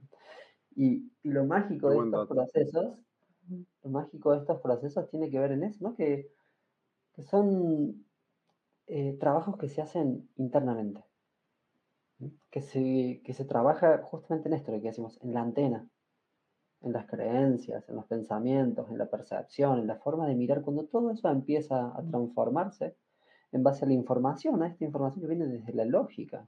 Y, 0.75 1.11
lo 1.23 1.45
mágico 1.45 1.91
de 1.91 1.99
estos 1.99 2.29
procesos, 2.29 2.99
lo 3.83 3.91
mágico 3.91 4.33
de 4.33 4.39
estos 4.39 4.61
procesos 4.61 5.09
tiene 5.11 5.31
que 5.31 5.39
ver 5.39 5.53
en 5.53 5.65
eso, 5.65 5.83
¿no? 5.83 5.95
Que, 5.95 6.31
son 7.19 8.07
eh, 8.87 9.17
trabajos 9.19 9.57
que 9.59 9.69
se 9.69 9.83
hacen 9.83 10.29
internamente. 10.37 11.05
Que 12.51 12.63
se, 12.63 13.21
que 13.25 13.33
se 13.33 13.45
trabaja 13.45 13.99
justamente 14.03 14.49
en 14.49 14.55
esto, 14.55 14.71
lo 14.71 14.81
que 14.81 14.89
decimos, 14.89 15.19
en 15.23 15.35
la 15.35 15.41
antena, 15.41 15.89
en 16.81 16.93
las 16.93 17.07
creencias, 17.07 17.89
en 17.89 17.97
los 17.97 18.07
pensamientos, 18.07 18.89
en 18.89 18.99
la 18.99 19.11
percepción, 19.11 19.81
en 19.81 19.87
la 19.87 19.97
forma 19.97 20.29
de 20.29 20.37
mirar, 20.37 20.63
cuando 20.63 20.85
todo 20.85 21.11
eso 21.11 21.29
empieza 21.29 21.87
a 21.87 22.03
transformarse, 22.05 22.97
en 23.53 23.63
base 23.63 23.85
a 23.85 23.89
la 23.89 23.95
información, 23.95 24.63
a 24.63 24.69
esta 24.69 24.85
información 24.85 25.23
que 25.23 25.29
viene 25.29 25.47
desde 25.47 25.73
la 25.73 25.85
lógica, 25.85 26.47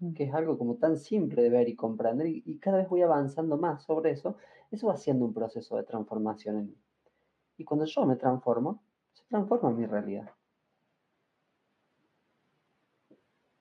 mm. 0.00 0.12
que 0.12 0.24
es 0.24 0.34
algo 0.34 0.58
como 0.58 0.76
tan 0.76 0.96
simple 0.96 1.42
de 1.42 1.50
ver 1.50 1.68
y 1.68 1.74
comprender, 1.74 2.26
y, 2.26 2.58
cada 2.58 2.78
vez 2.78 2.88
voy 2.88 3.02
avanzando 3.02 3.56
más 3.56 3.82
sobre 3.84 4.10
eso, 4.10 4.36
eso 4.70 4.86
va 4.86 4.94
haciendo 4.94 5.24
un 5.24 5.32
proceso 5.32 5.76
de 5.76 5.84
transformación 5.84 6.58
en 6.58 6.66
mí. 6.66 6.78
Y 7.56 7.64
cuando 7.64 7.86
yo 7.86 8.04
me 8.04 8.16
transformo, 8.16 8.82
se 9.12 9.24
transforma 9.28 9.70
mi 9.70 9.86
realidad. 9.86 10.30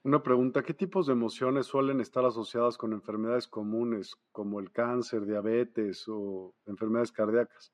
Una 0.06 0.22
pregunta, 0.22 0.64
¿qué 0.64 0.74
tipos 0.74 1.08
de 1.08 1.14
emociones 1.14 1.68
suelen 1.68 2.02
estar 2.02 2.26
asociadas 2.26 2.78
con 2.78 2.92
enfermedades 2.92 3.48
comunes 3.48 4.18
como 4.34 4.60
el 4.60 4.70
cáncer, 4.70 5.26
diabetes 5.26 6.06
o 6.10 6.54
enfermedades 6.66 7.14
cardíacas? 7.14 7.72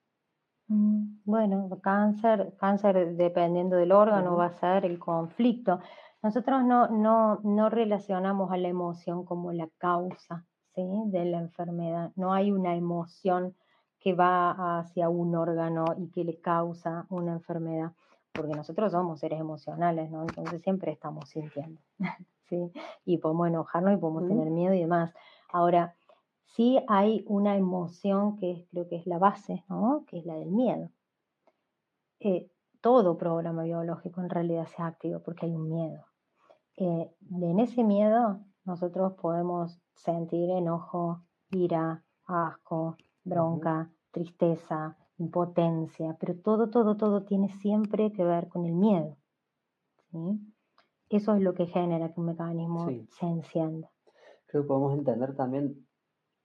Mm, 0.69 1.21
bueno, 1.25 1.67
cáncer, 1.81 2.53
cáncer 2.59 3.15
dependiendo 3.15 3.75
del 3.75 3.91
órgano 3.91 4.37
va 4.37 4.45
a 4.45 4.51
ser 4.51 4.85
el 4.85 4.99
conflicto. 4.99 5.79
Nosotros 6.21 6.63
no, 6.63 6.87
no, 6.89 7.39
no 7.43 7.69
relacionamos 7.69 8.51
a 8.51 8.57
la 8.57 8.67
emoción 8.67 9.25
como 9.25 9.51
la 9.51 9.67
causa 9.79 10.45
¿sí? 10.75 10.83
de 11.07 11.25
la 11.25 11.39
enfermedad. 11.39 12.11
No 12.15 12.33
hay 12.33 12.51
una 12.51 12.75
emoción 12.75 13.55
que 13.99 14.13
va 14.13 14.79
hacia 14.79 15.09
un 15.09 15.35
órgano 15.35 15.85
y 15.97 16.09
que 16.11 16.23
le 16.23 16.39
causa 16.39 17.05
una 17.09 17.33
enfermedad, 17.33 17.91
porque 18.31 18.53
nosotros 18.53 18.91
somos 18.91 19.19
seres 19.19 19.39
emocionales, 19.39 20.09
¿no? 20.11 20.21
Entonces 20.21 20.61
siempre 20.61 20.91
estamos 20.91 21.29
sintiendo, 21.29 21.81
¿sí? 22.49 22.71
Y 23.05 23.17
podemos 23.17 23.47
enojarnos 23.47 23.93
y 23.93 23.97
podemos 23.97 24.27
tener 24.27 24.49
miedo 24.51 24.73
y 24.73 24.81
demás. 24.81 25.13
Ahora, 25.51 25.95
sí 26.55 26.79
hay 26.87 27.23
una 27.27 27.55
emoción 27.55 28.37
que 28.37 28.67
creo 28.71 28.87
que 28.87 28.97
es 28.97 29.07
la 29.07 29.17
base, 29.17 29.63
¿no? 29.69 30.05
que 30.07 30.19
es 30.19 30.25
la 30.25 30.35
del 30.35 30.51
miedo. 30.51 30.89
Eh, 32.19 32.51
todo 32.81 33.17
programa 33.17 33.63
biológico 33.63 34.21
en 34.21 34.29
realidad 34.29 34.67
se 34.67 34.81
activa 34.81 35.19
porque 35.19 35.45
hay 35.45 35.53
un 35.53 35.69
miedo. 35.69 36.05
Eh, 36.77 37.11
en 37.41 37.59
ese 37.59 37.83
miedo 37.83 38.39
nosotros 38.65 39.13
podemos 39.13 39.79
sentir 39.93 40.49
enojo, 40.51 41.23
ira, 41.51 42.03
asco, 42.25 42.95
bronca, 43.23 43.91
tristeza, 44.11 44.97
impotencia, 45.17 46.15
pero 46.19 46.35
todo, 46.35 46.69
todo, 46.69 46.95
todo 46.95 47.23
tiene 47.23 47.49
siempre 47.49 48.11
que 48.11 48.23
ver 48.23 48.47
con 48.47 48.65
el 48.65 48.73
miedo. 48.73 49.17
Eso 51.09 51.35
es 51.35 51.41
lo 51.41 51.53
que 51.53 51.67
genera 51.67 52.13
que 52.13 52.19
un 52.19 52.27
mecanismo 52.27 52.87
se 53.09 53.25
encienda. 53.25 53.91
Creo 54.45 54.63
que 54.63 54.67
podemos 54.67 54.93
entender 54.93 55.35
también 55.35 55.85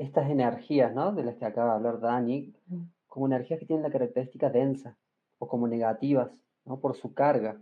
estas 0.05 0.31
energías, 0.31 0.95
¿no? 0.95 1.13
De 1.13 1.25
las 1.25 1.37
que 1.37 1.45
acaba 1.45 1.71
de 1.71 1.77
hablar 1.77 2.01
Dani, 2.01 2.55
mm. 2.67 2.83
como 3.07 3.27
energías 3.27 3.59
que 3.59 3.67
tienen 3.67 3.83
la 3.83 3.91
característica 3.91 4.51
densa 4.51 4.97
o 5.39 5.49
como 5.49 5.67
negativas, 5.67 6.31
¿no? 6.65 6.81
Por 6.81 6.95
su 6.95 7.15
carga. 7.15 7.61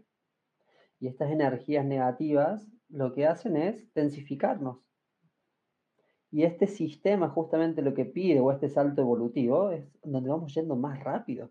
Y 1.00 1.08
estas 1.08 1.30
energías 1.30 1.84
negativas 1.84 2.66
lo 2.88 3.12
que 3.12 3.26
hacen 3.26 3.56
es 3.56 3.92
densificarnos. 3.94 4.78
Y 6.30 6.44
este 6.44 6.66
sistema 6.66 7.28
justamente 7.28 7.82
lo 7.82 7.92
que 7.92 8.04
pide, 8.04 8.40
o 8.40 8.52
este 8.52 8.68
salto 8.68 9.02
evolutivo, 9.02 9.70
es 9.70 9.84
donde 10.02 10.30
vamos 10.30 10.54
yendo 10.54 10.76
más 10.76 11.02
rápido, 11.02 11.50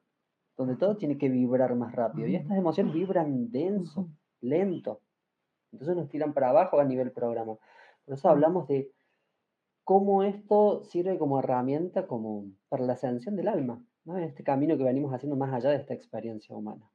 donde 0.58 0.76
todo 0.76 0.98
tiene 0.98 1.18
que 1.18 1.30
vibrar 1.30 1.76
más 1.76 1.94
rápido. 1.94 2.28
Y 2.28 2.36
estas 2.36 2.58
emociones 2.58 2.94
vibran 2.94 3.52
denso, 3.52 4.10
lento. 4.40 5.02
Entonces 5.72 5.96
nos 5.96 6.10
tiran 6.10 6.34
para 6.34 6.50
abajo 6.50 6.80
a 6.80 6.86
nivel 6.86 7.12
programa. 7.12 7.58
Por 8.06 8.16
eso 8.16 8.30
hablamos 8.30 8.68
de 8.68 8.92
cómo 9.84 10.24
esto 10.24 10.84
sirve 10.84 11.18
como 11.18 11.40
herramienta 11.40 12.08
como 12.08 12.46
para 12.70 12.86
la 12.86 12.94
ascensión 12.94 13.36
del 13.36 13.48
alma, 13.48 13.84
¿no? 14.06 14.18
en 14.18 14.24
este 14.24 14.44
camino 14.44 14.78
que 14.78 14.84
venimos 14.84 15.14
haciendo 15.14 15.36
más 15.36 15.54
allá 15.54 15.70
de 15.70 15.78
esta 15.78 15.94
experiencia 15.94 16.56
humana. 16.56 16.90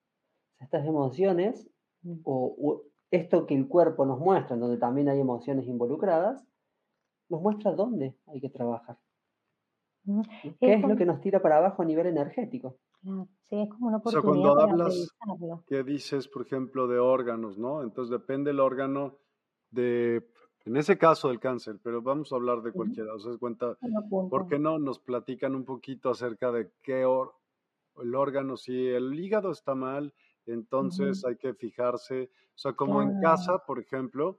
estas 0.60 0.86
emociones, 0.86 1.68
mm. 2.02 2.20
o, 2.24 2.82
esto 3.12 3.46
que 3.46 3.54
el 3.54 3.68
cuerpo 3.68 4.04
nos 4.04 4.18
muestra, 4.18 4.54
en 4.54 4.60
donde 4.60 4.78
también 4.78 5.08
hay 5.08 5.20
emociones 5.20 5.66
involucradas, 5.66 6.44
nos 7.28 7.40
muestra 7.40 7.72
dónde 7.72 8.16
hay 8.26 8.40
que 8.40 8.50
trabajar. 8.50 8.98
Mm. 10.04 10.20
¿Qué 10.58 10.74
es, 10.74 10.82
lo 10.82 10.96
que 10.96 11.06
nos 11.06 11.20
tira 11.20 11.40
para 11.40 11.58
abajo 11.58 11.82
a 11.82 11.84
nivel 11.84 12.06
energético? 12.06 12.78
Sí, 13.42 13.60
es 13.60 13.68
como 13.70 13.86
una 13.86 13.98
oportunidad. 13.98 14.52
O 14.52 14.56
sea, 14.56 14.66
cuando 14.66 14.82
hablas, 14.82 15.16
¿qué 15.66 15.84
dices, 15.84 16.26
por 16.26 16.42
ejemplo, 16.42 16.88
de 16.88 16.98
órganos, 16.98 17.58
no? 17.58 17.82
Entonces 17.82 18.10
depende 18.10 18.50
el 18.50 18.58
órgano 18.58 19.18
de 19.70 20.26
en 20.66 20.76
ese 20.76 20.98
caso 20.98 21.28
del 21.28 21.38
cáncer, 21.38 21.78
pero 21.82 22.02
vamos 22.02 22.32
a 22.32 22.36
hablar 22.36 22.60
de 22.60 22.72
cualquiera. 22.72 23.14
¿Os 23.14 23.24
das 23.24 23.36
cuenta? 23.38 23.78
¿Por 24.10 24.48
qué 24.48 24.58
no 24.58 24.78
nos 24.78 24.98
platican 24.98 25.54
un 25.54 25.64
poquito 25.64 26.10
acerca 26.10 26.50
de 26.50 26.70
qué 26.82 27.06
el 28.02 28.14
órgano, 28.14 28.56
si 28.56 28.88
el 28.88 29.18
hígado 29.18 29.52
está 29.52 29.74
mal, 29.74 30.12
entonces 30.44 31.24
hay 31.24 31.36
que 31.36 31.54
fijarse, 31.54 32.30
o 32.54 32.58
sea, 32.58 32.72
como 32.72 33.00
en 33.00 33.20
casa, 33.20 33.58
por 33.64 33.78
ejemplo, 33.78 34.38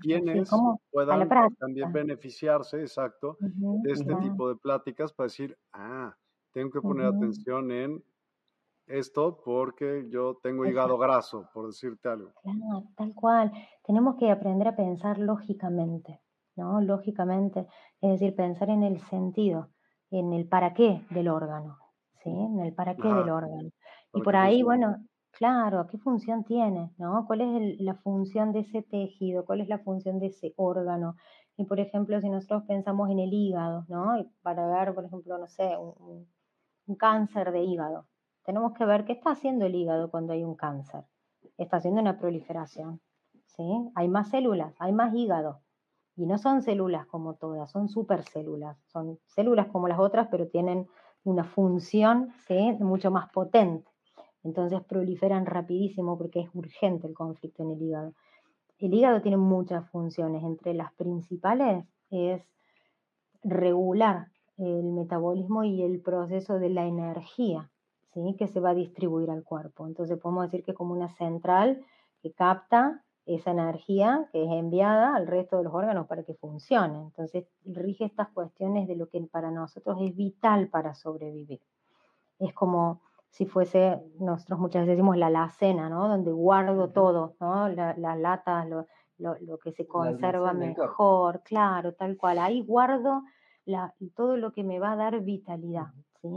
quienes 0.00 0.50
puedan 0.90 1.28
también 1.58 1.92
beneficiarse, 1.92 2.80
exacto, 2.80 3.36
de 3.40 3.92
este 3.92 4.14
tipo 4.16 4.48
de 4.48 4.56
pláticas 4.56 5.12
para 5.12 5.26
decir, 5.26 5.56
ah, 5.72 6.16
tengo 6.50 6.70
que 6.70 6.80
poner 6.80 7.06
atención 7.06 7.70
en 7.70 8.04
esto 8.92 9.40
porque 9.44 10.06
yo 10.10 10.38
tengo 10.42 10.66
hígado 10.66 10.98
graso, 10.98 11.48
por 11.52 11.66
decirte 11.66 12.08
algo. 12.08 12.32
Claro, 12.42 12.84
tal 12.96 13.14
cual. 13.14 13.52
Tenemos 13.84 14.16
que 14.16 14.30
aprender 14.30 14.68
a 14.68 14.76
pensar 14.76 15.18
lógicamente, 15.18 16.20
¿no? 16.56 16.80
Lógicamente, 16.80 17.66
es 18.00 18.10
decir, 18.12 18.34
pensar 18.34 18.68
en 18.70 18.82
el 18.82 19.00
sentido, 19.06 19.70
en 20.10 20.32
el 20.32 20.46
para 20.46 20.74
qué 20.74 21.04
del 21.10 21.28
órgano, 21.28 21.78
¿sí? 22.22 22.30
En 22.30 22.60
el 22.60 22.74
para 22.74 22.94
qué 22.96 23.08
del 23.08 23.30
órgano. 23.30 23.70
Y 24.14 24.20
por 24.20 24.36
ahí, 24.36 24.62
bueno, 24.62 24.96
claro, 25.30 25.86
¿qué 25.86 25.98
función 25.98 26.44
tiene, 26.44 26.92
no? 26.98 27.24
¿Cuál 27.26 27.40
es 27.40 27.80
la 27.80 27.94
función 27.94 28.52
de 28.52 28.60
ese 28.60 28.82
tejido? 28.82 29.44
¿Cuál 29.46 29.62
es 29.62 29.68
la 29.68 29.78
función 29.78 30.18
de 30.18 30.26
ese 30.26 30.52
órgano? 30.56 31.16
Y 31.56 31.64
por 31.64 31.80
ejemplo, 31.80 32.20
si 32.20 32.28
nosotros 32.28 32.64
pensamos 32.68 33.10
en 33.10 33.18
el 33.18 33.32
hígado, 33.32 33.84
¿no? 33.88 34.18
Y 34.18 34.28
para 34.42 34.66
ver, 34.66 34.94
por 34.94 35.06
ejemplo, 35.06 35.38
no 35.38 35.46
sé, 35.46 35.76
un, 35.76 36.26
un 36.86 36.96
cáncer 36.96 37.52
de 37.52 37.62
hígado, 37.62 38.06
tenemos 38.44 38.72
que 38.72 38.84
ver 38.84 39.04
qué 39.04 39.12
está 39.12 39.30
haciendo 39.30 39.66
el 39.66 39.74
hígado 39.74 40.10
cuando 40.10 40.32
hay 40.32 40.44
un 40.44 40.54
cáncer. 40.54 41.04
Está 41.58 41.78
haciendo 41.78 42.00
una 42.00 42.18
proliferación, 42.18 43.00
¿sí? 43.46 43.90
Hay 43.94 44.08
más 44.08 44.30
células, 44.30 44.74
hay 44.78 44.92
más 44.92 45.14
hígado. 45.14 45.60
Y 46.16 46.26
no 46.26 46.38
son 46.38 46.62
células 46.62 47.06
como 47.06 47.34
todas, 47.34 47.70
son 47.70 47.88
supercélulas. 47.88 48.76
Son 48.86 49.18
células 49.26 49.68
como 49.68 49.88
las 49.88 49.98
otras, 49.98 50.28
pero 50.30 50.48
tienen 50.48 50.88
una 51.24 51.44
función 51.44 52.32
¿sí? 52.46 52.72
mucho 52.80 53.10
más 53.10 53.30
potente. 53.30 53.88
Entonces 54.42 54.82
proliferan 54.82 55.46
rapidísimo 55.46 56.18
porque 56.18 56.40
es 56.40 56.50
urgente 56.52 57.06
el 57.06 57.14
conflicto 57.14 57.62
en 57.62 57.70
el 57.70 57.82
hígado. 57.82 58.14
El 58.78 58.92
hígado 58.92 59.22
tiene 59.22 59.36
muchas 59.36 59.88
funciones, 59.90 60.42
entre 60.42 60.74
las 60.74 60.92
principales 60.94 61.86
es 62.10 62.42
regular 63.44 64.28
el 64.58 64.84
metabolismo 64.92 65.64
y 65.64 65.82
el 65.82 66.00
proceso 66.00 66.58
de 66.58 66.68
la 66.68 66.86
energía 66.86 67.71
¿sí? 68.12 68.36
que 68.38 68.48
se 68.48 68.60
va 68.60 68.70
a 68.70 68.74
distribuir 68.74 69.30
al 69.30 69.44
cuerpo. 69.44 69.86
Entonces 69.86 70.18
podemos 70.18 70.44
decir 70.44 70.64
que 70.64 70.72
es 70.72 70.76
como 70.76 70.94
una 70.94 71.08
central 71.08 71.84
que 72.22 72.32
capta 72.32 73.02
esa 73.24 73.52
energía 73.52 74.28
que 74.32 74.44
es 74.44 74.50
enviada 74.50 75.14
al 75.14 75.26
resto 75.26 75.58
de 75.58 75.64
los 75.64 75.74
órganos 75.74 76.06
para 76.06 76.24
que 76.24 76.34
funcione. 76.34 76.98
Entonces 77.00 77.46
rige 77.64 78.04
estas 78.04 78.28
cuestiones 78.28 78.88
de 78.88 78.96
lo 78.96 79.08
que 79.08 79.20
para 79.22 79.50
nosotros 79.50 79.98
es 80.00 80.14
vital 80.16 80.68
para 80.68 80.94
sobrevivir. 80.94 81.60
Es 82.38 82.52
como 82.52 83.00
si 83.30 83.46
fuese, 83.46 83.98
nosotros 84.18 84.58
muchas 84.58 84.82
veces 84.82 84.96
decimos 84.96 85.16
la 85.16 85.28
alacena, 85.28 85.88
¿no? 85.88 86.06
Donde 86.06 86.32
guardo 86.32 86.90
todo, 86.90 87.34
¿no? 87.40 87.68
las 87.68 88.18
latas, 88.18 88.68
lo, 88.68 88.86
lo, 89.18 89.58
que 89.58 89.72
se 89.72 89.86
conserva 89.86 90.52
mejor, 90.52 91.42
claro, 91.42 91.94
tal 91.94 92.16
cual. 92.18 92.38
Ahí 92.38 92.60
guardo 92.60 93.22
la, 93.64 93.94
todo 94.14 94.36
lo 94.36 94.52
que 94.52 94.64
me 94.64 94.78
va 94.78 94.92
a 94.92 94.96
dar 94.96 95.20
vitalidad, 95.20 95.86
¿sí? 96.20 96.28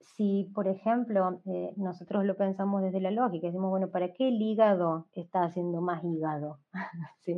Si, 0.00 0.50
por 0.54 0.68
ejemplo, 0.68 1.40
eh, 1.46 1.72
nosotros 1.76 2.24
lo 2.24 2.36
pensamos 2.36 2.82
desde 2.82 3.00
la 3.00 3.10
lógica, 3.10 3.46
decimos, 3.46 3.70
bueno, 3.70 3.88
¿para 3.88 4.12
qué 4.12 4.28
el 4.28 4.40
hígado 4.40 5.06
está 5.12 5.44
haciendo 5.44 5.80
más 5.80 6.02
hígado? 6.04 6.60
¿Sí? 7.20 7.36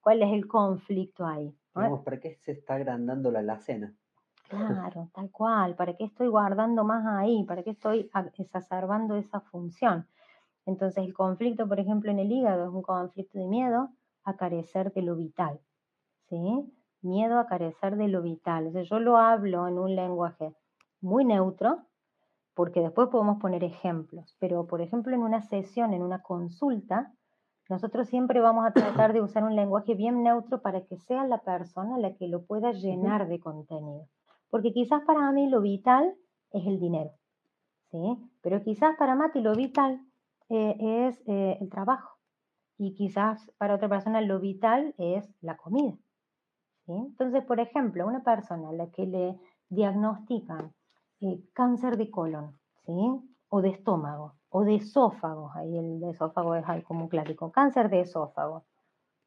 ¿Cuál 0.00 0.22
es 0.22 0.32
el 0.32 0.46
conflicto 0.46 1.26
ahí? 1.26 1.54
¿Para 1.72 2.18
qué 2.18 2.34
se 2.34 2.52
está 2.52 2.74
agrandando 2.74 3.30
la 3.30 3.38
alacena? 3.40 3.94
Claro, 4.48 5.10
tal 5.14 5.30
cual. 5.30 5.76
¿Para 5.76 5.94
qué 5.94 6.04
estoy 6.04 6.28
guardando 6.28 6.82
más 6.82 7.04
ahí? 7.06 7.44
¿Para 7.44 7.62
qué 7.62 7.70
estoy 7.70 8.10
exacerbando 8.38 9.16
esa 9.16 9.40
función? 9.40 10.08
Entonces, 10.64 11.04
el 11.04 11.14
conflicto, 11.14 11.68
por 11.68 11.78
ejemplo, 11.78 12.10
en 12.10 12.18
el 12.18 12.32
hígado 12.32 12.64
es 12.64 12.70
un 12.70 12.82
conflicto 12.82 13.38
de 13.38 13.46
miedo 13.46 13.90
a 14.24 14.36
carecer 14.36 14.92
de 14.92 15.02
lo 15.02 15.14
vital. 15.14 15.60
¿Sí? 16.28 16.72
Miedo 17.02 17.38
a 17.38 17.46
carecer 17.46 17.96
de 17.96 18.08
lo 18.08 18.22
vital. 18.22 18.74
O 18.74 18.80
yo 18.80 18.98
lo 18.98 19.18
hablo 19.18 19.68
en 19.68 19.78
un 19.78 19.94
lenguaje 19.94 20.54
muy 21.00 21.24
neutro, 21.24 21.86
porque 22.54 22.80
después 22.80 23.08
podemos 23.08 23.38
poner 23.38 23.62
ejemplos, 23.62 24.36
pero 24.40 24.66
por 24.66 24.80
ejemplo 24.80 25.14
en 25.14 25.22
una 25.22 25.42
sesión, 25.42 25.94
en 25.94 26.02
una 26.02 26.22
consulta, 26.22 27.12
nosotros 27.68 28.08
siempre 28.08 28.40
vamos 28.40 28.66
a 28.66 28.72
tratar 28.72 29.12
de 29.12 29.20
usar 29.20 29.44
un 29.44 29.54
lenguaje 29.54 29.94
bien 29.94 30.22
neutro 30.22 30.62
para 30.62 30.84
que 30.86 30.96
sea 30.96 31.26
la 31.26 31.42
persona 31.42 31.98
la 31.98 32.14
que 32.14 32.26
lo 32.26 32.44
pueda 32.44 32.72
llenar 32.72 33.28
de 33.28 33.38
contenido. 33.38 34.08
Porque 34.50 34.72
quizás 34.72 35.02
para 35.04 35.30
mí 35.32 35.48
lo 35.48 35.60
vital 35.60 36.14
es 36.50 36.66
el 36.66 36.80
dinero, 36.80 37.10
¿sí? 37.90 38.16
Pero 38.40 38.62
quizás 38.62 38.96
para 38.96 39.14
Mati 39.14 39.40
lo 39.40 39.54
vital 39.54 40.00
eh, 40.48 41.06
es 41.08 41.22
eh, 41.26 41.58
el 41.60 41.68
trabajo. 41.68 42.16
Y 42.78 42.94
quizás 42.94 43.50
para 43.58 43.74
otra 43.74 43.88
persona 43.88 44.20
lo 44.20 44.40
vital 44.40 44.94
es 44.96 45.28
la 45.42 45.56
comida. 45.56 45.94
¿sí? 46.86 46.92
Entonces, 46.92 47.44
por 47.44 47.60
ejemplo, 47.60 48.06
una 48.06 48.22
persona 48.22 48.70
a 48.70 48.72
la 48.72 48.90
que 48.90 49.04
le 49.04 49.38
diagnostican 49.68 50.72
eh, 51.20 51.42
cáncer 51.52 51.96
de 51.96 52.10
colon, 52.10 52.58
¿sí? 52.86 52.92
O 53.48 53.60
de 53.60 53.70
estómago, 53.70 54.34
o 54.50 54.64
de 54.64 54.76
esófago, 54.76 55.50
ahí 55.54 55.76
el 55.76 56.00
de 56.00 56.10
esófago 56.10 56.54
es 56.54 56.64
algo 56.68 56.86
como 56.86 57.08
clásico, 57.08 57.50
cáncer 57.50 57.90
de 57.90 58.00
esófago, 58.00 58.64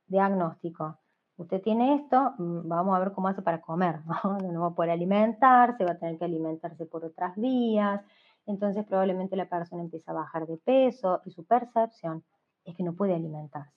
diagnóstico. 0.07 0.97
Usted 1.37 1.61
tiene 1.61 1.95
esto, 1.95 2.33
mm, 2.37 2.67
vamos 2.67 2.95
a 2.95 2.99
ver 2.99 3.11
cómo 3.13 3.27
hace 3.27 3.41
para 3.41 3.61
comer, 3.61 4.01
¿no? 4.05 4.37
No 4.39 4.61
va 4.61 4.67
a 4.67 4.75
poder 4.75 4.91
alimentarse, 4.91 5.85
va 5.85 5.93
a 5.93 5.97
tener 5.97 6.17
que 6.17 6.25
alimentarse 6.25 6.85
por 6.85 7.03
otras 7.05 7.35
vías, 7.35 8.01
entonces 8.45 8.85
probablemente 8.85 9.35
la 9.35 9.49
persona 9.49 9.81
empieza 9.81 10.11
a 10.11 10.15
bajar 10.15 10.47
de 10.47 10.57
peso 10.57 11.21
y 11.25 11.31
su 11.31 11.45
percepción 11.45 12.23
es 12.63 12.75
que 12.75 12.83
no 12.83 12.93
puede 12.93 13.15
alimentarse, 13.15 13.75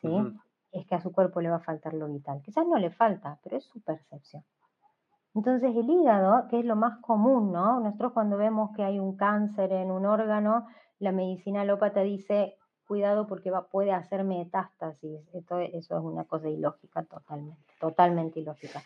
¿sí? 0.00 0.08
Es 0.72 0.86
que 0.86 0.94
a 0.94 1.00
su 1.00 1.12
cuerpo 1.12 1.40
le 1.40 1.48
va 1.48 1.56
a 1.56 1.60
faltar 1.60 1.94
lo 1.94 2.06
vital. 2.06 2.42
Quizás 2.42 2.66
no 2.66 2.76
le 2.76 2.90
falta, 2.90 3.38
pero 3.42 3.56
es 3.56 3.64
su 3.64 3.80
percepción. 3.80 4.44
Entonces 5.36 5.76
el 5.76 5.90
hígado, 5.90 6.48
que 6.48 6.60
es 6.60 6.64
lo 6.64 6.76
más 6.76 6.98
común, 7.02 7.52
¿no? 7.52 7.78
Nosotros 7.78 8.12
cuando 8.14 8.38
vemos 8.38 8.70
que 8.74 8.82
hay 8.82 8.98
un 8.98 9.16
cáncer 9.16 9.70
en 9.70 9.90
un 9.90 10.06
órgano, 10.06 10.66
la 10.98 11.12
medicina 11.12 11.60
alópata 11.60 12.00
dice, 12.00 12.56
cuidado 12.88 13.26
porque 13.26 13.52
puede 13.70 13.92
hacer 13.92 14.24
metástasis. 14.24 15.20
Eso 15.34 15.60
es 15.60 15.90
una 15.90 16.24
cosa 16.24 16.48
ilógica 16.48 17.04
totalmente, 17.04 17.60
totalmente 17.78 18.40
ilógica. 18.40 18.82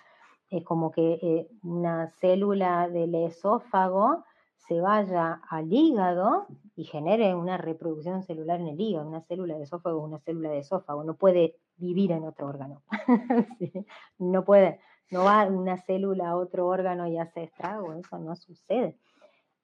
Es 0.51 0.65
como 0.65 0.91
que 0.91 1.21
eh, 1.23 1.49
una 1.63 2.09
célula 2.09 2.89
del 2.89 3.15
esófago 3.15 4.25
se 4.57 4.81
vaya 4.81 5.41
al 5.49 5.73
hígado 5.73 6.47
y 6.75 6.83
genere 6.83 7.33
una 7.37 7.59
reproducción 7.59 8.25
celular 8.25 8.61
en 8.61 8.67
el 8.67 8.81
hígado. 8.81 9.07
Una 9.07 9.21
célula 9.21 9.57
de 9.57 9.63
esófago 9.63 10.01
es 10.01 10.05
una 10.05 10.19
célula 10.19 10.51
de 10.51 10.59
esófago, 10.59 11.05
no 11.05 11.15
puede 11.15 11.55
vivir 11.77 12.11
en 12.11 12.25
otro 12.25 12.49
órgano. 12.49 12.83
No 14.19 14.45
puede 14.45 14.81
no 15.11 15.25
va 15.25 15.47
una 15.47 15.77
célula 15.79 16.31
a 16.31 16.37
otro 16.37 16.67
órgano 16.67 17.07
y 17.07 17.19
hace 17.19 17.45
estrago, 17.45 17.93
eso 17.95 18.19
no 18.19 18.37
sucede. 18.37 18.97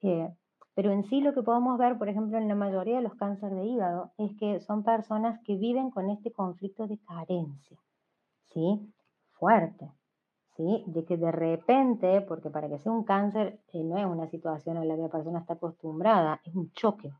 Eh, 0.02 0.28
pero 0.74 0.92
en 0.92 1.04
sí 1.04 1.20
lo 1.20 1.32
que 1.32 1.42
podemos 1.42 1.78
ver, 1.78 1.96
por 1.96 2.08
ejemplo, 2.08 2.36
en 2.36 2.48
la 2.48 2.54
mayoría 2.54 2.96
de 2.96 3.02
los 3.02 3.14
cánceres 3.14 3.56
de 3.56 3.64
hígado, 3.64 4.12
es 4.18 4.36
que 4.38 4.60
son 4.60 4.82
personas 4.82 5.40
que 5.44 5.56
viven 5.56 5.90
con 5.90 6.10
este 6.10 6.32
conflicto 6.32 6.86
de 6.86 6.98
carencia, 6.98 7.78
¿sí? 8.52 8.92
Fuerte, 9.32 9.90
¿sí? 10.56 10.84
De 10.86 11.04
que 11.04 11.16
de 11.16 11.32
repente, 11.32 12.20
porque 12.22 12.50
para 12.50 12.68
que 12.68 12.78
sea 12.78 12.92
un 12.92 13.04
cáncer 13.04 13.60
eh, 13.72 13.82
no 13.82 13.96
es 13.96 14.04
una 14.04 14.26
situación 14.26 14.76
a 14.76 14.84
la 14.84 14.96
que 14.96 15.02
la 15.02 15.08
persona 15.08 15.38
está 15.38 15.54
acostumbrada, 15.54 16.40
es 16.44 16.54
un 16.54 16.70
choque, 16.72 17.12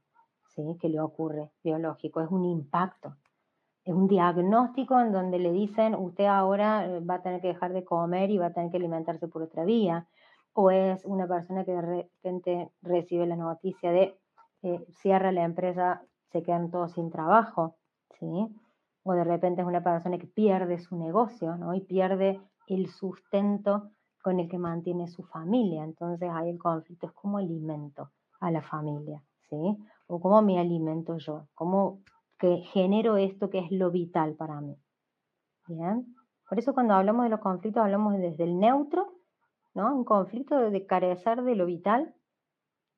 ¿sí? 0.48 0.76
Que 0.80 0.88
le 0.88 1.00
ocurre 1.00 1.50
biológico, 1.62 2.20
es 2.20 2.30
un 2.30 2.44
impacto 2.44 3.16
un 3.86 4.08
diagnóstico 4.08 5.00
en 5.00 5.12
donde 5.12 5.38
le 5.38 5.52
dicen 5.52 5.94
usted 5.94 6.26
ahora 6.26 6.86
eh, 6.86 7.00
va 7.00 7.14
a 7.14 7.22
tener 7.22 7.40
que 7.40 7.48
dejar 7.48 7.72
de 7.72 7.84
comer 7.84 8.30
y 8.30 8.38
va 8.38 8.46
a 8.46 8.52
tener 8.52 8.70
que 8.70 8.78
alimentarse 8.78 9.28
por 9.28 9.42
otra 9.42 9.64
vía, 9.64 10.06
o 10.52 10.70
es 10.70 11.04
una 11.04 11.26
persona 11.28 11.64
que 11.64 11.72
de 11.72 11.82
repente 11.82 12.70
recibe 12.82 13.26
la 13.26 13.36
noticia 13.36 13.90
de 13.92 14.18
eh, 14.62 14.84
cierra 14.88 15.30
la 15.30 15.44
empresa, 15.44 16.02
se 16.32 16.42
quedan 16.42 16.70
todos 16.70 16.92
sin 16.92 17.10
trabajo, 17.10 17.76
¿sí? 18.18 18.48
O 19.04 19.12
de 19.12 19.22
repente 19.22 19.60
es 19.60 19.66
una 19.66 19.84
persona 19.84 20.18
que 20.18 20.26
pierde 20.26 20.78
su 20.78 20.96
negocio, 20.96 21.56
¿no? 21.56 21.74
Y 21.74 21.82
pierde 21.82 22.40
el 22.66 22.88
sustento 22.88 23.90
con 24.22 24.40
el 24.40 24.48
que 24.48 24.58
mantiene 24.58 25.06
su 25.06 25.22
familia. 25.22 25.84
Entonces 25.84 26.28
ahí 26.32 26.48
el 26.48 26.58
conflicto 26.58 27.06
es 27.06 27.12
cómo 27.12 27.38
alimento 27.38 28.10
a 28.40 28.50
la 28.50 28.62
familia, 28.62 29.22
¿sí? 29.48 29.76
O 30.08 30.20
cómo 30.20 30.42
me 30.42 30.58
alimento 30.58 31.18
yo, 31.18 31.46
cómo 31.54 32.00
que 32.38 32.58
genero 32.72 33.16
esto 33.16 33.50
que 33.50 33.58
es 33.58 33.70
lo 33.70 33.90
vital 33.90 34.34
para 34.34 34.60
mí. 34.60 34.76
Bien. 35.66 36.14
Por 36.48 36.58
eso 36.58 36.74
cuando 36.74 36.94
hablamos 36.94 37.24
de 37.24 37.30
los 37.30 37.40
conflictos 37.40 37.82
hablamos 37.82 38.16
desde 38.18 38.44
el 38.44 38.58
neutro, 38.58 39.14
¿no? 39.74 39.94
Un 39.94 40.04
conflicto 40.04 40.70
de 40.70 40.86
carecer 40.86 41.42
de 41.42 41.56
lo 41.56 41.66
vital. 41.66 42.14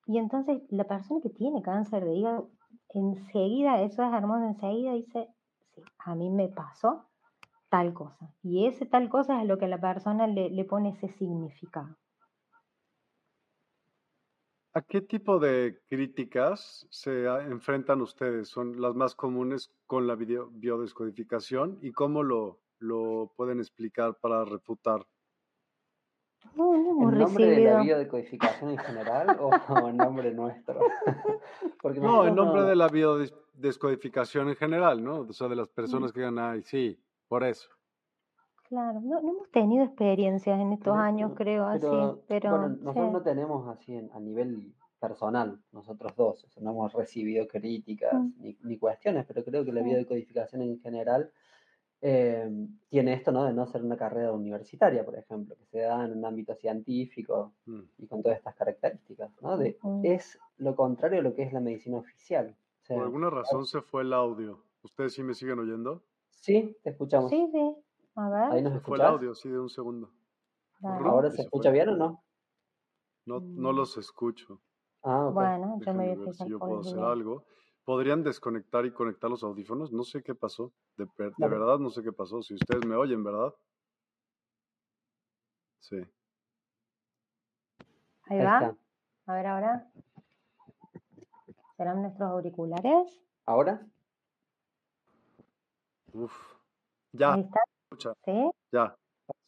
Y 0.06 0.18
entonces 0.18 0.62
la 0.70 0.84
persona 0.84 1.20
que 1.22 1.30
tiene 1.30 1.62
cáncer 1.62 2.04
de 2.04 2.14
hígado, 2.14 2.50
enseguida, 2.90 3.80
eso 3.82 4.02
es 4.02 4.12
hermoso, 4.12 4.44
enseguida 4.44 4.92
dice, 4.92 5.28
sí, 5.74 5.82
a 5.98 6.14
mí 6.14 6.30
me 6.30 6.48
pasó 6.48 7.06
tal 7.68 7.92
cosa. 7.94 8.32
Y 8.42 8.66
ese 8.66 8.86
tal 8.86 9.08
cosa 9.08 9.40
es 9.42 9.48
lo 9.48 9.58
que 9.58 9.66
a 9.66 9.68
la 9.68 9.80
persona 9.80 10.26
le, 10.26 10.50
le 10.50 10.64
pone 10.64 10.90
ese 10.90 11.08
significado. 11.08 11.96
¿A 14.78 14.82
qué 14.82 15.00
tipo 15.00 15.40
de 15.40 15.80
críticas 15.88 16.86
se 16.88 17.24
enfrentan 17.24 18.00
ustedes? 18.00 18.46
¿Son 18.46 18.80
las 18.80 18.94
más 18.94 19.16
comunes 19.16 19.72
con 19.88 20.06
la 20.06 20.14
biodescodificación 20.14 21.80
y 21.82 21.90
cómo 21.90 22.22
lo, 22.22 22.60
lo 22.78 23.32
pueden 23.34 23.58
explicar 23.58 24.14
para 24.20 24.44
refutar? 24.44 25.04
¿En 26.56 27.18
nombre 27.18 27.46
de 27.46 27.60
la 27.64 27.82
biodescodificación 27.82 28.70
en 28.70 28.78
general 28.78 29.36
o 29.40 29.88
en 29.88 29.96
nombre 29.96 30.32
nuestro? 30.32 30.78
no, 32.00 32.28
en 32.28 32.36
nombre 32.36 32.62
de 32.62 32.76
la 32.76 32.86
biodescodificación 32.86 34.50
en 34.50 34.54
general, 34.54 35.02
¿no? 35.02 35.22
O 35.22 35.32
sea, 35.32 35.48
de 35.48 35.56
las 35.56 35.66
personas 35.66 36.12
que 36.12 36.20
digan, 36.20 36.38
ay, 36.38 36.62
sí, 36.62 36.96
por 37.26 37.42
eso. 37.42 37.68
Claro, 38.68 39.00
no, 39.00 39.18
hemos 39.18 39.50
tenido 39.50 39.84
experiencias 39.84 40.60
en 40.60 40.72
estos 40.72 40.94
años, 40.94 41.32
creo, 41.34 41.64
así, 41.64 41.86
pero... 42.26 42.50
Bueno, 42.50 42.68
nosotros 42.68 43.12
no 43.12 43.22
tenemos 43.22 43.68
así 43.68 43.96
a 43.96 44.20
nivel 44.20 44.74
personal, 45.00 45.58
nosotros 45.72 46.14
dos, 46.16 46.46
no 46.60 46.70
hemos 46.70 46.92
recibido 46.92 47.46
críticas 47.46 48.12
mm. 48.14 48.50
ni, 48.62 48.78
cuestiones, 48.78 49.24
pero 49.26 49.42
creo 49.42 49.64
que 49.64 49.72
la 49.72 49.82
biodecodificación 49.82 50.62
en 50.62 50.80
general 50.80 51.32
em, 52.02 52.78
tiene 52.90 53.14
esto 53.14 53.32
¿no? 53.32 53.44
de 53.44 53.54
no 53.54 53.66
ser 53.66 53.82
una 53.82 53.96
carrera 53.96 54.32
universitaria, 54.32 55.02
por 55.02 55.16
ejemplo, 55.16 55.56
que 55.56 55.64
se 55.66 55.80
da 55.80 56.04
en 56.04 56.18
un 56.18 56.24
ámbito 56.26 56.54
científico 56.54 57.54
mm. 57.64 57.80
y 57.98 58.06
con 58.06 58.22
todas 58.22 58.36
estas 58.36 58.54
características. 58.54 59.30
¿no? 59.40 59.56
De, 59.56 59.78
Es 60.02 60.38
lo 60.58 60.76
contrario 60.76 61.20
a 61.20 61.22
lo 61.22 61.34
que 61.34 61.44
es 61.44 61.54
la 61.54 61.60
medicina 61.60 61.96
oficial. 61.96 62.54
por 62.86 63.02
alguna 63.02 63.30
razón 63.30 63.64
se 63.64 63.80
fue 63.80 64.02
el 64.02 64.12
audio. 64.12 64.62
¿Ustedes 64.82 65.14
sí 65.14 65.22
me 65.22 65.34
siguen 65.34 65.58
oyendo? 65.58 66.02
Sí, 66.28 66.76
te 66.82 66.90
escuchamos. 66.90 67.30
Sí, 67.30 67.48
sí. 67.52 67.76
A 68.18 68.28
ver. 68.28 68.52
Ahí 68.52 68.62
nos 68.62 68.72
se 68.72 68.80
fue 68.80 68.96
el 68.96 69.02
audio, 69.02 69.32
sí, 69.32 69.48
de 69.48 69.60
un 69.60 69.68
segundo. 69.68 70.10
¿Ahora 70.82 71.30
se, 71.30 71.42
escucha 71.42 71.70
bien 71.70 71.90
o 71.90 71.96
no? 71.96 72.24
No, 73.26 73.38
no 73.38 73.72
mm. 73.72 73.76
los 73.76 73.96
escucho. 73.96 74.60
Ah, 75.04 75.30
Bueno, 75.32 75.78
yo 75.80 75.94
me 75.94 76.16
voy 76.16 76.28
a 76.28 76.32
si 76.32 76.48
yo 76.48 76.58
puedo 76.58 76.80
hacer 76.80 76.98
algo. 76.98 77.44
¿Podrían 77.84 78.24
desconectar 78.24 78.84
y 78.86 78.92
conectar 78.92 79.30
los 79.30 79.44
audífonos? 79.44 79.92
No 79.92 80.02
sé 80.02 80.24
qué 80.24 80.34
pasó. 80.34 80.72
De, 80.96 81.06
de 81.16 81.48
verdad 81.48 81.78
no 81.78 81.90
sé 81.90 82.02
qué 82.02 82.10
pasó. 82.12 82.42
Si 82.42 82.54
ustedes 82.54 82.84
me 82.84 82.96
oyen, 82.96 83.22
¿verdad? 83.22 83.54
Sí. 85.78 86.04
Ahí 88.24 88.40
va. 88.40 88.74
A 89.26 89.32
ver 89.32 89.46
ahora. 89.46 89.90
¿Serán 91.76 92.02
nuestros 92.02 92.28
auriculares? 92.28 93.22
¿Ahora? 93.46 93.86
Uf. 96.12 96.32
Ya. 97.12 97.34
Ahí 97.34 97.42
está. 97.42 97.60
¿Sí? 97.98 98.50
Ya. 98.72 98.96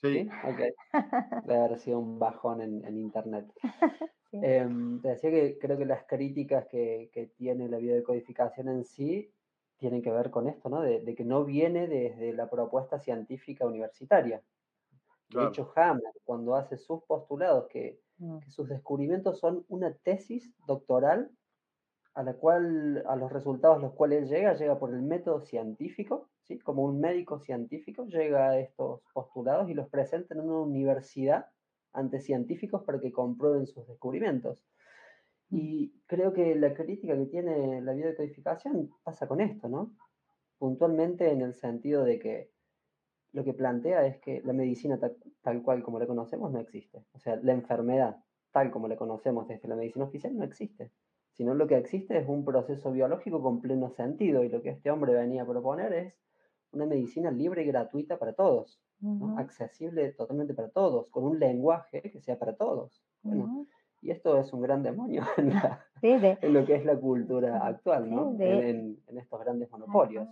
Sí. 0.02 0.28
Ok. 0.44 0.60
Debe 1.46 1.58
haber 1.58 1.78
sido 1.78 1.98
un 1.98 2.18
bajón 2.18 2.60
en, 2.60 2.84
en 2.84 2.98
internet. 2.98 3.46
Em, 4.32 5.02
te 5.02 5.08
decía 5.08 5.28
que 5.28 5.58
creo 5.58 5.76
que 5.76 5.84
las 5.84 6.04
críticas 6.04 6.64
que, 6.68 7.10
que, 7.12 7.26
tiene 7.26 7.68
la 7.68 7.78
biodecodificación 7.78 8.68
en 8.68 8.84
sí 8.84 9.28
tienen 9.76 10.02
que 10.02 10.12
ver 10.12 10.30
con 10.30 10.46
esto, 10.46 10.68
¿no? 10.68 10.82
De, 10.82 11.00
de 11.00 11.16
que 11.16 11.24
no 11.24 11.44
viene 11.44 11.88
desde 11.88 12.32
la 12.32 12.48
propuesta 12.48 13.00
científica 13.00 13.66
universitaria. 13.66 14.40
De 15.30 15.46
hecho, 15.46 15.72
Hammer, 15.76 16.12
cuando 16.24 16.56
hace 16.56 16.76
sus 16.76 17.02
postulados, 17.04 17.68
que, 17.68 18.00
mm. 18.18 18.38
que, 18.38 18.50
sus 18.50 18.68
descubrimientos 18.68 19.38
son 19.38 19.64
una 19.68 19.94
tesis 19.94 20.52
doctoral 20.66 21.30
a 22.14 22.22
la 22.22 22.34
cual, 22.34 23.04
a 23.06 23.16
los 23.16 23.32
resultados 23.32 23.78
a 23.78 23.80
los 23.80 23.92
cuales 23.94 24.22
él 24.22 24.28
llega, 24.28 24.54
llega 24.54 24.78
por 24.78 24.90
el 24.90 25.02
método 25.02 25.40
científico, 25.40 26.28
¿sí? 26.54 26.58
Como 26.60 26.84
un 26.84 27.00
médico 27.00 27.38
científico, 27.38 28.06
llega 28.06 28.50
a 28.50 28.58
estos 28.58 29.02
postulados 29.12 29.70
y 29.70 29.74
los 29.74 29.88
presenta 29.88 30.34
en 30.34 30.40
una 30.40 30.60
universidad 30.60 31.46
ante 31.92 32.20
científicos 32.20 32.82
para 32.84 33.00
que 33.00 33.12
comprueben 33.12 33.66
sus 33.66 33.86
descubrimientos. 33.86 34.64
Mm. 35.50 35.56
Y 35.56 35.92
creo 36.06 36.32
que 36.32 36.54
la 36.54 36.74
crítica 36.74 37.16
que 37.16 37.26
tiene 37.26 37.80
la 37.82 37.92
biodecodificación 37.92 38.90
pasa 39.02 39.26
con 39.26 39.40
esto, 39.40 39.68
¿no? 39.68 39.94
Puntualmente 40.58 41.30
en 41.30 41.40
el 41.42 41.54
sentido 41.54 42.04
de 42.04 42.18
que 42.18 42.50
lo 43.32 43.44
que 43.44 43.54
plantea 43.54 44.06
es 44.06 44.18
que 44.18 44.42
la 44.44 44.52
medicina 44.52 44.98
tal, 45.42 45.62
cual 45.62 45.82
como 45.82 45.98
la 45.98 46.06
conocemos 46.06 46.50
no 46.50 46.58
existe. 46.58 47.04
O 47.12 47.18
sea, 47.18 47.36
la 47.36 47.52
enfermedad 47.52 48.16
tal 48.52 48.72
como 48.72 48.88
la 48.88 48.96
conocemos 48.96 49.46
desde 49.46 49.68
la 49.68 49.76
medicina 49.76 50.04
oficial 50.04 50.36
no 50.36 50.44
existe. 50.44 50.90
Sino 51.32 51.54
lo 51.54 51.68
que 51.68 51.76
existe 51.76 52.18
es 52.18 52.28
un 52.28 52.44
proceso 52.44 52.90
biológico 52.90 53.40
con 53.40 53.60
pleno 53.60 53.88
sentido 53.90 54.42
y 54.42 54.48
lo 54.48 54.62
que 54.62 54.70
este 54.70 54.90
hombre 54.90 55.14
venía 55.14 55.42
a 55.42 55.46
proponer 55.46 55.92
es 55.92 56.18
una 56.72 56.86
medicina 56.86 57.30
libre 57.30 57.62
y 57.62 57.66
gratuita 57.66 58.18
para 58.18 58.32
todos 58.32 58.80
accesible 59.36 60.12
totalmente 60.12 60.54
para 60.54 60.68
todos, 60.68 61.08
con 61.08 61.24
un 61.24 61.38
lenguaje 61.38 62.02
que 62.02 62.20
sea 62.20 62.38
para 62.38 62.54
todos. 62.54 63.02
Y 64.02 64.10
esto 64.10 64.38
es 64.38 64.52
un 64.52 64.62
gran 64.62 64.82
demonio 64.82 65.22
en, 66.02 66.54
lo 66.54 66.64
que 66.64 66.74
es 66.74 66.84
la 66.84 66.96
cultura 66.96 67.66
actual, 67.66 68.10
¿no? 68.10 68.34
en, 68.38 68.98
estos 69.16 69.40
grandes 69.40 69.70
monopolios. 69.70 70.28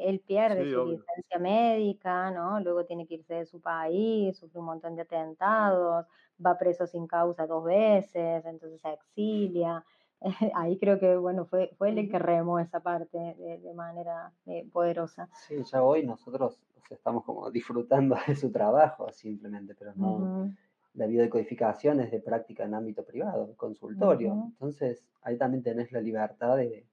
Él 0.00 0.20
pierde 0.20 0.70
su 0.70 0.84
licencia 0.84 1.38
médica, 1.38 2.30
¿no? 2.30 2.60
Luego 2.60 2.84
tiene 2.84 3.06
que 3.06 3.14
irse 3.14 3.34
de 3.34 3.46
su 3.46 3.62
país, 3.62 4.36
sufre 4.36 4.60
un 4.60 4.66
montón 4.66 4.94
de 4.94 5.02
atentados, 5.02 6.04
va 6.44 6.58
preso 6.58 6.86
sin 6.86 7.06
causa 7.06 7.46
dos 7.46 7.64
veces, 7.64 8.44
entonces 8.44 8.78
se 8.82 8.92
exilia. 8.92 9.82
ahí 10.54 10.78
creo 10.78 10.98
que, 10.98 11.16
bueno, 11.16 11.46
fue, 11.46 11.70
fue 11.78 11.90
él 11.90 11.98
el 11.98 12.10
que 12.10 12.18
remó 12.18 12.58
esa 12.58 12.80
parte 12.80 13.18
de, 13.18 13.74
manera 13.74 14.32
eh, 14.46 14.68
poderosa. 14.72 15.28
Sí, 15.46 15.56
ya 15.70 15.82
hoy 15.82 16.04
nosotros 16.04 16.60
estamos 16.90 17.24
como 17.24 17.50
disfrutando 17.50 18.16
de 18.26 18.36
su 18.36 18.50
trabajo 18.50 19.10
simplemente, 19.12 19.74
pero 19.74 19.92
no, 19.94 20.52
la 20.94 21.06
biodecodificación 21.06 22.00
es 22.00 22.10
de 22.10 22.20
práctica 22.20 22.64
en 22.64 22.74
ámbito 22.74 23.04
privado, 23.04 23.54
consultorio. 23.56 24.32
Entonces, 24.32 25.04
ahí 25.22 25.38
también 25.38 25.62
tenés 25.62 25.92
la 25.92 26.00
libertad 26.00 26.56
de, 26.56 26.86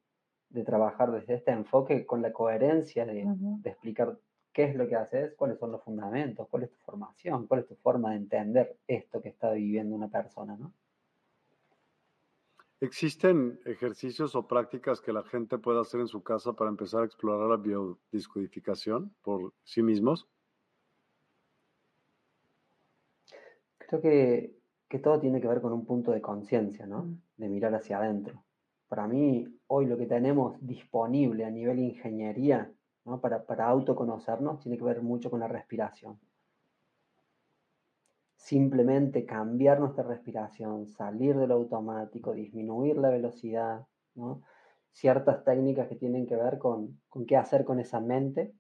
de, 0.50 0.64
trabajar 0.64 1.12
desde 1.12 1.34
este 1.34 1.52
enfoque 1.52 2.06
con 2.06 2.22
la 2.22 2.32
coherencia 2.32 3.06
de, 3.06 3.26
de 3.26 3.70
explicar 3.70 4.18
qué 4.54 4.66
es 4.66 4.76
lo 4.76 4.88
que 4.88 4.96
haces, 4.96 5.34
cuáles 5.36 5.60
son 5.60 5.72
los 5.72 5.84
fundamentos, 5.84 6.48
cuál 6.50 6.64
es 6.64 6.72
tu 6.72 6.78
formación, 6.80 7.48
cuál 7.48 7.62
es 7.62 7.68
tu 7.68 7.76
forma 7.76 8.12
de 8.12 8.18
entender 8.18 8.78
esto 8.88 9.22
que 9.22 9.30
está 9.30 9.52
viviendo 9.52 9.96
una 9.96 10.08
persona, 10.08 10.56
¿no? 10.56 10.74
¿Existen 12.80 13.60
ejercicios 13.66 14.36
o 14.36 14.48
prácticas 14.48 15.02
que 15.02 15.12
la 15.12 15.24
gente 15.24 15.58
pueda 15.58 15.82
hacer 15.82 16.00
en 16.00 16.08
su 16.08 16.22
casa 16.22 16.54
para 16.54 16.70
empezar 16.70 17.02
a 17.02 17.06
explorar 17.06 17.50
la 17.50 17.58
biodiscodificación 17.58 19.16
por 19.24 19.54
sí 19.64 19.82
mismos? 19.82 20.28
Creo 23.80 24.00
que, 24.00 24.54
todo 25.02 25.20
tiene 25.20 25.42
que 25.42 25.48
ver 25.48 25.60
con 25.60 25.74
un 25.74 25.86
punto 25.86 26.12
de 26.12 26.22
conciencia, 26.22 26.86
¿no? 26.86 27.04
Mm. 27.04 27.22
De 27.38 27.50
mirar 27.50 27.74
hacia 27.74 27.98
adentro. 27.98 28.44
Para 28.88 29.08
mí, 29.08 29.48
hoy 29.66 29.88
lo 29.88 29.98
que 29.98 30.06
tenemos 30.06 30.56
disponible 30.62 31.46
a 31.46 31.50
nivel 31.50 31.80
ingeniería 31.80 32.72
¿no? 33.06 33.20
para, 33.20 33.44
para 33.44 33.68
autoconocernos 33.68 34.60
tiene 34.60 34.78
que 34.78 34.84
ver 34.84 35.02
mucho 35.02 35.32
con 35.32 35.40
la 35.40 35.48
respiración 35.48 36.20
simplemente 38.48 39.26
cambiar 39.26 39.82
nuestra 39.82 40.04
respiración, 40.04 40.88
salir 40.88 41.36
del 41.36 41.52
automático, 41.52 42.34
disminuir 42.34 42.98
la 42.98 43.10
velocidad, 43.10 43.86
ciertas 44.94 45.44
técnicas 45.44 45.90
que 45.90 45.98
tienen 45.98 46.26
que 46.26 46.38
ver 46.38 46.58
con, 46.58 46.98
qué 47.28 47.36
hacer 47.36 47.66
con 47.66 47.82
esa 47.82 48.00
mente, 48.00 48.56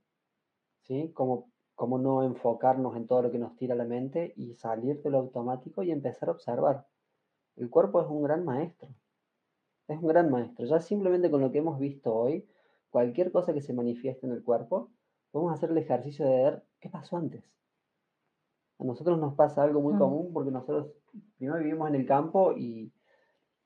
¿sí? 0.81 1.13
Cómo, 1.13 1.49
cómo 1.73 1.99
no 1.99 2.23
enfocarnos 2.23 2.97
en 2.97 3.07
todo 3.07 3.21
lo 3.21 3.31
que 3.31 3.39
nos 3.39 3.55
tira 3.55 3.75
la 3.75 3.85
mente 3.85 4.33
y 4.35 4.55
salir 4.55 5.01
del 5.03 5.15
automático 5.15 5.83
y 5.83 5.91
empezar 5.91 6.27
a 6.27 6.33
observar. 6.33 6.85
El 7.55 7.69
cuerpo 7.69 8.01
es 8.01 8.07
un 8.09 8.23
gran 8.23 8.43
maestro, 8.43 8.89
es 9.87 9.97
un 10.01 10.07
gran 10.09 10.29
maestro. 10.29 10.65
Ya 10.65 10.81
simplemente 10.81 11.31
con 11.31 11.39
lo 11.39 11.49
que 11.49 11.59
hemos 11.59 11.79
visto 11.79 12.13
hoy, 12.13 12.45
cualquier 12.89 13.31
cosa 13.31 13.53
que 13.53 13.61
se 13.61 13.71
manifieste 13.71 14.27
en 14.27 14.33
el 14.33 14.43
cuerpo, 14.43 14.89
podemos 15.31 15.53
hacer 15.53 15.69
el 15.69 15.77
ejercicio 15.77 16.25
de 16.25 16.43
ver 16.43 16.63
qué 16.81 16.89
pasó 16.89 17.15
antes. 17.15 17.45
A 18.79 18.83
nosotros 18.83 19.19
nos 19.19 19.33
pasa 19.33 19.63
algo 19.63 19.81
muy 19.81 19.93
mm. 19.93 19.99
común 19.99 20.33
porque 20.33 20.51
nosotros 20.51 20.87
primero 21.37 21.59
vivimos 21.59 21.89
en 21.89 21.95
el 21.95 22.05
campo 22.05 22.53
y, 22.53 22.91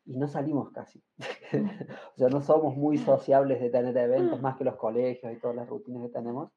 no 0.06 0.28
salimos 0.28 0.72
casi. 0.72 1.02
Mm. 1.18 1.56
o 2.16 2.18
sea, 2.18 2.30
no 2.30 2.42
somos 2.42 2.76
muy 2.76 2.98
sociables 2.98 3.62
de 3.62 3.70
tener 3.70 3.96
eventos 3.96 4.42
más 4.42 4.58
que 4.58 4.64
los 4.64 4.76
colegios 4.76 5.32
y 5.32 5.40
todas 5.40 5.56
las 5.56 5.70
rutinas 5.70 6.04
que 6.04 6.10
tenemos. 6.10 6.52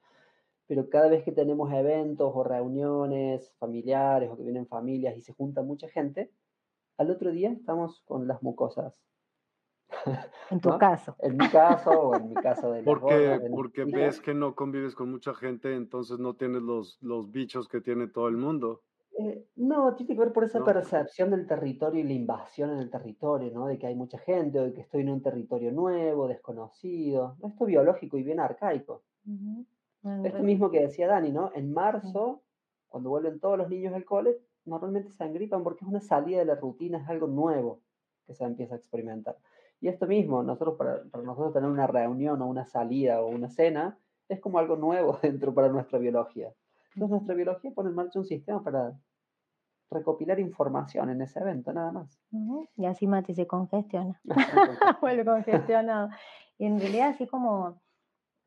Pero 0.67 0.89
cada 0.89 1.09
vez 1.09 1.25
que 1.25 1.33
tenemos 1.33 1.73
eventos 1.73 2.33
o 2.35 2.43
reuniones 2.43 3.53
familiares 3.59 4.31
o 4.31 4.37
que 4.37 4.45
vienen 4.45 4.67
familias 4.67 5.17
y 5.17 5.21
se 5.21 5.35
junta 5.35 5.63
mucha 5.63 5.89
gente, 5.89 6.31
al 6.97 7.11
otro 7.11 7.33
día 7.33 7.51
estamos 7.51 8.01
con 8.07 8.27
las 8.27 8.43
mucosas 8.43 8.95
en 10.51 10.61
tu 10.61 10.77
caso. 10.79 11.17
En 11.21 11.37
mi 11.37 11.49
caso 11.49 11.91
o 11.91 12.17
en 12.17 12.29
mi 12.29 12.35
caso 12.35 12.73
de 12.73 12.83
Porque, 12.83 13.41
porque 13.51 13.85
ves 13.85 14.21
que 14.21 14.35
no 14.35 14.55
convives 14.55 14.95
con 14.95 15.11
mucha 15.11 15.35
gente, 15.35 15.75
entonces 15.75 16.19
no 16.19 16.35
tienes 16.35 16.63
los, 16.63 16.99
los 17.01 17.31
bichos 17.31 17.69
que 17.69 17.81
tiene 17.81 18.09
todo 18.09 18.29
el 18.29 18.37
mundo. 18.37 18.83
Eh, 19.17 19.47
no, 19.57 19.95
tiene 19.95 20.15
que 20.15 20.21
ver 20.21 20.33
por 20.33 20.45
esa 20.45 20.65
percepción 20.65 21.31
del 21.31 21.47
territorio 21.47 22.01
y 22.01 22.05
la 22.05 22.15
invasión 22.15 22.71
en 22.71 22.79
el 22.79 22.91
territorio, 22.91 23.53
¿no? 23.53 23.67
De 23.67 23.79
que 23.79 23.87
hay 23.87 23.95
mucha 23.95 24.19
gente, 24.19 24.59
o 24.59 24.65
de 24.65 24.73
que 24.73 24.81
estoy 24.81 25.03
en 25.03 25.11
un 25.11 25.23
territorio 25.23 25.71
nuevo, 25.71 26.27
desconocido. 26.27 27.37
Esto 27.43 27.65
biológico 27.65 28.19
y 28.19 28.25
bien 28.25 28.41
arcaico. 28.41 29.05
Esto 30.25 30.43
mismo 30.43 30.71
que 30.71 30.81
decía 30.81 31.07
Dani, 31.07 31.31
¿no? 31.31 31.53
En 31.55 31.73
marzo, 31.73 32.43
cuando 32.89 33.11
vuelven 33.11 33.39
todos 33.39 33.57
los 33.57 33.69
niños 33.69 33.95
al 33.95 34.05
cole, 34.05 34.39
normalmente 34.65 35.11
se 35.13 35.23
agripan 35.23 35.63
porque 35.63 35.85
es 35.85 35.89
una 35.91 36.01
salida 36.01 36.41
de 36.41 36.45
la 36.47 36.57
rutina, 36.57 36.99
es 36.99 37.09
algo 37.09 37.29
nuevo 37.29 37.81
que 38.27 38.35
se 38.35 38.45
empieza 38.45 38.75
a 38.75 38.79
experimentar. 38.79 39.37
Y 39.81 39.89
esto 39.89 40.07
mismo, 40.07 40.43
nosotros 40.43 40.77
para, 40.77 41.03
nosotros 41.23 41.53
tener 41.53 41.69
una 41.69 41.87
reunión 41.87 42.41
o 42.41 42.47
una 42.47 42.65
salida 42.65 43.21
o 43.21 43.29
una 43.29 43.51
cena, 43.51 43.99
es 44.29 44.41
como 44.41 44.59
algo 44.59 44.77
nuevo 44.77 45.19
dentro 45.23 45.53
para 45.55 45.69
nuestra 45.69 45.99
biología. 45.99 46.53
Entonces 46.95 47.11
nuestra 47.11 47.35
biología 47.35 47.71
pone 47.73 47.91
en 47.91 47.97
marcha 47.97 48.19
un 48.19 48.25
sistema 48.25 48.63
para 48.63 48.95
recopilar 49.91 50.41
información 50.41 51.11
en 51.11 51.23
ese 51.23 51.41
evento, 51.41 51.73
nada 51.73 51.93
más. 51.93 52.19
Y 52.77 52.87
así 52.87 53.07
Mati 53.07 53.35
se 53.35 53.47
congestiona. 53.47 54.21
Vuelve 55.01 55.25
congestionado. 55.25 56.11
Y 56.59 56.67
en 56.67 56.81
realidad 56.81 57.11
así 57.11 57.27
como, 57.27 57.81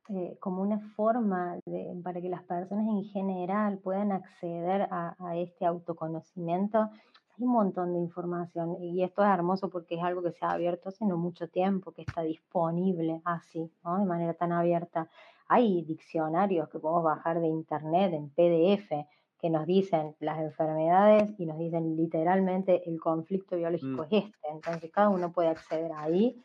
eh, 0.09 0.37
como 0.39 0.61
una 0.61 0.79
forma 0.95 1.57
de, 1.65 1.99
para 2.03 2.21
que 2.21 2.29
las 2.29 2.43
personas 2.43 2.87
en 2.87 3.03
general 3.05 3.79
puedan 3.79 4.11
acceder 4.11 4.87
a, 4.91 5.15
a 5.19 5.37
este 5.37 5.65
autoconocimiento, 5.65 6.89
un 7.39 7.51
montón 7.51 7.93
de 7.93 7.99
información 7.99 8.81
y 8.81 9.03
esto 9.03 9.23
es 9.23 9.29
hermoso 9.29 9.69
porque 9.69 9.95
es 9.95 10.03
algo 10.03 10.23
que 10.23 10.31
se 10.31 10.45
ha 10.45 10.51
abierto 10.51 10.89
hace 10.89 11.05
no 11.05 11.17
mucho 11.17 11.47
tiempo, 11.47 11.91
que 11.91 12.01
está 12.01 12.21
disponible 12.21 13.21
así, 13.25 13.71
¿no? 13.83 13.99
de 13.99 14.05
manera 14.05 14.33
tan 14.33 14.51
abierta 14.51 15.09
hay 15.47 15.81
diccionarios 15.83 16.69
que 16.69 16.79
podemos 16.79 17.03
bajar 17.03 17.39
de 17.39 17.47
internet 17.47 18.13
en 18.13 18.29
PDF 18.29 19.07
que 19.39 19.49
nos 19.49 19.65
dicen 19.65 20.15
las 20.19 20.39
enfermedades 20.39 21.33
y 21.37 21.45
nos 21.45 21.57
dicen 21.59 21.95
literalmente 21.95 22.89
el 22.89 22.99
conflicto 22.99 23.55
biológico 23.55 24.03
mm. 24.03 24.07
es 24.11 24.25
este. 24.25 24.47
Entonces 24.51 24.91
cada 24.91 25.09
uno 25.09 25.31
puede 25.31 25.49
acceder 25.49 25.91
ahí, 25.95 26.43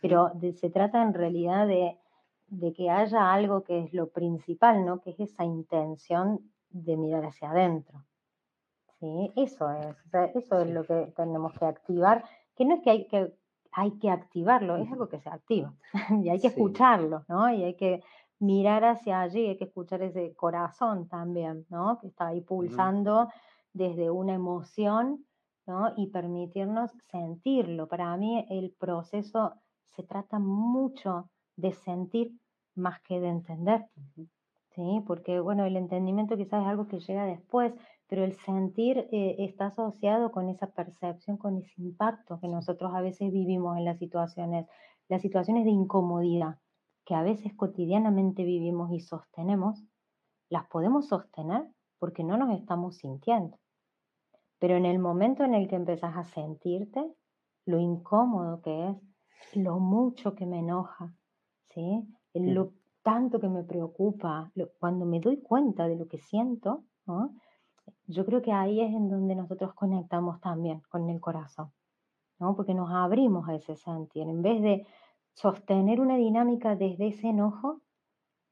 pero 0.00 0.32
se 0.54 0.70
trata 0.70 1.02
en 1.02 1.14
realidad 1.14 1.66
de, 1.66 1.98
de, 2.46 2.72
que 2.72 2.90
haya 2.90 3.32
algo 3.32 3.64
que 3.64 3.84
es 3.84 3.92
lo 3.92 4.10
principal, 4.10 4.86
¿no? 4.86 5.00
Que 5.00 5.10
es 5.10 5.20
esa 5.20 5.44
intención 5.44 6.40
de 6.70 6.96
mirar 6.96 7.24
hacia 7.24 7.50
adentro. 7.50 8.04
¿Sí? 9.00 9.32
Eso 9.36 9.70
es, 9.70 9.96
eso 10.34 10.60
es 10.60 10.70
lo 10.70 10.84
que 10.84 11.12
tenemos 11.16 11.52
que 11.56 11.64
activar, 11.64 12.24
que 12.56 12.64
no 12.64 12.76
es 12.76 12.82
que 12.82 12.90
hay 12.90 13.06
que, 13.06 13.32
hay 13.72 13.92
que 13.98 14.10
activarlo, 14.10 14.76
es 14.76 14.90
algo 14.90 15.08
que 15.08 15.20
se 15.20 15.28
activa 15.28 15.72
y 16.24 16.28
hay 16.28 16.40
que 16.40 16.48
escucharlo, 16.48 17.24
¿no? 17.28 17.52
Y 17.52 17.62
hay 17.62 17.74
que 17.74 18.02
mirar 18.40 18.84
hacia 18.84 19.20
allí, 19.20 19.46
hay 19.46 19.56
que 19.56 19.64
escuchar 19.64 20.02
ese 20.02 20.34
corazón 20.34 21.08
también, 21.08 21.66
¿no? 21.68 21.98
Que 22.00 22.08
está 22.08 22.28
ahí 22.28 22.40
pulsando 22.40 23.28
desde 23.72 24.10
una 24.10 24.34
emoción, 24.34 25.24
¿no? 25.66 25.92
Y 25.96 26.08
permitirnos 26.08 26.90
sentirlo. 27.10 27.88
Para 27.88 28.16
mí 28.16 28.44
el 28.50 28.74
proceso 28.78 29.54
se 29.84 30.02
trata 30.02 30.38
mucho 30.38 31.30
de 31.56 31.72
sentir 31.72 32.32
más 32.74 33.00
que 33.02 33.20
de 33.20 33.28
entender, 33.28 33.86
¿sí? 34.74 35.02
Porque, 35.06 35.40
bueno, 35.40 35.64
el 35.64 35.76
entendimiento 35.76 36.36
quizás 36.36 36.62
es 36.62 36.68
algo 36.68 36.86
que 36.86 37.00
llega 37.00 37.24
después, 37.26 37.74
pero 38.08 38.24
el 38.24 38.32
sentir 38.32 39.06
eh, 39.12 39.36
está 39.38 39.66
asociado 39.66 40.32
con 40.32 40.48
esa 40.48 40.68
percepción, 40.68 41.36
con 41.36 41.58
ese 41.58 41.82
impacto 41.82 42.40
que 42.40 42.48
nosotros 42.48 42.92
a 42.94 43.02
veces 43.02 43.30
vivimos 43.30 43.76
en 43.76 43.84
las 43.84 43.98
situaciones, 43.98 44.66
las 45.08 45.22
situaciones 45.22 45.64
de 45.64 45.70
incomodidad 45.70 46.58
que 47.04 47.14
a 47.14 47.22
veces 47.22 47.54
cotidianamente 47.54 48.44
vivimos 48.44 48.92
y 48.92 49.00
sostenemos, 49.00 49.82
las 50.50 50.66
podemos 50.68 51.08
sostener 51.08 51.66
porque 51.98 52.24
no 52.24 52.36
nos 52.36 52.58
estamos 52.58 52.96
sintiendo. 52.96 53.58
Pero 54.58 54.76
en 54.76 54.84
el 54.84 54.98
momento 54.98 55.44
en 55.44 55.54
el 55.54 55.68
que 55.68 55.76
empezás 55.76 56.16
a 56.16 56.24
sentirte, 56.24 57.02
lo 57.64 57.78
incómodo 57.78 58.60
que 58.60 58.90
es, 58.90 58.96
lo 59.56 59.78
mucho 59.78 60.34
que 60.34 60.46
me 60.46 60.58
enoja, 60.58 61.14
¿sí? 61.70 62.06
lo 62.34 62.72
tanto 63.02 63.40
que 63.40 63.48
me 63.48 63.64
preocupa, 63.64 64.52
cuando 64.78 65.06
me 65.06 65.20
doy 65.20 65.40
cuenta 65.40 65.88
de 65.88 65.96
lo 65.96 66.08
que 66.08 66.18
siento, 66.18 66.84
yo 68.06 68.24
creo 68.24 68.42
que 68.42 68.52
ahí 68.52 68.80
es 68.80 68.92
en 68.94 69.08
donde 69.08 69.34
nosotros 69.34 69.74
conectamos 69.74 70.40
también 70.40 70.82
con 70.88 71.08
el 71.10 71.20
corazón, 71.20 71.72
¿no? 72.38 72.56
porque 72.56 72.74
nos 72.74 72.90
abrimos 72.90 73.48
a 73.48 73.54
ese 73.54 73.76
sentir. 73.76 74.28
En 74.28 74.42
vez 74.42 74.62
de 74.62 74.86
sostener 75.34 76.00
una 76.00 76.16
dinámica 76.16 76.74
desde 76.74 77.08
ese 77.08 77.28
enojo, 77.28 77.80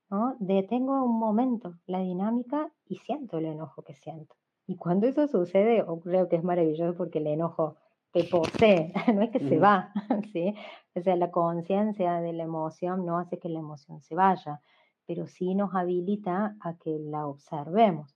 ¿no? 0.09 0.37
Detengo 0.39 1.05
un 1.05 1.19
momento 1.19 1.75
la 1.87 1.99
dinámica 1.99 2.71
y 2.87 2.97
siento 2.99 3.39
el 3.39 3.47
enojo 3.47 3.83
que 3.83 3.95
siento. 3.95 4.37
Y 4.69 4.77
cuando 4.77 5.07
eso 5.07 5.27
sucede, 5.27 5.85
creo 6.03 6.29
que 6.29 6.37
es 6.37 6.45
maravilloso 6.45 6.97
porque 6.97 7.19
el 7.19 7.27
enojo 7.27 7.77
te 8.13 8.25
posee, 8.25 8.93
no 9.15 9.23
es 9.23 9.31
que 9.31 9.41
se 9.41 9.59
va, 9.59 9.93
¿sí? 10.33 10.55
O 10.95 11.01
sea, 11.01 11.17
la 11.17 11.31
conciencia 11.31 12.21
de 12.21 12.33
la 12.33 12.45
emoción 12.45 13.05
no 13.05 13.19
hace 13.19 13.39
que 13.39 13.49
la 13.49 13.59
emoción 13.59 14.01
se 14.01 14.15
vaya, 14.15 14.61
pero 15.07 15.27
sí 15.27 15.55
nos 15.55 15.75
habilita 15.75 16.57
a 16.61 16.75
que 16.77 16.99
la 16.99 17.27
observemos. 17.27 18.16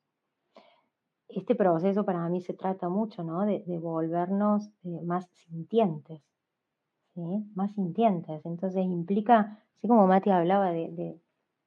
Este 1.34 1.54
proceso 1.54 2.04
para 2.04 2.28
mí 2.28 2.40
se 2.40 2.54
trata 2.54 2.88
mucho, 2.88 3.22
¿no? 3.22 3.44
De, 3.46 3.62
volvernos 3.78 4.68
eh, 4.84 5.00
más 5.04 5.28
sintientes, 5.34 6.20
más 7.54 7.72
sintientes. 7.72 8.44
Entonces 8.44 8.84
implica, 8.84 9.62
así 9.76 9.88
como 9.88 10.06
Mati 10.06 10.30
hablaba 10.30 10.70
de, 10.70 11.18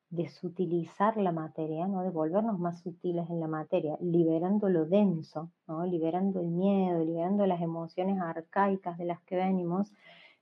de, 0.10 0.30
sutilizar 0.30 1.18
la 1.18 1.32
materia, 1.32 1.88
¿no? 1.88 2.04
de 2.04 2.12
volvernos 2.12 2.60
más 2.60 2.82
sutiles 2.82 3.30
en 3.30 3.40
la 3.40 3.48
materia, 3.48 3.98
liberando 4.00 4.70
lo 4.70 4.86
denso, 4.86 5.52
¿no? 5.68 5.86
liberando 5.86 6.40
el 6.40 6.48
miedo, 6.48 7.04
liberando 7.04 7.46
las 7.48 7.62
emociones 7.62 8.22
arcaicas 8.22 8.98
de 8.98 9.06
las 9.06 9.22
que 9.22 9.36
venimos, 9.36 9.92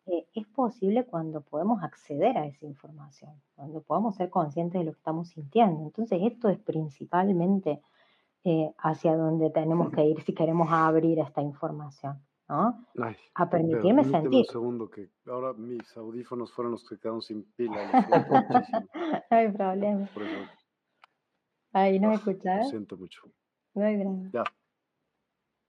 eh, 0.07 0.27
es 0.33 0.47
posible 0.47 1.05
cuando 1.05 1.41
podemos 1.41 1.83
acceder 1.83 2.37
a 2.37 2.45
esa 2.45 2.65
información, 2.65 3.31
cuando 3.55 3.81
podamos 3.81 4.15
ser 4.15 4.29
conscientes 4.29 4.79
de 4.79 4.85
lo 4.85 4.91
que 4.91 4.97
estamos 4.97 5.29
sintiendo. 5.29 5.83
Entonces 5.83 6.19
esto 6.23 6.49
es 6.49 6.59
principalmente 6.59 7.81
eh, 8.43 8.73
hacia 8.77 9.15
donde 9.15 9.49
tenemos 9.49 9.91
que 9.91 10.05
ir 10.05 10.21
si 10.21 10.33
queremos 10.33 10.69
abrir 10.71 11.19
esta 11.19 11.41
información 11.41 12.21
a 13.33 13.49
permitirme 13.49 14.03
sentir. 14.03 14.39
un 14.39 14.45
segundo 14.45 14.89
que 14.89 15.09
ahora 15.25 15.53
mis 15.53 15.95
audífonos 15.95 16.51
fueron 16.51 16.73
los 16.73 16.87
que 16.87 16.97
quedaron 16.97 17.21
sin 17.21 17.43
pila. 17.53 17.77
no 19.31 19.37
hay 19.37 19.51
problema. 19.51 20.09
Ahí 21.71 21.99
no 21.99 22.09
me 22.09 22.15
escuchas. 22.15 22.65
Lo 22.65 22.69
siento 22.69 22.97
mucho. 22.97 23.21
No 23.73 23.85
hay 23.85 23.97
drama. 23.97 24.29
Ya. 24.33 24.43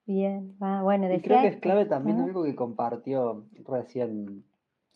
Bien, 0.05 0.57
ah, 0.61 0.81
bueno, 0.82 1.07
decía... 1.07 1.23
creo 1.23 1.43
que 1.43 1.49
es 1.49 1.61
clave 1.61 1.86
también 1.86 2.20
algo 2.20 2.43
que 2.43 2.57
compartió 2.57 3.47
recién 3.65 4.44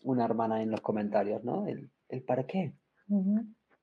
una 0.03 0.25
hermana 0.25 0.61
en 0.61 0.69
los 0.69 0.81
comentarios, 0.81 1.45
¿no? 1.45 1.65
El, 1.65 1.89
el 2.09 2.23
para 2.23 2.45
qué. 2.45 2.75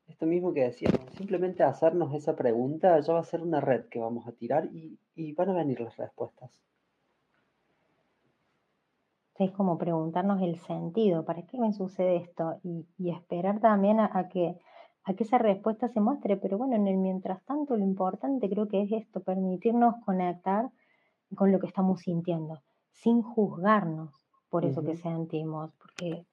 Esto 0.08 0.26
mismo 0.26 0.52
que 0.52 0.64
decíamos, 0.64 1.00
simplemente 1.16 1.62
hacernos 1.62 2.14
esa 2.14 2.36
pregunta 2.36 3.00
ya 3.00 3.12
va 3.14 3.20
a 3.20 3.24
ser 3.24 3.42
una 3.42 3.60
red 3.60 3.86
que 3.86 3.98
vamos 3.98 4.26
a 4.26 4.32
tirar 4.32 4.66
y, 4.66 4.98
y 5.14 5.32
van 5.32 5.50
a 5.50 5.54
venir 5.54 5.80
las 5.80 5.96
respuestas 5.96 6.50
es 9.38 9.50
como 9.52 9.78
preguntarnos 9.78 10.40
el 10.42 10.58
sentido, 10.58 11.24
¿para 11.24 11.42
qué 11.42 11.58
me 11.58 11.72
sucede 11.72 12.16
esto? 12.16 12.60
Y, 12.62 12.86
esperar 13.10 13.60
también 13.60 13.98
a, 13.98 14.28
que, 14.28 14.56
a 15.04 15.14
que 15.14 15.24
esa 15.24 15.38
respuesta 15.38 15.88
se 15.88 16.00
muestre. 16.00 16.36
Pero 16.36 16.56
bueno, 16.56 16.76
en 16.76 16.86
el 16.86 16.96
mientras 16.96 17.42
tanto, 17.44 17.76
lo 17.76 17.82
importante 17.82 18.48
creo 18.48 18.68
que 18.68 18.82
es 18.82 18.92
esto, 18.92 19.20
permitirnos 19.20 19.96
conectar 20.04 20.70
con 21.34 21.50
lo 21.50 21.58
que 21.58 21.66
estamos 21.66 22.00
sintiendo, 22.00 22.62
sin 22.92 23.22
juzgarnos 23.22 24.12
por 24.50 24.64
eso 24.64 24.84
que 24.84 24.94
sentimos, 24.94 25.72
porque 25.78 26.26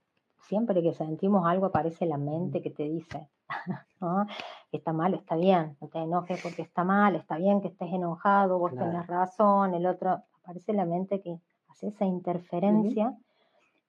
siempre 0.48 0.82
que 0.82 0.94
sentimos 0.94 1.46
algo 1.46 1.68
aparece 1.68 2.06
la 2.06 2.18
mente 2.18 2.62
que 2.62 2.70
te 2.70 2.84
dice, 2.84 3.30
¿no? 4.02 4.26
Está 4.72 4.94
mal, 4.94 5.14
está 5.14 5.36
bien, 5.36 5.78
no 5.82 5.88
te 5.88 6.00
enojes 6.00 6.42
porque 6.42 6.62
está 6.62 6.84
mal, 6.84 7.16
está 7.16 7.38
bien 7.38 7.62
que 7.62 7.70
estés 7.70 7.92
enojado, 7.92 8.60
vos 8.60 8.72
tenés 8.72 9.08
razón, 9.08 9.74
el 9.74 9.86
otro, 9.86 10.24
aparece 10.44 10.74
la 10.74 10.86
mente 10.86 11.22
que 11.22 11.40
esa 11.82 12.06
interferencia, 12.06 13.18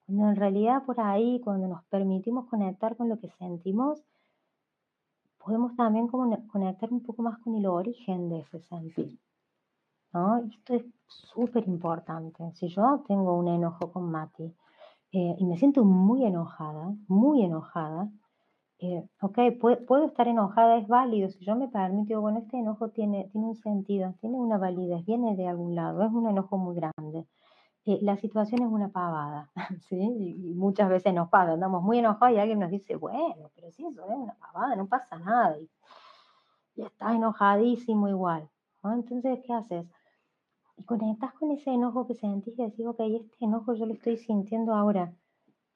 cuando 0.07 0.29
en 0.29 0.37
realidad 0.37 0.83
por 0.85 1.01
ahí, 1.01 1.41
cuando 1.41 1.69
nos 1.69 1.85
permitimos 1.85 2.47
conectar 2.47 2.97
con 2.97 3.09
lo 3.09 3.19
que 3.19 3.29
sentimos, 3.31 4.03
podemos 5.39 5.75
también 5.77 6.09
conectar 6.09 6.93
un 6.93 7.03
poco 7.03 7.23
más 7.23 7.39
con 7.41 7.55
el 7.57 7.67
origen 7.67 8.29
de 8.29 8.41
ese 8.41 8.61
sentir. 8.61 9.19
¿no? 10.13 10.39
Esto 10.39 10.75
es 10.75 10.85
súper 11.07 11.67
importante. 11.69 12.53
Si 12.55 12.69
yo 12.69 13.05
tengo 13.07 13.37
un 13.37 13.49
enojo 13.49 13.93
con 13.93 14.11
Mati 14.11 14.55
eh, 15.13 15.37
y 15.39 15.45
me 15.45 15.57
siento 15.59 15.85
muy 15.85 16.25
enojada, 16.25 16.95
muy 17.09 17.43
enojada, 17.43 18.11
eh, 18.85 19.09
ok, 19.21 19.39
puedo, 19.61 20.07
estar 20.07 20.27
enojada, 20.27 20.77
es 20.77 20.89
válido. 20.89 21.29
Si 21.31 21.45
yo 21.45 21.55
me 21.55 21.69
permito, 21.69 22.21
bueno, 22.21 22.41
este 22.41 22.59
enojo 22.59 22.89
tiene, 22.89 23.29
tiene 23.31 23.47
un 23.47 23.55
sentido, 23.55 24.13
tiene 24.21 24.37
una 24.37 24.59
validez, 24.59 25.05
viene 25.07 25.37
de 25.37 25.47
algún 25.47 25.77
lado, 25.77 26.03
es 26.03 26.11
un 26.13 26.29
enojo 26.29 26.59
muy 26.59 26.75
grande. 26.75 27.29
Eh, 27.85 28.01
la 28.03 28.17
situación 28.17 28.63
es 28.63 28.69
una 28.69 28.89
pavada, 28.89 29.51
¿sí? 29.89 29.97
Y, 29.97 30.55
muchas 30.55 30.89
veces 30.89 31.15
nos 31.15 31.29
pasa, 31.29 31.53
andamos 31.53 31.83
muy 31.83 31.99
enojados 31.99 32.35
y 32.35 32.41
alguien 32.41 32.59
nos 32.59 32.71
dice, 32.73 32.97
bueno, 32.97 33.51
pero 33.55 33.71
si 33.71 33.87
eso 33.87 34.03
es 34.05 34.17
una 34.17 34.35
pavada, 34.35 34.75
no 34.75 34.89
pasa 34.89 35.17
nada. 35.19 35.57
Y, 35.61 35.71
estás 36.83 37.15
enojadísimo 37.15 38.09
igual. 38.09 38.49
Entonces, 38.83 39.39
¿qué 39.47 39.53
haces? 39.53 39.87
Y 40.83 40.85
conectas 40.85 41.33
con 41.35 41.53
ese 41.53 41.71
enojo 41.71 42.09
que 42.09 42.15
sentís 42.17 42.59
y 42.59 42.63
decís, 42.65 42.85
ok, 42.85 42.99
este 42.99 43.45
enojo 43.45 43.73
yo 43.75 43.87
lo 43.87 43.95
estoy 43.95 44.17
sintiendo 44.17 44.75
ahora. 44.75 45.15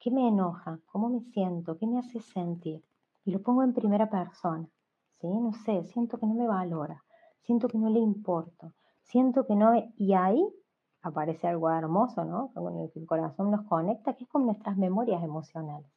¿Qué 0.01 0.11
me 0.11 0.27
enoja? 0.27 0.81
¿Cómo 0.87 1.09
me 1.09 1.21
siento? 1.21 1.79
¿Qué 1.79 1.87
me 1.87 2.01
hace 2.01 2.19
sentir? 2.19 2.83
Y 3.25 3.31
lo 3.31 3.41
pongo 3.41 3.63
en 3.63 3.73
primera 3.73 4.11
persona, 4.11 4.69
¿sí? 5.21 5.29
No 5.29 5.53
sé, 5.53 5.85
siento 5.85 6.19
que 6.19 6.27
no 6.27 6.35
me 6.35 6.49
valora, 6.49 7.05
siento 7.43 7.69
que 7.69 7.79
no 7.79 7.89
le 7.89 8.01
importo, 8.01 8.73
siento 9.05 9.47
que 9.47 9.55
no... 9.55 9.75
Y 9.97 10.15
ahí 10.15 10.45
aparece 11.03 11.47
algo 11.47 11.71
hermoso, 11.71 12.25
¿no? 12.25 12.51
Con 12.53 12.77
el 12.77 12.91
que 12.91 12.99
el 12.99 13.07
corazón 13.07 13.53
nos 13.53 13.65
conecta, 13.69 14.15
que 14.15 14.25
es 14.25 14.31
con 14.31 14.45
nuestras 14.45 14.77
memorias 14.77 15.23
emocionales. 15.23 15.89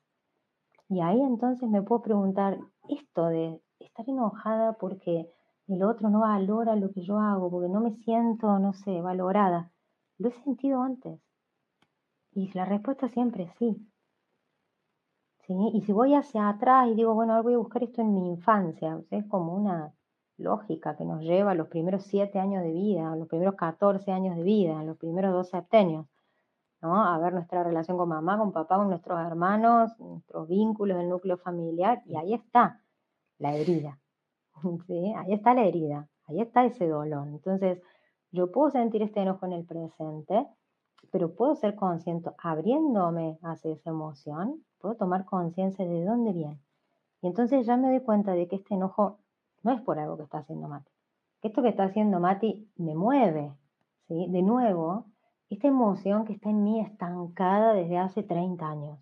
Y 0.87 1.01
ahí 1.01 1.19
entonces 1.19 1.67
me 1.67 1.81
puedo 1.81 2.03
preguntar, 2.03 2.59
esto 2.87 3.25
de 3.25 3.59
estar 3.79 4.07
enojada 4.07 4.73
porque 4.73 5.33
el 5.69 5.83
otro 5.83 6.09
no 6.09 6.21
valora 6.21 6.75
lo 6.75 6.91
que 6.91 7.01
yo 7.01 7.19
hago, 7.19 7.49
porque 7.51 7.69
no 7.69 7.79
me 7.79 7.91
siento, 8.03 8.59
no 8.59 8.73
sé, 8.73 9.01
valorada, 9.01 9.71
lo 10.17 10.29
he 10.29 10.31
sentido 10.43 10.81
antes. 10.81 11.19
Y 12.33 12.51
la 12.53 12.65
respuesta 12.65 13.07
siempre 13.09 13.43
es 13.43 13.53
sí. 13.59 13.87
¿Sí? 15.45 15.53
Y 15.73 15.81
si 15.81 15.91
voy 15.91 16.13
hacia 16.15 16.49
atrás 16.49 16.87
y 16.89 16.95
digo, 16.95 17.13
bueno, 17.13 17.33
ahora 17.33 17.43
voy 17.43 17.53
a 17.53 17.57
buscar 17.57 17.83
esto 17.83 18.01
en 18.01 18.13
mi 18.13 18.27
infancia, 18.29 19.01
es 19.09 19.25
como 19.25 19.55
una 19.55 19.93
lógica 20.37 20.95
que 20.95 21.05
nos 21.05 21.21
lleva 21.21 21.51
a 21.51 21.55
los 21.55 21.67
primeros 21.67 22.03
siete 22.03 22.39
años 22.39 22.63
de 22.63 22.71
vida, 22.71 23.11
a 23.11 23.15
los 23.15 23.27
primeros 23.27 23.55
14 23.55 24.11
años 24.11 24.37
de 24.37 24.43
vida, 24.43 24.79
a 24.79 24.83
los 24.83 24.97
primeros 24.97 25.33
dos 25.33 25.49
septenios, 25.49 26.07
¿no? 26.81 27.03
A 27.03 27.17
ver 27.19 27.33
nuestra 27.33 27.63
relación 27.63 27.97
con 27.97 28.09
mamá, 28.09 28.37
con 28.37 28.51
papá, 28.51 28.77
con 28.77 28.89
nuestros 28.89 29.19
hermanos, 29.19 29.99
nuestros 29.99 30.47
vínculos, 30.47 30.99
el 30.99 31.09
núcleo 31.09 31.37
familiar, 31.37 32.01
y 32.05 32.15
ahí 32.15 32.33
está. 32.33 32.81
la 33.37 33.55
herida. 33.55 33.99
Ahí 35.17 35.33
está 35.33 35.53
la 35.53 35.63
herida, 35.63 36.07
ahí 36.27 36.41
está 36.41 36.65
ese 36.65 36.87
dolor. 36.87 37.27
Entonces, 37.27 37.81
yo 38.31 38.51
puedo 38.51 38.69
sentir 38.69 39.01
este 39.01 39.21
enojo 39.21 39.45
en 39.45 39.53
el 39.53 39.65
presente, 39.65 40.47
pero 41.11 41.33
puedo 41.33 41.55
ser 41.55 41.75
consciente, 41.75 42.29
abriéndome 42.37 43.39
hacia 43.41 43.73
esa 43.73 43.89
emoción, 43.89 44.63
puedo 44.79 44.95
tomar 44.95 45.25
conciencia 45.25 45.85
de 45.85 46.05
dónde 46.05 46.33
viene. 46.33 46.59
Y 47.21 47.27
entonces 47.27 47.65
ya 47.65 47.77
me 47.77 47.89
doy 47.89 48.01
cuenta 48.01 48.33
de 48.33 48.47
que 48.47 48.57
este 48.57 48.75
enojo 48.75 49.19
no 49.63 49.71
es 49.73 49.81
por 49.81 49.99
algo 49.99 50.17
que 50.17 50.23
está 50.23 50.39
haciendo 50.39 50.67
Mati. 50.67 50.91
Que 51.41 51.49
esto 51.49 51.61
que 51.61 51.69
está 51.69 51.83
haciendo 51.83 52.19
Mati 52.19 52.69
me 52.77 52.95
mueve. 52.95 53.53
¿sí? 54.07 54.27
De 54.29 54.41
nuevo, 54.41 55.05
esta 55.49 55.67
emoción 55.67 56.25
que 56.25 56.33
está 56.33 56.49
en 56.49 56.63
mí 56.63 56.79
estancada 56.79 57.73
desde 57.73 57.97
hace 57.97 58.23
30 58.23 58.67
años. 58.67 58.99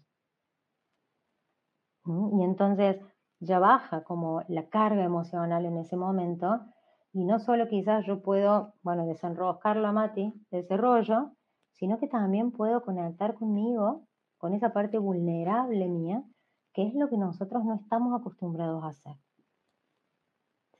¿Mm? 2.06 2.40
Y 2.40 2.44
entonces 2.44 2.98
ya 3.40 3.60
baja 3.60 4.04
como 4.04 4.44
la 4.48 4.68
carga 4.70 5.04
emocional 5.04 5.66
en 5.66 5.78
ese 5.78 5.96
momento 5.96 6.62
y 7.14 7.24
no 7.24 7.40
solo 7.40 7.68
quizás 7.68 8.06
yo 8.06 8.22
puedo, 8.22 8.74
bueno, 8.84 9.06
desenroscarlo 9.06 9.88
a 9.88 9.92
Mati 9.92 10.34
de 10.52 10.60
ese 10.60 10.78
rollo, 10.78 11.32
sino 11.72 12.00
que 12.00 12.08
también 12.08 12.52
puedo 12.52 12.84
conectar 12.84 13.36
conmigo, 13.36 14.08
con 14.38 14.54
esa 14.54 14.72
parte 14.72 14.98
vulnerable 14.98 15.88
mía, 15.88 16.24
que 16.74 16.86
es 16.86 16.94
lo 16.94 17.10
que 17.10 17.18
nosotros 17.18 17.66
no 17.66 17.76
estamos 17.76 18.20
acostumbrados 18.20 18.84
a 18.84 18.90
hacer. 18.90 19.16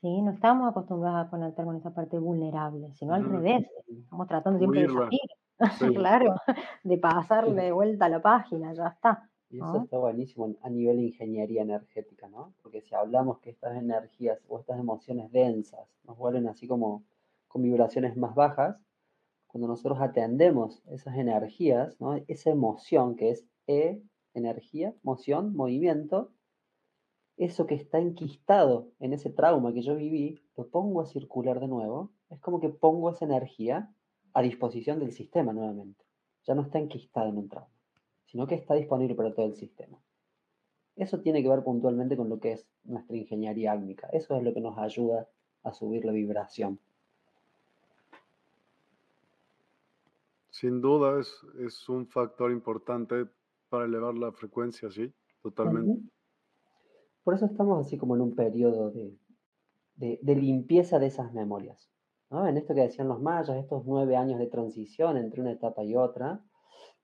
¿Sí? 0.00 0.22
No 0.22 0.30
estamos 0.30 0.70
acostumbrados 0.70 1.26
a 1.26 1.30
conectar 1.30 1.64
con 1.64 1.76
esa 1.76 1.92
parte 1.92 2.18
vulnerable, 2.18 2.92
sino 2.94 3.14
al 3.14 3.24
revés. 3.24 3.66
Estamos 3.88 4.28
tratando 4.28 4.58
siempre 4.60 4.82
de 4.82 4.88
salir, 4.88 5.20
claro, 5.96 6.36
de 6.84 6.98
pasarle 6.98 7.62
de 7.62 7.72
vuelta 7.72 8.04
a 8.04 8.10
la 8.10 8.22
página, 8.22 8.72
ya 8.74 8.86
está. 8.86 9.28
Y 9.50 9.56
eso 9.56 9.82
está 9.82 9.96
buenísimo 9.96 10.54
a 10.60 10.68
nivel 10.68 10.98
de 10.98 11.04
ingeniería 11.04 11.62
energética, 11.62 12.28
¿no? 12.28 12.52
Porque 12.62 12.82
si 12.82 12.94
hablamos 12.94 13.38
que 13.38 13.50
estas 13.50 13.76
energías 13.78 14.38
o 14.46 14.58
estas 14.58 14.78
emociones 14.78 15.32
densas 15.32 15.88
nos 16.04 16.18
vuelven 16.18 16.48
así 16.48 16.66
como 16.66 17.04
con 17.46 17.62
vibraciones 17.62 18.14
más 18.16 18.34
bajas, 18.34 18.76
cuando 19.46 19.66
nosotros 19.68 20.00
atendemos 20.02 20.82
esas 20.86 21.16
energías, 21.16 21.98
¿no? 21.98 22.16
Esa 22.28 22.50
emoción 22.50 23.16
que 23.16 23.30
es 23.30 23.46
E, 23.66 24.02
energía, 24.34 24.94
moción, 25.02 25.54
movimiento, 25.56 26.30
eso 27.38 27.66
que 27.66 27.74
está 27.74 27.98
enquistado 27.98 28.90
en 28.98 29.14
ese 29.14 29.30
trauma 29.30 29.72
que 29.72 29.82
yo 29.82 29.96
viví, 29.96 30.42
lo 30.56 30.68
pongo 30.68 31.00
a 31.00 31.06
circular 31.06 31.58
de 31.60 31.68
nuevo, 31.68 32.12
es 32.28 32.38
como 32.40 32.60
que 32.60 32.68
pongo 32.68 33.10
esa 33.10 33.24
energía 33.24 33.94
a 34.34 34.42
disposición 34.42 34.98
del 34.98 35.12
sistema 35.12 35.54
nuevamente. 35.54 36.04
Ya 36.44 36.54
no 36.54 36.62
está 36.62 36.78
enquistado 36.78 37.30
en 37.30 37.38
un 37.38 37.48
trauma 37.48 37.77
sino 38.28 38.46
que 38.46 38.54
está 38.54 38.74
disponible 38.74 39.14
para 39.14 39.34
todo 39.34 39.46
el 39.46 39.54
sistema. 39.54 39.98
Eso 40.96 41.20
tiene 41.20 41.42
que 41.42 41.48
ver 41.48 41.62
puntualmente 41.62 42.16
con 42.16 42.28
lo 42.28 42.38
que 42.38 42.52
es 42.52 42.66
nuestra 42.84 43.16
ingeniería 43.16 43.72
álmica. 43.72 44.08
Eso 44.12 44.36
es 44.36 44.42
lo 44.42 44.52
que 44.52 44.60
nos 44.60 44.76
ayuda 44.78 45.28
a 45.62 45.72
subir 45.72 46.04
la 46.04 46.12
vibración. 46.12 46.78
Sin 50.50 50.80
duda 50.80 51.20
es, 51.20 51.88
un 51.88 52.06
factor 52.06 52.50
importante 52.50 53.26
para 53.68 53.84
elevar 53.84 54.14
la 54.14 54.32
frecuencia, 54.32 54.90
sí, 54.90 55.12
totalmente. 55.40 56.02
Por 57.22 57.34
eso 57.34 57.46
estamos 57.46 57.86
así 57.86 57.96
como 57.96 58.16
en 58.16 58.22
un 58.22 58.34
periodo 58.34 58.90
de, 58.90 60.18
limpieza 60.22 60.98
de 60.98 61.06
esas 61.06 61.32
memorias. 61.32 61.88
En 62.30 62.56
esto 62.56 62.74
que 62.74 62.80
decían 62.80 63.08
los 63.08 63.20
mayas, 63.20 63.56
estos 63.56 63.84
nueve 63.86 64.16
años 64.16 64.38
de 64.38 64.48
transición 64.48 65.16
entre 65.16 65.40
una 65.40 65.52
etapa 65.52 65.84
y 65.84 65.94
otra, 65.94 66.42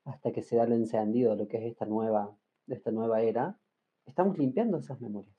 hasta 0.05 0.33
que 0.33 0.43
se 0.43 0.57
da 0.57 0.65
el 0.65 0.73
encendido 0.73 1.33
de 1.33 1.37
lo 1.39 1.49
que 1.49 1.59
es 1.59 1.65
esta 1.65 1.87
nueva, 1.87 2.37
esta 2.67 2.91
nueva 2.91 3.23
era, 3.23 3.59
estamos 4.07 4.39
limpiando 4.39 4.79
esas 4.79 5.01
memorias. 5.01 5.35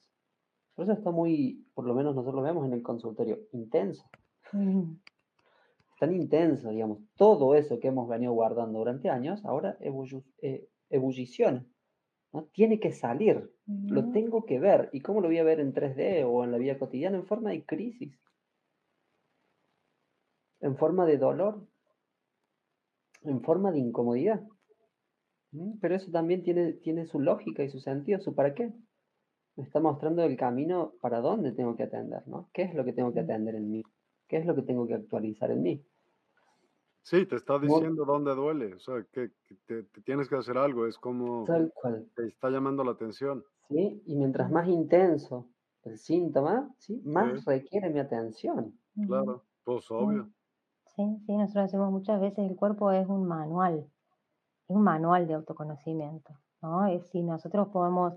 Por 0.76 0.84
eso 0.84 0.94
está 0.94 1.12
muy, 1.12 1.66
por 1.74 1.86
lo 1.86 1.96
menos 1.96 2.16
nosotros 2.16 2.36
lo 2.36 2.42
vemos 2.42 2.66
en 2.66 2.74
el 2.74 2.84
consultorio, 2.84 3.40
intenso. 3.54 4.10
Mm. 4.52 4.96
Tan 6.00 6.14
intenso, 6.14 6.70
digamos, 6.70 7.00
todo 7.16 7.56
eso 7.56 7.80
que 7.80 7.88
hemos 7.88 8.10
venido 8.10 8.34
guardando 8.34 8.80
durante 8.80 9.10
años, 9.10 9.44
ahora 9.46 9.78
eh, 9.80 10.68
ebulliciona. 10.90 11.66
¿no? 12.34 12.50
Tiene 12.52 12.80
que 12.80 12.92
salir, 12.92 13.50
lo 13.66 14.04
mm. 14.04 14.12
tengo 14.12 14.46
que 14.46 14.60
ver. 14.60 14.90
¿Y 14.92 15.00
cómo 15.00 15.22
lo 15.22 15.30
voy 15.30 15.38
a 15.38 15.44
ver 15.44 15.62
en 15.62 15.74
3D 15.74 16.26
o 16.28 16.44
en 16.44 16.52
la 16.52 16.58
vida 16.58 16.78
cotidiana? 16.78 17.18
En 17.18 17.26
forma 17.26 17.52
de 17.52 17.66
crisis, 17.66 18.20
en 20.60 20.76
forma 20.76 21.06
de 21.06 21.18
dolor, 21.18 21.66
en 23.22 23.42
forma 23.42 23.72
de 23.72 23.80
incomodidad. 23.80 24.42
Pero 25.82 25.96
eso 25.96 26.12
también 26.12 26.44
tiene, 26.44 26.74
tiene 26.74 27.06
su 27.06 27.20
lógica 27.20 27.64
y 27.64 27.70
su 27.70 27.80
sentido, 27.80 28.20
su 28.20 28.34
para 28.36 28.54
qué. 28.54 28.74
Me 29.56 29.64
está 29.64 29.80
mostrando 29.80 30.24
el 30.24 30.36
camino 30.36 30.94
para 31.02 31.22
dónde 31.22 31.54
tengo 31.54 31.76
que 31.76 31.84
atender, 31.84 32.28
¿no? 32.28 32.50
¿Qué 32.54 32.64
es 32.64 32.76
lo 32.76 32.84
que 32.84 32.94
tengo 32.94 33.14
que 33.14 33.22
atender 33.22 33.56
en 33.56 33.72
mí? 33.72 33.84
¿Qué 34.28 34.38
es 34.38 34.46
lo 34.46 34.56
que 34.56 34.64
tengo 34.64 34.86
que 34.88 34.96
actualizar 34.96 35.52
en 35.52 35.62
mí? 35.62 35.86
Sí, 37.04 37.26
te 37.26 37.36
está 37.36 37.60
diciendo 37.60 38.04
dónde 38.04 38.34
duele, 38.34 38.74
o 38.74 38.80
sea, 38.80 39.06
que, 39.12 39.30
te, 39.68 39.84
tienes 40.04 40.28
que 40.28 40.38
hacer 40.38 40.58
algo, 40.58 40.88
es 40.88 40.98
como 40.98 41.46
Tal 41.46 41.72
cual. 41.74 42.10
te 42.16 42.26
está 42.26 42.50
llamando 42.50 42.84
la 42.84 42.92
atención. 42.92 43.44
Sí, 43.70 44.02
y 44.08 44.16
mientras 44.16 44.50
más 44.50 44.68
intenso 44.68 45.48
el 45.84 46.00
síntoma, 46.00 46.74
¿sí? 46.80 47.00
más 47.06 47.46
requiere 47.46 47.92
mi 47.92 48.00
atención. 48.00 48.74
Claro, 49.06 49.44
pues 49.64 49.86
obvio. 49.92 50.32
Sí, 50.96 51.04
sí, 51.26 51.38
nosotros 51.38 51.66
decimos 51.66 51.92
muchas 51.92 52.20
veces 52.20 52.50
el 52.50 52.56
cuerpo 52.56 52.92
es 52.92 53.08
un 53.08 53.28
manual 53.28 53.88
un 54.68 54.84
manual 54.84 55.28
de 55.28 55.36
autoconocimiento, 55.36 56.34
¿no? 56.62 56.88
Es 56.88 57.08
si 57.10 57.22
nosotros 57.22 57.68
podemos 57.70 58.14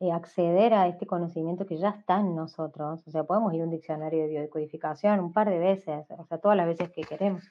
eh, 0.00 0.10
acceder 0.12 0.74
a 0.74 0.88
este 0.88 1.06
conocimiento 1.06 1.66
que 1.66 1.76
ya 1.76 1.90
está 1.90 2.20
en 2.20 2.34
nosotros, 2.34 3.02
o 3.06 3.10
sea, 3.10 3.24
podemos 3.24 3.54
ir 3.54 3.60
a 3.60 3.64
un 3.64 3.70
diccionario 3.70 4.22
de 4.22 4.28
biodecodificación 4.28 5.20
un 5.20 5.32
par 5.32 5.48
de 5.48 5.58
veces, 5.58 6.06
o 6.18 6.24
sea, 6.24 6.38
todas 6.38 6.56
las 6.56 6.66
veces 6.66 6.90
que 6.90 7.02
queremos, 7.02 7.44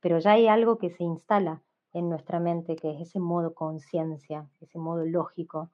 pero 0.00 0.18
ya 0.18 0.32
hay 0.32 0.46
algo 0.46 0.78
que 0.78 0.90
se 0.90 1.02
instala 1.02 1.62
en 1.92 2.08
nuestra 2.08 2.38
mente, 2.38 2.76
que 2.76 2.90
es 2.90 3.00
ese 3.00 3.18
modo 3.18 3.54
conciencia, 3.54 4.46
ese 4.60 4.78
modo 4.78 5.04
lógico, 5.04 5.70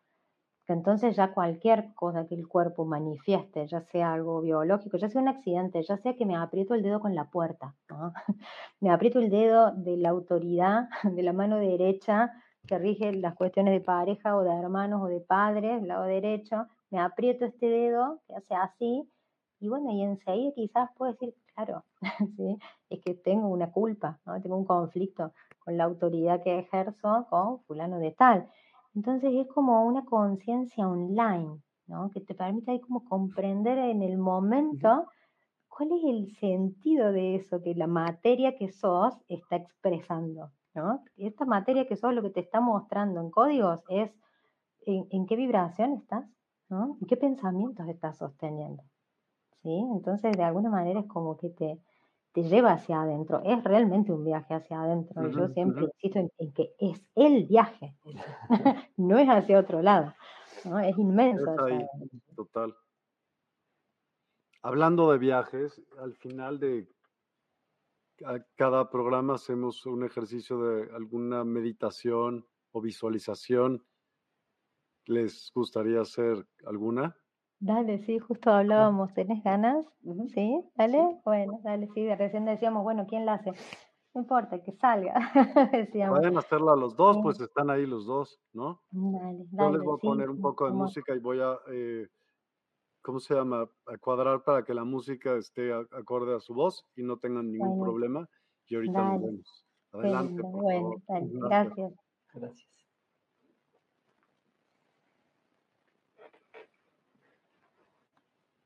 entonces 0.72 1.16
ya 1.16 1.32
cualquier 1.32 1.94
cosa 1.94 2.26
que 2.26 2.34
el 2.34 2.48
cuerpo 2.48 2.84
manifieste, 2.84 3.66
ya 3.66 3.80
sea 3.80 4.12
algo 4.12 4.40
biológico, 4.40 4.96
ya 4.96 5.08
sea 5.08 5.20
un 5.22 5.28
accidente, 5.28 5.82
ya 5.82 5.96
sea 5.96 6.14
que 6.14 6.26
me 6.26 6.36
aprieto 6.36 6.74
el 6.74 6.82
dedo 6.82 7.00
con 7.00 7.14
la 7.14 7.30
puerta, 7.30 7.74
me 8.80 8.90
aprieto 8.90 9.18
el 9.18 9.30
dedo 9.30 9.72
de 9.72 9.96
la 9.96 10.10
autoridad 10.10 10.88
de 11.04 11.22
la 11.22 11.32
mano 11.32 11.58
derecha 11.58 12.32
que 12.66 12.78
rige 12.78 13.12
las 13.12 13.34
cuestiones 13.34 13.74
de 13.74 13.80
pareja 13.80 14.36
o 14.36 14.42
de 14.42 14.52
hermanos 14.52 15.02
o 15.02 15.06
de 15.06 15.20
padres, 15.20 15.80
del 15.80 15.88
lado 15.88 16.04
derecho, 16.04 16.66
me 16.90 17.00
aprieto 17.00 17.44
este 17.44 17.66
dedo 17.66 18.20
que 18.26 18.34
hace 18.34 18.54
así, 18.54 19.10
y 19.60 19.68
bueno, 19.68 19.92
y 19.92 20.02
enseguida 20.02 20.52
quizás 20.54 20.90
puedo 20.96 21.12
decir, 21.12 21.34
claro, 21.54 21.84
es 22.90 23.00
que 23.00 23.14
tengo 23.14 23.48
una 23.48 23.70
culpa, 23.70 24.20
¿no? 24.26 24.40
tengo 24.40 24.56
un 24.56 24.64
conflicto 24.64 25.32
con 25.60 25.76
la 25.76 25.84
autoridad 25.84 26.42
que 26.42 26.58
ejerzo 26.58 27.26
con 27.30 27.62
fulano 27.62 27.98
de 27.98 28.10
tal. 28.10 28.48
Entonces 28.94 29.32
es 29.34 29.48
como 29.48 29.84
una 29.86 30.04
conciencia 30.04 30.86
online, 30.86 31.62
¿no? 31.86 32.10
Que 32.10 32.20
te 32.20 32.34
permite 32.34 32.72
ahí 32.72 32.80
como 32.80 33.04
comprender 33.04 33.78
en 33.78 34.02
el 34.02 34.18
momento 34.18 35.06
cuál 35.68 35.92
es 35.92 36.04
el 36.04 36.36
sentido 36.36 37.12
de 37.12 37.36
eso 37.36 37.62
que 37.62 37.74
la 37.74 37.86
materia 37.86 38.54
que 38.56 38.68
sos 38.70 39.14
está 39.28 39.56
expresando, 39.56 40.50
¿no? 40.74 41.02
Esta 41.16 41.46
materia 41.46 41.86
que 41.86 41.96
sos 41.96 42.12
lo 42.12 42.22
que 42.22 42.30
te 42.30 42.40
está 42.40 42.60
mostrando 42.60 43.20
en 43.20 43.30
códigos 43.30 43.82
es 43.88 44.12
en, 44.84 45.26
qué 45.26 45.36
vibración 45.36 45.92
estás, 45.92 46.26
¿no? 46.68 46.98
¿En 47.00 47.06
qué 47.06 47.16
pensamientos 47.16 47.88
estás 47.88 48.18
sosteniendo? 48.18 48.82
¿Sí? 49.62 49.84
Entonces 49.94 50.36
de 50.36 50.42
alguna 50.42 50.70
manera 50.70 51.00
es 51.00 51.06
como 51.06 51.36
que 51.36 51.50
te, 51.50 51.78
te 52.32 52.42
lleva 52.42 52.72
hacia 52.72 53.02
adentro. 53.02 53.42
Es 53.44 53.62
realmente 53.62 54.12
un 54.12 54.24
viaje 54.24 54.54
hacia 54.54 54.82
adentro. 54.82 55.28
Yo 55.30 55.48
siempre 55.48 55.84
insisto 55.84 56.30
en, 56.38 56.52
que 56.52 56.74
es 56.78 57.02
el 57.14 57.46
viaje, 57.46 57.94
no 58.96 59.18
es 59.18 59.28
hacia 59.28 59.58
otro 59.58 59.82
lado. 59.82 60.14
Es 60.84 60.98
inmenso. 60.98 61.56
total. 62.36 62.76
Hablando 64.62 65.10
de 65.10 65.18
viajes, 65.18 65.82
al 65.98 66.14
final 66.14 66.60
de 66.60 66.88
cada 68.54 68.88
programa 68.88 69.34
hacemos 69.34 69.84
un 69.86 70.04
ejercicio 70.04 70.58
de 70.58 70.94
alguna 70.94 71.44
meditación 71.44 72.46
o 72.70 72.80
visualización. 72.80 73.84
¿Les 75.06 75.50
gustaría 75.52 76.00
hacer 76.00 76.46
alguna? 76.64 77.16
Dale, 77.64 78.04
sí, 78.06 78.18
justo 78.18 78.50
hablábamos, 78.50 79.14
¿tenés 79.14 79.40
ganas? 79.44 79.86
¿Sí? 80.34 80.64
¿Dale? 80.74 81.20
Bueno, 81.24 81.60
dale, 81.62 81.88
sí, 81.94 82.12
recién 82.12 82.44
decíamos, 82.44 82.82
bueno, 82.82 83.06
¿quién 83.08 83.24
la 83.24 83.34
hace? 83.34 83.52
No 84.12 84.22
importa, 84.22 84.60
que 84.64 84.72
salga, 84.72 85.14
decíamos. 85.72 86.18
Pueden 86.18 86.36
hacerla 86.36 86.74
los 86.74 86.96
dos, 86.96 87.18
pues 87.22 87.40
están 87.40 87.70
ahí 87.70 87.86
los 87.86 88.04
dos, 88.04 88.40
¿no? 88.52 88.82
Dale, 88.90 89.46
dale. 89.52 89.70
Yo 89.70 89.78
les 89.78 89.82
voy 89.84 89.94
a 89.94 90.00
poner 90.00 90.28
un 90.28 90.40
poco 90.40 90.66
de 90.66 90.72
música 90.72 91.14
y 91.14 91.20
voy 91.20 91.38
a, 91.38 91.56
eh, 91.70 92.08
¿cómo 93.00 93.20
se 93.20 93.36
llama? 93.36 93.70
A 93.86 93.96
cuadrar 93.96 94.42
para 94.42 94.64
que 94.64 94.74
la 94.74 94.82
música 94.82 95.36
esté 95.36 95.72
acorde 95.72 96.34
a 96.34 96.40
su 96.40 96.54
voz 96.54 96.84
y 96.96 97.04
no 97.04 97.18
tengan 97.18 97.52
ningún 97.52 97.80
problema. 97.80 98.28
Y 98.66 98.74
ahorita 98.74 99.04
nos 99.04 99.22
vemos. 99.22 99.66
Adelante. 99.92 100.42
bueno, 100.42 100.94
dale, 101.06 101.28
gracias. 101.30 101.92
Gracias. 102.34 102.81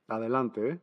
Adelante, 0.09 0.71
¿eh? 0.71 0.81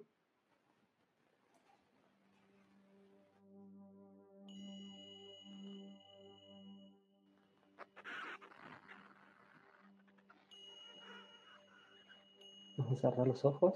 Vamos 12.78 12.92
a 12.92 12.96
cerrar 13.02 13.28
los 13.28 13.46
ojos. 13.46 13.76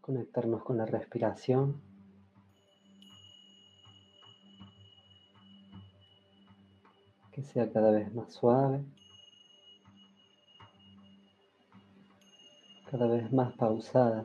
Conectarnos 0.00 0.62
con 0.62 0.78
la 0.78 0.86
respiración. 0.86 1.82
Que 7.32 7.42
sea 7.42 7.70
cada 7.70 7.90
vez 7.90 8.14
más 8.14 8.32
suave. 8.32 8.82
Cada 12.90 13.06
vez 13.06 13.30
más 13.34 13.52
pausada. 13.54 14.24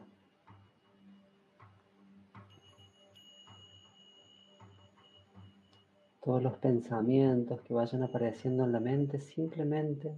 Todos 6.23 6.41
los 6.41 6.57
pensamientos 6.60 7.60
que 7.64 7.73
vayan 7.73 8.03
apareciendo 8.03 8.64
en 8.64 8.72
la 8.72 8.80
mente 8.80 9.19
simplemente 9.19 10.15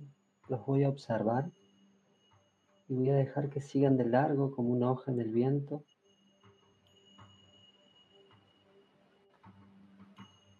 los 0.48 0.64
voy 0.68 0.84
a 0.84 0.90
observar 0.90 1.50
y 2.88 2.94
voy 2.94 3.10
a 3.10 3.16
dejar 3.16 3.50
que 3.50 3.62
sigan 3.62 3.98
de 3.98 4.06
largo 4.06 4.52
como 4.52 4.70
una 4.70 4.92
hoja 4.92 5.12
en 5.12 5.22
el 5.22 5.32
viento. 5.32 5.84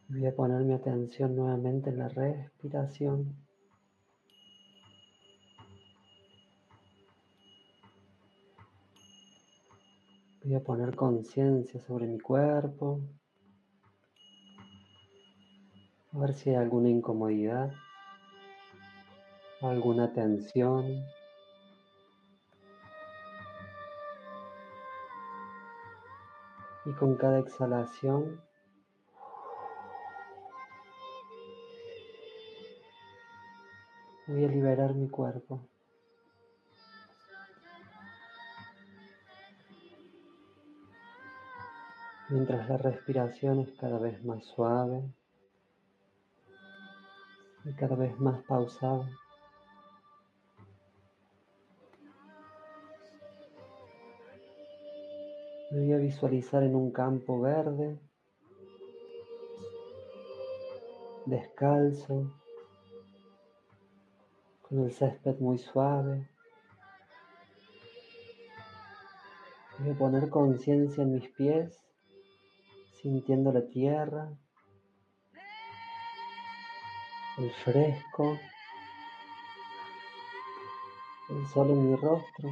Voy 0.08 0.26
a 0.26 0.36
poner 0.36 0.62
mi 0.64 0.74
atención 0.74 1.36
nuevamente 1.36 1.92
en 1.92 2.00
la 2.00 2.08
respiración. 2.08 3.45
Voy 10.46 10.56
a 10.56 10.64
poner 10.64 10.96
conciencia 10.96 11.82
sobre 11.82 12.08
mi 12.08 12.20
cuerpo. 12.20 13.02
A 16.14 16.20
ver 16.20 16.34
si 16.34 16.52
hay 16.52 16.56
alguna 16.56 16.88
incomodidad 16.88 17.74
alguna 19.62 20.12
tensión. 20.14 21.06
Y 26.86 26.92
con 26.94 27.16
cada 27.16 27.40
exhalación 27.40 28.40
voy 34.28 34.46
a 34.46 34.48
liberar 34.48 34.94
mi 34.94 35.10
cuerpo. 35.10 35.68
Mientras 42.30 42.68
la 42.68 42.78
respiración 42.78 43.60
es 43.60 43.72
cada 43.80 44.00
vez 44.00 44.24
más 44.26 44.44
suave 44.46 45.04
y 47.64 47.74
cada 47.74 47.96
vez 47.96 48.20
más 48.20 48.42
pausada. 48.44 49.08
Me 55.72 55.82
voy 55.82 55.94
a 55.94 55.98
visualizar 55.98 56.64
en 56.64 56.76
un 56.76 56.92
campo 56.92 57.42
verde, 57.42 58.00
descalzo, 61.26 62.32
con 64.64 64.80
el 64.80 64.92
césped 64.92 65.38
muy 65.40 65.60
suave. 65.60 66.28
Voy 69.78 69.92
a 69.92 69.98
poner 69.98 70.30
conciencia 70.30 71.04
en 71.04 71.14
mis 71.14 71.30
pies, 71.30 71.86
sintiendo 73.06 73.52
la 73.54 73.62
tierra, 73.68 74.28
el 77.38 77.52
fresco, 77.52 78.40
el 81.30 81.48
sol 81.50 81.70
en 81.70 81.92
mi 81.92 81.96
rostro. 81.98 82.50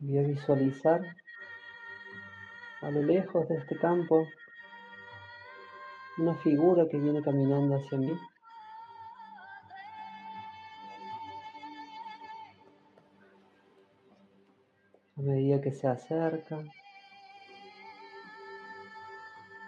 Voy 0.00 0.18
a 0.18 0.22
visualizar 0.22 1.00
a 2.80 2.90
lo 2.90 3.02
lejos 3.04 3.48
de 3.48 3.54
este 3.54 3.78
campo 3.78 4.26
una 6.16 6.34
figura 6.38 6.88
que 6.90 6.98
viene 6.98 7.22
caminando 7.22 7.76
hacia 7.76 7.98
mí. 7.98 8.18
A 15.18 15.20
medida 15.20 15.60
que 15.60 15.72
se 15.72 15.88
acerca, 15.88 16.62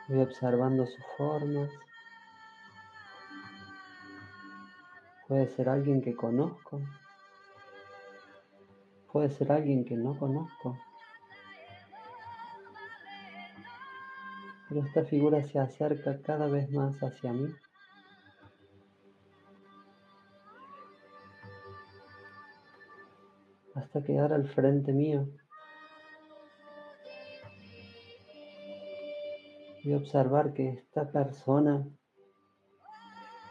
voy 0.06 0.20
observando 0.20 0.86
sus 0.86 1.04
formas. 1.16 1.68
Puede 5.26 5.48
ser 5.48 5.68
alguien 5.68 6.02
que 6.02 6.14
conozco. 6.14 6.80
Puede 9.12 9.30
ser 9.30 9.50
alguien 9.50 9.84
que 9.84 9.96
no 9.96 10.16
conozco. 10.16 10.78
Pero 14.68 14.86
esta 14.86 15.04
figura 15.04 15.42
se 15.42 15.58
acerca 15.58 16.22
cada 16.22 16.46
vez 16.46 16.70
más 16.70 16.96
hacia 17.02 17.32
mí. 17.32 17.52
Hasta 23.80 24.04
quedar 24.04 24.34
al 24.34 24.46
frente 24.46 24.92
mío. 24.92 25.26
Y 29.82 29.94
observar 29.94 30.52
que 30.52 30.68
esta 30.68 31.10
persona 31.10 31.88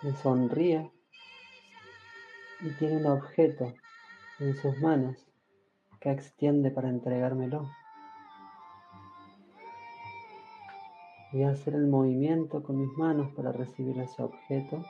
me 0.03 0.13
sonríe 0.13 0.91
y 2.61 2.69
tiene 2.77 2.97
un 2.97 3.07
objeto 3.07 3.73
en 4.39 4.55
sus 4.55 4.77
manos 4.77 5.17
que 5.99 6.11
extiende 6.11 6.69
para 6.69 6.89
entregármelo. 6.89 7.67
Voy 11.31 11.41
a 11.41 11.49
hacer 11.49 11.73
el 11.73 11.87
movimiento 11.87 12.61
con 12.61 12.79
mis 12.79 12.95
manos 12.99 13.33
para 13.33 13.51
recibir 13.51 13.99
ese 13.99 14.21
objeto. 14.21 14.85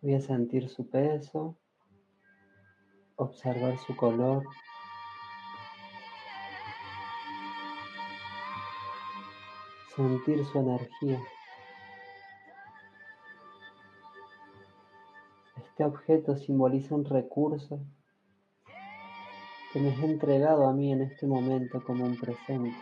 Voy 0.00 0.14
a 0.14 0.20
sentir 0.20 0.70
su 0.70 0.88
peso, 0.88 1.58
observar 3.22 3.78
su 3.78 3.96
color. 3.96 4.44
Sentir 9.96 10.44
su 10.46 10.58
energía. 10.58 11.20
Este 15.56 15.84
objeto 15.84 16.36
simboliza 16.36 16.94
un 16.94 17.04
recurso 17.04 17.80
que 19.72 19.80
me 19.80 19.88
es 19.88 19.98
entregado 20.00 20.68
a 20.68 20.72
mí 20.74 20.92
en 20.92 21.00
este 21.00 21.26
momento 21.26 21.82
como 21.82 22.04
un 22.04 22.16
presente. 22.18 22.76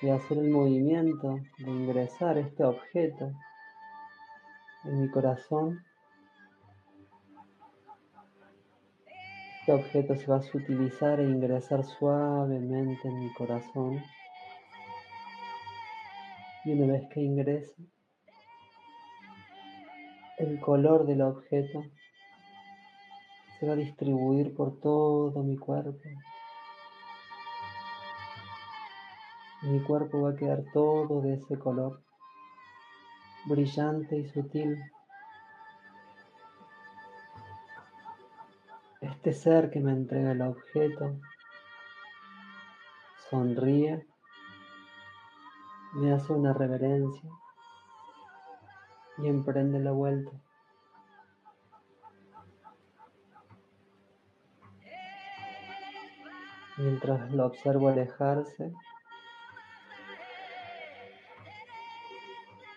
Y 0.00 0.10
hacer 0.10 0.38
el 0.38 0.50
movimiento 0.50 1.40
de 1.58 1.70
ingresar 1.70 2.38
este 2.38 2.62
objeto 2.62 3.32
en 4.84 5.00
mi 5.00 5.10
corazón. 5.10 5.84
Este 9.66 9.72
objeto 9.72 10.14
se 10.14 10.26
va 10.26 10.36
a 10.36 10.42
sutilizar 10.42 11.20
e 11.20 11.24
ingresar 11.24 11.84
suavemente 11.84 13.08
en 13.08 13.18
mi 13.18 13.32
corazón. 13.32 13.98
Y 16.66 16.72
una 16.72 16.92
vez 16.92 17.08
que 17.08 17.22
ingrese, 17.22 17.74
el 20.36 20.60
color 20.60 21.06
del 21.06 21.22
objeto 21.22 21.82
se 23.58 23.66
va 23.66 23.72
a 23.72 23.76
distribuir 23.76 24.54
por 24.54 24.78
todo 24.80 25.42
mi 25.42 25.56
cuerpo. 25.56 26.10
Mi 29.62 29.80
cuerpo 29.80 30.20
va 30.20 30.32
a 30.32 30.36
quedar 30.36 30.62
todo 30.74 31.22
de 31.22 31.36
ese 31.36 31.58
color, 31.58 32.02
brillante 33.46 34.18
y 34.18 34.28
sutil. 34.28 34.76
este 39.24 39.40
ser 39.40 39.70
que 39.70 39.80
me 39.80 39.92
entrega 39.92 40.32
el 40.32 40.42
objeto 40.42 41.18
sonríe, 43.30 44.06
me 45.94 46.12
hace 46.12 46.34
una 46.34 46.52
reverencia 46.52 47.30
y 49.16 49.28
emprende 49.28 49.80
la 49.80 49.92
vuelta. 49.92 50.30
Mientras 56.76 57.32
lo 57.32 57.46
observo 57.46 57.88
alejarse, 57.88 58.74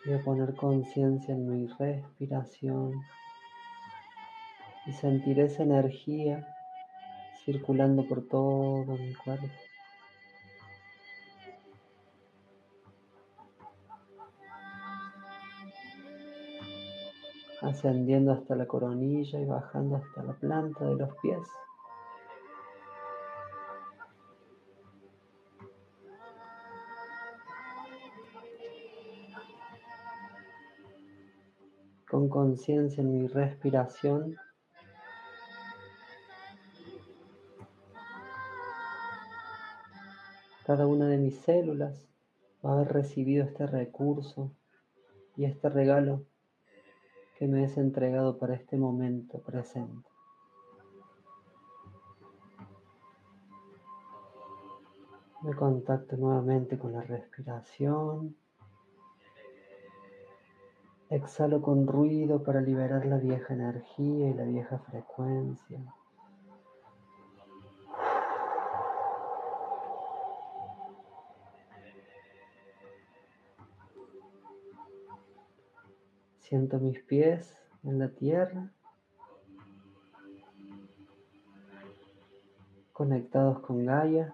voy 0.06 0.14
a 0.14 0.24
poner 0.24 0.56
conciencia 0.56 1.36
en 1.36 1.50
mi 1.50 1.68
respiración 1.68 2.94
y 4.88 4.94
sentir 4.94 5.40
esa 5.40 5.64
energía 5.64 6.48
circulando 7.46 8.08
por 8.08 8.28
todo 8.28 8.86
mi 8.98 9.14
cuerpo. 9.14 9.48
ascendiendo 17.62 18.32
hasta 18.32 18.56
la 18.56 18.66
coronilla 18.66 19.40
y 19.40 19.46
bajando 19.46 19.98
hasta 19.98 20.24
la 20.24 20.34
planta 20.34 20.86
de 20.86 20.96
los 20.96 21.10
pies. 21.22 21.40
Con 32.10 32.30
conciencia 32.30 33.02
en 33.02 33.22
mi 33.22 33.28
respiración. 33.28 34.38
Cada 40.68 40.86
una 40.86 41.08
de 41.08 41.18
mis 41.18 41.40
células 41.44 42.10
va 42.62 42.72
a 42.72 42.74
haber 42.74 42.92
recibido 42.92 43.46
este 43.46 43.66
recurso 43.68 44.52
y 45.38 45.46
este 45.46 45.70
regalo 45.70 46.26
que 47.40 47.48
me 47.48 47.64
es 47.64 47.78
entregado 47.78 48.38
para 48.38 48.56
este 48.56 48.76
momento 48.76 49.40
presente. 49.40 50.10
Me 55.42 55.56
contacto 55.56 56.18
nuevamente 56.18 56.78
con 56.78 56.92
la 56.92 57.02
respiración. 57.02 58.36
Exhalo 61.10 61.62
con 61.62 61.88
ruido 61.88 62.44
para 62.44 62.60
liberar 62.60 63.06
la 63.06 63.20
vieja 63.20 63.54
energía 63.54 64.32
y 64.32 64.34
la 64.34 64.44
vieja 64.44 64.80
frecuencia. 64.80 65.80
Siento 76.48 76.80
mis 76.80 77.02
pies 77.02 77.58
en 77.84 78.00
la 78.00 78.08
tierra, 78.08 78.72
conectados 82.94 83.60
con 83.60 83.86
Gaia 83.86 84.34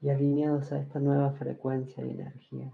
y 0.00 0.08
alineados 0.08 0.72
a 0.72 0.80
esta 0.80 0.98
nueva 0.98 1.32
frecuencia 1.32 2.02
de 2.02 2.12
energía. 2.12 2.72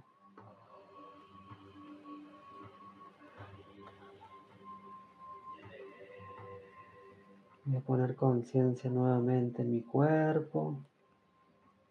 Voy 7.64 7.76
a 7.76 7.80
poner 7.80 8.14
conciencia 8.14 8.88
nuevamente 8.90 9.62
en 9.62 9.72
mi 9.72 9.82
cuerpo, 9.82 10.78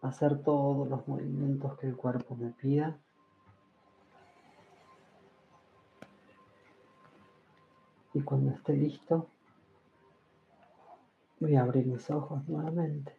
hacer 0.01 0.41
todos 0.41 0.87
los 0.87 1.05
movimientos 1.05 1.77
que 1.77 1.87
el 1.87 1.97
cuerpo 1.97 2.37
me 2.37 2.51
pida. 2.51 2.97
Y 8.15 8.21
cuando 8.21 8.51
esté 8.51 8.71
listo, 8.73 9.27
voy 11.41 11.55
a 11.57 11.63
abrir 11.63 11.85
mis 11.85 12.09
ojos 12.09 12.47
nuevamente. 12.47 13.13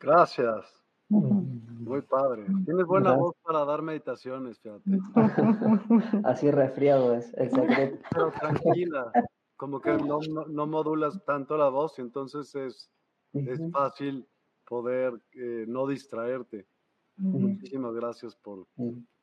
Gracias. 0.00 0.64
Muy 1.86 2.02
padre. 2.02 2.44
Tienes 2.64 2.84
buena 2.86 3.14
voz 3.14 3.34
para 3.42 3.64
dar 3.64 3.80
meditaciones, 3.80 4.58
fíjate. 4.58 4.82
Así 6.24 6.50
resfriado 6.50 7.14
es 7.14 7.32
el 7.34 7.50
secreto. 7.50 7.98
Pero 8.10 8.32
tranquila, 8.32 9.12
como 9.56 9.80
que 9.80 9.92
no, 9.92 10.18
no, 10.48 10.66
modulas 10.66 11.24
tanto 11.24 11.56
la 11.56 11.68
voz 11.68 11.98
y 11.98 12.02
entonces 12.02 12.54
es, 12.56 12.90
es 13.32 13.60
fácil 13.72 14.26
poder 14.68 15.14
eh, 15.32 15.64
no 15.68 15.86
distraerte. 15.86 16.66
Muchísimas 17.16 17.94
gracias 17.94 18.34
por, 18.34 18.66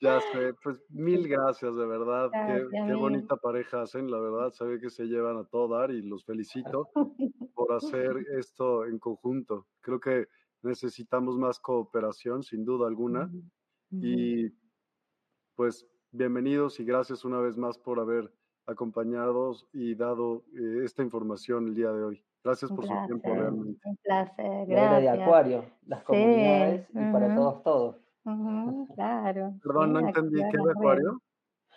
Ya 0.00 0.20
sé, 0.20 0.52
pues 0.62 0.82
mil 0.90 1.26
gracias, 1.28 1.74
de 1.74 1.86
verdad. 1.86 2.30
qué, 2.70 2.94
bonita 2.94 3.36
pareja 3.36 3.82
hacen, 3.82 4.10
la 4.10 4.18
verdad. 4.18 4.52
Sabe 4.52 4.80
que 4.80 4.90
se 4.90 5.04
llevan 5.04 5.38
a 5.38 5.44
todo 5.44 5.68
dar 5.68 5.90
y 5.90 6.02
los 6.02 6.24
felicito 6.24 6.90
por 7.54 7.72
hacer 7.72 8.16
esto 8.38 8.84
en 8.84 8.98
conjunto. 8.98 9.66
Creo 9.80 9.98
que 10.00 10.26
necesitamos 10.62 11.38
más 11.38 11.58
cooperación, 11.60 12.42
sin 12.42 12.64
duda 12.64 12.88
alguna. 12.88 13.30
Y 13.90 14.50
pues 15.54 15.86
bienvenidos 16.10 16.80
y 16.80 16.84
gracias 16.84 17.24
una 17.24 17.38
vez 17.38 17.56
más 17.56 17.78
por 17.78 18.00
haber 18.00 18.30
acompañados 18.66 19.66
y 19.72 19.94
dado 19.94 20.44
eh, 20.54 20.82
esta 20.84 21.02
información 21.02 21.68
el 21.68 21.74
día 21.74 21.92
de 21.92 22.04
hoy. 22.04 22.24
Gracias 22.44 22.70
por 22.70 22.86
su 22.86 22.92
tiempo, 23.06 23.32
realmente. 23.32 23.80
Un 23.84 23.96
placer, 23.96 24.66
gracias. 24.66 24.68
La 24.68 24.82
era 24.82 25.00
de 25.00 25.22
Acuario, 25.22 25.64
las 25.86 26.02
comunidades 26.04 26.88
y 26.90 27.12
para 27.12 27.34
todos, 27.34 27.62
todos 27.62 28.05
claro. 28.94 29.54
Perdón, 29.62 29.92
no 29.92 30.00
entendí. 30.00 30.40
¿Qué 30.50 30.56
es 30.56 30.68
Acuario? 30.68 31.20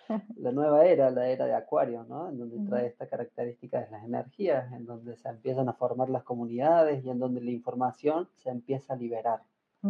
La 0.37 0.51
nueva 0.51 0.85
era, 0.85 1.11
la 1.11 1.27
era 1.27 1.45
de 1.45 1.53
Acuario, 1.53 2.03
¿no? 2.09 2.29
En 2.29 2.39
donde 2.39 2.67
trae 2.67 2.87
esta 2.87 3.07
característica 3.07 3.79
de 3.79 3.91
las 3.91 4.03
energías, 4.03 4.73
en 4.73 4.87
donde 4.87 5.15
se 5.15 5.29
empiezan 5.29 5.69
a 5.69 5.73
formar 5.73 6.09
las 6.09 6.23
comunidades 6.23 7.05
y 7.05 7.11
en 7.11 7.19
donde 7.19 7.41
la 7.41 7.51
información 7.51 8.27
se 8.37 8.49
empieza 8.49 8.93
a 8.93 8.97
liberar. 8.97 9.43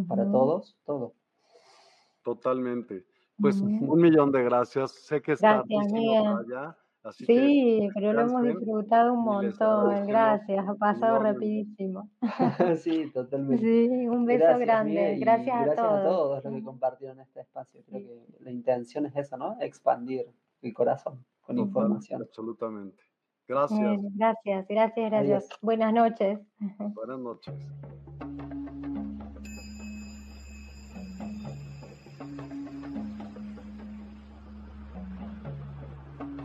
Para 0.10 0.30
todos, 0.30 0.78
todo. 0.86 1.14
Totalmente. 2.22 3.06
Pues 3.40 3.62
un 3.62 4.02
millón 4.02 4.34
de 4.34 4.44
gracias. 4.44 4.92
Sé 4.92 5.22
que 5.22 5.32
está 5.32 5.64
allá. 5.64 6.78
Sí, 7.12 7.90
pero 7.94 8.14
lo 8.14 8.22
hemos 8.22 8.44
disfrutado 8.44 9.14
un 9.14 9.24
montón, 9.24 10.06
gracias, 10.08 10.68
ha 10.68 10.76
pasado 10.76 11.20
rapidísimo. 11.20 12.10
sí, 12.78 13.10
totalmente. 13.14 13.64
Sí, 13.64 14.08
un 14.08 14.26
beso 14.26 14.58
grande, 14.60 15.18
gracias, 15.20 15.56
a, 15.56 15.66
gracias 15.66 15.76
todos. 15.76 16.00
a 16.00 16.04
todos 16.04 16.44
los 16.44 16.54
que 16.54 16.64
compartieron 16.64 17.20
este 17.20 17.42
espacio. 17.42 17.82
Creo 17.86 18.02
que 18.02 18.26
la 18.40 18.52
intención 18.52 19.06
es 19.06 19.16
esa, 19.16 19.38
¿no? 19.38 19.58
Expandir 19.60 20.26
el 20.62 20.74
corazón 20.74 21.26
con 21.42 21.58
información. 21.58 22.22
Absolutamente. 22.22 23.04
Gracias. 23.48 24.00
gracias, 24.16 24.68
gracias, 24.68 25.10
gracias. 25.10 25.50
Buenas 25.62 25.92
noches. 25.92 26.40
Buenas 26.78 27.20
noches. 27.20 27.56